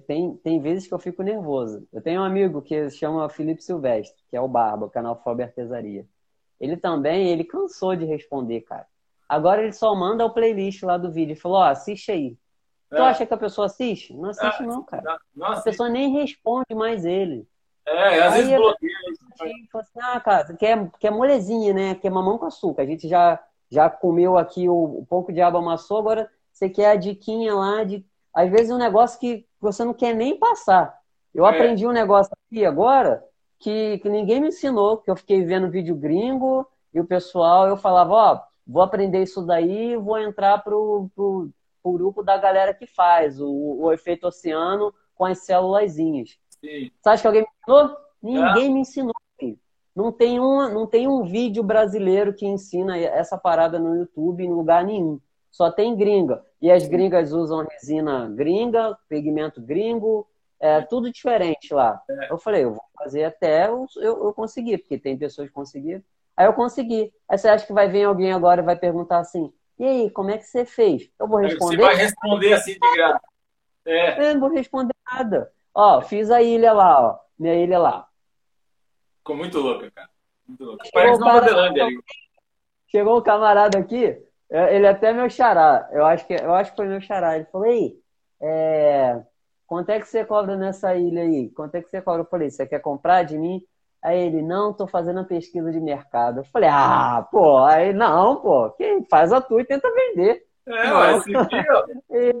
tem, 0.05 0.35
tem 0.35 0.59
vezes 0.59 0.89
que 0.89 0.93
eu 0.93 0.99
fico 0.99 1.23
nervoso. 1.23 1.87
Eu 1.93 2.01
tenho 2.01 2.19
um 2.19 2.25
amigo 2.25 2.61
que 2.61 2.89
se 2.89 2.97
chama 2.97 3.29
Felipe 3.29 3.63
Silvestre, 3.63 4.21
que 4.29 4.35
é 4.35 4.41
o 4.41 4.47
Barba, 4.49 4.89
canal 4.89 5.21
Fob 5.23 5.41
Artesaria. 5.41 6.05
Ele 6.59 6.75
também, 6.75 7.29
ele 7.29 7.45
cansou 7.45 7.95
de 7.95 8.03
responder, 8.03 8.59
cara. 8.61 8.85
Agora 9.29 9.61
ele 9.61 9.71
só 9.71 9.93
manda 9.95 10.25
o 10.25 10.33
playlist 10.33 10.81
lá 10.81 10.97
do 10.97 11.11
vídeo. 11.11 11.33
Ele 11.33 11.39
falou, 11.39 11.59
ó, 11.59 11.65
assiste 11.65 12.11
aí. 12.11 12.35
É. 12.91 12.95
Tu 12.95 13.01
acha 13.03 13.25
que 13.27 13.33
a 13.33 13.37
pessoa 13.37 13.67
assiste? 13.67 14.15
Não 14.15 14.31
assiste 14.31 14.63
é, 14.63 14.65
não, 14.65 14.83
cara. 14.83 15.19
Não, 15.35 15.47
a 15.47 15.61
pessoa 15.61 15.87
nem 15.87 16.11
responde 16.11 16.73
mais 16.73 17.05
ele. 17.05 17.47
É, 17.85 18.21
às 18.21 18.33
aí 18.33 18.41
vezes 18.41 18.57
bloqueia. 18.57 18.91
Assim, 19.75 19.99
ah, 20.01 20.19
cara, 20.19 20.53
quer, 20.55 20.91
quer 20.99 21.11
molezinha, 21.11 21.73
né? 21.73 21.95
Quer 21.95 22.09
mamão 22.09 22.39
com 22.39 22.47
açúcar. 22.47 22.81
A 22.81 22.85
gente 22.85 23.07
já, 23.07 23.39
já 23.69 23.87
comeu 23.89 24.37
aqui 24.37 24.67
o, 24.67 24.99
o 24.99 25.05
pouco 25.07 25.31
de 25.31 25.41
aba 25.41 25.59
amassou, 25.59 25.99
agora 25.99 26.29
você 26.51 26.67
quer 26.67 26.91
a 26.91 26.95
diquinha 26.95 27.53
lá 27.53 27.83
de... 27.83 28.03
Às 28.33 28.49
vezes 28.49 28.69
é 28.69 28.73
um 28.73 28.79
negócio 28.79 29.19
que 29.19 29.45
você 29.61 29.85
não 29.85 29.93
quer 29.93 30.13
nem 30.13 30.37
passar. 30.37 30.97
Eu 31.33 31.45
é. 31.45 31.49
aprendi 31.49 31.85
um 31.85 31.91
negócio 31.91 32.31
aqui 32.47 32.65
agora 32.65 33.23
que, 33.59 33.99
que 33.99 34.09
ninguém 34.09 34.41
me 34.41 34.47
ensinou, 34.47 34.97
que 34.97 35.09
eu 35.09 35.15
fiquei 35.15 35.43
vendo 35.43 35.69
vídeo 35.69 35.95
gringo 35.95 36.67
e 36.93 36.99
o 36.99 37.05
pessoal, 37.05 37.67
eu 37.67 37.77
falava, 37.77 38.13
ó, 38.13 38.41
vou 38.69 38.83
aprender 38.83 39.23
isso 39.23 39.41
daí 39.41 39.93
e 39.93 39.97
vou 39.97 40.17
entrar 40.19 40.59
pro, 40.59 41.09
pro, 41.15 41.49
pro, 41.81 41.93
grupo 41.93 42.21
da 42.23 42.37
galera 42.37 42.73
que 42.73 42.85
faz 42.85 43.41
o, 43.41 43.49
o 43.49 43.91
efeito 43.91 44.27
oceano 44.27 44.93
com 45.15 45.25
as 45.25 45.39
célulazinhas. 45.39 46.37
Sim. 46.61 46.91
Você 47.01 47.09
acha 47.09 47.21
que 47.21 47.27
alguém 47.27 47.41
me 47.41 47.47
ensinou? 47.61 47.97
Ninguém 48.21 48.69
é. 48.69 48.73
me 48.73 48.79
ensinou. 48.81 49.13
Não 49.95 50.13
tem, 50.13 50.39
um, 50.39 50.69
não 50.71 50.87
tem 50.87 51.07
um 51.07 51.23
vídeo 51.23 51.61
brasileiro 51.61 52.33
que 52.33 52.45
ensina 52.45 52.97
essa 52.97 53.37
parada 53.37 53.77
no 53.77 53.97
YouTube 53.97 54.45
em 54.45 54.53
lugar 54.53 54.85
nenhum. 54.85 55.19
Só 55.51 55.71
tem 55.71 55.95
gringa. 55.95 56.41
E 56.61 56.71
as 56.71 56.87
gringas 56.87 57.33
usam 57.33 57.65
resina 57.69 58.29
gringa, 58.29 58.97
pigmento 59.09 59.59
gringo, 59.61 60.25
é 60.59 60.81
tudo 60.81 61.11
diferente 61.11 61.73
lá. 61.73 62.01
É. 62.09 62.31
Eu 62.31 62.37
falei, 62.37 62.63
eu 62.63 62.71
vou 62.75 62.83
fazer 62.97 63.23
até 63.23 63.67
eu, 63.67 63.85
eu, 63.97 64.25
eu 64.25 64.33
conseguir, 64.33 64.77
porque 64.77 64.97
tem 64.97 65.17
pessoas 65.17 65.47
que 65.47 65.53
conseguiram. 65.53 66.03
Aí 66.39 66.45
eu 66.45 66.53
consegui. 66.53 67.13
Aí 67.27 67.37
você 67.37 67.49
acha 67.49 67.67
que 67.67 67.73
vai 67.73 67.89
vir 67.89 68.05
alguém 68.05 68.31
agora 68.31 68.61
e 68.61 68.65
vai 68.65 68.77
perguntar 68.77 69.19
assim: 69.19 69.51
e 69.77 69.83
aí, 69.83 70.09
como 70.09 70.29
é 70.29 70.37
que 70.37 70.45
você 70.45 70.63
fez? 70.63 71.11
Eu 71.19 71.27
vou 71.27 71.39
responder. 71.39 71.75
Você 71.75 71.81
vai 71.81 71.95
responder 71.95 72.53
assim 72.53 72.73
de 72.79 72.93
graça. 72.95 73.21
É. 73.85 74.29
Eu 74.29 74.33
não 74.35 74.39
vou 74.39 74.49
responder 74.49 74.95
nada. 75.11 75.51
Ó, 75.75 76.01
fiz 76.01 76.31
a 76.31 76.41
ilha 76.41 76.71
lá, 76.71 77.09
ó. 77.09 77.19
Minha 77.37 77.55
ilha 77.55 77.77
lá. 77.77 78.07
Ficou 79.17 79.35
muito 79.35 79.59
louca, 79.59 79.91
cara. 79.91 80.09
Muito 80.47 80.63
louca. 80.63 80.89
Parece 80.93 81.19
Nova 81.19 81.45
Zelândia 81.45 81.83
ali. 81.83 81.99
Chegou 82.87 83.19
um 83.19 83.21
camarada 83.21 83.77
aqui, 83.77 84.17
é, 84.49 84.75
ele 84.77 84.85
é 84.85 84.89
até 84.89 85.11
meu 85.11 85.29
xará. 85.29 85.89
Eu 85.91 86.05
acho 86.05 86.25
que, 86.25 86.33
eu 86.33 86.55
acho 86.55 86.71
que 86.71 86.77
foi 86.77 86.87
meu 86.87 87.01
xará. 87.01 87.35
Ele 87.35 87.45
falou: 87.51 87.67
ei, 87.67 88.01
é, 88.41 89.21
quanto 89.67 89.89
é 89.89 89.99
que 89.99 90.07
você 90.07 90.23
cobra 90.23 90.55
nessa 90.55 90.95
ilha 90.95 91.23
aí? 91.23 91.49
Quanto 91.49 91.75
é 91.75 91.81
que 91.81 91.89
você 91.89 92.01
cobra? 92.01 92.21
Eu 92.21 92.29
falei, 92.29 92.49
você 92.49 92.65
quer 92.65 92.79
comprar 92.79 93.23
de 93.23 93.37
mim? 93.37 93.61
Aí 94.01 94.17
ele, 94.17 94.41
não, 94.41 94.73
tô 94.73 94.87
fazendo 94.87 95.19
a 95.19 95.25
pesquisa 95.25 95.71
de 95.71 95.79
mercado. 95.79 96.39
Eu 96.39 96.43
falei, 96.45 96.69
ah, 96.71 97.27
pô, 97.29 97.57
aí 97.57 97.93
não, 97.93 98.37
pô, 98.37 98.69
quem 98.71 99.03
faz 99.05 99.33
a 99.33 99.41
tua 99.41 99.61
e 99.61 99.65
tenta 99.65 99.91
vender. 99.93 100.45
É, 100.65 100.91
mas 100.91 101.23
e, 102.09 102.33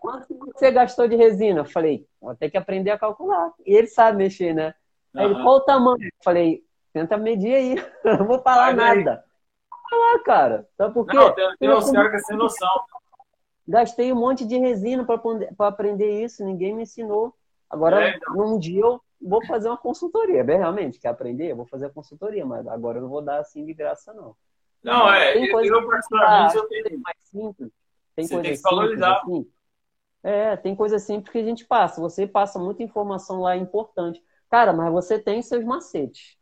quanto 0.00 0.26
você 0.52 0.70
gastou 0.70 1.08
de 1.08 1.16
resina? 1.16 1.60
Eu 1.60 1.64
falei, 1.64 2.06
vou 2.20 2.34
ter 2.36 2.50
que 2.50 2.56
aprender 2.56 2.90
a 2.90 2.98
calcular. 2.98 3.52
E 3.64 3.74
ele 3.74 3.88
sabe 3.88 4.18
mexer, 4.18 4.54
né? 4.54 4.74
Aí 5.14 5.24
uhum. 5.24 5.32
ele, 5.32 5.42
qual 5.42 5.56
o 5.56 5.60
tamanho? 5.60 6.04
Eu 6.04 6.10
falei, 6.22 6.62
tenta 6.92 7.16
medir 7.16 7.54
aí, 7.54 7.74
não 8.04 8.26
vou 8.26 8.40
falar 8.40 8.74
nada. 8.74 9.24
Vou 9.70 9.90
falar, 9.90 10.18
cara. 10.22 10.68
Sabe 10.76 10.94
por 10.94 11.06
quê? 11.06 11.16
Não, 11.16 11.34
tem, 11.34 11.70
uns 11.70 11.90
caras 11.90 12.12
que 12.12 12.18
sem 12.20 12.36
noção. 12.36 12.80
Gastei 13.66 14.12
um 14.12 14.16
monte 14.16 14.46
de 14.46 14.56
resina 14.58 15.04
para 15.04 15.66
aprender 15.66 16.22
isso, 16.22 16.44
ninguém 16.44 16.74
me 16.74 16.84
ensinou. 16.84 17.34
Agora, 17.68 18.04
é, 18.04 18.16
então. 18.16 18.34
num 18.34 18.58
dia 18.58 18.82
eu 18.82 19.00
vou 19.20 19.44
fazer 19.46 19.68
uma 19.68 19.76
consultoria. 19.76 20.44
Bem, 20.44 20.58
realmente, 20.58 20.98
quer 20.98 21.08
aprender? 21.08 21.50
Eu 21.50 21.56
vou 21.56 21.66
fazer 21.66 21.86
a 21.86 21.90
consultoria, 21.90 22.44
mas 22.44 22.66
agora 22.66 22.98
eu 22.98 23.02
não 23.02 23.08
vou 23.08 23.22
dar 23.22 23.38
assim 23.38 23.64
de 23.64 23.74
graça, 23.74 24.12
não. 24.12 24.36
Não, 24.82 25.12
é, 25.12 25.32
tem 25.32 25.50
coisa 25.50 25.74
eu 25.74 25.86
particularmente 25.86 26.56
eu 26.56 26.68
tenho. 26.68 27.00
Mais 27.00 27.16
simples. 27.22 27.72
Tem 28.14 28.26
Você 28.26 28.40
tem 28.40 28.54
que 28.54 28.62
valorizar. 28.62 29.18
Assim. 29.18 29.50
É, 30.22 30.56
tem 30.56 30.74
coisa 30.74 30.98
simples 30.98 31.30
que 31.30 31.38
a 31.38 31.44
gente 31.44 31.64
passa. 31.64 32.00
Você 32.00 32.26
passa 32.26 32.58
muita 32.58 32.82
informação 32.82 33.40
lá 33.40 33.56
importante. 33.56 34.22
Cara, 34.50 34.72
mas 34.72 34.92
você 34.92 35.18
tem 35.18 35.42
seus 35.42 35.64
macetes. 35.64 36.36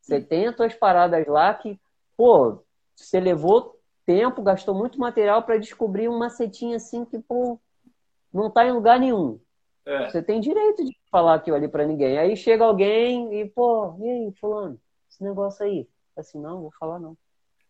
Você 0.00 0.20
tem 0.20 0.46
as 0.46 0.56
suas 0.56 0.74
paradas 0.74 1.26
lá 1.26 1.52
que, 1.52 1.78
pô, 2.16 2.62
você 2.94 3.20
levou 3.20 3.78
tempo, 4.06 4.42
gastou 4.42 4.74
muito 4.74 4.98
material 4.98 5.42
para 5.42 5.58
descobrir 5.58 6.08
um 6.08 6.18
macetinho 6.18 6.76
assim 6.76 7.04
que, 7.04 7.18
pô, 7.18 7.60
não 8.32 8.50
tá 8.50 8.64
em 8.64 8.72
lugar 8.72 8.98
nenhum. 8.98 9.38
É. 9.88 10.10
Você 10.10 10.22
tem 10.22 10.38
direito 10.38 10.84
de 10.84 10.94
falar 11.10 11.34
aquilo 11.34 11.56
ali 11.56 11.66
para 11.66 11.86
ninguém. 11.86 12.18
Aí 12.18 12.36
chega 12.36 12.62
alguém 12.62 13.40
e, 13.40 13.48
pô, 13.48 13.96
e 13.98 14.06
aí, 14.06 14.32
fulano, 14.38 14.78
esse 15.10 15.24
negócio 15.24 15.64
aí. 15.64 15.88
Assim, 16.14 16.38
não, 16.38 16.60
vou 16.60 16.72
falar 16.78 16.98
não. 16.98 17.16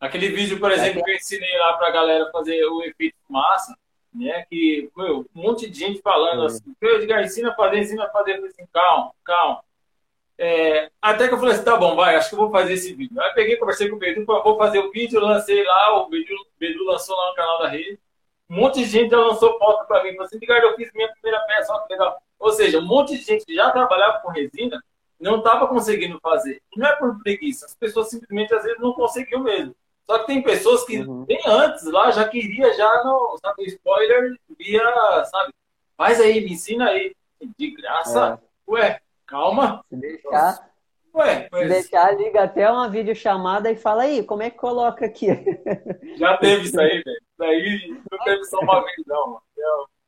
Aquele 0.01 0.29
vídeo, 0.29 0.59
por 0.59 0.73
exemplo, 0.73 1.05
que 1.05 1.11
eu 1.12 1.14
ensinei 1.14 1.57
lá 1.59 1.75
pra 1.75 1.93
galera 1.93 2.29
fazer 2.33 2.61
o 2.64 2.83
efeito 2.83 3.16
massa, 3.29 3.77
né? 4.12 4.45
Que, 4.51 4.91
meu, 4.97 5.27
um 5.33 5.43
monte 5.43 5.71
de 5.71 5.79
gente 5.79 6.03
falando 6.03 6.43
é. 6.43 6.47
assim, 6.47 6.75
Edgar, 6.83 7.23
ensina 7.23 7.53
a 7.53 7.55
fazer, 7.55 7.79
ensina 7.79 8.05
a 8.05 8.11
fazer. 8.11 8.33
Eu 8.33 8.37
falei 8.37 8.51
assim, 8.51 8.66
calma, 8.73 9.12
calma. 9.25 9.62
É, 10.37 10.91
até 11.01 11.29
que 11.29 11.35
eu 11.35 11.39
falei 11.39 11.55
assim, 11.55 11.64
tá 11.64 11.77
bom, 11.77 11.95
vai, 11.95 12.16
acho 12.16 12.31
que 12.31 12.35
eu 12.35 12.41
vou 12.41 12.51
fazer 12.51 12.73
esse 12.73 12.93
vídeo. 12.95 13.21
Aí 13.21 13.33
peguei, 13.35 13.57
conversei 13.57 13.89
com 13.89 13.95
o 13.95 13.99
Bedu, 13.99 14.25
vou 14.25 14.59
fazer 14.59 14.81
o 14.81 14.91
vídeo, 14.91 15.21
lancei 15.21 15.62
lá, 15.62 16.01
o 16.01 16.09
Bedu, 16.09 16.35
Bedu 16.59 16.85
lançou 16.85 17.16
lá 17.16 17.31
no 17.31 17.37
canal 17.37 17.59
da 17.61 17.69
rede. 17.69 17.99
Um 18.51 18.57
monte 18.57 18.81
de 18.81 18.87
gente 18.87 19.11
já 19.11 19.19
lançou 19.19 19.59
foto 19.59 19.87
para 19.87 20.03
mim. 20.05 20.17
Assim, 20.21 20.39
Ricardo, 20.39 20.65
eu 20.65 20.77
fiz 20.77 20.91
minha 20.95 21.13
primeira 21.13 21.45
peça, 21.47 21.73
olha 21.73 21.83
que 21.83 21.93
legal. 21.93 22.23
Ou 22.39 22.53
seja, 22.53 22.79
um 22.79 22.87
monte 22.87 23.17
de 23.17 23.23
gente 23.23 23.45
que 23.45 23.55
já 23.55 23.71
trabalhava 23.71 24.21
com 24.21 24.31
resina 24.31 24.83
não 25.21 25.39
estava 25.39 25.67
conseguindo 25.67 26.19
fazer. 26.21 26.63
Não 26.77 26.87
é 26.87 26.97
por 26.97 27.19
preguiça, 27.23 27.67
as 27.67 27.75
pessoas 27.75 28.09
simplesmente 28.09 28.55
às 28.55 28.63
vezes 28.63 28.81
não 28.81 28.93
conseguiam 28.93 29.43
mesmo. 29.43 29.75
Só 30.07 30.21
que 30.21 30.27
tem 30.27 30.43
pessoas 30.43 30.85
que 30.85 31.01
uhum. 31.01 31.25
bem 31.25 31.41
antes 31.47 31.85
lá 31.85 32.11
já 32.11 32.27
queria 32.27 32.73
já 32.75 33.05
no, 33.05 33.37
sabe, 33.45 33.65
spoiler 33.67 34.35
via, 34.59 34.83
sabe, 35.27 35.53
faz 35.97 36.21
aí, 36.21 36.41
me 36.41 36.53
ensina 36.53 36.89
aí. 36.89 37.15
De 37.57 37.71
graça? 37.71 38.41
É. 38.43 38.71
Ué, 38.71 39.01
calma. 39.27 39.85
Se 39.89 39.97
deixar, 39.97 40.68
Ué, 41.19 41.49
mas... 41.51 41.69
Deixar, 41.69 42.16
liga 42.16 42.45
até 42.45 42.71
uma 42.71 42.89
videochamada 42.89 43.73
e 43.73 43.77
fala 43.77 44.03
aí, 44.05 44.23
como 44.23 44.45
é 44.45 44.51
que 44.51 44.57
coloca 44.57 45.05
aqui? 45.05 45.27
Já 46.16 46.37
teve 46.37 46.66
isso 46.66 46.81
aí, 46.81 47.03
velho. 47.03 47.21
Daí 47.37 47.97
não 48.11 48.19
teve 48.25 48.45
só 48.45 48.61
uma 48.61 48.81
vez, 48.85 48.97
não. 49.05 49.41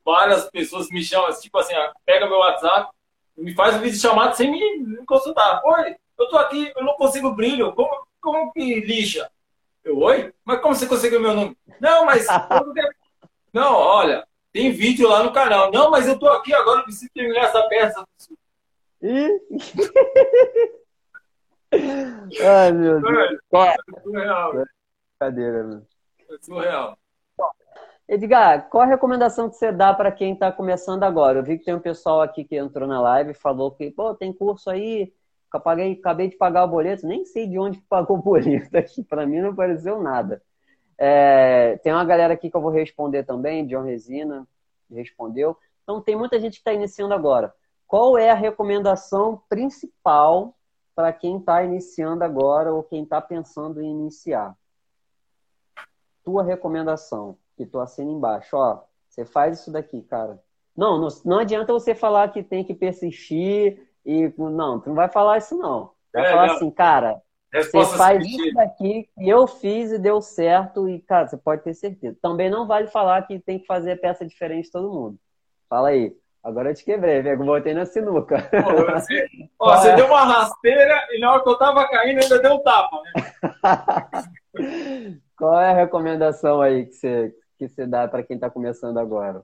Várias 0.04 0.48
pessoas 0.50 0.88
me 0.88 1.02
chamam, 1.02 1.28
tipo 1.40 1.58
assim, 1.58 1.74
pega 2.06 2.28
meu 2.28 2.38
WhatsApp, 2.38 2.90
me 3.36 3.52
faz 3.54 3.74
um 3.74 3.80
vídeo 3.80 3.98
chamado 3.98 4.36
sem 4.36 4.52
me 4.52 5.04
consultar. 5.04 5.60
Oi, 5.64 5.96
eu 6.16 6.28
tô 6.28 6.38
aqui, 6.38 6.72
eu 6.76 6.84
não 6.84 6.94
consigo 6.94 7.32
brilho. 7.32 7.72
Como, 7.74 7.90
como 8.20 8.52
que 8.52 8.80
lixa? 8.80 9.28
Eu, 9.82 9.98
oi? 9.98 10.32
Mas 10.44 10.60
como 10.60 10.76
você 10.76 10.86
conseguiu 10.86 11.20
meu 11.20 11.34
nome? 11.34 11.56
Não, 11.80 12.04
mas. 12.04 12.26
não, 13.52 13.74
olha, 13.74 14.24
tem 14.52 14.70
vídeo 14.70 15.08
lá 15.08 15.24
no 15.24 15.32
canal. 15.32 15.72
Não, 15.72 15.90
mas 15.90 16.06
eu 16.06 16.16
tô 16.18 16.28
aqui 16.28 16.54
agora, 16.54 16.84
preciso 16.84 17.10
terminar 17.12 17.46
essa 17.46 17.62
peça. 17.64 18.04
Ai, 21.72 22.72
meu 22.72 23.00
Deus. 23.00 23.38
É 23.52 24.00
surreal. 24.02 24.52
Brincadeira, 25.18 25.64
meu. 25.64 25.82
É 26.30 26.38
surreal. 26.40 26.98
Edgar, 28.08 28.68
qual 28.68 28.82
a 28.82 28.86
recomendação 28.86 29.48
que 29.48 29.54
você 29.54 29.70
dá 29.70 29.94
para 29.94 30.10
quem 30.10 30.32
está 30.32 30.50
começando 30.50 31.04
agora? 31.04 31.38
Eu 31.38 31.44
vi 31.44 31.58
que 31.58 31.64
tem 31.64 31.74
um 31.74 31.80
pessoal 31.80 32.20
aqui 32.20 32.42
que 32.42 32.56
entrou 32.56 32.88
na 32.88 33.00
live 33.00 33.30
e 33.30 33.34
falou 33.34 33.70
que, 33.70 33.88
pô, 33.92 34.12
tem 34.14 34.32
curso 34.32 34.68
aí, 34.68 35.12
paguei, 35.62 35.92
acabei 35.92 36.28
de 36.28 36.36
pagar 36.36 36.64
o 36.64 36.68
boleto, 36.68 37.06
nem 37.06 37.24
sei 37.24 37.46
de 37.46 37.56
onde 37.56 37.80
pagou 37.88 38.18
o 38.18 38.22
boleto 38.22 38.76
aqui, 38.76 39.04
para 39.04 39.24
mim 39.24 39.40
não 39.40 39.50
apareceu 39.50 40.02
nada. 40.02 40.42
É, 40.98 41.78
tem 41.84 41.92
uma 41.92 42.04
galera 42.04 42.34
aqui 42.34 42.50
que 42.50 42.56
eu 42.56 42.60
vou 42.60 42.72
responder 42.72 43.22
também, 43.22 43.64
John 43.66 43.84
Resina 43.84 44.44
respondeu. 44.90 45.56
Então 45.84 46.00
tem 46.00 46.16
muita 46.16 46.38
gente 46.40 46.54
que 46.54 46.60
está 46.60 46.72
iniciando 46.72 47.14
agora. 47.14 47.54
Qual 47.86 48.18
é 48.18 48.28
a 48.28 48.34
recomendação 48.34 49.40
principal 49.48 50.54
para 51.00 51.14
quem 51.14 51.38
está 51.38 51.64
iniciando 51.64 52.22
agora 52.22 52.74
ou 52.74 52.82
quem 52.82 53.04
está 53.04 53.22
pensando 53.22 53.80
em 53.80 53.90
iniciar? 53.90 54.54
Tua 56.22 56.42
recomendação, 56.42 57.38
que 57.56 57.64
tu 57.64 57.80
assina 57.80 58.10
embaixo, 58.10 58.54
ó, 58.54 58.82
você 59.08 59.24
faz 59.24 59.60
isso 59.60 59.72
daqui, 59.72 60.02
cara. 60.02 60.38
Não, 60.76 60.98
não, 60.98 61.08
não 61.24 61.38
adianta 61.38 61.72
você 61.72 61.94
falar 61.94 62.28
que 62.28 62.42
tem 62.42 62.62
que 62.62 62.74
persistir 62.74 63.88
e 64.04 64.30
não, 64.36 64.78
tu 64.78 64.90
não 64.90 64.94
vai 64.94 65.08
falar 65.08 65.38
isso 65.38 65.56
não. 65.56 65.92
Vai 66.12 66.26
é, 66.26 66.30
falar 66.30 66.46
não. 66.48 66.54
assim, 66.56 66.70
cara, 66.70 67.22
Resposta 67.50 67.92
você 67.92 67.98
faz 67.98 68.26
isso 68.26 68.52
daqui 68.52 69.08
que 69.14 69.26
eu 69.28 69.46
fiz 69.46 69.92
e 69.92 69.98
deu 69.98 70.20
certo 70.20 70.86
e, 70.86 71.00
cara, 71.00 71.28
você 71.28 71.38
pode 71.38 71.62
ter 71.64 71.72
certeza. 71.72 72.14
Também 72.20 72.50
não 72.50 72.66
vale 72.66 72.88
falar 72.88 73.26
que 73.26 73.40
tem 73.40 73.58
que 73.58 73.66
fazer 73.66 73.96
peça 74.02 74.26
diferente 74.26 74.66
de 74.66 74.72
todo 74.72 74.92
mundo. 74.92 75.18
Fala 75.66 75.88
aí. 75.88 76.14
Agora 76.42 76.70
eu 76.70 76.74
te 76.74 76.84
quebrei, 76.84 77.20
velho. 77.20 77.44
Voltei 77.44 77.74
na 77.74 77.84
sinuca. 77.84 78.48
Pô, 78.50 78.92
você, 78.92 79.26
ó, 79.58 79.76
você 79.76 79.90
é? 79.90 79.96
deu 79.96 80.06
uma 80.06 80.24
rasteira 80.24 81.06
e 81.10 81.20
na 81.20 81.32
hora 81.32 81.42
que 81.42 81.48
eu 81.48 81.58
tava 81.58 81.88
caindo 81.88 82.22
ainda 82.22 82.38
deu 82.38 82.54
um 82.54 82.62
tapa, 82.62 83.02
né? 83.02 83.12
Qual 85.36 85.60
é 85.60 85.70
a 85.70 85.74
recomendação 85.74 86.60
aí 86.60 86.86
que 86.86 86.92
você, 86.92 87.34
que 87.58 87.68
você 87.68 87.86
dá 87.86 88.08
para 88.08 88.22
quem 88.22 88.36
está 88.36 88.50
começando 88.50 88.98
agora? 88.98 89.42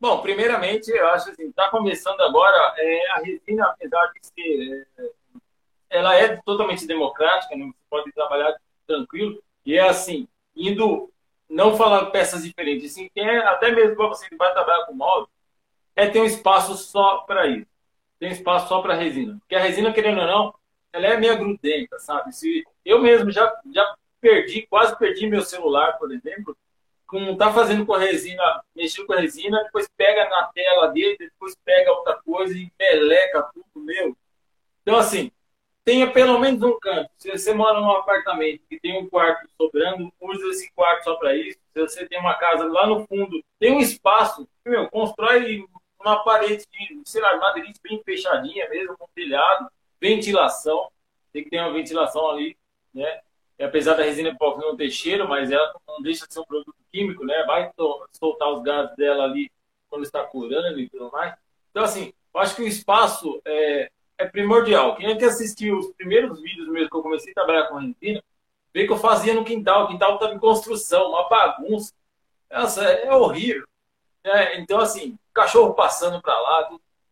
Bom, 0.00 0.22
primeiramente, 0.22 0.90
eu 0.90 1.08
acho 1.08 1.30
assim, 1.30 1.48
está 1.48 1.68
começando 1.68 2.20
agora, 2.22 2.74
é, 2.78 3.10
a 3.10 3.16
resina, 3.18 3.66
apesar 3.66 4.10
de 4.14 4.26
ser 4.26 4.88
é, 4.98 5.10
ela 5.90 6.16
é 6.16 6.36
totalmente 6.36 6.86
democrática, 6.86 7.54
né? 7.54 7.66
você 7.66 7.84
pode 7.90 8.12
trabalhar 8.12 8.56
tranquilo, 8.86 9.42
e 9.66 9.76
é 9.76 9.86
assim, 9.86 10.26
indo, 10.56 11.12
não 11.48 11.76
falando 11.76 12.10
peças 12.10 12.44
diferentes, 12.44 12.92
assim, 12.92 13.10
tem, 13.14 13.28
até 13.40 13.72
mesmo 13.72 13.94
para 13.94 14.08
você 14.08 14.26
que 14.26 14.36
vai 14.36 14.52
trabalhar 14.52 14.86
com 14.86 14.94
molde, 14.94 15.28
é 16.00 16.08
ter 16.08 16.20
um 16.20 16.24
espaço 16.24 16.74
só 16.76 17.18
para 17.18 17.46
isso. 17.46 17.66
Tem 18.18 18.30
espaço 18.30 18.68
só 18.68 18.80
para 18.80 18.94
resina. 18.94 19.38
Porque 19.40 19.54
a 19.54 19.60
resina, 19.60 19.92
querendo 19.92 20.20
ou 20.20 20.26
não, 20.26 20.54
ela 20.92 21.06
é 21.06 21.16
meio 21.16 21.38
grudenta, 21.38 21.98
sabe? 21.98 22.34
Se 22.34 22.64
eu 22.84 23.00
mesmo 23.00 23.30
já, 23.30 23.52
já 23.72 23.94
perdi, 24.20 24.66
quase 24.68 24.98
perdi 24.98 25.26
meu 25.26 25.42
celular, 25.42 25.98
por 25.98 26.12
exemplo, 26.12 26.56
com 27.06 27.36
tá 27.36 27.52
fazendo 27.52 27.84
com 27.84 27.96
resina, 27.96 28.42
mexendo 28.74 29.06
com 29.06 29.14
resina, 29.14 29.62
depois 29.64 29.88
pega 29.96 30.28
na 30.28 30.44
tela 30.54 30.88
dele, 30.88 31.16
depois 31.18 31.56
pega 31.64 31.92
outra 31.92 32.20
coisa 32.24 32.56
e 32.56 32.70
meleca 32.78 33.50
tudo, 33.52 33.84
meu. 33.84 34.16
Então, 34.82 34.96
assim, 34.96 35.30
tenha 35.84 36.10
pelo 36.10 36.38
menos 36.38 36.62
um 36.62 36.78
canto. 36.78 37.10
Se 37.18 37.30
você 37.30 37.52
mora 37.52 37.80
num 37.80 37.90
apartamento 37.90 38.62
que 38.68 38.78
tem 38.78 38.98
um 38.98 39.08
quarto 39.08 39.48
sobrando, 39.56 40.12
use 40.20 40.48
esse 40.50 40.72
quarto 40.72 41.04
só 41.04 41.16
para 41.16 41.34
isso. 41.36 41.58
Se 41.72 41.80
você 41.80 42.06
tem 42.06 42.18
uma 42.18 42.34
casa 42.34 42.64
lá 42.64 42.86
no 42.86 43.06
fundo, 43.06 43.42
tem 43.58 43.72
um 43.72 43.80
espaço, 43.80 44.48
meu, 44.64 44.88
constrói 44.88 45.64
uma 46.00 46.24
parede 46.24 46.64
de, 46.70 47.00
sei 47.04 47.20
lá, 47.20 47.36
madeira 47.36 47.70
bem 47.82 48.02
fechadinha 48.04 48.68
mesmo, 48.68 48.96
com 48.96 49.06
telhado, 49.14 49.70
ventilação. 50.00 50.90
Tem 51.32 51.44
que 51.44 51.50
ter 51.50 51.60
uma 51.60 51.72
ventilação 51.72 52.28
ali, 52.30 52.56
né? 52.92 53.20
E 53.58 53.62
apesar 53.62 53.94
da 53.94 54.02
resina 54.02 54.30
epóxi 54.30 54.60
não 54.60 54.76
ter 54.76 54.90
cheiro, 54.90 55.28
mas 55.28 55.50
ela 55.50 55.72
não 55.86 56.00
deixa 56.00 56.26
de 56.26 56.32
ser 56.32 56.40
um 56.40 56.44
produto 56.44 56.74
químico, 56.90 57.24
né? 57.24 57.44
Vai 57.44 57.70
soltar 58.12 58.48
os 58.50 58.62
gases 58.62 58.96
dela 58.96 59.24
ali 59.24 59.50
quando 59.88 60.02
está 60.02 60.24
curando 60.24 60.80
e 60.80 60.88
tudo 60.88 61.10
mais. 61.10 61.34
Então, 61.70 61.84
assim, 61.84 62.12
eu 62.32 62.40
acho 62.40 62.56
que 62.56 62.62
o 62.62 62.66
espaço 62.66 63.40
é, 63.44 63.90
é 64.16 64.26
primordial. 64.26 64.96
Quem 64.96 65.10
é 65.10 65.16
que 65.16 65.24
assistiu 65.24 65.78
os 65.78 65.92
primeiros 65.92 66.40
vídeos 66.40 66.68
mesmo 66.68 66.88
que 66.88 66.96
eu 66.96 67.02
comecei 67.02 67.32
a 67.32 67.34
trabalhar 67.34 67.64
com 67.64 67.76
resina, 67.76 68.22
vê 68.72 68.86
que 68.86 68.92
eu 68.92 68.96
fazia 68.96 69.34
no 69.34 69.44
quintal. 69.44 69.84
O 69.84 69.88
quintal 69.88 70.14
estava 70.14 70.34
em 70.34 70.38
construção, 70.38 71.10
uma 71.10 71.28
bagunça. 71.28 71.92
Nossa, 72.50 72.84
é, 72.84 73.06
é 73.06 73.14
horrível. 73.14 73.66
É, 74.24 74.60
então, 74.60 74.78
assim, 74.78 75.18
cachorro 75.32 75.74
passando 75.74 76.20
para 76.20 76.38
lá, 76.38 76.70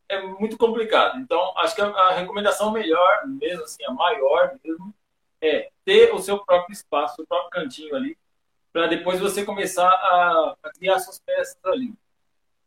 é 0.09 0.21
muito 0.23 0.57
complicado. 0.57 1.19
Então, 1.19 1.57
acho 1.59 1.75
que 1.75 1.81
a, 1.81 1.87
a, 1.87 2.13
recomendação 2.13 2.71
melhor, 2.71 3.27
mesmo 3.27 3.65
assim, 3.65 3.85
a 3.85 3.93
maior 3.93 4.59
mesmo, 4.65 4.95
é 5.41 5.71
ter 5.85 6.13
o 6.13 6.19
seu 6.19 6.45
próprio 6.45 6.73
espaço, 6.73 7.23
o 7.23 7.27
próprio 7.27 7.51
cantinho 7.51 7.95
ali, 7.95 8.17
para 8.73 8.87
depois 8.87 9.21
você 9.21 9.45
começar 9.45 9.89
a, 9.89 10.57
a 10.63 10.71
criar 10.71 10.99
suas 10.99 11.19
peças 11.21 11.59
ali. 11.65 11.95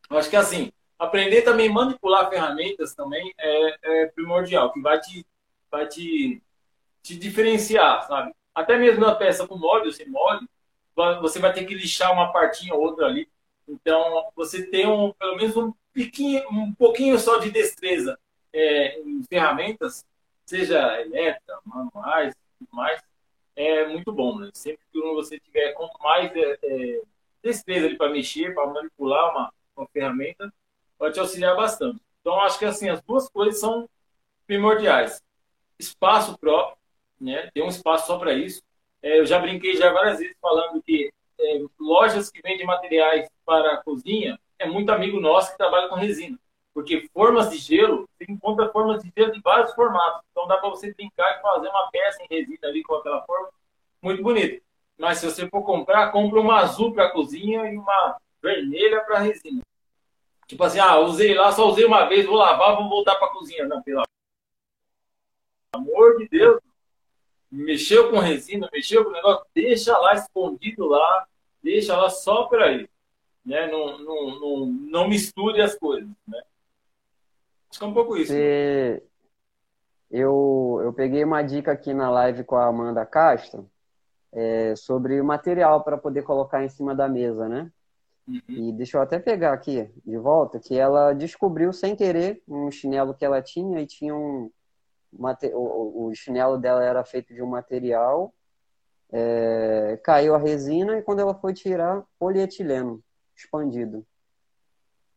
Eu 0.09 0.17
acho 0.17 0.29
que, 0.29 0.35
assim, 0.35 0.71
aprender 0.97 1.41
também 1.41 1.69
manipular 1.69 2.29
ferramentas 2.29 2.93
também 2.93 3.33
é, 3.37 3.77
é, 3.81 4.05
primordial, 4.07 4.71
que 4.71 4.81
vai 4.81 4.99
te, 4.99 5.25
vai 5.69 5.87
te, 5.87 6.41
te 7.01 7.17
diferenciar, 7.17 8.07
sabe? 8.07 8.33
Até 8.53 8.77
mesmo 8.77 9.01
na 9.01 9.15
peça 9.15 9.47
com 9.47 9.57
molde 9.57 9.87
ou 9.87 9.93
sem 9.93 10.07
molde, 10.09 10.47
você 11.21 11.39
vai 11.39 11.53
ter 11.53 11.65
que 11.65 11.73
lixar 11.73 12.11
uma 12.11 12.31
partinha 12.31 12.73
ou 12.73 12.81
outra 12.81 13.07
ali. 13.07 13.27
Então, 13.71 14.29
você 14.35 14.65
tem 14.65 14.85
um, 14.85 15.13
pelo 15.13 15.37
menos 15.37 15.55
um, 15.55 15.73
piquinho, 15.93 16.43
um 16.51 16.73
pouquinho 16.73 17.17
só 17.17 17.37
de 17.37 17.49
destreza 17.49 18.19
é, 18.53 18.99
em 18.99 19.23
ferramentas, 19.23 20.05
seja 20.45 21.01
elétrica, 21.01 21.59
manuais, 21.65 22.35
tudo 22.59 22.69
mais, 22.75 23.01
é 23.55 23.87
muito 23.87 24.11
bom. 24.11 24.39
Né? 24.39 24.49
Sempre 24.53 24.81
que 24.91 24.99
você 24.99 25.39
tiver, 25.39 25.71
quanto 25.73 25.97
mais 26.01 26.35
é, 26.35 26.57
é, 26.61 27.01
destreza 27.41 27.95
para 27.95 28.11
mexer, 28.11 28.53
para 28.53 28.67
manipular 28.67 29.31
uma, 29.31 29.53
uma 29.75 29.87
ferramenta, 29.87 30.53
vai 30.99 31.11
te 31.11 31.19
auxiliar 31.19 31.55
bastante. 31.55 32.01
Então, 32.19 32.39
acho 32.41 32.59
que 32.59 32.65
assim, 32.65 32.89
as 32.89 33.01
duas 33.01 33.29
coisas 33.29 33.59
são 33.59 33.89
primordiais. 34.45 35.21
Espaço 35.79 36.37
próprio, 36.37 36.77
né? 37.19 37.49
Ter 37.53 37.63
um 37.63 37.69
espaço 37.69 38.07
só 38.07 38.19
para 38.19 38.33
isso. 38.33 38.61
É, 39.01 39.19
eu 39.19 39.25
já 39.25 39.39
brinquei 39.39 39.75
já 39.75 39.91
várias 39.91 40.19
vezes 40.19 40.35
falando 40.39 40.83
que 40.83 41.11
é, 41.41 41.61
lojas 41.79 42.29
que 42.29 42.41
vendem 42.41 42.65
materiais 42.65 43.27
para 43.45 43.73
a 43.73 43.77
cozinha 43.77 44.39
é 44.59 44.67
muito 44.67 44.91
amigo 44.91 45.19
nosso 45.19 45.51
que 45.51 45.57
trabalha 45.57 45.89
com 45.89 45.95
resina. 45.95 46.39
Porque 46.73 47.09
formas 47.13 47.49
de 47.49 47.57
gelo, 47.57 48.07
você 48.17 48.31
encontra 48.31 48.71
formas 48.71 49.03
de 49.03 49.11
gelo 49.15 49.31
de 49.31 49.41
vários 49.41 49.73
formatos. 49.73 50.21
Então 50.31 50.47
dá 50.47 50.57
para 50.57 50.69
você 50.69 50.93
brincar 50.93 51.37
e 51.37 51.41
fazer 51.41 51.67
uma 51.67 51.89
peça 51.91 52.23
em 52.23 52.27
resina 52.29 52.67
ali 52.67 52.81
com 52.83 52.95
aquela 52.95 53.21
forma. 53.23 53.49
Muito 54.01 54.23
bonito. 54.23 54.63
Mas 54.97 55.17
se 55.17 55.25
você 55.25 55.49
for 55.49 55.63
comprar, 55.63 56.11
compra 56.11 56.39
uma 56.39 56.59
azul 56.59 56.93
para 56.93 57.07
a 57.07 57.11
cozinha 57.11 57.65
e 57.71 57.77
uma 57.77 58.17
vermelha 58.41 59.01
para 59.01 59.19
resina. 59.19 59.61
Tipo 60.47 60.63
assim, 60.63 60.79
ah, 60.79 60.99
usei 60.99 61.33
lá, 61.33 61.51
só 61.51 61.67
usei 61.67 61.85
uma 61.85 62.05
vez, 62.05 62.25
vou 62.25 62.35
lavar, 62.35 62.75
vou 62.75 62.89
voltar 62.89 63.15
para 63.15 63.27
a 63.27 63.31
cozinha. 63.31 63.65
Não, 63.67 63.81
pelo 63.81 64.03
amor 65.73 66.17
de 66.17 66.27
Deus. 66.27 66.59
Mexeu 67.51 68.09
com 68.09 68.19
resina, 68.19 68.69
mexeu 68.71 69.03
com 69.03 69.09
o 69.09 69.13
negócio, 69.13 69.45
deixa 69.53 69.97
lá 69.97 70.13
escondido 70.13 70.87
lá, 70.87 71.27
deixa 71.63 71.95
lá 71.97 72.09
só 72.09 72.43
para 72.45 72.65
aí. 72.65 72.89
Né? 73.45 73.67
Não, 73.67 73.97
não, 73.99 74.39
não, 74.39 74.65
não 74.65 75.07
misture 75.07 75.61
as 75.61 75.75
coisas. 75.75 76.09
Né? 76.27 76.41
Acho 77.69 77.79
que 77.79 77.85
é 77.85 77.87
um 77.87 77.93
pouco 77.93 78.17
isso. 78.17 78.31
Você... 78.31 79.03
Eu, 80.09 80.81
eu 80.83 80.91
peguei 80.91 81.23
uma 81.23 81.41
dica 81.41 81.71
aqui 81.71 81.93
na 81.93 82.09
live 82.09 82.43
com 82.43 82.55
a 82.57 82.67
Amanda 82.67 83.05
Castro 83.05 83.69
é, 84.31 84.75
sobre 84.75 85.21
o 85.21 85.25
material 85.25 85.83
para 85.83 85.97
poder 85.97 86.23
colocar 86.23 86.63
em 86.63 86.69
cima 86.69 86.93
da 86.93 87.07
mesa, 87.07 87.47
né? 87.47 87.71
Uhum. 88.27 88.41
E 88.49 88.71
deixa 88.73 88.97
eu 88.97 89.01
até 89.01 89.19
pegar 89.19 89.53
aqui 89.53 89.89
de 90.05 90.17
volta 90.17 90.59
que 90.59 90.77
ela 90.77 91.13
descobriu 91.13 91.73
sem 91.73 91.95
querer 91.95 92.41
um 92.47 92.69
chinelo 92.69 93.13
que 93.13 93.25
ela 93.25 93.41
tinha 93.41 93.79
e 93.81 93.87
tinha 93.87 94.15
um 94.15 94.51
o 95.13 96.11
chinelo 96.15 96.57
dela 96.57 96.83
era 96.85 97.03
feito 97.03 97.33
de 97.33 97.41
um 97.41 97.47
material 97.47 98.33
é, 99.11 99.99
caiu 100.03 100.33
a 100.35 100.37
resina 100.37 100.97
e 100.97 101.01
quando 101.01 101.19
ela 101.19 101.33
foi 101.33 101.53
tirar 101.53 102.03
polietileno 102.17 103.03
expandido 103.35 104.05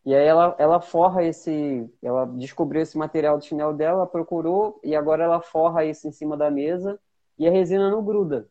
e 0.04 0.14
aí 0.14 0.26
ela, 0.26 0.54
ela 0.58 0.80
forra 0.80 1.22
esse 1.22 1.88
ela 2.02 2.26
descobriu 2.26 2.82
esse 2.82 2.98
material 2.98 3.38
do 3.38 3.44
chinelo 3.44 3.72
dela 3.72 4.06
procurou 4.06 4.80
e 4.82 4.96
agora 4.96 5.24
ela 5.24 5.40
forra 5.40 5.84
isso 5.84 6.08
em 6.08 6.12
cima 6.12 6.36
da 6.36 6.50
mesa 6.50 6.98
e 7.38 7.46
a 7.46 7.50
resina 7.50 7.90
não 7.90 8.04
gruda 8.04 8.48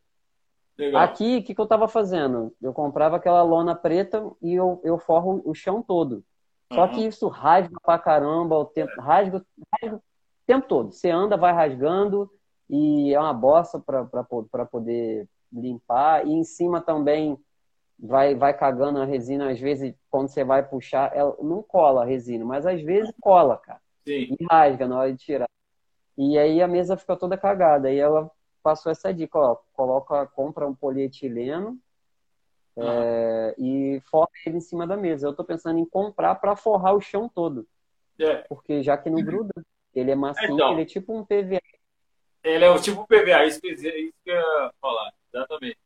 Legal. 0.78 1.04
Aqui, 1.04 1.38
o 1.38 1.44
que, 1.44 1.54
que 1.54 1.62
eu 1.62 1.66
estava 1.66 1.88
fazendo? 1.88 2.54
Eu 2.62 2.74
comprava 2.74 3.18
aquela 3.18 3.44
lona 3.44 3.76
preta 3.76 4.26
e 4.42 4.54
eu, 4.54 4.82
eu 4.84 4.98
forro 4.98 5.42
o 5.46 5.54
chão 5.54 5.84
todo. 5.84 6.24
Só 6.74 6.86
uhum. 6.86 6.90
que 6.90 7.06
isso 7.06 7.28
rasga 7.28 7.76
pra 7.84 8.00
caramba 8.00 8.58
o 8.58 8.66
tempo, 8.66 9.00
rasga, 9.00 9.46
rasga 9.72 9.98
o 9.98 10.02
tempo 10.48 10.68
todo. 10.68 10.92
Você 10.92 11.12
anda, 11.12 11.38
vai 11.38 11.54
rasgando 11.54 12.30
e 12.68 13.14
é 13.14 13.20
uma 13.20 13.34
bosta 13.34 13.80
para 13.80 14.66
poder 14.66 15.30
limpar. 15.54 16.26
E 16.26 16.32
em 16.32 16.44
cima 16.44 16.82
também 16.82 17.38
vai, 18.00 18.36
vai 18.36 18.54
cagando 18.54 19.00
a 19.00 19.06
resina, 19.06 19.52
às 19.52 19.60
vezes, 19.60 19.94
quando 20.10 20.28
você 20.28 20.44
vai 20.44 20.68
puxar, 20.68 21.16
ela 21.16 21.36
não 21.42 21.62
cola 21.62 22.04
a 22.04 22.06
resina, 22.06 22.44
mas 22.44 22.66
às 22.66 22.82
vezes 22.82 23.14
cola, 23.22 23.58
cara. 23.58 23.82
Sim. 24.06 24.36
E 24.40 24.46
rasga 24.50 24.88
na 24.88 25.00
hora 25.00 25.14
de 25.14 25.20
tirar. 25.20 25.50
E 26.18 26.38
aí 26.38 26.62
a 26.62 26.68
mesa 26.68 26.98
fica 26.98 27.16
toda 27.16 27.38
cagada. 27.38 27.92
E 27.92 27.98
ela 27.98 28.30
passou 28.62 28.92
essa 28.92 29.14
dica, 29.14 29.38
ó, 29.38 29.58
coloca, 29.74 30.26
compra 30.28 30.68
um 30.68 30.76
polietileno 30.76 31.78
uhum. 32.76 32.84
é, 32.84 33.56
e 33.58 34.02
forra 34.10 34.30
ele 34.46 34.58
em 34.58 34.62
cima 34.62 34.86
da 34.86 34.98
mesa. 34.98 35.28
Eu 35.28 35.34
tô 35.34 35.44
pensando 35.44 35.80
em 35.80 35.86
comprar 35.86 36.36
para 36.36 36.56
forrar 36.56 36.94
o 36.94 37.02
chão 37.02 37.30
todo. 37.30 37.68
É. 38.20 38.36
Porque 38.50 38.84
já 38.84 38.98
que 38.98 39.10
não 39.10 39.24
gruda, 39.24 39.54
ele 39.94 40.12
é 40.12 40.16
macio, 40.16 40.54
então, 40.54 40.74
ele 40.74 40.84
é 40.84 40.86
tipo 40.86 41.18
um 41.18 41.24
PVA. 41.24 41.62
Ele 42.44 42.66
é 42.66 42.70
o 42.70 42.80
tipo 42.80 43.08
PVA, 43.08 43.46
isso 43.46 43.62
que, 43.62 43.70
isso 43.70 43.82
que 43.82 44.30
eu 44.30 44.36
ia 44.36 44.74
falar, 44.82 45.14
exatamente. 45.34 45.78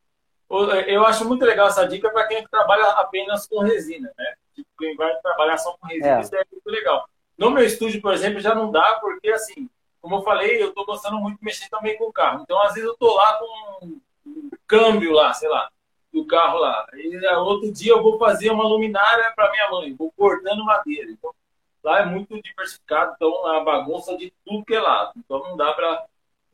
Eu 0.88 1.06
acho 1.06 1.28
muito 1.28 1.43
legal 1.43 1.68
essa 1.68 1.86
dica 1.88 2.10
para 2.10 2.28
quem 2.28 2.45
trabalha 2.48 2.86
apenas 2.91 3.45
com 3.48 3.60
resina, 3.60 4.12
né? 4.18 4.36
Tipo, 4.56 4.70
quem 4.80 4.95
vai 4.95 5.14
trabalhar 5.18 5.58
só 5.58 5.76
com 5.78 5.88
resina, 5.88 6.18
é. 6.18 6.22
isso 6.22 6.36
é 6.36 6.43
muito 6.52 6.68
legal. 6.70 7.08
No 7.38 7.52
meu 7.52 7.64
estúdio, 7.64 8.02
por 8.02 8.14
exemplo, 8.14 8.39
já 8.39 8.56
não 8.56 8.72
dá, 8.72 8.98
porque 9.02 9.30
assim, 9.30 9.70
como 10.02 10.16
eu 10.16 10.22
falei, 10.22 10.62
eu 10.62 10.70
estou 10.70 10.86
gostando 10.86 11.18
muito 11.18 11.38
de 11.38 11.43
mexer 11.43 11.70
também 11.70 11.98
com 11.98 12.06
o 12.06 12.14
carro. 12.14 12.41
Então, 12.41 12.60
às 12.64 12.74
vezes, 12.74 12.88
eu 12.88 12.93
estou 12.93 13.14
lá 13.14 13.34
com 13.34 14.00
um 14.26 14.50
câmbio 14.66 15.12
lá, 15.12 15.34
sei 15.34 15.50
lá, 15.50 15.70
do 16.14 16.26
carro 16.26 16.60
lá. 16.60 16.88
E 16.93 17.28
outro 17.36 17.72
dia 17.72 17.91
eu 17.91 18.02
vou 18.02 18.18
fazer 18.18 18.50
uma 18.50 18.64
luminária 18.64 19.32
para 19.36 19.52
minha 19.52 19.70
mãe, 19.70 19.93
vou 19.93 20.12
cortando 20.16 20.64
madeira. 20.64 21.12
Então, 21.12 21.34
lá 21.84 22.00
é 22.00 22.06
muito 22.06 22.41
diversificado, 22.41 23.14
então 23.16 23.45
a 23.48 23.60
bagunça 23.60 24.16
de 24.18 24.34
tudo 24.45 24.66
que 24.66 24.74
é 24.74 24.80
lado. 24.80 25.12
Então, 25.18 25.39
não 25.39 25.58
dá 25.58 25.74
para 25.74 26.06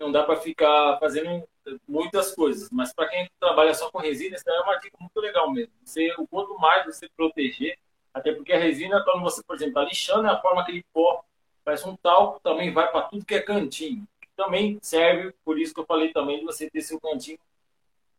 não 0.04 0.12
dá 0.12 0.24
para 0.24 0.36
ficar 0.36 0.98
fazendo 1.00 1.48
muitas 1.88 2.36
coisas. 2.36 2.70
Mas 2.72 2.94
para 2.94 3.08
quem 3.08 3.30
trabalha 3.40 3.74
só 3.74 3.90
com 3.90 3.98
resina, 4.00 4.36
isso 4.36 4.50
é 4.50 4.62
uma 4.62 4.76
dica 4.76 4.98
muito 5.00 5.20
legal 5.20 5.52
mesmo. 5.52 5.74
Você, 5.84 6.14
o 6.18 6.28
quanto 6.28 6.58
mais 6.60 6.86
você 6.86 7.10
proteger, 7.16 7.78
até 8.14 8.34
porque 8.34 8.54
a 8.54 8.60
resina, 8.60 9.04
quando 9.04 9.22
você, 9.22 9.42
por 9.44 9.56
exemplo, 9.56 9.80
está 9.80 9.90
lixando, 9.90 10.28
é 10.28 10.32
a 10.32 10.42
forma 10.42 10.64
que 10.66 10.72
ele 10.72 10.86
pó 10.94 11.24
Parece 11.64 11.88
um 11.88 11.96
talco, 11.96 12.42
também 12.42 12.74
vai 12.74 12.92
para 12.92 13.04
tudo 13.04 13.26
que 13.26 13.36
é 13.36 13.42
cantinho. 13.42 14.06
Também 14.36 14.78
serve, 14.82 15.34
por 15.46 15.58
isso 15.58 15.74
que 15.74 15.80
eu 15.80 15.86
falei 15.86 16.12
também, 16.12 16.40
de 16.40 16.46
você 16.46 16.70
ter 16.70 16.82
seu 16.82 17.00
cantinho 17.00 17.40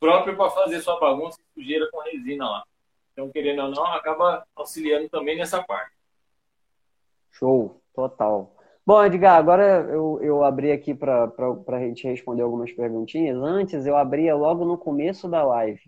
próprio 0.01 0.37
para 0.37 0.51
fazer 0.51 0.81
sua 0.81 0.99
bagunça 0.99 1.39
e 1.41 1.61
sujeira 1.61 1.91
com 1.91 2.01
resina 2.01 2.49
lá. 2.49 2.65
Então, 3.13 3.31
querendo 3.31 3.63
ou 3.63 3.71
não, 3.71 3.87
acaba 3.87 4.47
auxiliando 4.57 5.09
também 5.09 5.37
nessa 5.37 5.63
parte. 5.63 5.93
Show, 7.33 7.81
total. 7.95 8.57
Bom, 8.87 9.03
Edgar, 9.03 9.37
agora 9.37 9.87
eu, 9.89 10.19
eu 10.21 10.45
abri 10.45 10.71
aqui 10.71 10.95
para 10.95 11.33
a 11.69 11.79
gente 11.81 12.07
responder 12.07 12.43
algumas 12.43 12.71
perguntinhas. 12.71 13.37
Antes, 13.39 13.87
eu 13.87 13.97
abria 13.97 14.37
logo 14.37 14.65
no 14.67 14.77
começo 14.77 15.27
da 15.27 15.43
live. 15.43 15.81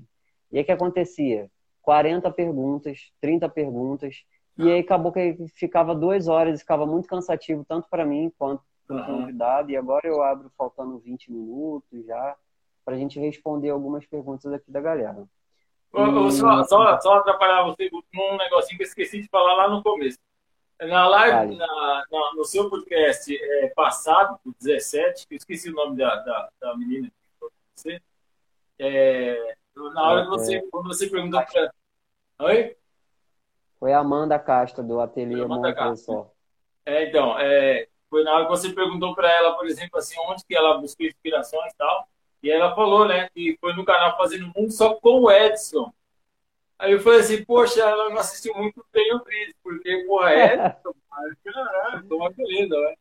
E 0.51 0.57
aí 0.57 0.62
o 0.62 0.66
que 0.66 0.72
acontecia? 0.72 1.51
40 1.82 2.30
perguntas, 2.30 3.12
30 3.20 3.51
perguntas. 3.51 4.24
E 4.57 4.72
aí 4.72 4.80
acabou 4.80 5.12
que 5.12 5.36
ficava 5.55 5.94
duas 5.94 6.26
horas, 6.26 6.61
ficava 6.61 6.86
muito 6.86 7.07
cansativo, 7.07 7.66
tanto 7.68 7.86
para 7.90 8.07
mim 8.07 8.32
quanto 8.38 8.62
para 8.86 8.97
o 8.97 9.05
convidado. 9.05 9.70
E 9.70 9.76
agora 9.76 10.09
eu 10.09 10.22
abro 10.22 10.51
faltando 10.57 10.99
20 10.99 11.30
minutos 11.30 12.07
já, 12.07 12.34
para 12.82 12.94
a 12.94 12.99
gente 12.99 13.20
responder 13.20 13.68
algumas 13.68 14.07
perguntas 14.07 14.51
aqui 14.51 14.70
da 14.70 14.80
galera. 14.80 15.22
E... 15.94 16.32
Só, 16.32 16.64
só, 16.64 16.99
só 16.99 17.14
atrapalhar 17.18 17.64
você 17.64 17.90
num 17.92 18.38
negocinho 18.38 18.78
que 18.78 18.84
eu 18.84 18.88
esqueci 18.88 19.20
de 19.20 19.28
falar 19.28 19.55
lá 19.55 19.68
no 19.68 19.82
começo. 19.82 20.18
Na 20.80 21.08
live, 21.08 21.56
na, 21.56 21.66
na, 22.10 22.34
no 22.34 22.44
seu 22.44 22.68
podcast 22.68 23.34
é, 23.34 23.68
passado, 23.68 24.38
o 24.44 24.52
17, 24.60 25.26
eu 25.30 25.36
esqueci 25.36 25.70
o 25.70 25.74
nome 25.74 25.96
da, 25.96 26.16
da, 26.16 26.50
da 26.60 26.76
menina 26.76 27.08
que 27.08 27.48
você. 27.74 28.02
É, 28.78 29.56
na 29.74 30.02
hora 30.02 30.24
que 30.24 30.28
você, 30.28 30.56
é. 30.56 30.62
quando 30.70 30.88
você 30.88 31.08
perguntou 31.08 31.42
para. 31.44 31.72
Oi? 32.40 32.76
Foi 33.80 33.92
a 33.92 34.00
Amanda 34.00 34.38
Castro, 34.38 34.84
do 34.84 35.00
Ateliê 35.00 35.46
Montessor. 35.46 36.30
É, 36.84 37.08
então, 37.08 37.38
é, 37.38 37.88
foi 38.10 38.22
na 38.22 38.34
hora 38.34 38.44
que 38.44 38.50
você 38.50 38.70
perguntou 38.72 39.14
para 39.14 39.30
ela, 39.30 39.54
por 39.56 39.66
exemplo, 39.66 39.98
assim, 39.98 40.14
onde 40.28 40.44
que 40.44 40.54
ela 40.54 40.78
buscou 40.78 41.06
inspirações 41.06 41.72
e 41.72 41.76
tal. 41.76 42.06
E 42.42 42.50
ela 42.50 42.74
falou, 42.74 43.08
né, 43.08 43.28
que 43.34 43.56
foi 43.60 43.74
no 43.74 43.84
canal 43.84 44.16
Fazendo 44.16 44.52
Mundo 44.54 44.70
só 44.70 44.94
com 44.94 45.22
o 45.22 45.30
Edson. 45.30 45.92
Aí 46.78 46.92
eu 46.92 47.00
falei 47.00 47.20
assim, 47.20 47.44
poxa, 47.44 47.80
ela 47.80 48.10
não 48.10 48.18
assistiu 48.18 48.54
muito 48.54 48.84
bem 48.92 49.14
o 49.14 49.24
vídeo, 49.24 49.54
porque, 49.62 50.04
porra, 50.06 50.34
Edson, 50.34 50.92
caralho, 51.44 52.06
uma 52.10 52.30
beleza, 52.30 52.76
né? 52.78 52.94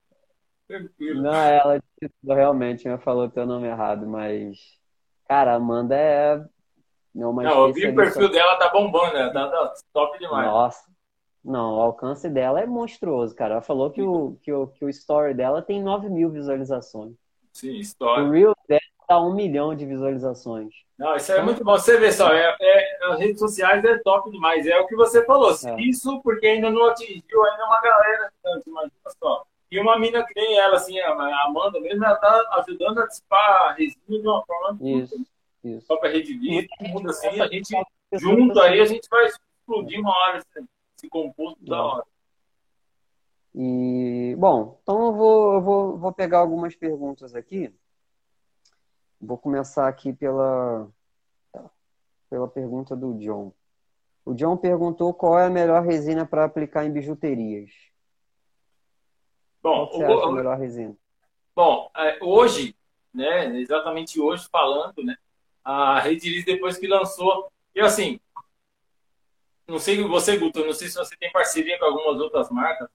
Não, 1.16 1.34
ela 1.34 1.80
realmente 2.24 2.88
me 2.88 2.98
falou 2.98 3.30
teu 3.30 3.46
nome 3.46 3.68
errado, 3.68 4.08
mas. 4.08 4.58
Cara, 5.28 5.54
a 5.54 5.56
Amanda 5.56 5.96
é 5.96 6.44
não, 7.16 7.32
mas 7.32 7.46
não 7.46 7.68
eu 7.68 7.74
vi 7.74 7.88
o 7.88 7.96
perfil 7.96 8.30
dela, 8.30 8.58
tá 8.58 8.70
bombando, 8.70 9.14
né? 9.14 9.30
Tá, 9.30 9.48
tá 9.48 9.74
top 9.94 10.20
demais. 10.20 10.46
Nossa. 10.46 10.86
Não, 11.42 11.76
o 11.76 11.82
alcance 11.82 12.28
dela 12.28 12.60
é 12.60 12.66
monstruoso, 12.66 13.34
cara. 13.34 13.54
Ela 13.54 13.62
falou 13.62 13.90
que 13.90 14.02
o, 14.02 14.38
que 14.42 14.52
o, 14.52 14.68
que 14.68 14.84
o 14.84 14.90
story 14.90 15.34
dela 15.34 15.62
tem 15.62 15.82
9 15.82 16.10
mil 16.10 16.30
visualizações. 16.30 17.16
Sim, 17.54 17.78
story. 17.80 18.24
O 18.24 18.32
Reel 18.32 18.56
dela 18.68 18.82
tá 19.08 19.20
1 19.20 19.34
milhão 19.34 19.76
de 19.76 19.86
visualizações. 19.86 20.74
Não, 20.98 21.16
isso 21.16 21.32
é 21.32 21.42
muito 21.42 21.64
bom. 21.64 21.74
Você 21.74 21.98
vê 21.98 22.12
só, 22.12 22.32
é, 22.32 22.56
é, 22.60 23.06
as 23.08 23.20
redes 23.20 23.40
sociais 23.40 23.84
é 23.84 23.98
top 24.00 24.32
demais. 24.32 24.66
É 24.66 24.80
o 24.80 24.88
que 24.88 24.96
você 24.96 25.26
falou. 25.26 25.52
É. 25.52 25.82
Isso 25.82 26.22
porque 26.22 26.48
ainda 26.48 26.70
não 26.70 26.86
atingiu 26.86 27.44
ainda 27.44 27.66
uma 27.66 27.82
galera 27.82 28.34
tanto, 28.42 28.70
imagina 28.70 28.92
só. 29.22 29.46
E 29.72 29.80
uma 29.80 30.00
mina 30.00 30.26
que 30.26 30.34
nem 30.40 30.58
ela, 30.58 30.76
assim, 30.76 30.98
a 31.00 31.46
Amanda 31.46 31.80
mesmo, 31.82 32.06
ela 32.06 32.16
tá 32.16 32.42
ajudando 32.60 33.00
a 33.00 33.08
dissipar 33.08 33.70
a 33.70 33.74
resina 33.74 33.98
de 34.08 34.28
uma 34.28 34.46
forma 34.46 34.78
Isso. 34.82 35.16
Isso. 35.64 35.86
Só 35.88 35.98
para 35.98 36.10
rede 36.10 36.38
todo 36.78 36.90
mundo 36.90 37.10
assim, 37.10 37.42
a 37.42 37.48
gente 37.48 37.76
junto 38.14 38.60
aí, 38.62 38.80
a 38.80 38.86
gente 38.86 39.10
vai 39.10 39.26
explodir 39.26 40.00
uma 40.00 40.12
hora 40.12 40.38
esse, 40.38 40.68
esse 40.96 41.10
composto 41.10 41.64
da 41.66 41.84
hora. 41.84 42.04
E, 43.54 44.36
bom, 44.38 44.78
então 44.84 45.06
eu 45.08 45.14
vou, 45.14 45.54
eu 45.54 45.62
vou, 45.62 45.98
vou 45.98 46.14
pegar 46.14 46.40
algumas 46.40 46.76
perguntas 46.76 47.34
aqui. 47.34 47.74
Vou 49.26 49.38
começar 49.38 49.88
aqui 49.88 50.14
pela, 50.14 50.88
pela 52.30 52.48
pergunta 52.48 52.96
do 52.96 53.16
John. 53.16 53.52
O 54.24 54.34
John 54.34 54.56
perguntou 54.56 55.14
qual 55.14 55.40
é 55.40 55.46
a 55.46 55.50
melhor 55.50 55.84
resina 55.84 56.26
para 56.26 56.46
aplicar 56.46 56.86
em 56.86 56.92
bijuterias. 56.92 57.72
Bom, 59.62 59.88
qual 59.88 60.00
você 60.00 60.04
acha 60.06 60.26
a 60.26 60.32
melhor 60.32 60.58
resina? 60.58 60.96
Bom, 61.56 61.90
é, 61.98 62.20
hoje, 62.22 62.76
né, 63.14 63.60
exatamente 63.60 64.20
hoje 64.20 64.48
falando, 64.52 65.04
né, 65.04 65.18
a 65.64 66.00
Rediliz 66.00 66.46
depois 66.46 66.78
que 66.78 66.86
lançou. 66.86 67.52
E 67.74 67.82
assim, 67.82 68.20
não 69.68 69.80
sei 69.80 70.04
você, 70.04 70.38
Guto, 70.38 70.64
não 70.64 70.74
sei 70.74 70.88
se 70.88 70.96
você 70.96 71.16
tem 71.18 71.32
parceria 71.32 71.80
com 71.80 71.86
algumas 71.86 72.22
outras 72.22 72.50
marcas 72.52 72.88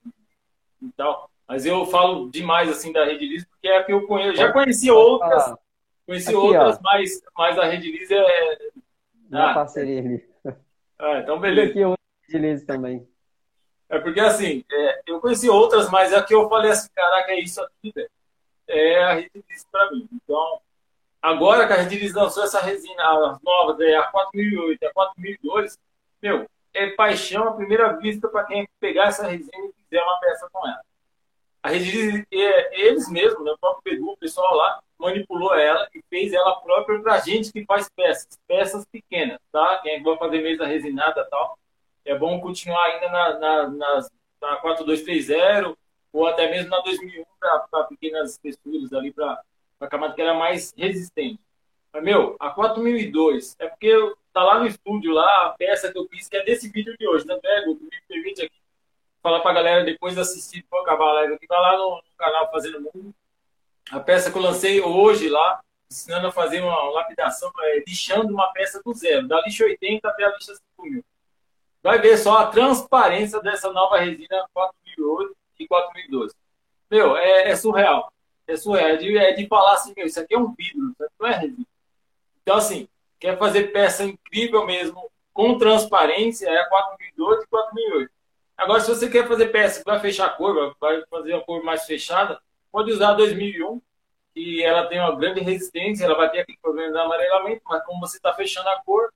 e 0.81 0.89
tal, 0.95 1.29
mas 1.45 1.65
eu 1.65 1.85
falo 1.87 2.29
demais 2.29 2.69
assim 2.69 2.93
da 2.93 3.03
Rediliz 3.03 3.45
porque 3.45 3.67
é 3.67 3.77
a 3.77 3.83
que 3.83 3.91
eu 3.91 4.07
conheço. 4.07 4.37
Já 4.37 4.53
conheci 4.53 4.89
outras, 4.89 5.53
conheci 6.05 6.29
Aqui, 6.29 6.35
outras, 6.35 6.79
mas, 6.81 7.21
mas 7.37 7.59
a 7.59 7.65
Rediliz 7.65 8.09
é. 8.11 8.57
Ah, 9.31 9.53
parceria 9.53 9.99
ali. 9.99 10.31
Ah, 11.03 11.17
então 11.17 11.39
beleza. 11.39 11.71
Aqui 11.71 11.79
eu 11.79 11.95
Rediliz 12.27 12.63
também. 12.63 13.09
É 13.89 13.99
porque 13.99 14.19
assim, 14.19 14.63
é, 14.71 15.01
eu 15.07 15.19
conheci 15.19 15.49
outras, 15.49 15.89
mas 15.89 16.13
é 16.13 16.21
que 16.21 16.35
eu 16.35 16.47
falei 16.47 16.69
assim, 16.69 16.89
caraca, 16.93 17.31
é 17.31 17.39
isso 17.39 17.59
aqui, 17.59 17.91
velho. 17.91 18.09
É 18.67 19.03
a 19.03 19.13
Rediliz 19.15 19.65
para 19.71 19.91
mim. 19.91 20.07
Então, 20.13 20.61
Agora 21.21 21.67
que 21.67 21.73
a 21.73 21.83
gente 21.83 22.11
lançou 22.13 22.43
essa 22.43 22.59
resina, 22.61 23.03
as 23.03 23.39
novas, 23.43 23.79
é 23.79 23.95
a 23.95 24.07
4008 24.07 24.79
e 24.81 24.85
a 24.87 24.91
4002, 24.91 25.77
meu, 26.19 26.49
é 26.73 26.89
paixão 26.89 27.47
à 27.49 27.53
primeira 27.53 27.95
vista 27.97 28.27
para 28.27 28.43
quem 28.45 28.67
pegar 28.79 29.09
essa 29.09 29.27
resina 29.27 29.67
e 29.67 29.83
fizer 29.83 30.01
uma 30.01 30.19
peça 30.19 30.49
com 30.51 30.67
ela. 30.67 30.81
A 31.61 31.69
resina, 31.69 32.25
é, 32.31 32.81
eles 32.87 33.07
mesmos, 33.07 33.45
né, 33.45 33.51
o 33.51 33.57
próprio 33.59 33.83
Peru, 33.83 34.09
o 34.09 34.17
pessoal 34.17 34.55
lá, 34.55 34.81
manipulou 35.01 35.53
ela 35.55 35.89
e 35.93 36.01
fez 36.09 36.31
ela 36.31 36.55
própria 36.61 36.99
para 37.01 37.19
gente 37.19 37.51
que 37.51 37.65
faz 37.65 37.89
peças, 37.89 38.39
peças 38.47 38.85
pequenas, 38.85 39.39
tá? 39.51 39.79
Quem 39.83 40.01
vai 40.03 40.17
fazer 40.17 40.41
mesa 40.41 40.65
resinada 40.65 41.27
tal, 41.29 41.57
é 42.05 42.15
bom 42.15 42.39
continuar 42.39 42.83
ainda 42.85 43.09
na, 43.09 43.39
na, 43.39 44.07
na 44.41 44.55
4230 44.57 45.75
ou 46.13 46.27
até 46.27 46.49
mesmo 46.49 46.69
na 46.69 46.79
2001 46.81 47.23
para 47.39 47.83
pequenas 47.85 48.37
texturas 48.37 48.93
ali 48.93 49.11
para 49.11 49.41
uma 49.79 49.89
camada 49.89 50.13
que 50.13 50.21
era 50.21 50.33
mais 50.33 50.73
resistente. 50.77 51.39
Mas, 51.91 52.03
meu, 52.03 52.35
a 52.39 52.51
4002 52.51 53.55
é 53.59 53.67
porque 53.67 53.91
tá 54.31 54.43
lá 54.43 54.59
no 54.59 54.67
estúdio, 54.67 55.13
lá, 55.13 55.47
a 55.47 55.49
peça 55.49 55.91
que 55.91 55.97
eu 55.97 56.07
fiz, 56.07 56.29
que 56.29 56.37
é 56.37 56.43
desse 56.43 56.69
vídeo 56.69 56.95
de 56.97 57.07
hoje, 57.07 57.25
né? 57.25 57.37
Pego, 57.41 57.73
me 57.73 57.89
permite 58.07 58.43
aqui 58.43 58.55
falar 59.21 59.39
pra 59.41 59.53
galera 59.53 59.83
depois 59.83 60.15
de 60.15 60.21
assistir, 60.21 60.65
for 60.69 60.79
acabar 60.81 61.09
a 61.09 61.13
live 61.13 61.33
aqui, 61.33 61.47
tá 61.47 61.59
lá 61.59 61.77
no, 61.77 61.97
no, 61.97 62.03
canal 62.17 62.51
Fazendo 62.51 62.81
Mundo. 62.93 63.13
A 63.89 63.99
peça 63.99 64.31
que 64.31 64.37
eu 64.37 64.41
lancei 64.41 64.81
hoje 64.81 65.29
lá, 65.29 65.61
ensinando 65.89 66.27
a 66.27 66.31
fazer 66.31 66.61
uma 66.61 66.89
lapidação, 66.91 67.51
é, 67.59 67.83
lixando 67.87 68.33
uma 68.33 68.51
peça 68.53 68.81
do 68.83 68.93
zero, 68.93 69.27
da 69.27 69.41
lixa 69.41 69.65
80 69.65 70.07
até 70.07 70.25
a 70.25 70.29
lixa 70.29 70.53
5000. 70.77 71.03
Vai 71.83 71.99
ver 71.99 72.17
só 72.17 72.37
a 72.37 72.47
transparência 72.47 73.41
dessa 73.41 73.71
nova 73.71 73.97
resina 73.97 74.45
4008 74.53 75.35
e 75.59 75.67
4012. 75.67 76.35
Meu, 76.89 77.17
é, 77.17 77.49
é 77.49 77.55
surreal 77.55 78.11
é 78.51 78.57
surreal. 78.57 78.89
É 78.89 78.95
de, 78.97 79.17
é 79.17 79.33
de 79.33 79.47
falar 79.47 79.73
assim, 79.73 79.93
meu, 79.95 80.05
isso 80.05 80.19
aqui 80.19 80.33
é 80.33 80.39
um 80.39 80.53
vidro, 80.53 80.91
isso 80.91 81.03
aqui 81.03 81.13
não 81.19 81.27
é 81.27 81.35
resina. 81.37 81.65
Então, 82.41 82.57
assim, 82.57 82.87
quer 83.19 83.37
fazer 83.37 83.71
peça 83.71 84.03
incrível 84.03 84.65
mesmo, 84.65 85.09
com 85.33 85.57
transparência 85.57 86.49
é 86.49 86.63
4002 86.65 87.43
e 87.43 87.47
4008. 87.47 88.11
Agora, 88.57 88.79
se 88.81 88.89
você 88.89 89.09
quer 89.09 89.27
fazer 89.27 89.47
peça 89.47 89.79
que 89.79 89.89
vai 89.89 89.99
fechar 89.99 90.27
a 90.27 90.29
cor, 90.29 90.75
vai 90.79 91.03
fazer 91.09 91.33
a 91.33 91.41
cor 91.41 91.63
mais 91.63 91.85
fechada, 91.85 92.39
pode 92.71 92.91
usar 92.91 93.09
a 93.09 93.13
2001, 93.13 93.81
que 94.33 94.63
ela 94.63 94.87
tem 94.87 94.99
uma 94.99 95.15
grande 95.15 95.41
resistência, 95.41 96.05
ela 96.05 96.15
vai 96.15 96.29
ter 96.29 96.39
aquele 96.39 96.57
problema 96.61 96.91
de 96.91 96.97
amarelamento, 96.97 97.61
mas 97.65 97.83
como 97.85 97.99
você 97.99 98.17
está 98.17 98.33
fechando 98.33 98.69
a 98.69 98.81
cor, 98.83 99.11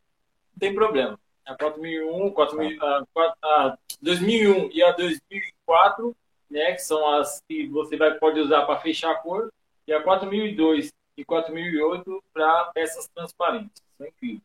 não 0.53 0.59
tem 0.59 0.73
problema. 0.73 1.19
A 1.45 1.55
4001, 1.55 2.31
4000, 2.31 2.83
a, 2.83 3.05
a 3.43 3.77
2001 4.01 4.69
e 4.73 4.83
a 4.83 4.91
2004, 4.91 6.15
né, 6.49 6.73
que 6.73 6.81
são 6.81 7.07
as 7.15 7.41
que 7.47 7.67
você 7.67 7.95
vai, 7.95 8.13
pode 8.15 8.39
usar 8.39 8.65
para 8.65 8.79
fechar 8.79 9.11
a 9.11 9.15
cor, 9.15 9.51
e 9.87 9.93
a 9.93 10.01
4002 10.01 10.91
e 11.17 11.23
4008 11.23 12.23
para 12.33 12.65
peças 12.73 13.07
transparentes. 13.07 13.81
Isso 13.93 14.03
é 14.03 14.07
incrível. 14.07 14.41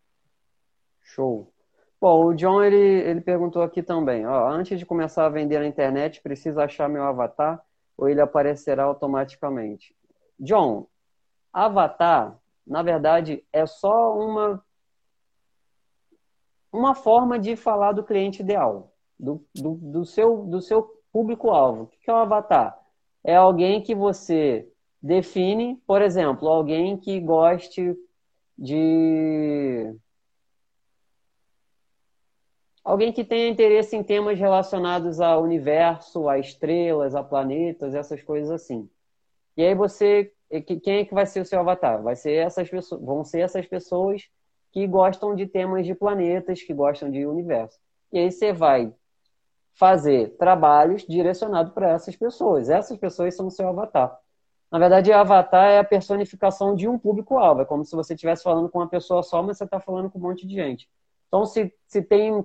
Show. 1.03 1.53
Bom, 2.01 2.27
o 2.27 2.35
John 2.35 2.63
ele, 2.63 2.77
ele 2.77 3.21
perguntou 3.21 3.63
aqui 3.63 3.83
também. 3.83 4.27
Ó, 4.27 4.49
antes 4.49 4.79
de 4.79 4.87
começar 4.87 5.27
a 5.27 5.31
vender 5.31 5.59
na 5.59 5.67
internet, 5.67 6.21
precisa 6.23 6.65
achar 6.65 6.89
meu 6.89 7.03
avatar 7.03 7.63
ou 8.01 8.09
ele 8.09 8.23
aparecerá 8.23 8.85
automaticamente? 8.85 9.95
John, 10.39 10.87
avatar, 11.53 12.41
na 12.67 12.83
verdade, 12.83 13.45
é 13.53 13.67
só 13.67 14.17
uma 14.19 14.65
uma 16.73 16.95
forma 16.95 17.39
de 17.39 17.57
falar 17.57 17.93
do 17.93 18.05
cliente 18.05 18.43
ideal, 18.43 18.93
do, 19.19 19.45
do, 19.55 19.75
do 19.75 20.05
seu, 20.05 20.45
do 20.45 20.63
seu 20.63 21.03
público-alvo. 21.13 21.83
O 21.83 21.87
que 21.89 22.09
é 22.09 22.13
o 22.13 22.17
avatar? 22.17 22.81
É 23.25 23.35
alguém 23.35 23.83
que 23.83 23.93
você 23.93 24.69
define, 25.03 25.83
por 25.85 26.01
exemplo, 26.01 26.49
alguém 26.49 26.97
que 26.97 27.19
goste 27.19 27.97
de 28.57 29.93
Alguém 32.91 33.13
que 33.13 33.23
tenha 33.23 33.49
interesse 33.49 33.95
em 33.95 34.03
temas 34.03 34.37
relacionados 34.37 35.21
ao 35.21 35.45
universo, 35.45 36.29
a 36.29 36.41
estrelas, 36.41 37.15
a 37.15 37.23
planetas, 37.23 37.95
essas 37.95 38.21
coisas 38.21 38.51
assim. 38.51 38.91
E 39.57 39.63
aí 39.63 39.77
você, 39.77 40.33
quem 40.83 40.97
é 40.97 41.05
que 41.05 41.15
vai 41.15 41.25
ser 41.25 41.39
o 41.39 41.45
seu 41.45 41.61
avatar? 41.61 42.03
Vai 42.03 42.17
ser 42.17 42.33
essas 42.33 42.69
pessoas, 42.69 43.01
vão 43.01 43.23
ser 43.23 43.43
essas 43.43 43.65
pessoas 43.65 44.29
que 44.73 44.85
gostam 44.89 45.37
de 45.37 45.47
temas 45.47 45.87
de 45.87 45.95
planetas, 45.95 46.65
que 46.65 46.75
gostam 46.75 47.09
de 47.09 47.25
universo. 47.25 47.79
E 48.13 48.19
aí 48.19 48.33
você 48.33 48.53
vai 48.53 48.93
fazer 49.75 50.37
trabalhos 50.37 51.07
direcionados 51.07 51.73
para 51.73 51.91
essas 51.91 52.17
pessoas. 52.17 52.69
Essas 52.69 52.99
pessoas 52.99 53.37
são 53.37 53.47
o 53.47 53.53
seu 53.53 53.69
avatar. 53.69 54.19
Na 54.69 54.81
verdade, 54.81 55.13
avatar 55.13 55.71
é 55.71 55.79
a 55.79 55.85
personificação 55.85 56.75
de 56.75 56.89
um 56.89 56.99
público-alvo. 56.99 57.63
É 57.63 57.65
como 57.65 57.85
se 57.85 57.95
você 57.95 58.15
estivesse 58.15 58.43
falando 58.43 58.69
com 58.69 58.81
uma 58.81 58.89
pessoa 58.89 59.23
só, 59.23 59.45
mas 59.45 59.59
você 59.59 59.65
está 59.65 59.79
falando 59.79 60.11
com 60.11 60.19
um 60.19 60.23
monte 60.23 60.45
de 60.45 60.57
gente. 60.57 60.91
Então, 61.29 61.47
se, 61.47 61.73
se 61.87 62.03
tem 62.03 62.45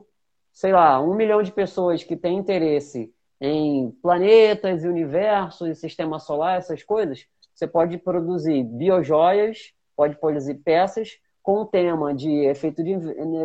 sei 0.56 0.72
lá, 0.72 1.02
um 1.02 1.14
milhão 1.14 1.44
de 1.44 1.52
pessoas 1.52 2.02
que 2.02 2.16
têm 2.16 2.38
interesse 2.38 3.14
em 3.42 3.92
planetas, 4.02 4.86
universos, 4.86 5.68
e 5.68 5.76
sistema 5.76 6.18
solar, 6.18 6.58
essas 6.58 6.82
coisas, 6.82 7.28
você 7.54 7.68
pode 7.68 7.98
produzir 7.98 8.64
biojoias, 8.64 9.74
pode 9.96 10.16
produzir 10.16 10.56
peças 10.56 11.20
com 11.44 11.60
o 11.60 11.66
tema 11.66 12.16
de 12.16 12.32
efeito 12.46 12.82
de 12.82 12.96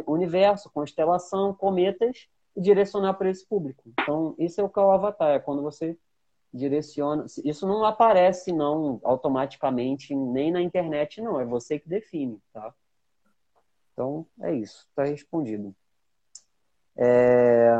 universo, 0.06 0.70
constelação, 0.72 1.52
cometas, 1.52 2.28
e 2.56 2.60
direcionar 2.60 3.14
para 3.14 3.28
esse 3.28 3.44
público. 3.46 3.82
Então, 3.86 4.34
isso 4.38 4.60
é 4.60 4.64
o 4.64 4.68
que 4.68 4.78
é 4.78 4.82
o 4.82 4.92
avatar, 4.92 5.30
é 5.30 5.38
quando 5.40 5.62
você 5.62 5.98
direciona. 6.52 7.26
Isso 7.44 7.66
não 7.66 7.84
aparece, 7.84 8.52
não, 8.52 9.00
automaticamente, 9.02 10.14
nem 10.14 10.50
na 10.52 10.62
internet, 10.62 11.20
não. 11.20 11.40
É 11.40 11.44
você 11.44 11.78
que 11.78 11.88
define, 11.88 12.40
tá? 12.52 12.72
Então, 13.92 14.26
é 14.40 14.54
isso. 14.54 14.86
Está 14.88 15.04
respondido. 15.04 15.74
É... 16.96 17.70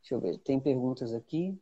Deixa 0.00 0.14
eu 0.14 0.20
ver, 0.20 0.38
tem 0.38 0.60
perguntas 0.60 1.14
aqui. 1.14 1.58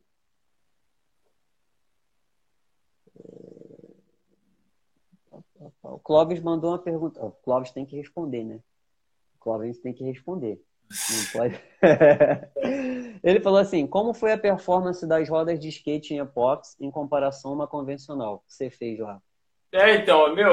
O 5.81 5.99
Clóvis 5.99 6.41
mandou 6.41 6.71
uma 6.71 6.79
pergunta. 6.79 7.23
O 7.23 7.31
Clóvis 7.31 7.71
tem 7.71 7.85
que 7.85 7.95
responder, 7.95 8.43
né? 8.43 8.59
O 9.35 9.39
Clóvis 9.39 9.79
tem 9.79 9.93
que 9.93 10.03
responder. 10.03 10.61
Não 10.89 11.31
pode. 11.31 11.59
Ele 13.23 13.39
falou 13.39 13.59
assim: 13.59 13.87
como 13.87 14.13
foi 14.13 14.31
a 14.33 14.37
performance 14.37 15.05
das 15.07 15.29
rodas 15.29 15.59
de 15.59 15.69
skate 15.69 16.13
em 16.13 16.19
epox 16.19 16.75
em 16.79 16.91
comparação 16.91 17.51
a 17.51 17.55
uma 17.55 17.67
convencional 17.67 18.39
que 18.39 18.53
você 18.53 18.69
fez 18.69 18.99
lá? 18.99 19.21
É, 19.73 19.95
então, 19.95 20.35
meu, 20.35 20.51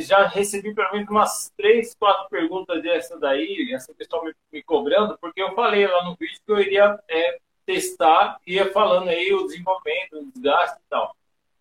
já 0.00 0.26
recebi 0.26 0.74
pelo 0.74 0.92
menos 0.92 1.10
umas 1.10 1.52
três, 1.54 1.94
quatro 1.94 2.26
perguntas 2.30 2.82
dessa 2.82 3.18
daí, 3.18 3.70
essa 3.70 3.92
pessoa 3.92 4.24
me, 4.24 4.34
me 4.50 4.62
cobrando, 4.62 5.18
porque 5.18 5.42
eu 5.42 5.54
falei 5.54 5.86
lá 5.86 6.02
no 6.04 6.16
vídeo 6.16 6.40
que 6.42 6.50
eu 6.50 6.58
iria 6.58 6.98
é, 7.06 7.38
testar, 7.66 8.40
ia 8.46 8.72
falando 8.72 9.10
aí 9.10 9.30
o 9.34 9.44
desenvolvimento, 9.44 10.14
o 10.14 10.32
desgaste 10.32 10.78
e 10.78 10.88
tal. 10.88 11.14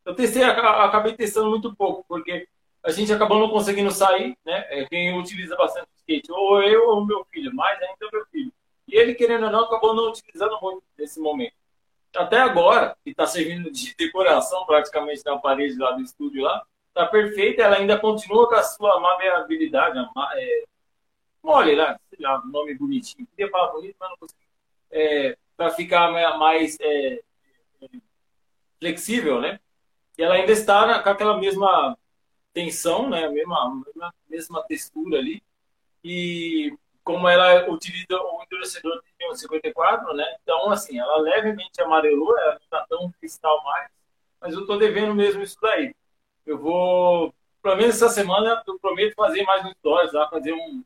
Eu 0.06 0.16
testei, 0.16 0.42
acabei 0.42 1.14
testando 1.14 1.50
muito 1.50 1.76
pouco, 1.76 2.06
porque 2.08 2.48
a 2.82 2.92
gente 2.92 3.12
acabou 3.12 3.40
não 3.40 3.50
conseguindo 3.50 3.92
sair, 3.92 4.34
né? 4.46 4.66
É, 4.70 4.86
quem 4.86 5.20
utiliza 5.20 5.58
bastante 5.58 5.90
skate, 5.98 6.32
ou 6.32 6.64
eu 6.64 6.92
ou 6.92 7.06
meu 7.06 7.26
filho, 7.26 7.54
mais 7.54 7.78
ainda 7.82 8.10
meu 8.10 8.26
filho. 8.28 8.54
E 8.88 8.96
ele, 8.96 9.16
querendo 9.16 9.48
ou 9.48 9.52
não, 9.52 9.66
acabou 9.66 9.94
não 9.94 10.10
utilizando 10.10 10.58
muito 10.62 10.82
nesse 10.98 11.20
momento. 11.20 11.56
Até 12.16 12.38
agora, 12.38 12.96
que 13.04 13.12
está 13.12 13.28
servindo 13.28 13.70
de 13.70 13.94
decoração 13.98 14.66
praticamente 14.66 15.24
na 15.26 15.38
parede 15.38 15.78
lá 15.78 15.92
do 15.92 16.02
estúdio 16.02 16.44
lá, 16.44 16.66
tá 16.94 17.06
perfeita, 17.08 17.64
ela 17.64 17.78
ainda 17.78 18.00
continua 18.00 18.48
com 18.48 18.56
a 18.56 18.64
sua 18.64 19.00
maleabilidade, 19.00 19.98
é, 20.36 20.64
mole 21.44 21.76
lá, 21.76 22.00
sei 22.10 22.26
lá, 22.26 22.42
nome 22.46 22.76
bonitinho. 22.76 23.28
Queria 23.36 23.52
falar 23.52 23.72
bonito, 23.72 23.96
mas 24.00 24.10
não 24.10 24.18
consegui. 24.18 24.42
É, 24.92 25.38
para 25.56 25.72
ficar 25.72 26.12
mais 26.38 26.78
é, 26.80 27.14
é, 27.82 27.88
flexível, 28.80 29.40
né? 29.40 29.60
E 30.18 30.24
ela 30.24 30.36
ainda 30.36 30.52
está 30.52 31.02
com 31.02 31.10
aquela 31.10 31.38
mesma 31.38 31.98
tensão, 32.54 33.10
né? 33.10 33.26
A 33.26 33.32
mesma, 33.32 33.84
mesma, 33.86 34.14
mesma 34.30 34.64
textura 34.64 35.20
ali. 35.20 35.42
E 36.04 36.76
como 37.04 37.28
ela 37.28 37.70
utiliza 37.70 38.20
o 38.20 38.44
endurecedor 38.44 39.02
de 39.02 39.38
54, 39.38 40.14
né? 40.14 40.26
Então, 40.42 40.72
assim, 40.72 41.00
ela 41.00 41.18
levemente 41.18 41.82
amarelou, 41.82 42.38
ela 42.38 42.54
não 42.54 42.62
está 42.62 42.86
tão 42.88 43.12
cristal 43.20 43.64
mais, 43.64 43.90
mas 44.40 44.54
eu 44.54 44.62
estou 44.62 44.78
devendo 44.78 45.14
mesmo 45.14 45.42
isso 45.42 45.58
daí. 45.62 45.94
Eu 46.46 46.58
vou, 46.58 47.34
pelo 47.62 47.76
menos 47.76 47.96
essa 47.96 48.10
semana, 48.10 48.64
eu 48.68 48.80
prometo 48.80 49.14
fazer 49.16 49.44
mais 49.44 49.66
um 49.66 49.72
stories 49.72 50.14
lá, 50.14 50.28
fazer 50.30 50.54
um. 50.54 50.84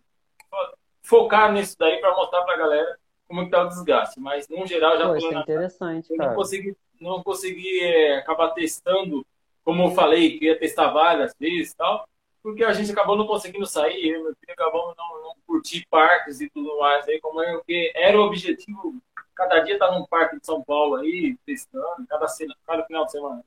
focar 1.01 1.51
nisso 1.51 1.75
daí 1.79 1.97
para 1.99 2.15
mostrar 2.15 2.43
para 2.43 2.55
a 2.55 2.57
galera 2.57 2.99
como 3.27 3.43
está 3.43 3.63
o 3.63 3.69
desgaste. 3.69 4.19
Mas, 4.19 4.47
no 4.47 4.65
geral, 4.65 4.97
já 4.97 5.07
Pô, 5.07 5.15
é 5.15 5.39
interessante, 5.39 6.11
eu 6.11 6.17
cara. 6.17 6.29
não 6.29 6.35
consegui, 6.35 6.77
não 6.99 7.23
consegui 7.23 7.81
é, 7.81 8.17
acabar 8.17 8.49
testando, 8.49 9.25
como 9.63 9.83
eu 9.83 9.91
falei, 9.91 10.37
que 10.37 10.45
ia 10.45 10.59
testar 10.59 10.91
várias 10.91 11.33
vezes 11.39 11.71
e 11.71 11.77
tal, 11.77 12.07
porque 12.43 12.63
a 12.63 12.73
gente 12.73 12.91
acabou 12.91 13.15
não 13.15 13.25
conseguindo 13.25 13.65
sair, 13.65 14.09
eu 14.09 14.19
e 14.19 14.23
meu 14.23 14.35
filho 14.35 14.53
acabamos 14.53 14.95
não, 14.95 15.23
não 15.23 15.35
curtir 15.47 15.85
parques 15.89 16.41
e 16.41 16.49
tudo 16.49 16.77
mais, 16.79 17.07
aí, 17.07 17.19
como 17.19 17.41
é, 17.41 17.59
que 17.65 17.91
era 17.95 18.19
o 18.19 18.25
objetivo, 18.25 19.01
cada 19.33 19.59
dia 19.61 19.79
tá 19.79 19.91
num 19.91 20.05
parque 20.05 20.39
de 20.39 20.45
São 20.45 20.61
Paulo 20.61 20.97
aí, 20.97 21.35
testando, 21.45 22.05
cada, 22.07 22.27
cada 22.65 22.85
final 22.85 23.05
de 23.05 23.11
semana. 23.11 23.43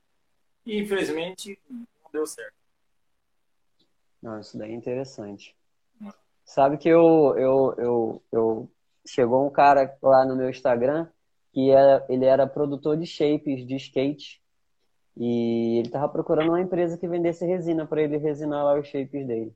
E, 0.65 0.77
infelizmente, 0.79 1.57
deu 2.11 2.25
certo. 2.25 2.53
Não, 4.21 4.39
isso 4.39 4.57
daí 4.57 4.71
é 4.71 4.75
interessante. 4.75 5.55
Sabe 6.43 6.77
que 6.77 6.89
eu, 6.89 7.35
eu, 7.37 7.75
eu, 7.77 8.23
eu 8.31 8.71
chegou 9.05 9.45
um 9.45 9.51
cara 9.51 9.95
lá 10.01 10.25
no 10.25 10.35
meu 10.35 10.49
Instagram 10.49 11.07
que 11.53 11.69
era, 11.69 12.05
ele 12.09 12.25
era 12.25 12.47
produtor 12.47 12.97
de 12.97 13.05
shapes 13.05 13.65
de 13.65 13.75
skate 13.75 14.41
e 15.15 15.79
ele 15.79 15.89
tava 15.89 16.09
procurando 16.09 16.49
uma 16.49 16.61
empresa 16.61 16.97
que 16.97 17.07
vendesse 17.07 17.45
resina 17.45 17.85
para 17.85 18.01
ele 18.01 18.17
resinar 18.17 18.63
lá 18.63 18.79
os 18.79 18.87
shapes 18.87 19.27
dele. 19.27 19.53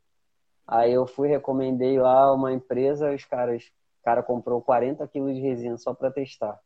Aí 0.68 0.94
eu 0.94 1.06
fui, 1.06 1.28
recomendei 1.28 2.00
lá 2.00 2.34
uma 2.34 2.54
empresa, 2.54 3.14
os 3.14 3.26
caras, 3.26 3.64
o 4.02 4.04
cara 4.04 4.24
comprou 4.24 4.62
40 4.62 5.08
quilos 5.08 5.36
de 5.36 5.42
resina 5.42 5.78
só 5.78 5.94
para 5.94 6.12
testar. 6.12 6.60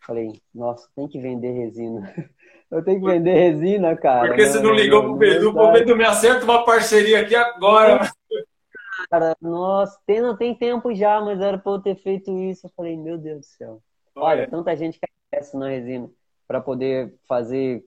Falei, 0.00 0.40
nossa, 0.54 0.88
tem 0.94 1.06
que 1.06 1.20
vender 1.20 1.52
resina. 1.52 2.12
Eu 2.70 2.84
tenho 2.84 3.00
que 3.00 3.06
vender 3.06 3.34
resina, 3.34 3.96
cara. 3.96 4.28
Porque 4.28 4.46
você 4.46 4.60
não 4.60 4.72
ligou 4.72 5.02
pro 5.02 5.16
Bedu, 5.16 5.50
o 5.50 5.72
Bedu 5.72 5.96
me 5.96 6.04
acerta 6.04 6.44
uma 6.44 6.64
parceria 6.64 7.20
aqui 7.20 7.34
agora. 7.34 8.08
Cara, 9.10 9.36
nossa, 9.40 9.98
tem, 10.06 10.20
não 10.20 10.36
tem 10.36 10.54
tempo 10.54 10.94
já, 10.94 11.20
mas 11.20 11.40
era 11.40 11.58
pra 11.58 11.72
eu 11.72 11.80
ter 11.80 11.96
feito 11.96 12.30
isso. 12.38 12.66
Eu 12.66 12.70
falei, 12.76 12.96
meu 12.96 13.18
Deus 13.18 13.40
do 13.40 13.46
céu. 13.46 13.82
Olha, 14.14 14.42
Olha 14.42 14.50
tanta 14.50 14.76
gente 14.76 15.00
que 15.00 15.06
aparece 15.32 15.56
na 15.56 15.68
resina 15.68 16.08
para 16.46 16.60
poder 16.60 17.12
fazer. 17.26 17.84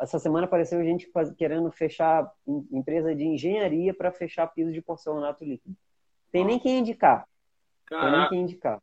Essa 0.00 0.18
semana 0.18 0.46
apareceu 0.46 0.82
gente 0.82 1.08
querendo 1.36 1.70
fechar 1.70 2.28
empresa 2.72 3.14
de 3.14 3.24
engenharia 3.24 3.94
para 3.94 4.10
fechar 4.10 4.48
piso 4.48 4.72
de 4.72 4.82
porcelanato 4.82 5.44
líquido. 5.44 5.76
Tem 6.32 6.44
nem 6.44 6.58
quem 6.58 6.78
indicar. 6.80 7.28
Caraca. 7.86 8.10
Tem 8.10 8.18
nem 8.18 8.28
quem 8.28 8.40
indicar. 8.40 8.82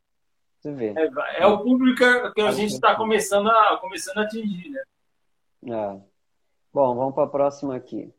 Você 0.67 0.71
vê. 0.73 0.93
É, 0.97 1.43
é 1.43 1.47
o 1.47 1.59
público 1.59 2.03
que 2.33 2.41
a 2.41 2.51
gente 2.51 2.73
está 2.73 2.93
começando 2.95 3.49
a, 3.49 3.77
começando 3.77 4.17
a 4.17 4.23
atingir, 4.23 4.69
né? 4.69 4.83
É. 5.65 6.01
Bom, 6.73 6.95
vamos 6.95 7.15
para 7.15 7.23
a 7.23 7.29
próxima 7.29 7.75
aqui. 7.75 8.13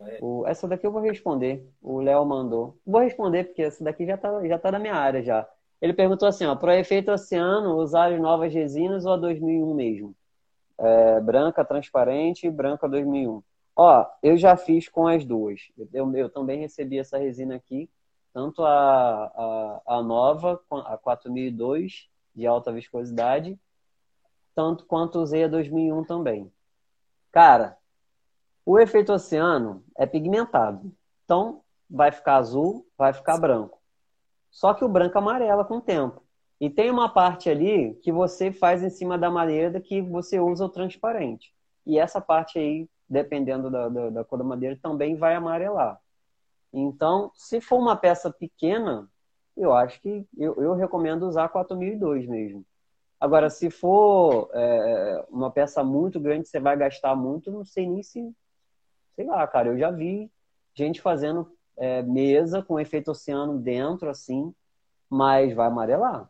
É. 0.00 0.18
O, 0.20 0.46
essa 0.46 0.68
daqui 0.68 0.86
eu 0.86 0.92
vou 0.92 1.00
responder. 1.00 1.66
O 1.80 2.00
Léo 2.00 2.24
mandou. 2.26 2.78
Vou 2.86 3.00
responder 3.00 3.44
porque 3.44 3.62
essa 3.62 3.82
daqui 3.82 4.04
já 4.04 4.16
está 4.16 4.46
já 4.46 4.58
tá 4.58 4.70
na 4.70 4.78
minha 4.78 4.94
área 4.94 5.22
já. 5.22 5.48
Ele 5.80 5.94
perguntou 5.94 6.28
assim, 6.28 6.44
ó, 6.44 6.54
para 6.54 6.78
efeito 6.78 7.10
oceano, 7.10 7.76
usar 7.76 8.12
as 8.12 8.20
novas 8.20 8.52
resinas 8.52 9.06
ou 9.06 9.14
a 9.14 9.16
2001 9.16 9.74
mesmo? 9.74 10.14
É, 10.78 11.20
branca 11.20 11.64
transparente 11.64 12.46
e 12.46 12.50
branca 12.50 12.88
2001. 12.88 13.42
Ó, 13.76 14.06
eu 14.22 14.36
já 14.36 14.56
fiz 14.56 14.88
com 14.88 15.06
as 15.06 15.24
duas. 15.24 15.60
Eu, 15.92 16.14
eu 16.14 16.28
também 16.28 16.60
recebi 16.60 16.98
essa 16.98 17.16
resina 17.16 17.56
aqui, 17.56 17.88
tanto 18.34 18.64
a, 18.64 19.26
a, 19.26 19.82
a 19.86 20.02
nova, 20.02 20.60
a 20.68 20.98
4002 20.98 22.10
de 22.34 22.46
alta 22.48 22.72
viscosidade, 22.72 23.56
tanto 24.56 24.84
quanto 24.86 25.20
usei 25.20 25.44
a 25.44 25.48
2001 25.48 26.02
também. 26.02 26.52
Cara, 27.30 27.78
o 28.66 28.76
efeito 28.78 29.12
oceano 29.12 29.84
é 29.96 30.04
pigmentado. 30.04 30.92
Então, 31.24 31.62
vai 31.88 32.10
ficar 32.10 32.36
azul, 32.36 32.84
vai 32.98 33.12
ficar 33.12 33.38
branco. 33.38 33.80
Só 34.50 34.74
que 34.74 34.84
o 34.84 34.88
branco 34.88 35.16
amarela 35.16 35.64
com 35.64 35.76
o 35.76 35.80
tempo. 35.80 36.20
E 36.60 36.68
tem 36.68 36.90
uma 36.90 37.08
parte 37.08 37.48
ali 37.48 37.94
que 38.02 38.10
você 38.10 38.50
faz 38.50 38.82
em 38.82 38.90
cima 38.90 39.16
da 39.16 39.30
madeira 39.30 39.80
que 39.80 40.02
você 40.02 40.40
usa 40.40 40.64
o 40.64 40.68
transparente. 40.68 41.54
E 41.86 42.00
essa 42.00 42.20
parte 42.20 42.58
aí, 42.58 42.88
dependendo 43.08 43.70
da, 43.70 43.88
da, 43.88 44.10
da 44.10 44.24
cor 44.24 44.38
da 44.38 44.44
madeira, 44.44 44.76
também 44.82 45.14
vai 45.14 45.36
amarelar. 45.36 46.00
Então, 46.76 47.30
se 47.36 47.60
for 47.60 47.78
uma 47.78 47.96
peça 47.96 48.32
pequena, 48.32 49.08
eu 49.56 49.72
acho 49.72 50.00
que 50.00 50.26
eu, 50.36 50.54
eu 50.56 50.74
recomendo 50.74 51.22
usar 51.22 51.48
4002 51.48 52.26
mesmo. 52.26 52.66
Agora, 53.20 53.48
se 53.48 53.70
for 53.70 54.50
é, 54.52 55.24
uma 55.30 55.52
peça 55.52 55.84
muito 55.84 56.18
grande, 56.18 56.48
você 56.48 56.58
vai 56.58 56.76
gastar 56.76 57.14
muito, 57.14 57.50
não 57.50 57.64
sei 57.64 57.88
nem 57.88 58.02
se. 58.02 58.34
Sei 59.14 59.24
lá, 59.24 59.46
cara, 59.46 59.68
eu 59.68 59.78
já 59.78 59.90
vi 59.90 60.28
gente 60.74 61.00
fazendo 61.00 61.50
é, 61.76 62.02
mesa 62.02 62.60
com 62.60 62.80
efeito 62.80 63.12
oceano 63.12 63.56
dentro, 63.58 64.10
assim, 64.10 64.52
mas 65.08 65.54
vai 65.54 65.68
amarelar. 65.68 66.28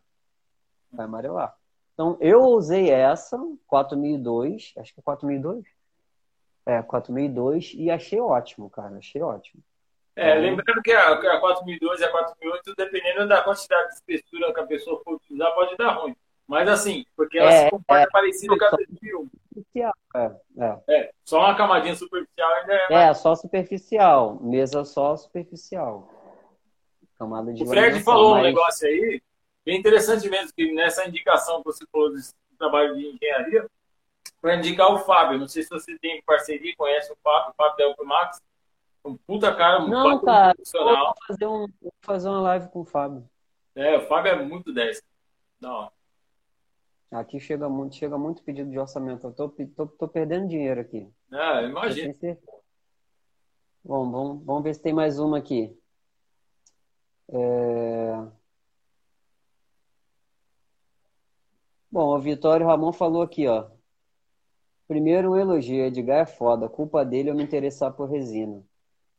Vai 0.91 1.05
amarelar. 1.07 1.57
Então, 1.93 2.17
eu 2.21 2.43
usei 2.43 2.91
essa, 2.91 3.37
4002, 3.65 4.73
acho 4.77 4.93
que 4.93 4.99
é 4.99 5.03
4002. 5.03 5.65
É, 6.67 6.81
4002, 6.83 7.73
e 7.75 7.89
achei 7.89 8.19
ótimo, 8.19 8.69
cara, 8.69 8.97
achei 8.97 9.21
ótimo. 9.21 9.63
É, 10.15 10.33
lembrando 10.35 10.81
que 10.81 10.91
a, 10.93 11.11
a 11.11 11.39
4002 11.39 11.99
e 11.99 12.03
a 12.05 12.11
4008, 12.11 12.75
dependendo 12.75 13.27
da 13.27 13.41
quantidade 13.41 13.89
de 13.89 13.95
espessura 13.95 14.53
que 14.53 14.59
a 14.59 14.65
pessoa 14.65 15.01
for 15.03 15.15
utilizar, 15.15 15.53
pode 15.53 15.75
dar 15.75 15.91
ruim. 15.91 16.15
Mas 16.47 16.69
assim, 16.69 17.05
porque 17.15 17.37
ela 17.37 17.51
é, 17.51 17.65
se 17.65 17.71
comporta 17.71 18.03
é, 18.03 18.09
parecido 18.09 18.57
com 18.57 18.65
a 18.65 18.69
2001. 18.69 19.29
É, 19.75 20.31
é. 20.57 20.79
é, 20.89 21.11
só 21.23 21.39
uma 21.39 21.55
camadinha 21.55 21.95
superficial 21.95 22.53
ainda 22.53 22.73
é. 22.73 22.93
É, 23.09 23.13
só 23.13 23.35
superficial. 23.35 24.39
Mesa 24.41 24.85
só 24.85 25.17
superficial. 25.17 26.09
Camada 27.17 27.53
de 27.53 27.63
O 27.63 27.67
Fred 27.67 28.01
falou 28.03 28.31
mas... 28.31 28.39
um 28.41 28.43
negócio 28.43 28.87
aí, 28.87 29.21
bem 29.65 29.79
interessante 29.79 30.29
mesmo, 30.29 30.51
que 30.55 30.71
nessa 30.73 31.07
indicação 31.07 31.57
que 31.59 31.65
você 31.65 31.85
falou 31.91 32.13
desse 32.13 32.33
trabalho 32.57 32.95
de 32.95 33.07
engenharia, 33.07 33.65
para 34.41 34.57
indicar 34.57 34.93
o 34.93 34.99
Fábio. 34.99 35.39
Não 35.39 35.47
sei 35.47 35.63
se 35.63 35.69
você 35.69 35.97
tem 35.97 36.21
parceria, 36.23 36.73
conhece 36.77 37.11
o 37.11 37.17
Fábio, 37.23 37.51
o 37.51 37.53
Fábio 37.55 37.77
Delco 37.77 38.05
Max. 38.05 38.41
Um 39.05 39.15
puta 39.17 39.55
cara, 39.55 39.83
um 39.83 39.87
Não, 39.87 40.19
cara, 40.19 40.55
profissional. 40.55 41.05
Vou 41.05 41.27
fazer, 41.27 41.45
um, 41.45 41.67
vou 41.79 41.93
fazer 42.01 42.27
uma 42.29 42.41
live 42.41 42.69
com 42.69 42.81
o 42.81 42.85
Fábio. 42.85 43.29
É, 43.75 43.97
o 43.97 44.07
Fábio 44.07 44.31
é 44.31 44.43
muito 44.43 44.73
10. 44.73 44.99
Não. 45.61 45.91
Aqui 47.11 47.39
chega 47.39 47.69
muito, 47.69 47.95
chega 47.95 48.17
muito 48.17 48.43
pedido 48.43 48.71
de 48.71 48.79
orçamento. 48.79 49.27
Eu 49.27 49.31
tô, 49.31 49.49
tô, 49.49 49.87
tô 49.87 50.07
perdendo 50.07 50.47
dinheiro 50.47 50.81
aqui. 50.81 51.07
Ah, 51.31 51.61
imagina. 51.61 52.13
Bom, 53.83 54.09
vamos, 54.09 54.43
vamos 54.43 54.63
ver 54.63 54.73
se 54.73 54.81
tem 54.81 54.91
mais 54.91 55.19
uma 55.19 55.37
aqui. 55.37 55.77
É... 57.29 58.27
Bom, 61.91 62.17
o 62.17 62.19
Vitório 62.19 62.65
Ramon 62.65 62.91
falou 62.91 63.21
aqui, 63.21 63.47
ó. 63.47 63.67
Primeiro 64.87 65.31
um 65.31 65.37
elogio, 65.37 65.85
Edgar 65.85 66.21
é 66.21 66.25
foda. 66.25 66.67
Culpa 66.67 67.05
dele 67.05 67.29
eu 67.29 67.35
me 67.35 67.43
interessar 67.43 67.93
por 67.93 68.09
resina. 68.09 68.63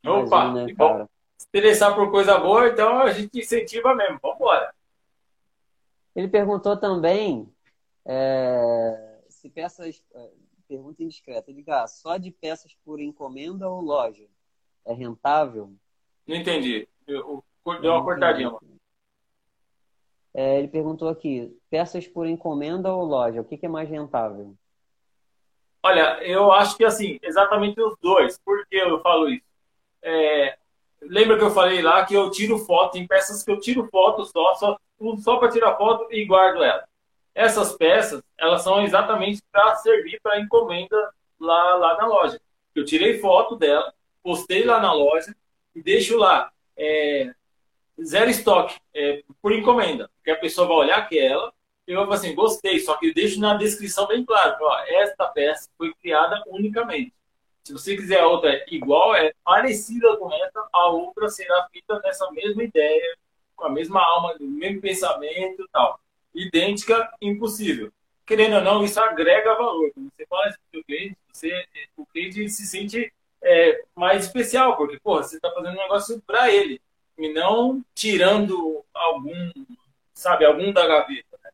Opa, 0.05 0.45
Imagina, 0.45 0.67
né, 0.67 0.75
cara? 0.75 1.09
Se 1.37 1.47
interessar 1.49 1.95
por 1.95 2.11
coisa 2.11 2.39
boa, 2.39 2.69
então 2.69 3.01
a 3.01 3.13
gente 3.13 3.39
incentiva 3.39 3.95
mesmo. 3.95 4.19
Vambora. 4.23 4.75
Ele 6.15 6.29
perguntou 6.29 6.77
também 6.77 7.53
é, 8.05 9.19
se 9.29 9.51
peças. 9.51 10.03
É, 10.15 10.31
pergunta 10.69 11.03
indiscreta. 11.03 11.53
Diga, 11.53 11.83
ah, 11.83 11.87
só 11.87 12.17
de 12.17 12.31
peças 12.31 12.75
por 12.85 13.01
encomenda 13.01 13.69
ou 13.69 13.81
loja? 13.81 14.27
É 14.85 14.93
rentável? 14.93 15.73
Não 16.27 16.37
entendi. 16.37 16.89
Eu, 17.07 17.45
deu 17.81 17.93
uma 17.93 18.05
cortadinha. 18.05 18.53
É, 20.33 20.59
ele 20.59 20.69
perguntou 20.69 21.09
aqui: 21.09 21.57
peças 21.71 22.07
por 22.07 22.27
encomenda 22.27 22.93
ou 22.93 23.05
loja? 23.05 23.41
O 23.41 23.45
que, 23.45 23.57
que 23.57 23.67
é 23.67 23.69
mais 23.69 23.89
rentável? 23.89 24.55
Olha, 25.83 26.21
eu 26.25 26.51
acho 26.53 26.77
que 26.77 26.85
assim, 26.85 27.19
exatamente 27.23 27.81
os 27.81 27.97
dois. 27.99 28.39
Por 28.39 28.67
que 28.67 28.77
eu 28.77 29.01
falo 29.03 29.29
isso? 29.29 29.46
É, 30.09 30.57
lembra 31.03 31.37
que 31.37 31.43
eu 31.43 31.51
falei 31.51 31.83
lá 31.83 32.05
que 32.05 32.15
eu 32.15 32.31
tiro 32.31 32.59
foto, 32.59 32.93
tem 32.93 33.07
peças 33.07 33.43
que 33.43 33.51
eu 33.51 33.59
tiro 33.59 33.89
foto 33.89 34.25
só, 34.25 34.55
só, 34.55 34.79
só 35.19 35.37
para 35.39 35.51
tirar 35.51 35.77
foto 35.77 36.07
e 36.13 36.25
guardo 36.25 36.63
ela. 36.63 36.85
Essas 37.35 37.75
peças, 37.77 38.23
elas 38.39 38.63
são 38.63 38.85
exatamente 38.85 39.43
para 39.51 39.75
servir 39.77 40.21
para 40.23 40.41
encomenda 40.41 40.97
lá, 41.41 41.75
lá 41.75 41.97
na 41.97 42.07
loja. 42.07 42.41
Eu 42.73 42.85
tirei 42.85 43.19
foto 43.19 43.57
dela, 43.57 43.93
postei 44.23 44.65
lá 44.65 44.79
na 44.81 44.93
loja 44.93 45.35
e 45.75 45.83
deixo 45.83 46.17
lá 46.17 46.53
é, 46.77 47.35
zero 48.01 48.31
estoque 48.31 48.79
é, 48.95 49.25
por 49.43 49.53
encomenda. 49.53 50.09
Porque 50.19 50.31
a 50.31 50.39
pessoa 50.39 50.69
vai 50.69 50.77
olhar 50.77 50.99
aquela 50.99 51.53
e 51.85 51.95
vai 51.95 52.05
falar 52.05 52.17
assim, 52.17 52.35
gostei, 52.35 52.79
só 52.79 52.97
que 52.97 53.09
eu 53.09 53.15
deixo 53.15 53.41
na 53.41 53.55
descrição 53.55 54.07
bem 54.07 54.25
claro, 54.25 54.57
ó, 54.61 54.79
esta 54.87 55.27
peça 55.27 55.69
foi 55.77 55.93
criada 55.95 56.43
unicamente. 56.47 57.13
Se 57.67 57.73
você 57.73 57.97
quiser 57.97 58.23
outra 58.25 58.65
igual, 58.69 59.13
é 59.17 59.33
parecida 59.45 60.17
com 60.19 60.33
essa, 60.33 60.69
a 60.73 60.87
outra 60.87 61.29
será 61.29 61.67
feita 61.73 62.01
nessa 62.05 62.31
mesma 62.31 62.63
ideia, 62.63 63.17
com 63.57 63.65
a 63.65 63.69
mesma 63.69 64.01
alma, 64.01 64.37
o 64.39 64.45
mesmo 64.45 64.81
pensamento 64.81 65.63
e 65.63 65.69
tal 65.73 65.99
idêntica, 66.33 67.13
impossível. 67.21 67.91
Querendo 68.25 68.57
ou 68.57 68.63
não, 68.63 68.85
isso 68.85 69.01
agrega 69.01 69.57
valor. 69.57 69.91
Quando 69.93 70.13
você 70.15 70.27
fala 70.27 70.49
isso 70.49 70.59
o 70.77 70.85
cliente, 70.85 71.17
você, 71.33 71.67
o 71.97 72.07
cliente 72.07 72.49
se 72.51 72.67
sente 72.67 73.13
é, 73.43 73.83
mais 73.97 74.27
especial, 74.27 74.77
porque 74.77 75.01
pô, 75.03 75.17
você 75.17 75.35
está 75.37 75.51
fazendo 75.51 75.75
um 75.75 75.83
negócio 75.83 76.23
para 76.25 76.53
ele, 76.53 76.81
e 77.19 77.33
não 77.33 77.83
tirando 77.97 78.85
algum, 78.95 79.53
sabe, 80.15 80.45
algum 80.45 80.73
da 80.73 80.87
gaveta. 80.87 81.37
Né? 81.43 81.51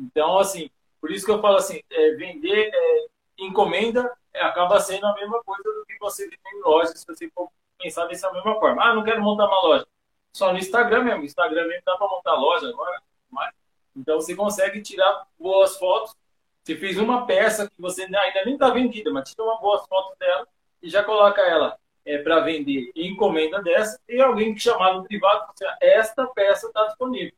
Então, 0.00 0.36
assim, 0.36 0.68
por 1.00 1.12
isso 1.12 1.24
que 1.24 1.30
eu 1.30 1.40
falo 1.40 1.58
assim, 1.58 1.80
é, 1.90 2.10
vender 2.12 2.70
é, 2.72 3.06
encomenda 3.38 4.12
é, 4.32 4.42
acaba 4.42 4.80
sendo 4.80 5.06
a 5.06 5.14
mesma 5.14 5.42
coisa 5.44 5.62
do 5.62 5.84
que 5.86 5.98
você 5.98 6.24
vender 6.24 6.38
em 6.54 6.60
loja, 6.62 6.94
se 6.94 7.06
você 7.06 7.30
for 7.30 7.48
pensar 7.78 8.06
dessa 8.06 8.32
mesma 8.32 8.58
forma. 8.58 8.82
Ah, 8.82 8.94
não 8.94 9.04
quero 9.04 9.22
montar 9.22 9.46
uma 9.46 9.62
loja. 9.62 9.86
Só 10.32 10.52
no 10.52 10.58
Instagram 10.58 11.04
mesmo. 11.04 11.24
Instagram 11.24 11.66
mesmo 11.66 11.82
dá 11.86 11.96
para 11.96 12.08
montar 12.08 12.34
loja 12.34 12.68
agora, 12.68 13.00
mas 13.30 13.54
então 13.94 14.20
você 14.20 14.34
consegue 14.34 14.82
tirar 14.82 15.26
boas 15.38 15.76
fotos. 15.78 16.16
Você 16.62 16.76
fez 16.76 16.98
uma 16.98 17.26
peça 17.26 17.68
que 17.68 17.80
você 17.80 18.02
ainda 18.02 18.44
nem 18.44 18.54
está 18.54 18.70
vendida, 18.70 19.12
mas 19.12 19.28
tira 19.28 19.44
uma 19.44 19.60
boa 19.60 19.84
foto 19.86 20.16
dela 20.18 20.48
e 20.82 20.88
já 20.88 21.04
coloca 21.04 21.40
ela 21.42 21.78
é, 22.04 22.18
para 22.18 22.40
vender 22.40 22.90
encomenda 22.96 23.62
dessa 23.62 24.00
e 24.08 24.20
alguém 24.20 24.54
que 24.54 24.60
chamar 24.60 24.94
no 24.94 25.04
privado, 25.04 25.52
esta 25.80 26.26
peça 26.28 26.66
está 26.66 26.86
disponível. 26.86 27.34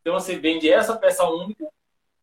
Então 0.00 0.14
você 0.14 0.36
vende 0.36 0.70
essa 0.70 0.96
peça 0.96 1.24
única 1.24 1.66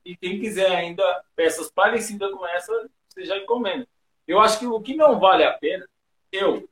e 0.06 0.16
quem 0.16 0.40
quiser 0.40 0.72
ainda 0.72 1.24
peças 1.36 1.72
parecidas 1.72 2.32
com 2.32 2.46
essa, 2.46 2.90
você 3.12 3.26
já 3.26 3.38
encomenda. 3.38 3.88
Eu 4.28 4.40
acho 4.40 4.60
que 4.60 4.68
o 4.68 4.82
que 4.82 4.96
não 4.96 5.20
vale 5.20 5.44
a 5.44 5.54
pena, 5.54 5.88
eu, 6.32 6.68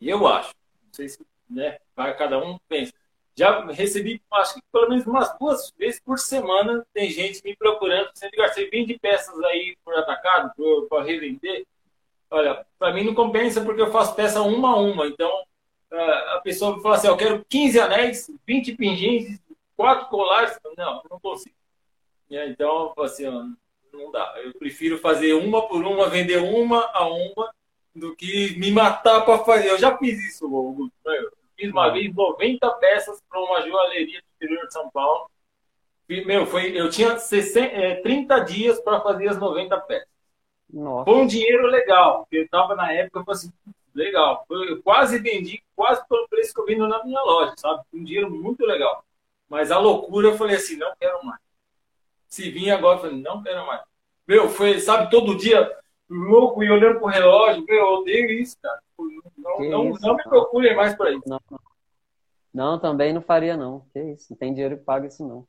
eu 0.00 0.26
acho, 0.26 0.54
não 0.82 0.92
sei 0.92 1.08
se 1.08 1.18
né, 1.48 1.78
cada 1.96 2.38
um 2.38 2.58
pensa, 2.68 2.92
já 3.36 3.64
recebi, 3.66 4.20
acho 4.32 4.54
que 4.54 4.62
pelo 4.72 4.88
menos 4.88 5.06
umas 5.06 5.36
duas 5.38 5.72
vezes 5.78 6.00
por 6.00 6.18
semana, 6.18 6.86
tem 6.92 7.10
gente 7.10 7.42
me 7.44 7.56
procurando, 7.56 8.12
dizendo, 8.12 8.36
Garcia, 8.36 8.68
vende 8.70 8.98
peças 8.98 9.38
aí 9.44 9.76
por 9.84 9.94
atacado, 9.94 10.52
para 10.88 11.04
revender. 11.04 11.66
Olha, 12.30 12.66
para 12.78 12.92
mim 12.92 13.04
não 13.04 13.14
compensa 13.14 13.62
porque 13.62 13.80
eu 13.80 13.90
faço 13.90 14.14
peça 14.14 14.42
uma 14.42 14.72
a 14.72 14.76
uma. 14.76 15.06
Então, 15.06 15.30
a 15.90 16.40
pessoa 16.44 16.76
me 16.76 16.82
fala 16.82 16.96
assim, 16.96 17.08
eu 17.08 17.16
quero 17.16 17.44
15 17.48 17.80
anéis, 17.80 18.30
20 18.46 18.76
pingins, 18.76 19.40
quatro 19.76 20.08
colares. 20.08 20.58
Não, 20.76 21.02
não 21.10 21.18
consigo. 21.18 21.54
Então, 22.30 22.92
assim, 22.98 23.26
não 23.92 24.10
dá. 24.10 24.34
Eu 24.42 24.52
prefiro 24.54 24.98
fazer 24.98 25.34
uma 25.34 25.66
por 25.68 25.84
uma, 25.84 26.08
vender 26.08 26.38
uma 26.38 26.90
a 26.92 27.06
uma, 27.06 27.52
do 27.94 28.14
que 28.14 28.58
me 28.58 28.70
matar 28.70 29.24
para 29.24 29.38
fazer. 29.44 29.70
Eu 29.70 29.78
já 29.78 29.96
fiz 29.96 30.18
isso, 30.24 30.44
Augusto. 30.44 30.92
Né? 31.04 31.28
Fiz 31.56 31.70
uma 31.70 31.90
vez 31.90 32.14
90 32.14 32.70
peças 32.74 33.20
para 33.28 33.40
uma 33.40 33.60
joalheria 33.62 34.20
do 34.20 34.26
interior 34.36 34.66
de 34.66 34.72
São 34.72 34.90
Paulo. 34.90 35.30
Meu, 36.08 36.44
foi, 36.44 36.76
eu 36.78 36.90
tinha 36.90 37.18
60, 37.18 37.60
é, 37.60 37.94
30 37.96 38.40
dias 38.40 38.80
para 38.80 39.00
fazer 39.00 39.28
as 39.28 39.38
90 39.38 39.78
peças. 39.82 40.08
Nossa. 40.72 41.04
Foi 41.04 41.20
um 41.20 41.26
dinheiro 41.26 41.66
legal. 41.66 42.26
Eu 42.30 42.44
estava 42.44 42.74
na 42.74 42.92
época, 42.92 43.20
eu 43.20 43.24
falei 43.24 43.38
assim, 43.38 43.52
legal. 43.94 44.44
Eu 44.50 44.82
quase 44.82 45.18
vendi, 45.18 45.62
quase 45.76 46.06
pelo 46.08 46.28
preço 46.28 46.54
que 46.54 46.60
eu 46.60 46.66
vendo 46.66 46.88
na 46.88 47.04
minha 47.04 47.20
loja, 47.22 47.54
sabe? 47.56 47.82
Um 47.92 48.02
dinheiro 48.02 48.30
muito 48.30 48.64
legal. 48.64 49.04
Mas 49.48 49.70
a 49.70 49.78
loucura, 49.78 50.28
eu 50.28 50.36
falei 50.36 50.56
assim, 50.56 50.76
não 50.76 50.92
quero 50.98 51.24
mais. 51.24 51.40
Se 52.30 52.48
vir 52.48 52.70
agora, 52.70 52.96
eu 52.96 53.02
falei, 53.02 53.20
não 53.20 53.42
quero 53.42 53.66
mais. 53.66 53.82
Meu, 54.26 54.48
foi, 54.48 54.78
sabe, 54.78 55.10
todo 55.10 55.36
dia 55.36 55.68
louco 56.08 56.62
e 56.62 56.70
olhando 56.70 56.98
pro 56.98 57.08
relógio, 57.08 57.64
meu, 57.66 57.76
eu 57.76 57.92
odeio 57.94 58.30
isso, 58.30 58.56
cara. 58.62 58.80
Não, 59.36 59.60
não, 59.60 59.90
isso, 59.90 60.06
não 60.06 60.14
me 60.14 60.22
procurem 60.22 60.76
mais 60.76 60.94
por 60.94 61.08
isso. 61.08 61.22
Não, 61.26 61.40
não. 61.50 61.58
não, 62.54 62.78
também 62.78 63.12
não 63.12 63.20
faria, 63.20 63.56
não. 63.56 63.84
Que 63.92 64.00
isso, 64.12 64.28
não 64.30 64.36
tem 64.38 64.52
dinheiro 64.54 64.78
que 64.78 64.84
paga 64.84 65.08
isso, 65.08 65.26
não. 65.26 65.46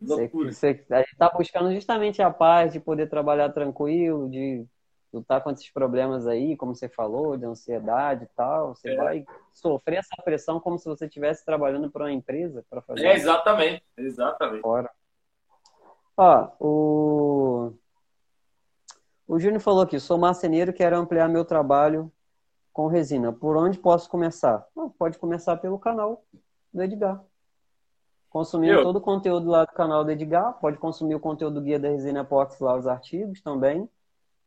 Você, 0.00 0.28
você, 0.28 0.86
a 0.90 1.00
gente 1.00 1.16
tá 1.16 1.28
buscando 1.28 1.74
justamente 1.74 2.22
a 2.22 2.30
paz 2.30 2.72
de 2.72 2.80
poder 2.80 3.08
trabalhar 3.08 3.50
tranquilo, 3.50 4.30
de 4.30 4.64
lutar 5.12 5.42
com 5.42 5.50
esses 5.50 5.68
problemas 5.70 6.26
aí, 6.26 6.56
como 6.56 6.74
você 6.74 6.88
falou, 6.88 7.36
de 7.36 7.44
ansiedade 7.44 8.24
e 8.24 8.28
tal. 8.36 8.74
Você 8.74 8.90
é. 8.90 8.96
vai 8.96 9.26
sofrer 9.52 9.98
essa 9.98 10.14
pressão 10.22 10.60
como 10.60 10.78
se 10.78 10.86
você 10.86 11.06
estivesse 11.06 11.44
trabalhando 11.44 11.90
para 11.90 12.04
uma 12.04 12.12
empresa 12.12 12.64
para 12.70 12.80
fazer. 12.80 13.06
É, 13.06 13.14
exatamente, 13.14 13.82
exatamente. 13.96 14.62
Fora. 14.62 14.90
Ó, 16.18 16.50
o 16.58 17.72
o 19.28 19.38
Júnior 19.38 19.60
falou 19.60 19.82
aqui, 19.82 20.00
sou 20.00 20.18
marceneiro, 20.18 20.72
quero 20.72 20.96
ampliar 20.96 21.28
meu 21.28 21.44
trabalho 21.44 22.10
com 22.72 22.86
resina. 22.88 23.30
Por 23.32 23.56
onde 23.56 23.78
posso 23.78 24.08
começar? 24.08 24.66
Ah, 24.76 24.88
pode 24.98 25.18
começar 25.18 25.56
pelo 25.58 25.78
canal 25.78 26.24
do 26.72 26.82
Edgar. 26.82 27.22
Consumindo 28.30 28.78
Eu. 28.78 28.82
todo 28.82 28.96
o 28.96 29.00
conteúdo 29.00 29.48
lá 29.48 29.64
do 29.64 29.72
canal 29.72 30.02
do 30.02 30.10
Edgar, 30.10 30.54
pode 30.54 30.78
consumir 30.78 31.14
o 31.14 31.20
conteúdo 31.20 31.54
do 31.54 31.60
Guia 31.60 31.78
da 31.78 31.88
Resina 31.88 32.20
Epox 32.20 32.58
lá, 32.58 32.76
os 32.76 32.86
artigos 32.86 33.40
também. 33.42 33.88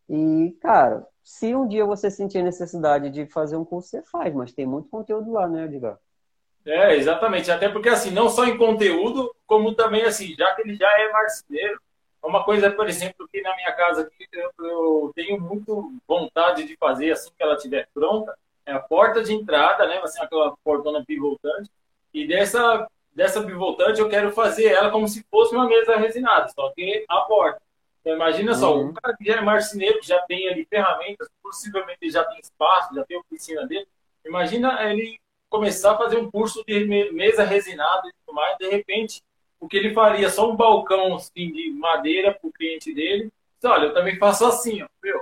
E, 0.10 0.58
cara, 0.62 1.08
se 1.24 1.56
um 1.56 1.68
dia 1.68 1.86
você 1.86 2.12
sentir 2.12 2.44
necessidade 2.44 3.10
de 3.12 3.28
fazer 3.28 3.56
um 3.56 3.64
curso, 3.64 3.90
você 3.90 4.02
faz, 4.02 4.34
mas 4.34 4.52
tem 4.52 4.66
muito 4.66 4.90
conteúdo 4.90 5.32
lá, 5.32 5.48
né, 5.48 5.66
Edgar? 5.66 5.98
É, 6.66 6.96
exatamente. 6.96 7.50
Até 7.52 7.70
porque, 7.70 7.90
assim, 7.90 8.12
não 8.12 8.30
só 8.30 8.46
em 8.46 8.58
conteúdo, 8.58 9.36
como 9.48 9.74
também, 9.74 10.04
assim, 10.04 10.36
já 10.36 10.54
que 10.56 10.62
ele 10.62 10.76
já 10.76 10.90
é 11.00 11.12
marceneiro, 11.12 11.80
uma 12.24 12.44
coisa, 12.44 12.70
por 12.70 12.88
exemplo, 12.88 13.28
que 13.32 13.42
na 13.42 13.56
minha 13.56 13.72
casa 13.72 14.04
aqui, 14.04 14.28
eu, 14.32 14.52
eu 14.60 15.12
tenho 15.16 15.42
muito 15.42 15.92
vontade 16.08 16.66
de 16.66 16.78
fazer 16.78 17.12
assim 17.12 17.32
que 17.36 17.44
ela 17.44 17.56
estiver 17.56 17.88
pronta, 17.94 18.38
é 18.66 18.74
a 18.74 18.80
porta 18.80 19.24
de 19.24 19.34
entrada, 19.34 19.88
né? 19.88 20.00
Assim, 20.04 20.22
aquela 20.22 20.56
portona 20.64 21.04
pivotante. 21.04 21.70
E 22.14 22.28
dessa, 22.28 22.88
dessa 23.14 23.42
pivotante 23.44 24.00
eu 24.00 24.08
quero 24.10 24.32
fazer 24.32 24.66
ela 24.68 24.92
como 24.92 25.08
se 25.08 25.26
fosse 25.32 25.56
uma 25.56 25.68
mesa 25.68 25.96
resinada, 25.96 26.48
só 26.50 26.72
que 26.72 27.06
a 27.10 27.22
porta. 27.22 27.60
Então, 28.02 28.16
imagina 28.16 28.54
só, 28.54 28.76
uhum. 28.76 28.90
um 28.90 28.94
cara 28.94 29.16
que 29.16 29.26
já 29.26 29.38
é 29.38 29.42
marceneiro, 29.42 30.00
que 30.00 30.08
já 30.08 30.20
tem 30.22 30.48
ali 30.48 30.66
ferramentas, 30.66 31.28
possivelmente 31.42 32.10
já 32.10 32.24
tem 32.24 32.40
espaço, 32.40 32.94
já 32.94 33.04
tem 33.06 33.18
oficina 33.18 33.66
dele. 33.66 33.88
Imagina 34.26 34.84
ele 34.92 35.20
começar 35.52 35.92
a 35.92 35.98
fazer 35.98 36.18
um 36.18 36.32
curso 36.32 36.64
de 36.66 36.86
mesa 37.12 37.44
resinada 37.44 38.08
e 38.08 38.14
tudo 38.26 38.34
mais, 38.34 38.58
de 38.58 38.70
repente 38.70 39.22
o 39.60 39.68
que 39.68 39.78
ele 39.78 39.94
faria 39.94 40.30
só 40.30 40.50
um 40.50 40.56
balcão 40.56 41.14
assim, 41.14 41.52
de 41.52 41.72
madeira 41.74 42.34
para 42.34 42.48
o 42.48 42.52
cliente 42.52 42.92
dele. 42.96 43.32
olha, 43.64 43.88
eu 43.88 43.94
também 43.94 44.18
faço 44.18 44.46
assim, 44.46 44.82
ó, 44.82 44.88
meu. 45.04 45.22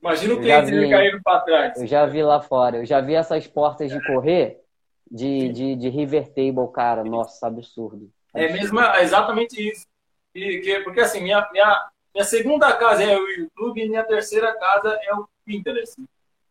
Imagina 0.00 0.34
o 0.34 0.40
cliente 0.40 0.70
vi, 0.70 0.90
caindo 0.90 1.22
para 1.22 1.40
trás. 1.40 1.80
Eu 1.80 1.86
já 1.86 2.06
vi 2.06 2.22
lá 2.22 2.40
fora, 2.40 2.78
eu 2.78 2.84
já 2.84 3.00
vi 3.00 3.14
essas 3.14 3.46
portas 3.46 3.90
de 3.90 4.04
correr 4.04 4.60
de, 5.08 5.52
de, 5.52 5.76
de 5.76 5.88
river 5.88 6.28
table, 6.28 6.72
cara. 6.72 7.04
Nossa, 7.04 7.46
absurdo. 7.46 8.10
É 8.34 8.52
mesmo, 8.52 8.80
é 8.80 9.02
exatamente 9.02 9.60
isso. 9.60 9.86
E, 10.34 10.58
que, 10.60 10.80
porque 10.80 11.00
assim, 11.00 11.22
minha, 11.22 11.46
minha, 11.52 11.88
minha 12.14 12.24
segunda 12.24 12.72
casa 12.72 13.04
é 13.04 13.16
o 13.16 13.28
YouTube 13.28 13.80
e 13.80 13.88
minha 13.88 14.04
terceira 14.04 14.54
casa 14.54 14.98
é 15.02 15.14
o 15.14 15.28
Pinterest. 15.44 15.96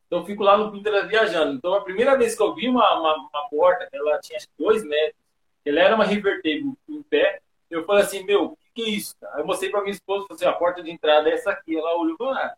Então 0.06 0.20
eu 0.20 0.26
fico 0.26 0.44
lá 0.44 0.58
no 0.58 0.72
Pinterest 0.72 1.08
viajando. 1.08 1.54
Então 1.54 1.74
a 1.74 1.82
primeira 1.82 2.18
vez 2.18 2.36
que 2.36 2.44
eu 2.44 2.54
vi 2.54 2.70
uma, 2.70 3.00
uma, 3.00 3.16
uma 3.16 3.50
porta, 3.50 3.88
ela 3.92 4.20
tinha 4.20 4.40
dois 4.58 4.84
metros, 4.84 5.20
ele 5.66 5.80
era 5.80 5.96
uma 5.96 6.06
river 6.06 6.42
table 6.42 6.74
em 6.88 7.04
pé. 7.04 7.42
Eu 7.70 7.84
falei 7.86 8.04
assim, 8.04 8.24
meu, 8.24 8.46
o 8.46 8.58
que, 8.58 8.70
que, 8.74 8.84
é 8.84 8.90
isso? 8.90 9.16
Aí 9.34 9.42
eu 9.42 9.48
mostrei 9.48 9.72
para 9.72 9.82
minha 9.82 9.94
esposa, 9.94 10.28
falei 10.28 10.36
assim, 10.36 10.46
a 10.46 10.58
porta 10.58 10.84
de 10.84 10.92
entrada 10.92 11.30
é 11.30 11.34
essa 11.34 11.52
aqui. 11.52 11.76
Ela 11.76 11.96
olhou 11.96 12.14
e 12.14 12.18
falou, 12.18 12.34
ah. 12.34 12.56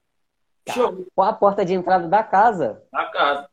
Qual 1.16 1.30
a 1.30 1.34
porta 1.34 1.64
de 1.64 1.74
entrada 1.74 2.08
da 2.08 2.22
casa? 2.24 2.84
Da 2.92 3.06
casa. 3.06 3.50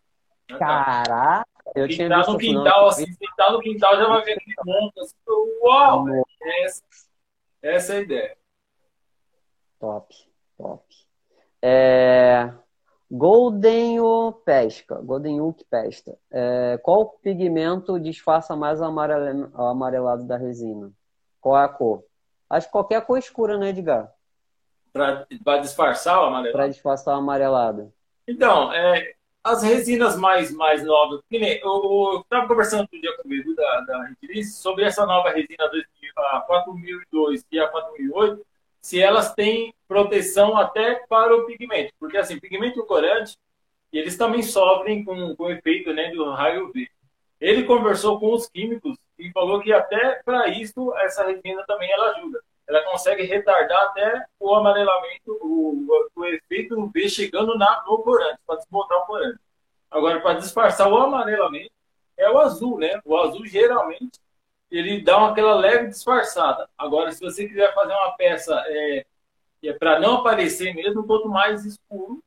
Da 0.48 0.58
Caraca! 0.58 1.46
Eu 1.74 1.88
tinha 1.88 2.08
visto 2.08 2.32
no 2.32 2.38
quintal, 2.38 2.88
assim, 2.88 3.06
sentar 3.12 3.52
no 3.52 3.60
quintal 3.60 3.96
já 3.96 4.06
vai 4.06 4.22
ver 4.22 4.32
aquele 4.32 4.54
monte, 4.64 5.00
assim, 5.00 5.14
uau! 5.62 6.04
Essa, 6.42 6.82
essa 7.62 7.94
é 7.94 7.96
a 7.96 8.00
ideia. 8.00 8.36
Top, 9.78 10.14
top. 10.58 10.84
É... 11.62 12.52
Golden 13.16 14.00
pesca, 14.44 14.96
Golden 14.96 15.40
Oak 15.40 15.64
pesca. 15.70 16.18
É, 16.32 16.80
qual 16.82 17.10
pigmento 17.22 18.00
disfarça 18.00 18.56
mais 18.56 18.80
o 18.80 18.84
amarelado 18.84 20.24
da 20.24 20.36
resina? 20.36 20.90
Qual 21.40 21.56
é 21.56 21.64
a 21.64 21.68
cor? 21.68 22.02
Acho 22.50 22.66
que 22.66 22.72
qualquer 22.72 23.00
cor 23.06 23.16
escura, 23.16 23.56
né, 23.56 23.68
Edgar? 23.68 24.12
Para 24.92 25.58
disfarçar 25.60 26.18
o 26.18 26.24
amarelado? 26.24 26.52
Para 26.52 26.66
disfarçar 26.66 27.14
o 27.14 27.18
amarelado. 27.18 27.92
Então, 28.26 28.72
é, 28.72 29.14
as 29.44 29.62
resinas 29.62 30.16
mais, 30.16 30.50
mais 30.52 30.84
novas, 30.84 31.20
eu 31.30 32.20
estava 32.20 32.48
conversando 32.48 32.80
outro 32.80 33.00
dia 33.00 33.16
com 33.16 33.28
o 33.28 33.32
Edu 33.32 33.54
da, 33.54 33.80
da 33.82 34.08
sobre 34.42 34.86
essa 34.86 35.06
nova 35.06 35.28
resina 35.28 35.68
2000, 35.70 35.84
a 36.16 36.40
4002 36.40 37.46
e 37.52 37.60
a 37.60 37.68
4008, 37.68 38.44
se 38.84 39.00
elas 39.00 39.32
têm 39.32 39.74
proteção 39.88 40.58
até 40.58 40.96
para 41.08 41.34
o 41.34 41.46
pigmento. 41.46 41.94
Porque, 41.98 42.18
assim, 42.18 42.38
pigmento 42.38 42.78
e 42.80 42.86
corante, 42.86 43.34
eles 43.90 44.14
também 44.14 44.42
sofrem 44.42 45.02
com, 45.02 45.34
com 45.34 45.44
o 45.44 45.50
efeito 45.50 45.90
né, 45.94 46.10
do 46.10 46.30
raio 46.32 46.70
V. 46.70 46.86
Ele 47.40 47.64
conversou 47.64 48.20
com 48.20 48.30
os 48.34 48.46
químicos 48.46 48.98
e 49.18 49.30
falou 49.30 49.62
que 49.62 49.72
até 49.72 50.20
para 50.22 50.48
isso 50.48 50.94
essa 50.98 51.24
resina 51.24 51.64
também 51.66 51.90
ela 51.90 52.10
ajuda. 52.10 52.42
Ela 52.68 52.84
consegue 52.84 53.22
retardar 53.22 53.84
até 53.84 54.26
o 54.38 54.54
amarelamento, 54.54 55.32
o, 55.40 56.10
o 56.14 56.24
efeito 56.26 56.78
UV 56.78 57.08
chegando 57.08 57.56
na, 57.56 57.82
no 57.86 58.02
corante, 58.02 58.38
para 58.46 58.56
desbotar 58.56 58.98
o 58.98 59.06
corante. 59.06 59.40
Agora, 59.90 60.20
para 60.20 60.38
disfarçar 60.40 60.92
o 60.92 60.98
amarelamento, 60.98 61.72
é 62.18 62.30
o 62.30 62.38
azul, 62.38 62.78
né? 62.78 63.00
O 63.02 63.16
azul 63.16 63.46
geralmente 63.46 64.20
ele 64.70 65.02
dá 65.02 65.18
uma, 65.18 65.30
aquela 65.30 65.54
leve 65.54 65.88
disfarçada. 65.88 66.68
Agora, 66.76 67.12
se 67.12 67.20
você 67.20 67.46
quiser 67.46 67.72
fazer 67.74 67.92
uma 67.92 68.16
peça 68.16 68.62
é, 68.66 69.06
é 69.62 69.72
para 69.72 70.00
não 70.00 70.16
aparecer 70.16 70.74
mesmo, 70.74 71.06
quanto 71.06 71.28
mais 71.28 71.64
escuro, 71.64 72.22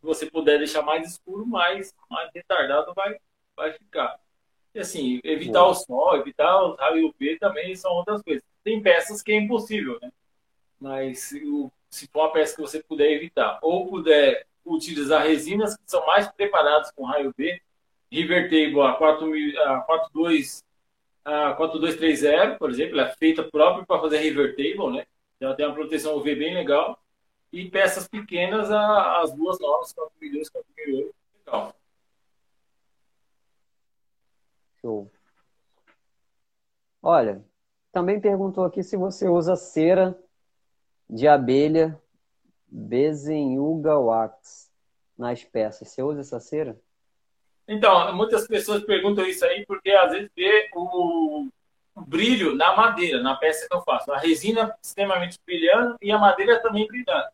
você 0.00 0.28
puder 0.30 0.58
deixar 0.58 0.82
mais 0.82 1.08
escuro, 1.08 1.46
mais, 1.46 1.94
mais 2.10 2.30
retardado 2.34 2.92
vai, 2.94 3.16
vai 3.56 3.72
ficar. 3.72 4.18
E 4.74 4.80
assim, 4.80 5.20
evitar 5.22 5.64
o 5.66 5.74
sol, 5.74 6.16
evitar 6.16 6.62
o 6.62 6.74
raio 6.74 7.08
UV 7.08 7.38
também 7.38 7.76
são 7.76 7.92
outras 7.92 8.22
coisas. 8.22 8.42
Tem 8.64 8.82
peças 8.82 9.22
que 9.22 9.32
é 9.32 9.36
impossível, 9.36 9.98
né? 10.00 10.10
Mas 10.80 11.20
se, 11.20 11.40
se 11.90 12.08
for 12.08 12.20
uma 12.20 12.32
peça 12.32 12.56
que 12.56 12.62
você 12.62 12.82
puder 12.82 13.12
evitar, 13.12 13.58
ou 13.62 13.88
puder 13.88 14.46
utilizar 14.64 15.22
resinas 15.22 15.76
que 15.76 15.82
são 15.86 16.04
mais 16.06 16.26
preparadas 16.28 16.90
com 16.92 17.04
raio 17.04 17.28
UV, 17.30 17.60
River 18.10 18.44
Table 18.50 18.80
a 18.80 19.80
42 19.82 20.64
a 21.24 21.54
4230, 21.54 22.58
por 22.58 22.70
exemplo, 22.70 23.00
é 23.00 23.14
feita 23.14 23.42
própria 23.44 23.86
para 23.86 24.00
fazer 24.00 24.18
river 24.18 24.56
table, 24.56 24.96
né? 24.96 25.06
Ela 25.40 25.54
tem 25.54 25.66
uma 25.66 25.74
proteção 25.74 26.16
UV 26.16 26.34
bem 26.34 26.54
legal. 26.54 26.98
E 27.52 27.68
peças 27.68 28.08
pequenas, 28.08 28.70
as 28.70 29.32
duas 29.34 29.58
novas, 29.60 29.92
4002 29.92 30.48
e 30.48 30.52
4008, 30.52 31.14
legal. 31.46 31.76
Show. 34.80 35.10
Olha, 37.02 37.44
também 37.92 38.20
perguntou 38.20 38.64
aqui 38.64 38.82
se 38.82 38.96
você 38.96 39.28
usa 39.28 39.54
cera 39.54 40.18
de 41.10 41.28
abelha 41.28 42.00
Bezenhuga 42.66 43.98
Wax 43.98 44.70
nas 45.18 45.44
peças. 45.44 45.88
Você 45.88 46.02
usa 46.02 46.20
essa 46.20 46.40
cera? 46.40 46.80
Então, 47.66 48.14
muitas 48.14 48.46
pessoas 48.46 48.82
perguntam 48.84 49.24
isso 49.24 49.44
aí 49.44 49.64
porque 49.66 49.90
às 49.90 50.12
vezes 50.12 50.30
vê 50.36 50.68
o, 50.74 51.48
brilho 52.06 52.54
na 52.54 52.74
madeira, 52.74 53.22
na 53.22 53.36
peça 53.36 53.68
que 53.68 53.74
eu 53.74 53.82
faço. 53.82 54.12
A 54.12 54.18
resina 54.18 54.74
extremamente 54.82 55.38
brilhando 55.46 55.96
e 56.00 56.10
a 56.10 56.18
madeira 56.18 56.60
também 56.60 56.86
brilhando. 56.86 57.28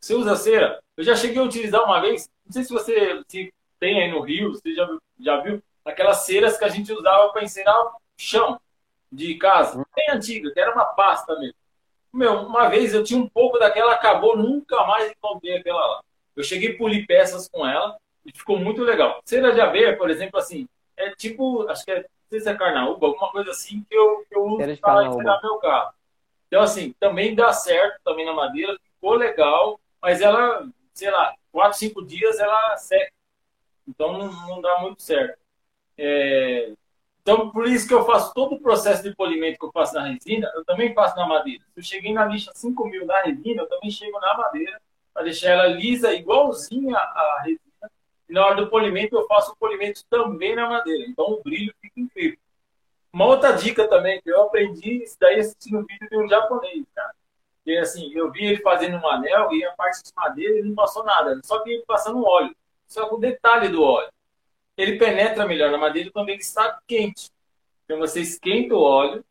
Você 0.00 0.14
usa 0.14 0.36
cera? 0.36 0.82
Eu 0.96 1.04
já 1.04 1.16
cheguei 1.16 1.38
a 1.38 1.44
utilizar 1.44 1.82
uma 1.84 2.00
vez, 2.00 2.28
não 2.44 2.52
sei 2.52 2.64
se 2.64 2.72
você 2.72 3.22
se 3.28 3.52
tem 3.80 4.02
aí 4.02 4.10
no 4.10 4.20
Rio, 4.20 4.52
você 4.52 4.74
já, 4.74 4.88
já 5.18 5.40
viu, 5.40 5.62
aquelas 5.84 6.18
ceras 6.18 6.56
que 6.56 6.64
a 6.64 6.68
gente 6.68 6.92
usava 6.92 7.30
para 7.30 7.42
encerar 7.42 7.74
o 7.86 7.92
chão 8.16 8.60
de 9.10 9.34
casa, 9.36 9.84
bem 9.94 10.10
antiga, 10.10 10.50
que 10.52 10.60
era 10.60 10.72
uma 10.72 10.84
pasta 10.84 11.38
mesmo. 11.38 11.54
Meu, 12.12 12.42
uma 12.42 12.68
vez 12.68 12.94
eu 12.94 13.02
tinha 13.02 13.18
um 13.18 13.28
pouco 13.28 13.58
daquela, 13.58 13.92
acabou, 13.92 14.36
nunca 14.36 14.84
mais 14.84 15.10
encontrei 15.10 15.56
aquela 15.56 15.84
lá. 15.84 16.00
Eu 16.36 16.44
cheguei 16.44 16.74
a 16.74 16.78
polir 16.78 17.06
peças 17.06 17.48
com 17.48 17.66
ela, 17.66 17.96
e 18.24 18.32
ficou 18.32 18.58
muito 18.58 18.82
legal. 18.82 19.20
Cera 19.24 19.52
de 19.52 19.60
aveia, 19.60 19.96
por 19.96 20.10
exemplo, 20.10 20.38
assim, 20.38 20.68
é 20.96 21.10
tipo, 21.10 21.68
acho 21.68 21.84
que 21.84 21.90
é, 21.90 22.00
não 22.00 22.08
sei 22.30 22.40
se 22.40 22.48
é 22.48 22.54
carnaúba, 22.54 23.06
alguma 23.06 23.30
coisa 23.30 23.50
assim 23.50 23.84
que 23.88 23.96
eu, 23.96 24.24
que 24.28 24.36
eu 24.36 24.44
uso 24.44 24.80
para 24.80 25.06
encerar 25.06 25.42
meu 25.42 25.56
carro. 25.58 25.92
Então, 26.46 26.62
assim, 26.62 26.94
também 27.00 27.34
dá 27.34 27.52
certo, 27.52 28.00
também 28.04 28.24
na 28.24 28.32
madeira, 28.32 28.78
ficou 28.94 29.14
legal, 29.14 29.80
mas 30.00 30.20
ela, 30.20 30.66
sei 30.92 31.10
lá, 31.10 31.34
quatro, 31.50 31.78
cinco 31.78 32.04
dias 32.04 32.38
ela 32.38 32.76
seca. 32.76 33.12
Então 33.86 34.16
não, 34.16 34.32
não 34.48 34.60
dá 34.60 34.80
muito 34.80 35.02
certo. 35.02 35.38
É... 35.98 36.72
Então, 37.20 37.50
por 37.50 37.66
isso 37.66 37.88
que 37.88 37.94
eu 37.94 38.04
faço 38.04 38.34
todo 38.34 38.56
o 38.56 38.60
processo 38.60 39.02
de 39.02 39.14
polimento 39.14 39.58
que 39.58 39.64
eu 39.64 39.72
faço 39.72 39.94
na 39.94 40.06
resina, 40.06 40.50
eu 40.54 40.64
também 40.64 40.92
faço 40.92 41.16
na 41.16 41.26
madeira. 41.26 41.64
Se 41.72 41.80
eu 41.80 41.82
cheguei 41.82 42.12
na 42.12 42.26
lixa 42.26 42.52
5 42.54 42.86
mil 42.86 43.06
na 43.06 43.18
resina, 43.22 43.62
eu 43.62 43.68
também 43.68 43.90
chego 43.90 44.20
na 44.20 44.36
madeira 44.36 44.80
para 45.12 45.22
deixar 45.22 45.50
ela 45.50 45.66
lisa, 45.66 46.12
igualzinha 46.12 46.96
à 46.96 47.40
resina. 47.42 47.63
E 48.28 48.32
na 48.32 48.44
hora 48.44 48.56
do 48.56 48.70
polimento, 48.70 49.16
eu 49.16 49.26
faço 49.26 49.52
o 49.52 49.56
polimento 49.56 50.04
também 50.08 50.54
na 50.54 50.68
madeira. 50.68 51.04
Então, 51.08 51.26
o 51.26 51.42
brilho 51.42 51.74
fica 51.80 52.00
incrível. 52.00 52.38
Uma 53.12 53.26
outra 53.26 53.52
dica 53.52 53.86
também 53.86 54.20
que 54.20 54.30
eu 54.30 54.42
aprendi, 54.42 55.04
isso 55.04 55.16
daí 55.20 55.38
assistindo 55.38 55.78
um 55.78 55.84
vídeo 55.84 56.08
de 56.08 56.16
um 56.16 56.28
japonês, 56.28 56.84
cara. 56.94 57.14
E 57.64 57.76
assim, 57.78 58.12
eu 58.14 58.30
vi 58.30 58.44
ele 58.44 58.60
fazendo 58.60 58.96
um 58.96 59.08
anel 59.08 59.52
e 59.52 59.64
a 59.64 59.72
parte 59.72 60.02
de 60.02 60.12
madeira 60.14 60.58
ele 60.58 60.68
não 60.68 60.74
passou 60.74 61.04
nada, 61.04 61.40
só 61.44 61.60
que 61.60 61.70
ele 61.70 61.84
passando 61.86 62.26
óleo. 62.26 62.54
Só 62.86 63.08
com 63.08 63.16
o 63.16 63.20
detalhe 63.20 63.68
do 63.68 63.82
óleo 63.82 64.12
ele 64.76 64.98
penetra 64.98 65.46
melhor 65.46 65.70
na 65.70 65.78
madeira 65.78 66.10
quando 66.10 66.28
ele 66.28 66.40
está 66.40 66.80
quente. 66.86 67.30
Então 67.84 67.98
você 67.98 68.20
esquenta 68.20 68.74
o 68.74 68.80
óleo, 68.80 69.24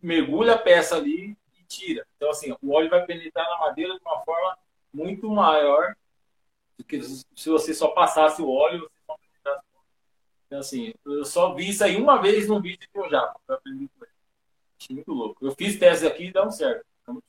mergulha 0.00 0.54
a 0.54 0.58
peça 0.58 0.96
ali 0.96 1.36
e 1.58 1.64
tira. 1.66 2.06
Então 2.16 2.30
assim, 2.30 2.54
o 2.62 2.72
óleo 2.72 2.88
vai 2.88 3.04
penetrar 3.04 3.48
na 3.48 3.58
madeira 3.58 3.94
de 3.94 4.00
uma 4.00 4.20
forma 4.20 4.58
muito 4.92 5.28
maior 5.28 5.94
do 6.78 6.84
que 6.84 7.02
se 7.02 7.48
você 7.48 7.74
só 7.74 7.88
passasse 7.88 8.40
o 8.40 8.48
óleo. 8.48 8.88
Então 10.46 10.60
assim, 10.60 10.94
eu 11.04 11.24
só 11.24 11.52
vi 11.54 11.68
isso 11.68 11.84
aí 11.84 11.96
uma 12.00 12.22
vez 12.22 12.48
num 12.48 12.60
vídeo 12.60 12.88
que 12.90 12.98
eu 12.98 13.10
já 13.10 13.34
aprendi 13.48 13.88
com 13.88 14.04
ele. 14.04 14.12
Achei 14.80 14.94
muito 14.94 15.12
louco. 15.12 15.44
Eu 15.44 15.52
fiz 15.52 15.78
tese 15.78 16.06
aqui 16.06 16.26
e 16.26 16.32
deu 16.32 16.50
certo. 16.50 16.86
Então, 17.02 17.20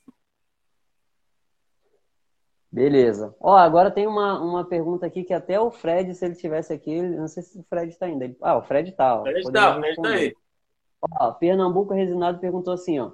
Beleza. 2.72 3.34
Ó, 3.40 3.56
agora 3.56 3.90
tem 3.90 4.06
uma, 4.06 4.40
uma 4.40 4.64
pergunta 4.64 5.04
aqui 5.04 5.24
que 5.24 5.34
até 5.34 5.58
o 5.58 5.72
Fred, 5.72 6.14
se 6.14 6.24
ele 6.24 6.36
tivesse 6.36 6.72
aqui, 6.72 7.02
não 7.02 7.26
sei 7.26 7.42
se 7.42 7.58
o 7.58 7.64
Fred 7.64 7.90
está 7.92 8.06
ainda. 8.06 8.32
Ah, 8.40 8.56
o 8.56 8.62
Fred 8.62 8.92
tá. 8.92 9.20
O 9.20 9.22
Fred 9.22 9.52
tá, 9.52 9.76
o 9.76 9.80
Fred 9.80 10.00
tá 10.00 10.08
aí. 10.08 10.36
Ó, 11.02 11.32
Pernambuco 11.32 11.92
Resinado 11.92 12.38
perguntou 12.38 12.72
assim, 12.72 13.00
ó. 13.00 13.10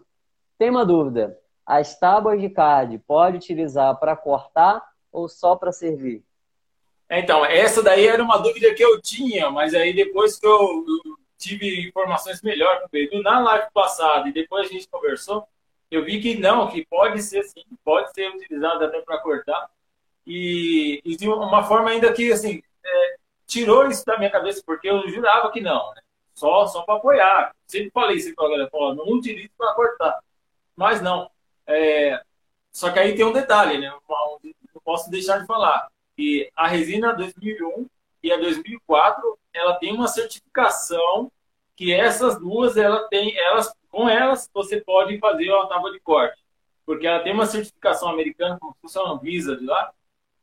Tem 0.58 0.68
uma 0.68 0.84
dúvida. 0.84 1.38
As 1.64 1.98
tábuas 1.98 2.40
de 2.40 2.50
card 2.50 2.98
pode 2.98 3.38
utilizar 3.38 3.98
para 3.98 4.14
cortar 4.14 4.86
ou 5.10 5.28
só 5.28 5.56
para 5.56 5.72
servir? 5.72 6.22
Então, 7.08 7.44
essa 7.44 7.82
daí 7.82 8.06
era 8.06 8.22
uma 8.22 8.38
dúvida 8.38 8.74
que 8.74 8.82
eu 8.82 9.00
tinha, 9.00 9.50
mas 9.50 9.74
aí 9.74 9.94
depois 9.94 10.38
que 10.38 10.46
eu, 10.46 10.84
tive 11.38 11.88
informações 11.88 12.42
melhores 12.42 12.82
do 12.82 12.88
Pedro 12.88 13.22
na 13.22 13.38
live 13.40 13.68
passada 13.72 14.28
e 14.28 14.32
depois 14.32 14.68
a 14.68 14.72
gente 14.72 14.88
conversou, 14.88 15.46
eu 15.90 16.04
vi 16.04 16.20
que 16.20 16.36
não, 16.36 16.68
que 16.68 16.84
pode 16.86 17.22
ser 17.22 17.44
sim, 17.44 17.64
pode 17.84 18.12
ser 18.12 18.28
utilizado 18.30 18.84
até 18.84 19.00
para 19.00 19.18
cortar. 19.18 19.70
E, 20.26 21.00
e 21.04 21.16
de 21.16 21.28
uma 21.28 21.62
forma 21.62 21.90
ainda 21.90 22.12
que, 22.12 22.32
assim, 22.32 22.60
é, 22.84 23.16
tirou 23.46 23.86
isso 23.86 24.04
da 24.04 24.18
minha 24.18 24.30
cabeça, 24.30 24.60
porque 24.66 24.88
eu 24.88 25.08
jurava 25.08 25.52
que 25.52 25.60
não, 25.60 25.94
né? 25.94 26.02
Só, 26.34 26.66
só 26.66 26.82
para 26.82 26.96
apoiar. 26.96 27.54
Sempre 27.66 27.90
falei 27.90 28.16
isso 28.16 28.34
para 28.34 28.46
a 28.46 28.50
galera, 28.50 28.70
falou, 28.70 28.94
não 28.94 29.08
utilize 29.12 29.50
para 29.56 29.74
cortar. 29.74 30.18
Mas 30.74 31.00
não. 31.00 31.30
É, 31.66 32.20
só 32.72 32.90
que 32.90 32.98
aí 32.98 33.14
tem 33.14 33.24
um 33.24 33.32
detalhe, 33.32 33.78
né? 33.78 33.88
Não 33.88 34.82
posso 34.84 35.10
deixar 35.10 35.38
de 35.38 35.46
falar. 35.46 35.88
Que 36.16 36.51
a 36.56 36.66
resina 36.66 37.12
2001 37.12 37.86
e 38.22 38.32
a 38.32 38.36
2004, 38.36 39.38
ela 39.52 39.74
tem 39.74 39.93
uma 39.93 40.09
certificação 40.09 41.30
que 41.76 41.93
essas 41.93 42.40
duas, 42.40 42.76
ela 42.76 43.06
tem, 43.09 43.36
elas 43.36 43.72
com 43.90 44.09
elas, 44.09 44.51
você 44.52 44.80
pode 44.80 45.18
fazer 45.18 45.51
uma 45.51 45.68
tábua 45.68 45.93
de 45.93 46.01
corte, 46.01 46.43
porque 46.84 47.06
ela 47.06 47.22
tem 47.22 47.32
uma 47.32 47.47
certificação 47.47 48.09
americana, 48.09 48.59
como 48.60 48.76
funciona 48.80 49.14
a 49.14 49.18
Visa 49.18 49.56
de 49.56 49.64
lá, 49.64 49.93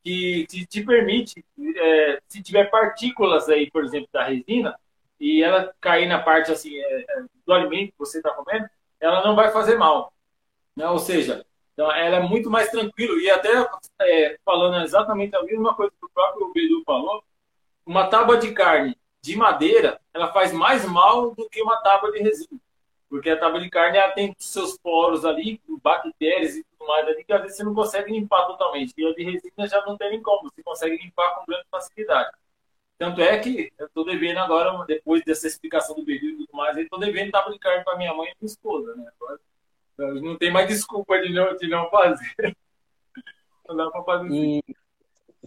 que 0.04 0.46
te, 0.48 0.66
te 0.66 0.84
permite, 0.84 1.44
é, 1.78 2.20
se 2.28 2.42
tiver 2.42 2.70
partículas 2.70 3.48
aí, 3.50 3.70
por 3.72 3.84
exemplo, 3.84 4.10
da 4.12 4.24
resina, 4.24 4.78
e 5.20 5.42
ela 5.42 5.74
cair 5.80 6.08
na 6.08 6.20
parte 6.20 6.52
assim 6.52 6.76
é, 6.76 7.02
é 7.02 7.24
do 7.46 7.54
alimento 7.54 7.92
que 7.92 8.00
você 8.00 8.18
está 8.18 8.32
comendo, 8.32 8.68
ela 9.00 9.24
não 9.24 9.36
vai 9.36 9.52
fazer 9.52 9.78
mal. 9.78 10.12
Né? 10.76 10.88
Ou 10.88 11.00
seja, 11.00 11.46
então 11.74 11.92
ela 11.92 12.18
é 12.18 12.20
muito 12.22 12.50
mais 12.50 12.70
tranquilo. 12.70 13.20
E 13.20 13.30
até 13.30 13.50
é, 14.02 14.38
falando 14.46 14.84
exatamente 14.84 15.36
a 15.36 15.44
mesma 15.44 15.76
coisa 15.76 15.92
que 15.92 16.06
o 16.06 16.10
próprio 16.10 16.54
Bedu 16.54 16.84
falou, 16.86 17.24
uma 17.86 18.08
tábua 18.08 18.38
de 18.38 18.54
carne 18.54 18.98
de 19.22 19.36
madeira, 19.36 20.00
ela 20.14 20.32
faz 20.32 20.52
mais 20.52 20.86
mal 20.86 21.34
do 21.34 21.50
que 21.50 21.62
uma 21.62 21.78
tábua 21.78 22.12
de 22.12 22.20
resina. 22.20 22.60
Porque 23.10 23.30
a 23.30 23.40
tábua 23.40 23.62
de 23.62 23.70
carne 23.70 23.98
ela 23.98 24.12
tem 24.12 24.36
seus 24.38 24.78
poros 24.78 25.24
ali, 25.24 25.62
bactérias 25.82 26.56
e 26.56 26.64
tudo 26.64 26.88
mais 26.88 27.08
ali, 27.08 27.24
que 27.24 27.34
às 27.34 27.42
vezes 27.42 27.58
você 27.58 27.64
não 27.64 27.74
consegue 27.74 28.12
limpar 28.12 28.46
totalmente. 28.48 28.94
E 28.98 29.06
a 29.06 29.14
de 29.14 29.24
resina 29.24 29.68
já 29.68 29.86
não 29.86 29.98
tem 29.98 30.12
nem 30.12 30.22
como, 30.22 30.50
você 30.50 30.64
consegue 30.64 30.98
limpar 30.98 31.36
com 31.36 31.46
grande 31.46 31.66
facilidade. 31.70 32.32
Tanto 32.98 33.22
é 33.22 33.38
que 33.40 33.72
eu 33.78 33.88
estou 33.88 34.06
devendo 34.06 34.40
agora, 34.40 34.86
depois 34.86 35.24
dessa 35.24 35.48
explicação 35.48 35.96
do 35.96 36.06
período 36.06 36.42
e 36.42 36.46
tudo 36.46 36.58
mais, 36.58 36.76
eu 36.78 36.84
estou 36.84 37.00
devendo 37.00 37.32
tábua 37.32 37.52
de 37.54 37.60
carne 37.60 37.84
para 37.84 37.98
minha 37.98 38.14
mãe 38.14 38.30
e 38.30 38.36
minha 38.40 38.52
esposa, 38.52 38.96
né? 38.96 39.12
Agora, 39.20 39.40
não 39.98 40.38
tem 40.38 40.52
mais 40.52 40.68
desculpa 40.68 41.20
de 41.22 41.34
não, 41.34 41.56
de 41.56 41.68
não 41.68 41.90
fazer. 41.90 42.36
Não 43.66 43.78
dá 43.78 43.90
para 43.90 44.04
fazer 44.04 44.28
e, 44.30 44.62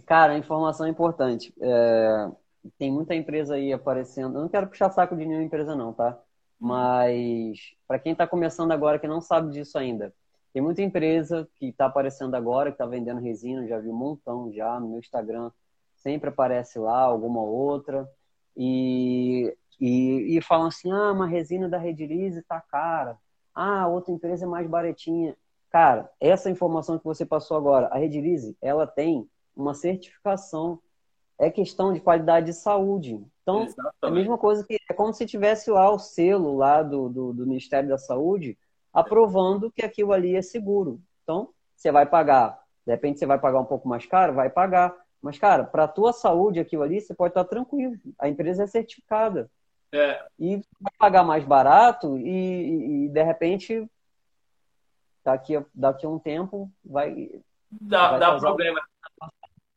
Cara, 0.07 0.37
informação 0.37 0.87
importante. 0.87 1.53
É, 1.61 2.31
tem 2.77 2.91
muita 2.91 3.13
empresa 3.13 3.55
aí 3.55 3.73
aparecendo. 3.73 4.37
Eu 4.37 4.41
não 4.41 4.49
quero 4.49 4.67
puxar 4.67 4.89
saco 4.89 5.15
de 5.15 5.25
nenhuma 5.25 5.43
empresa, 5.43 5.75
não, 5.75 5.93
tá? 5.93 6.17
Mas 6.59 7.75
para 7.87 7.99
quem 7.99 8.13
está 8.13 8.25
começando 8.25 8.71
agora, 8.71 8.97
que 8.97 9.07
não 9.07 9.21
sabe 9.21 9.51
disso 9.51 9.77
ainda, 9.77 10.13
tem 10.53 10.61
muita 10.61 10.81
empresa 10.81 11.47
que 11.55 11.67
está 11.67 11.85
aparecendo 11.87 12.35
agora, 12.35 12.71
que 12.71 12.75
está 12.75 12.85
vendendo 12.85 13.19
resina, 13.19 13.67
já 13.67 13.79
vi 13.79 13.89
um 13.89 13.95
montão 13.95 14.51
já 14.51 14.79
no 14.79 14.89
meu 14.89 14.99
Instagram, 14.99 15.51
sempre 15.95 16.29
aparece 16.29 16.79
lá 16.79 17.01
alguma 17.01 17.41
outra, 17.41 18.09
e, 18.55 19.55
e, 19.79 20.37
e 20.37 20.41
falam 20.41 20.67
assim, 20.67 20.91
ah, 20.91 21.11
uma 21.11 21.27
resina 21.27 21.69
da 21.69 21.77
Redilize 21.77 22.41
tá 22.43 22.59
cara, 22.61 23.17
ah, 23.57 23.87
outra 23.87 24.13
empresa 24.13 24.45
é 24.45 24.47
mais 24.47 24.67
baratinha. 24.67 25.35
Cara, 25.71 26.09
essa 26.19 26.47
informação 26.47 26.99
que 26.99 27.03
você 27.03 27.25
passou 27.25 27.57
agora, 27.57 27.87
a 27.87 27.97
Redilize, 27.97 28.55
ela 28.61 28.85
tem 28.85 29.27
uma 29.55 29.73
certificação, 29.73 30.79
é 31.39 31.49
questão 31.49 31.91
de 31.91 31.99
qualidade 31.99 32.45
de 32.45 32.53
saúde. 32.53 33.19
Então, 33.41 33.63
Exatamente. 33.63 33.95
é 34.03 34.07
a 34.07 34.11
mesma 34.11 34.37
coisa 34.37 34.63
que 34.63 34.77
é 34.89 34.93
como 34.93 35.11
se 35.11 35.25
tivesse 35.25 35.71
lá 35.71 35.89
o 35.89 35.97
selo 35.97 36.55
lá 36.55 36.83
do, 36.83 37.09
do, 37.09 37.33
do, 37.33 37.47
Ministério 37.47 37.89
da 37.89 37.97
Saúde 37.97 38.55
aprovando 38.93 39.71
que 39.71 39.83
aquilo 39.83 40.13
ali 40.13 40.35
é 40.35 40.41
seguro. 40.41 41.01
Então, 41.23 41.49
você 41.75 41.91
vai 41.91 42.05
pagar, 42.05 42.61
de 42.85 42.91
repente 42.91 43.17
você 43.17 43.25
vai 43.25 43.39
pagar 43.39 43.59
um 43.59 43.65
pouco 43.65 43.87
mais 43.87 44.05
caro, 44.05 44.33
vai 44.33 44.51
pagar. 44.51 44.95
Mas, 45.19 45.39
cara, 45.39 45.63
para 45.63 45.85
a 45.85 45.87
tua 45.87 46.13
saúde 46.13 46.59
aquilo 46.59 46.83
ali, 46.83 47.01
você 47.01 47.13
pode 47.13 47.31
estar 47.31 47.43
tranquilo. 47.45 47.95
A 48.19 48.29
empresa 48.29 48.63
é 48.63 48.67
certificada. 48.67 49.49
É. 49.91 50.25
E 50.37 50.57
vai 50.79 50.93
pagar 50.97 51.23
mais 51.23 51.43
barato 51.45 52.17
e, 52.17 53.05
e 53.05 53.09
de 53.09 53.23
repente, 53.23 53.89
daqui 55.23 55.55
a, 55.55 55.65
daqui 55.73 56.05
a 56.05 56.09
um 56.09 56.19
tempo, 56.19 56.69
vai. 56.83 57.41
Dá, 57.71 58.11
vai 58.11 58.19
dá 58.19 58.37
problema. 58.37 58.81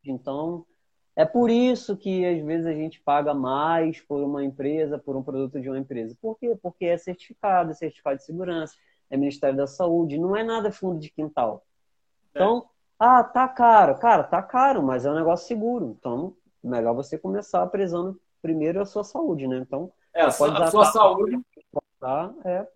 Então, 0.04 0.66
é 1.14 1.24
por 1.24 1.50
isso 1.50 1.96
que 1.96 2.24
às 2.24 2.42
vezes 2.42 2.66
a 2.66 2.72
gente 2.72 3.00
paga 3.00 3.34
mais 3.34 4.00
por 4.00 4.22
uma 4.22 4.44
empresa, 4.44 4.98
por 4.98 5.16
um 5.16 5.22
produto 5.22 5.60
de 5.60 5.68
uma 5.68 5.78
empresa. 5.78 6.16
Por 6.20 6.38
quê? 6.38 6.56
Porque 6.60 6.86
é 6.86 6.96
certificado, 6.96 7.70
é 7.70 7.74
certificado 7.74 8.16
de 8.16 8.24
segurança, 8.24 8.74
é 9.08 9.16
Ministério 9.16 9.56
da 9.56 9.66
Saúde, 9.66 10.18
não 10.18 10.36
é 10.36 10.42
nada 10.42 10.72
fundo 10.72 10.98
de 10.98 11.10
quintal. 11.10 11.64
Então, 12.30 12.58
é. 12.58 12.62
ah, 12.98 13.24
tá 13.24 13.46
caro. 13.48 13.98
Cara, 13.98 14.24
tá 14.24 14.42
caro, 14.42 14.82
mas 14.82 15.04
é 15.04 15.10
um 15.10 15.14
negócio 15.14 15.46
seguro. 15.46 15.96
Então, 15.98 16.34
melhor 16.62 16.94
você 16.94 17.18
começar 17.18 17.66
prezando 17.66 18.20
primeiro 18.40 18.80
a 18.80 18.86
sua 18.86 19.04
saúde, 19.04 19.46
né? 19.46 19.58
Então, 19.58 19.92
é, 20.14 20.22
a, 20.22 20.30
sua, 20.30 20.64
a 20.64 20.70
sua 20.70 20.84
saúde. 20.86 21.38
Tá, 21.98 22.30
é. 22.44 22.66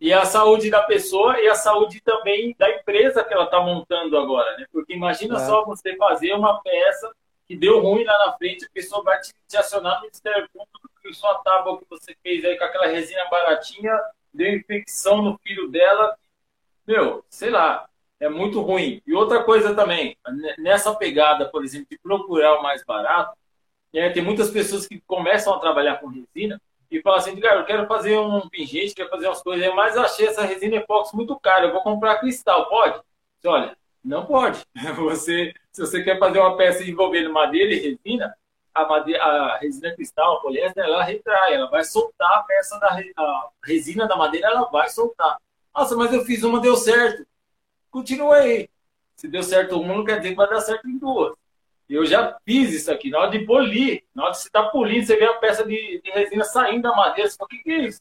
E 0.00 0.12
a 0.12 0.24
saúde 0.24 0.70
da 0.70 0.82
pessoa 0.82 1.38
e 1.40 1.48
a 1.48 1.54
saúde 1.54 2.00
também 2.00 2.54
da 2.58 2.70
empresa 2.70 3.22
que 3.22 3.34
ela 3.34 3.44
está 3.44 3.60
montando 3.60 4.16
agora, 4.16 4.56
né? 4.56 4.66
Porque 4.72 4.94
imagina 4.94 5.36
é. 5.36 5.46
só 5.46 5.64
você 5.64 5.94
fazer 5.96 6.32
uma 6.32 6.60
peça 6.62 7.10
que 7.46 7.56
deu 7.56 7.80
ruim 7.80 8.04
lá 8.04 8.26
na 8.26 8.32
frente, 8.32 8.64
a 8.64 8.70
pessoa 8.72 9.02
vai 9.02 9.20
te, 9.20 9.32
te 9.46 9.56
acionar 9.56 9.96
no 9.96 10.02
Ministério 10.02 10.48
Público 10.52 10.90
que 11.02 11.12
sua 11.12 11.34
tábua 11.42 11.78
que 11.78 11.84
você 11.88 12.16
fez 12.22 12.44
aí 12.44 12.56
com 12.56 12.64
aquela 12.64 12.86
resina 12.86 13.24
baratinha 13.28 13.98
deu 14.32 14.54
infecção 14.54 15.20
no 15.20 15.38
filho 15.42 15.68
dela. 15.68 16.16
Meu, 16.86 17.24
sei 17.28 17.50
lá, 17.50 17.88
é 18.18 18.28
muito 18.28 18.60
ruim. 18.60 19.02
E 19.06 19.12
outra 19.12 19.42
coisa 19.42 19.74
também, 19.74 20.16
nessa 20.58 20.94
pegada, 20.94 21.48
por 21.48 21.64
exemplo, 21.64 21.88
de 21.90 21.98
procurar 21.98 22.58
o 22.58 22.62
mais 22.62 22.84
barato, 22.84 23.36
é, 23.92 24.10
tem 24.10 24.22
muitas 24.22 24.50
pessoas 24.50 24.86
que 24.86 25.00
começam 25.00 25.52
a 25.54 25.58
trabalhar 25.58 25.96
com 25.96 26.08
resina 26.08 26.60
e 26.90 27.00
falam 27.00 27.18
assim, 27.18 27.38
cara, 27.38 27.60
eu 27.60 27.64
quero 27.64 27.86
fazer 27.86 28.18
um 28.18 28.48
pingente, 28.48 28.94
quero 28.94 29.08
fazer 29.08 29.26
umas 29.26 29.42
coisas, 29.42 29.74
mas 29.74 29.96
achei 29.96 30.26
essa 30.26 30.42
resina 30.42 30.76
epóxi 30.76 31.14
muito 31.14 31.38
cara, 31.38 31.66
eu 31.66 31.72
vou 31.72 31.82
comprar 31.82 32.18
cristal, 32.18 32.68
pode? 32.68 33.00
Olha, 33.44 33.76
não 34.04 34.26
pode. 34.26 34.60
Você, 34.96 35.54
se 35.72 35.80
você 35.80 36.02
quer 36.02 36.18
fazer 36.18 36.38
uma 36.38 36.56
peça 36.56 36.82
envolvendo 36.82 37.32
madeira 37.32 37.72
e 37.72 37.78
resina, 37.78 38.34
a, 38.74 38.86
madeira, 38.86 39.22
a 39.22 39.58
resina 39.58 39.94
cristal, 39.94 40.36
a 40.36 40.40
poliéster, 40.40 40.84
ela 40.84 41.02
retrai, 41.04 41.54
ela 41.54 41.68
vai 41.68 41.84
soltar 41.84 42.38
a 42.38 42.42
peça 42.42 42.78
da 42.78 42.88
a 43.16 43.50
resina 43.64 44.06
da 44.06 44.16
madeira, 44.16 44.48
ela 44.48 44.64
vai 44.70 44.88
soltar. 44.88 45.38
Nossa, 45.74 45.96
mas 45.96 46.12
eu 46.12 46.24
fiz 46.24 46.42
uma, 46.42 46.60
deu 46.60 46.76
certo. 46.76 47.26
Continua 47.90 48.36
aí. 48.36 48.68
Se 49.16 49.28
deu 49.28 49.42
certo 49.42 49.80
uma, 49.80 49.94
não 49.94 50.04
quer 50.04 50.18
dizer 50.18 50.30
que 50.30 50.36
vai 50.36 50.48
dar 50.48 50.60
certo 50.60 50.88
em 50.88 50.98
duas. 50.98 51.34
Eu 51.90 52.06
já 52.06 52.38
fiz 52.44 52.72
isso 52.72 52.92
aqui. 52.92 53.10
Na 53.10 53.18
hora 53.18 53.30
de 53.32 53.44
polir, 53.44 54.04
na 54.14 54.22
hora 54.22 54.32
de 54.32 54.38
você 54.38 54.46
estar 54.46 54.62
tá 54.62 54.70
polindo, 54.70 55.04
você 55.04 55.16
vê 55.16 55.24
a 55.24 55.34
peça 55.34 55.64
de, 55.66 56.00
de 56.00 56.10
resina 56.12 56.44
saindo 56.44 56.82
da 56.82 56.94
madeira. 56.94 57.28
Você 57.28 57.36
fala, 57.36 57.46
o 57.46 57.50
que, 57.50 57.58
que 57.64 57.70
é 57.70 57.78
isso? 57.86 58.00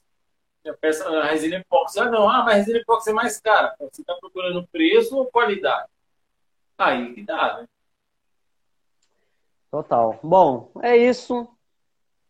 A 0.68 0.74
peça, 0.74 1.10
a 1.10 1.26
resina 1.26 1.56
epóxi. 1.56 2.00
Ah, 2.00 2.06
não. 2.06 2.30
Ah, 2.30 2.44
mas 2.44 2.54
a 2.54 2.58
resina 2.58 2.78
epóxi 2.78 3.10
é 3.10 3.14
mais 3.14 3.40
cara. 3.40 3.76
Você 3.80 4.02
está 4.02 4.14
procurando 4.14 4.68
preço 4.68 5.18
ou 5.18 5.26
qualidade? 5.26 5.88
Aí 6.78 7.14
que 7.16 7.24
dá, 7.24 7.58
né? 7.58 7.68
Total. 9.72 10.20
Bom, 10.22 10.72
é 10.84 10.96
isso. 10.96 11.48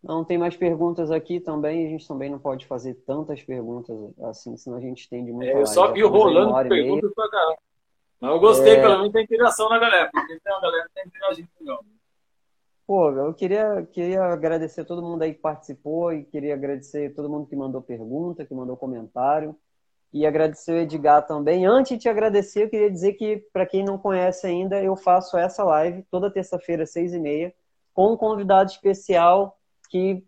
Não 0.01 0.23
tem 0.23 0.37
mais 0.37 0.55
perguntas 0.55 1.11
aqui 1.11 1.41
também. 1.41 1.87
A 1.87 1.89
gente 1.89 2.07
também 2.07 2.29
não 2.29 2.39
pode 2.39 2.65
fazer 2.67 2.93
tantas 3.05 3.43
perguntas 3.43 3.97
assim, 4.23 4.55
senão 4.55 4.77
a 4.77 4.81
gente 4.81 5.09
tem 5.09 5.25
de 5.25 5.31
muito. 5.33 5.49
É, 5.49 5.61
eu 5.61 5.67
só 5.67 5.91
vi 5.91 6.03
rolando 6.03 6.53
perguntas 6.69 7.13
pra 7.13 7.29
caramba. 7.29 7.68
Mas 8.19 8.31
eu 8.31 8.39
gostei, 8.39 8.73
é... 8.73 8.81
pelo 8.81 8.97
menos, 8.97 9.13
da 9.13 9.21
interação 9.21 9.69
na 9.69 9.79
galera, 9.79 10.09
porque 10.11 10.39
tem 10.39 10.53
uma 10.53 10.61
galera 10.61 10.87
que 10.87 10.93
tá 10.93 11.01
interagindo 11.05 11.49
legal. 11.59 11.83
Pô, 12.85 13.11
eu 13.11 13.33
queria, 13.33 13.87
queria 13.91 14.23
agradecer 14.23 14.81
a 14.81 14.85
todo 14.85 15.03
mundo 15.03 15.21
aí 15.21 15.33
que 15.33 15.39
participou 15.39 16.11
e 16.11 16.23
queria 16.23 16.55
agradecer 16.55 17.11
a 17.11 17.13
todo 17.15 17.29
mundo 17.29 17.45
que 17.45 17.55
mandou 17.55 17.81
pergunta, 17.81 18.45
que 18.45 18.53
mandou 18.53 18.75
comentário. 18.75 19.55
E 20.11 20.25
agradecer 20.25 20.71
o 20.71 20.77
Edgar 20.77 21.25
também. 21.27 21.67
Antes 21.67 21.91
de 21.91 21.97
te 21.99 22.09
agradecer, 22.09 22.63
eu 22.63 22.69
queria 22.69 22.89
dizer 22.89 23.13
que, 23.13 23.45
para 23.53 23.67
quem 23.67 23.85
não 23.85 23.95
conhece 23.95 24.47
ainda, 24.47 24.81
eu 24.81 24.95
faço 24.95 25.37
essa 25.37 25.63
live 25.63 26.01
toda 26.09 26.31
terça-feira, 26.31 26.83
seis 26.83 27.13
e 27.13 27.19
meia, 27.19 27.53
com 27.93 28.13
um 28.13 28.17
convidado 28.17 28.71
especial 28.71 29.55
que 29.87 30.25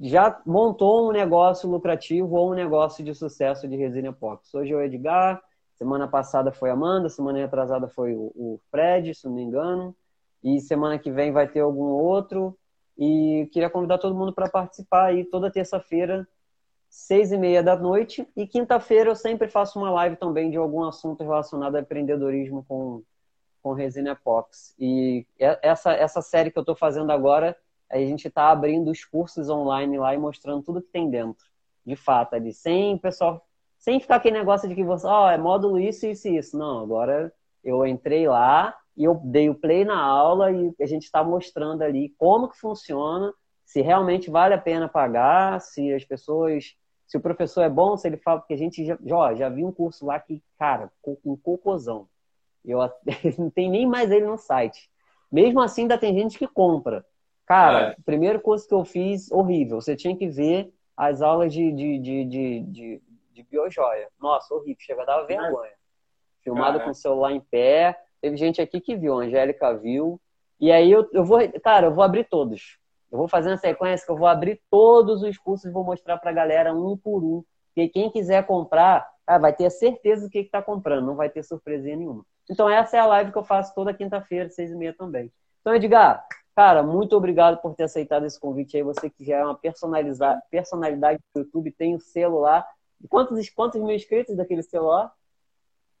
já 0.00 0.40
montou 0.46 1.08
um 1.08 1.12
negócio 1.12 1.68
lucrativo 1.68 2.36
ou 2.36 2.52
um 2.52 2.54
negócio 2.54 3.04
de 3.04 3.12
sucesso 3.16 3.66
de 3.66 3.74
resina 3.74 4.10
epox. 4.10 4.54
Hoje 4.54 4.72
é 4.72 4.76
o 4.76 4.80
Edgar, 4.80 5.42
semana 5.78 6.08
passada 6.08 6.50
foi 6.50 6.70
a 6.70 6.72
Amanda, 6.72 7.08
semana 7.08 7.44
atrasada 7.44 7.88
foi 7.88 8.14
o 8.14 8.60
Fred, 8.70 9.14
se 9.14 9.26
não 9.26 9.34
me 9.34 9.42
engano, 9.42 9.94
e 10.42 10.60
semana 10.60 10.98
que 10.98 11.10
vem 11.10 11.32
vai 11.32 11.48
ter 11.48 11.60
algum 11.60 11.84
outro. 11.84 12.58
E 12.98 13.48
queria 13.52 13.70
convidar 13.70 13.98
todo 13.98 14.14
mundo 14.14 14.32
para 14.32 14.50
participar 14.50 15.06
aí 15.06 15.24
toda 15.24 15.50
terça-feira, 15.50 16.26
seis 16.90 17.30
e 17.30 17.38
meia 17.38 17.62
da 17.62 17.76
noite. 17.76 18.28
E 18.36 18.46
quinta-feira 18.46 19.10
eu 19.10 19.16
sempre 19.16 19.48
faço 19.48 19.78
uma 19.78 19.90
live 19.90 20.16
também 20.16 20.50
de 20.50 20.56
algum 20.56 20.82
assunto 20.84 21.22
relacionado 21.22 21.76
a 21.76 21.80
empreendedorismo 21.80 22.64
com, 22.66 23.02
com 23.62 23.72
resina 23.72 24.10
epox. 24.10 24.74
E 24.78 25.24
essa, 25.38 25.92
essa 25.92 26.20
série 26.20 26.50
que 26.50 26.58
eu 26.58 26.62
estou 26.62 26.74
fazendo 26.74 27.12
agora 27.12 27.56
a 27.90 27.98
gente 27.98 28.28
está 28.28 28.50
abrindo 28.50 28.90
os 28.90 29.04
cursos 29.04 29.48
online 29.48 29.98
lá 29.98 30.14
e 30.14 30.18
mostrando 30.18 30.62
tudo 30.62 30.82
que 30.82 30.90
tem 30.90 31.08
dentro. 31.08 31.46
De 31.86 31.96
fato, 31.96 32.34
ali, 32.34 32.52
sem 32.52 32.98
pessoal, 32.98 33.47
sem 33.78 34.00
ficar 34.00 34.16
aquele 34.16 34.38
negócio 34.38 34.68
de 34.68 34.74
que 34.74 34.84
você, 34.84 35.06
ó, 35.06 35.26
oh, 35.26 35.30
é 35.30 35.38
módulo 35.38 35.78
isso, 35.78 36.06
isso 36.06 36.28
e 36.28 36.36
isso. 36.36 36.58
Não, 36.58 36.80
agora 36.80 37.32
eu 37.64 37.86
entrei 37.86 38.26
lá 38.26 38.76
e 38.96 39.04
eu 39.04 39.14
dei 39.24 39.48
o 39.48 39.54
play 39.54 39.84
na 39.84 39.98
aula 39.98 40.50
e 40.50 40.74
a 40.80 40.86
gente 40.86 41.04
está 41.04 41.22
mostrando 41.22 41.82
ali 41.82 42.14
como 42.18 42.48
que 42.48 42.58
funciona, 42.58 43.32
se 43.64 43.80
realmente 43.80 44.30
vale 44.30 44.54
a 44.54 44.58
pena 44.58 44.88
pagar, 44.88 45.60
se 45.60 45.92
as 45.92 46.04
pessoas, 46.04 46.74
se 47.06 47.16
o 47.16 47.20
professor 47.20 47.62
é 47.62 47.68
bom, 47.68 47.96
se 47.96 48.08
ele 48.08 48.16
fala, 48.16 48.40
porque 48.40 48.54
a 48.54 48.58
gente 48.58 48.84
já, 48.84 48.98
já, 49.04 49.34
já 49.34 49.48
viu 49.48 49.66
um 49.66 49.72
curso 49.72 50.06
lá 50.06 50.18
que, 50.18 50.42
cara, 50.58 50.90
um 51.24 51.36
cocôzão. 51.36 52.08
Eu 52.64 52.78
não 53.38 53.50
tem 53.50 53.70
nem 53.70 53.86
mais 53.86 54.10
ele 54.10 54.26
no 54.26 54.36
site. 54.36 54.90
Mesmo 55.30 55.60
assim, 55.60 55.82
ainda 55.82 55.98
tem 55.98 56.14
gente 56.14 56.38
que 56.38 56.46
compra. 56.46 57.04
Cara, 57.46 57.90
é. 57.90 57.94
o 57.98 58.02
primeiro 58.02 58.40
curso 58.40 58.66
que 58.66 58.74
eu 58.74 58.84
fiz, 58.84 59.30
horrível. 59.30 59.80
Você 59.80 59.94
tinha 59.94 60.16
que 60.16 60.28
ver 60.28 60.72
as 60.96 61.22
aulas 61.22 61.52
de, 61.52 61.72
de, 61.72 61.98
de, 61.98 62.24
de, 62.24 62.60
de, 62.60 63.02
de 63.42 63.48
biojoia. 63.48 64.08
Nossa, 64.20 64.54
horrível. 64.54 64.76
Chega 64.80 65.02
a 65.02 65.04
dar 65.04 65.22
vergonha. 65.22 65.72
Filmado 66.42 66.80
com 66.80 66.90
o 66.90 66.94
celular 66.94 67.32
em 67.32 67.40
pé. 67.40 67.98
Teve 68.20 68.36
gente 68.36 68.60
aqui 68.60 68.80
que 68.80 68.96
viu, 68.96 69.14
a 69.14 69.24
Angélica 69.24 69.76
viu. 69.76 70.20
E 70.60 70.72
aí 70.72 70.90
eu, 70.90 71.08
eu 71.12 71.24
vou, 71.24 71.38
cara, 71.62 71.86
eu 71.86 71.94
vou 71.94 72.02
abrir 72.02 72.24
todos. 72.24 72.78
Eu 73.10 73.18
vou 73.18 73.28
fazer 73.28 73.50
uma 73.50 73.56
sequência 73.56 74.04
que 74.04 74.10
eu 74.10 74.16
vou 74.16 74.26
abrir 74.26 74.60
todos 74.70 75.22
os 75.22 75.38
cursos 75.38 75.66
e 75.66 75.72
vou 75.72 75.84
mostrar 75.84 76.18
pra 76.18 76.32
galera 76.32 76.74
um 76.74 76.96
por 76.96 77.22
um. 77.22 77.44
Porque 77.68 77.88
quem 77.88 78.10
quiser 78.10 78.44
comprar, 78.44 79.08
ah, 79.26 79.38
vai 79.38 79.52
ter 79.52 79.66
a 79.66 79.70
certeza 79.70 80.26
do 80.26 80.30
que 80.30 80.40
está 80.40 80.60
comprando, 80.60 81.06
não 81.06 81.14
vai 81.14 81.30
ter 81.30 81.44
surpresinha 81.44 81.96
nenhuma. 81.96 82.26
Então 82.50 82.68
essa 82.68 82.96
é 82.96 83.00
a 83.00 83.06
live 83.06 83.30
que 83.30 83.38
eu 83.38 83.44
faço 83.44 83.74
toda 83.74 83.94
quinta-feira, 83.94 84.50
seis 84.50 84.70
e 84.70 84.74
meia 84.74 84.92
também. 84.92 85.32
Então, 85.60 85.74
Edgar, 85.74 86.26
Cara, 86.58 86.82
muito 86.82 87.16
obrigado 87.16 87.62
por 87.62 87.76
ter 87.76 87.84
aceitado 87.84 88.26
esse 88.26 88.40
convite 88.40 88.76
aí. 88.76 88.82
Você 88.82 89.08
que 89.08 89.24
já 89.24 89.36
é 89.36 89.44
uma 89.44 89.56
personalidade 90.50 91.20
do 91.32 91.42
YouTube, 91.42 91.70
tem 91.70 91.94
o 91.94 92.38
lá. 92.40 92.66
Quantos, 93.08 93.48
quantos 93.50 93.80
mil 93.80 93.94
inscritos 93.94 94.36
daquele 94.36 94.62
celular? 94.62 95.12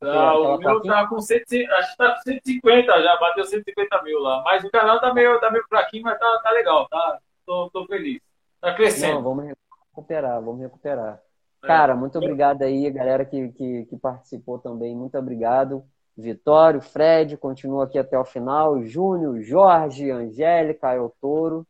Ah, 0.00 0.38
o 0.38 0.58
meu 0.58 0.80
tá 0.82 1.08
com 1.08 1.20
100, 1.20 1.38
acho 1.40 1.90
que 1.90 1.96
tá 1.96 2.14
com 2.14 2.22
150 2.22 3.02
já, 3.02 3.16
bateu 3.16 3.44
150 3.44 4.02
mil 4.02 4.20
lá. 4.20 4.42
Mas 4.44 4.64
o 4.64 4.70
canal 4.70 5.00
tá 5.00 5.12
meio, 5.12 5.38
tá 5.40 5.50
meio 5.50 5.64
fraquinho, 5.68 6.04
mas 6.04 6.18
tá, 6.18 6.40
tá 6.42 6.50
legal, 6.52 6.88
tá? 6.88 7.18
Tô, 7.44 7.68
tô 7.70 7.86
feliz. 7.86 8.20
Tá 8.60 8.74
crescendo. 8.74 9.14
Não, 9.14 9.22
vamos 9.22 9.52
recuperar, 9.92 10.40
vamos 10.40 10.60
recuperar. 10.60 11.20
É. 11.62 11.66
Cara, 11.66 11.96
muito 11.96 12.16
obrigado 12.18 12.62
aí, 12.62 12.86
a 12.86 12.90
galera 12.90 13.24
que, 13.24 13.48
que, 13.48 13.86
que 13.86 13.96
participou 13.96 14.58
também. 14.58 14.94
Muito 14.94 15.18
obrigado. 15.18 15.84
Vitório, 16.16 16.80
Fred, 16.80 17.36
continua 17.36 17.84
aqui 17.84 17.98
até 17.98 18.18
o 18.18 18.24
final, 18.24 18.82
Júnior, 18.84 19.40
Jorge, 19.40 20.10
Angélica, 20.10 20.94
El 20.94 21.12
Toro. 21.20 21.66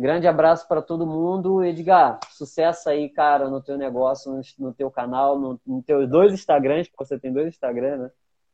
Grande 0.00 0.26
abraço 0.26 0.66
para 0.66 0.80
todo 0.80 1.06
mundo. 1.06 1.62
Edgar, 1.62 2.18
sucesso 2.30 2.88
aí, 2.88 3.10
cara, 3.10 3.50
no 3.50 3.62
teu 3.62 3.76
negócio, 3.76 4.32
no, 4.32 4.40
no 4.58 4.72
teu 4.72 4.90
canal, 4.90 5.38
no, 5.38 5.60
no 5.66 5.82
teus 5.82 6.08
dois 6.08 6.32
Instagrams, 6.32 6.88
que 6.88 6.96
você 6.96 7.18
tem 7.18 7.30
dois 7.30 7.48
Instagrams, 7.48 8.00
né? 8.00 8.10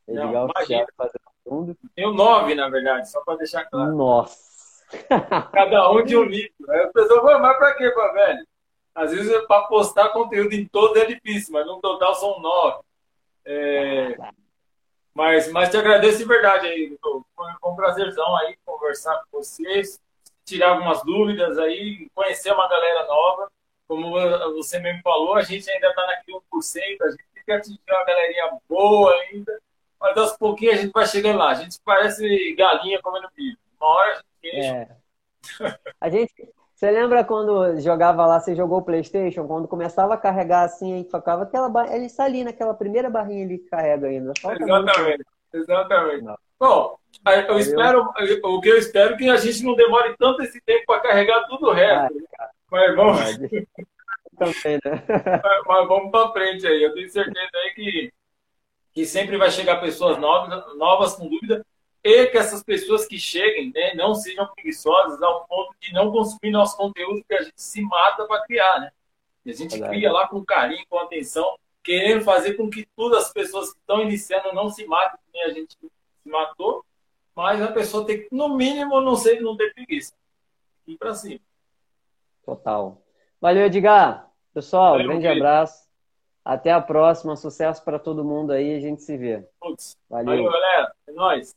Edgar 0.09 0.32
Não, 0.32 0.47
Oficial 0.47 0.86
fazendo 0.97 1.20
fundo. 1.48 1.77
Tenho 1.94 2.12
nove, 2.12 2.56
na 2.56 2.68
verdade, 2.68 3.09
só 3.09 3.23
para 3.23 3.39
deixar 3.39 3.64
claro. 3.66 3.94
Nossa! 3.94 4.36
Cada 5.55 5.89
um 5.93 6.02
de 6.02 6.16
um 6.16 6.24
livro. 6.24 6.52
Aí 6.68 6.81
a 6.81 6.89
pessoa 6.89 7.23
vai, 7.23 7.40
mas 7.40 7.56
para 7.59 7.74
quê, 7.74 7.93
pra 7.93 8.12
velho? 8.12 8.47
Às 8.93 9.12
vezes 9.12 9.47
para 9.47 9.68
postar 9.68 10.09
conteúdo 10.09 10.52
em 10.52 10.66
todo 10.66 10.98
é 10.98 11.05
difícil, 11.05 11.52
mas 11.52 11.64
no 11.64 11.81
total 11.81 12.12
são 12.16 12.40
nove. 12.40 12.81
É... 13.44 14.16
Mas, 15.14 15.52
mas 15.52 15.70
te 15.70 15.77
agradeço 15.77 16.18
de 16.18 16.24
verdade 16.24 16.66
aí, 16.66 16.98
Foi, 17.01 17.23
foi 17.36 17.70
um 17.70 17.77
prazerzão 17.77 18.36
aí 18.39 18.56
conversar 18.64 19.23
com 19.31 19.39
vocês, 19.39 20.01
tirar 20.47 20.70
algumas 20.70 21.02
dúvidas 21.02 21.59
aí, 21.59 22.09
conhecer 22.14 22.52
uma 22.52 22.68
galera 22.68 23.06
nova. 23.06 23.51
Como 23.89 24.12
você 24.55 24.78
mesmo 24.78 25.01
falou, 25.02 25.35
a 25.35 25.43
gente 25.43 25.70
ainda 25.70 25.89
está 25.89 26.06
naquele 26.06 26.39
1%, 26.39 27.02
a 27.02 27.10
gente 27.10 27.24
tem 27.35 27.44
que 27.44 27.52
atingir 27.52 27.81
uma 27.89 28.05
galerinha 28.05 28.59
boa 28.68 29.12
ainda, 29.12 29.60
mas 30.01 30.16
aos 30.16 30.36
pouquinhos 30.36 30.78
a 30.78 30.82
gente 30.82 30.93
vai 30.93 31.06
chegando 31.06 31.39
lá. 31.39 31.51
A 31.51 31.55
gente 31.55 31.78
parece 31.85 32.55
galinha 32.55 33.01
comendo 33.02 33.28
bicho. 33.36 33.59
Uma 33.81 33.89
hora 33.89 34.12
a 34.12 34.16
gente 34.16 34.56
enche. 34.56 34.68
É. 34.68 34.89
A 36.01 36.09
gente, 36.09 36.32
você 36.74 36.90
lembra 36.90 37.24
quando 37.24 37.78
jogava 37.81 38.27
lá, 38.27 38.40
você 38.40 38.55
jogou 38.55 38.78
o 38.78 38.82
Playstation, 38.82 39.47
quando 39.47 39.68
começava 39.68 40.14
a 40.14 40.18
carregar 40.18 40.64
assim, 40.64 40.94
aí 40.94 41.05
ficava 41.05 41.44
aquela 41.44 41.68
barra, 41.68 41.94
ele 41.94 42.06
está 42.06 42.24
ali 42.24 42.43
naquela 42.43 42.74
primeira 42.74 43.09
barrinha 43.09 43.44
ali 43.44 43.59
que 43.59 43.68
carrega 43.68 44.09
ainda. 44.09 44.32
Falta 44.40 44.62
exatamente, 44.62 45.05
muito. 45.05 45.27
exatamente. 45.55 46.23
Não. 46.23 46.36
Bom, 46.59 46.98
eu 47.48 47.59
espero, 47.59 48.09
o 48.44 48.61
que 48.61 48.69
eu 48.69 48.78
espero 48.78 49.15
é 49.15 49.16
que 49.16 49.28
a 49.28 49.36
gente 49.36 49.65
não 49.65 49.74
demore 49.74 50.16
tanto 50.16 50.43
esse 50.43 50.61
tempo 50.61 50.85
para 50.86 51.01
carregar 51.01 51.47
tudo 51.48 51.66
o 51.66 51.73
resto. 51.73 52.16
Ah, 52.39 52.51
mas 52.70 52.94
vamos. 52.94 53.20
Também, 54.39 54.78
né? 54.85 55.03
mas, 55.43 55.62
mas 55.66 55.89
vamos 55.89 56.11
para 56.11 56.32
frente 56.32 56.66
aí. 56.66 56.82
Eu 56.82 56.94
tenho 56.94 57.09
certeza 57.09 57.51
aí 57.55 57.74
que, 57.74 58.12
que 58.93 59.07
sempre 59.07 59.36
vai 59.36 59.51
chegar 59.51 59.81
pessoas 59.81 60.19
novas, 60.19 60.77
novas 60.77 61.15
com 61.15 61.28
dúvida 61.28 61.65
e 62.07 62.27
que 62.27 62.39
essas 62.39 62.62
pessoas 62.62 63.05
que 63.05 63.19
cheguem 63.19 63.73
né, 63.74 63.94
não 63.94 64.15
sejam 64.15 64.47
preguiçosas 64.55 65.20
ao 65.20 65.44
ponto 65.47 65.74
de 65.81 65.93
não 65.93 66.12
consumir 66.12 66.53
nosso 66.53 66.77
conteúdo 66.77 67.24
que 67.28 67.35
a 67.35 67.43
gente 67.43 67.61
se 67.61 67.82
mata 67.82 68.24
para 68.27 68.44
criar, 68.44 68.78
né? 68.78 68.93
E 69.44 69.51
a 69.51 69.55
gente 69.55 69.81
cria 69.81 70.12
lá 70.12 70.28
com 70.28 70.44
carinho, 70.44 70.85
com 70.89 70.98
atenção, 70.98 71.59
querendo 71.82 72.24
fazer 72.24 72.55
com 72.55 72.70
que 72.70 72.86
todas 72.97 73.24
as 73.24 73.32
pessoas 73.32 73.73
que 73.73 73.78
estão 73.78 74.03
iniciando 74.03 74.53
não 74.53 74.69
se 74.69 74.86
matem, 74.86 75.19
nem 75.35 75.43
a 75.44 75.51
gente 75.51 75.77
se 75.81 76.28
matou, 76.28 76.85
mas 77.37 77.61
a 77.61 77.71
pessoa 77.71 78.07
tem 78.07 78.23
que, 78.23 78.29
no 78.35 78.57
mínimo, 78.57 79.01
não 79.01 79.15
sei, 79.15 79.39
não 79.41 79.57
ter 79.57 79.75
preguiça. 79.75 80.15
Ir 80.87 80.97
para 80.97 81.13
cima. 81.13 81.41
Total. 82.45 83.03
Valeu, 83.41 83.67
Edgar. 83.67 84.31
Pessoal, 84.55 84.93
Valeu, 84.93 85.09
grande 85.09 85.27
querido. 85.27 85.45
abraço. 85.45 85.87
Até 86.45 86.73
a 86.73 86.81
próxima. 86.81 87.37
Sucesso 87.37 87.85
para 87.85 87.99
todo 87.99 88.25
mundo 88.25 88.53
aí. 88.53 88.75
A 88.77 88.81
gente 88.81 89.03
se 89.03 89.17
vê. 89.17 89.47
Valeu. 89.61 89.77
Valeu, 90.09 90.45
galera. 90.45 90.95
É 91.07 91.13
nóis. 91.13 91.55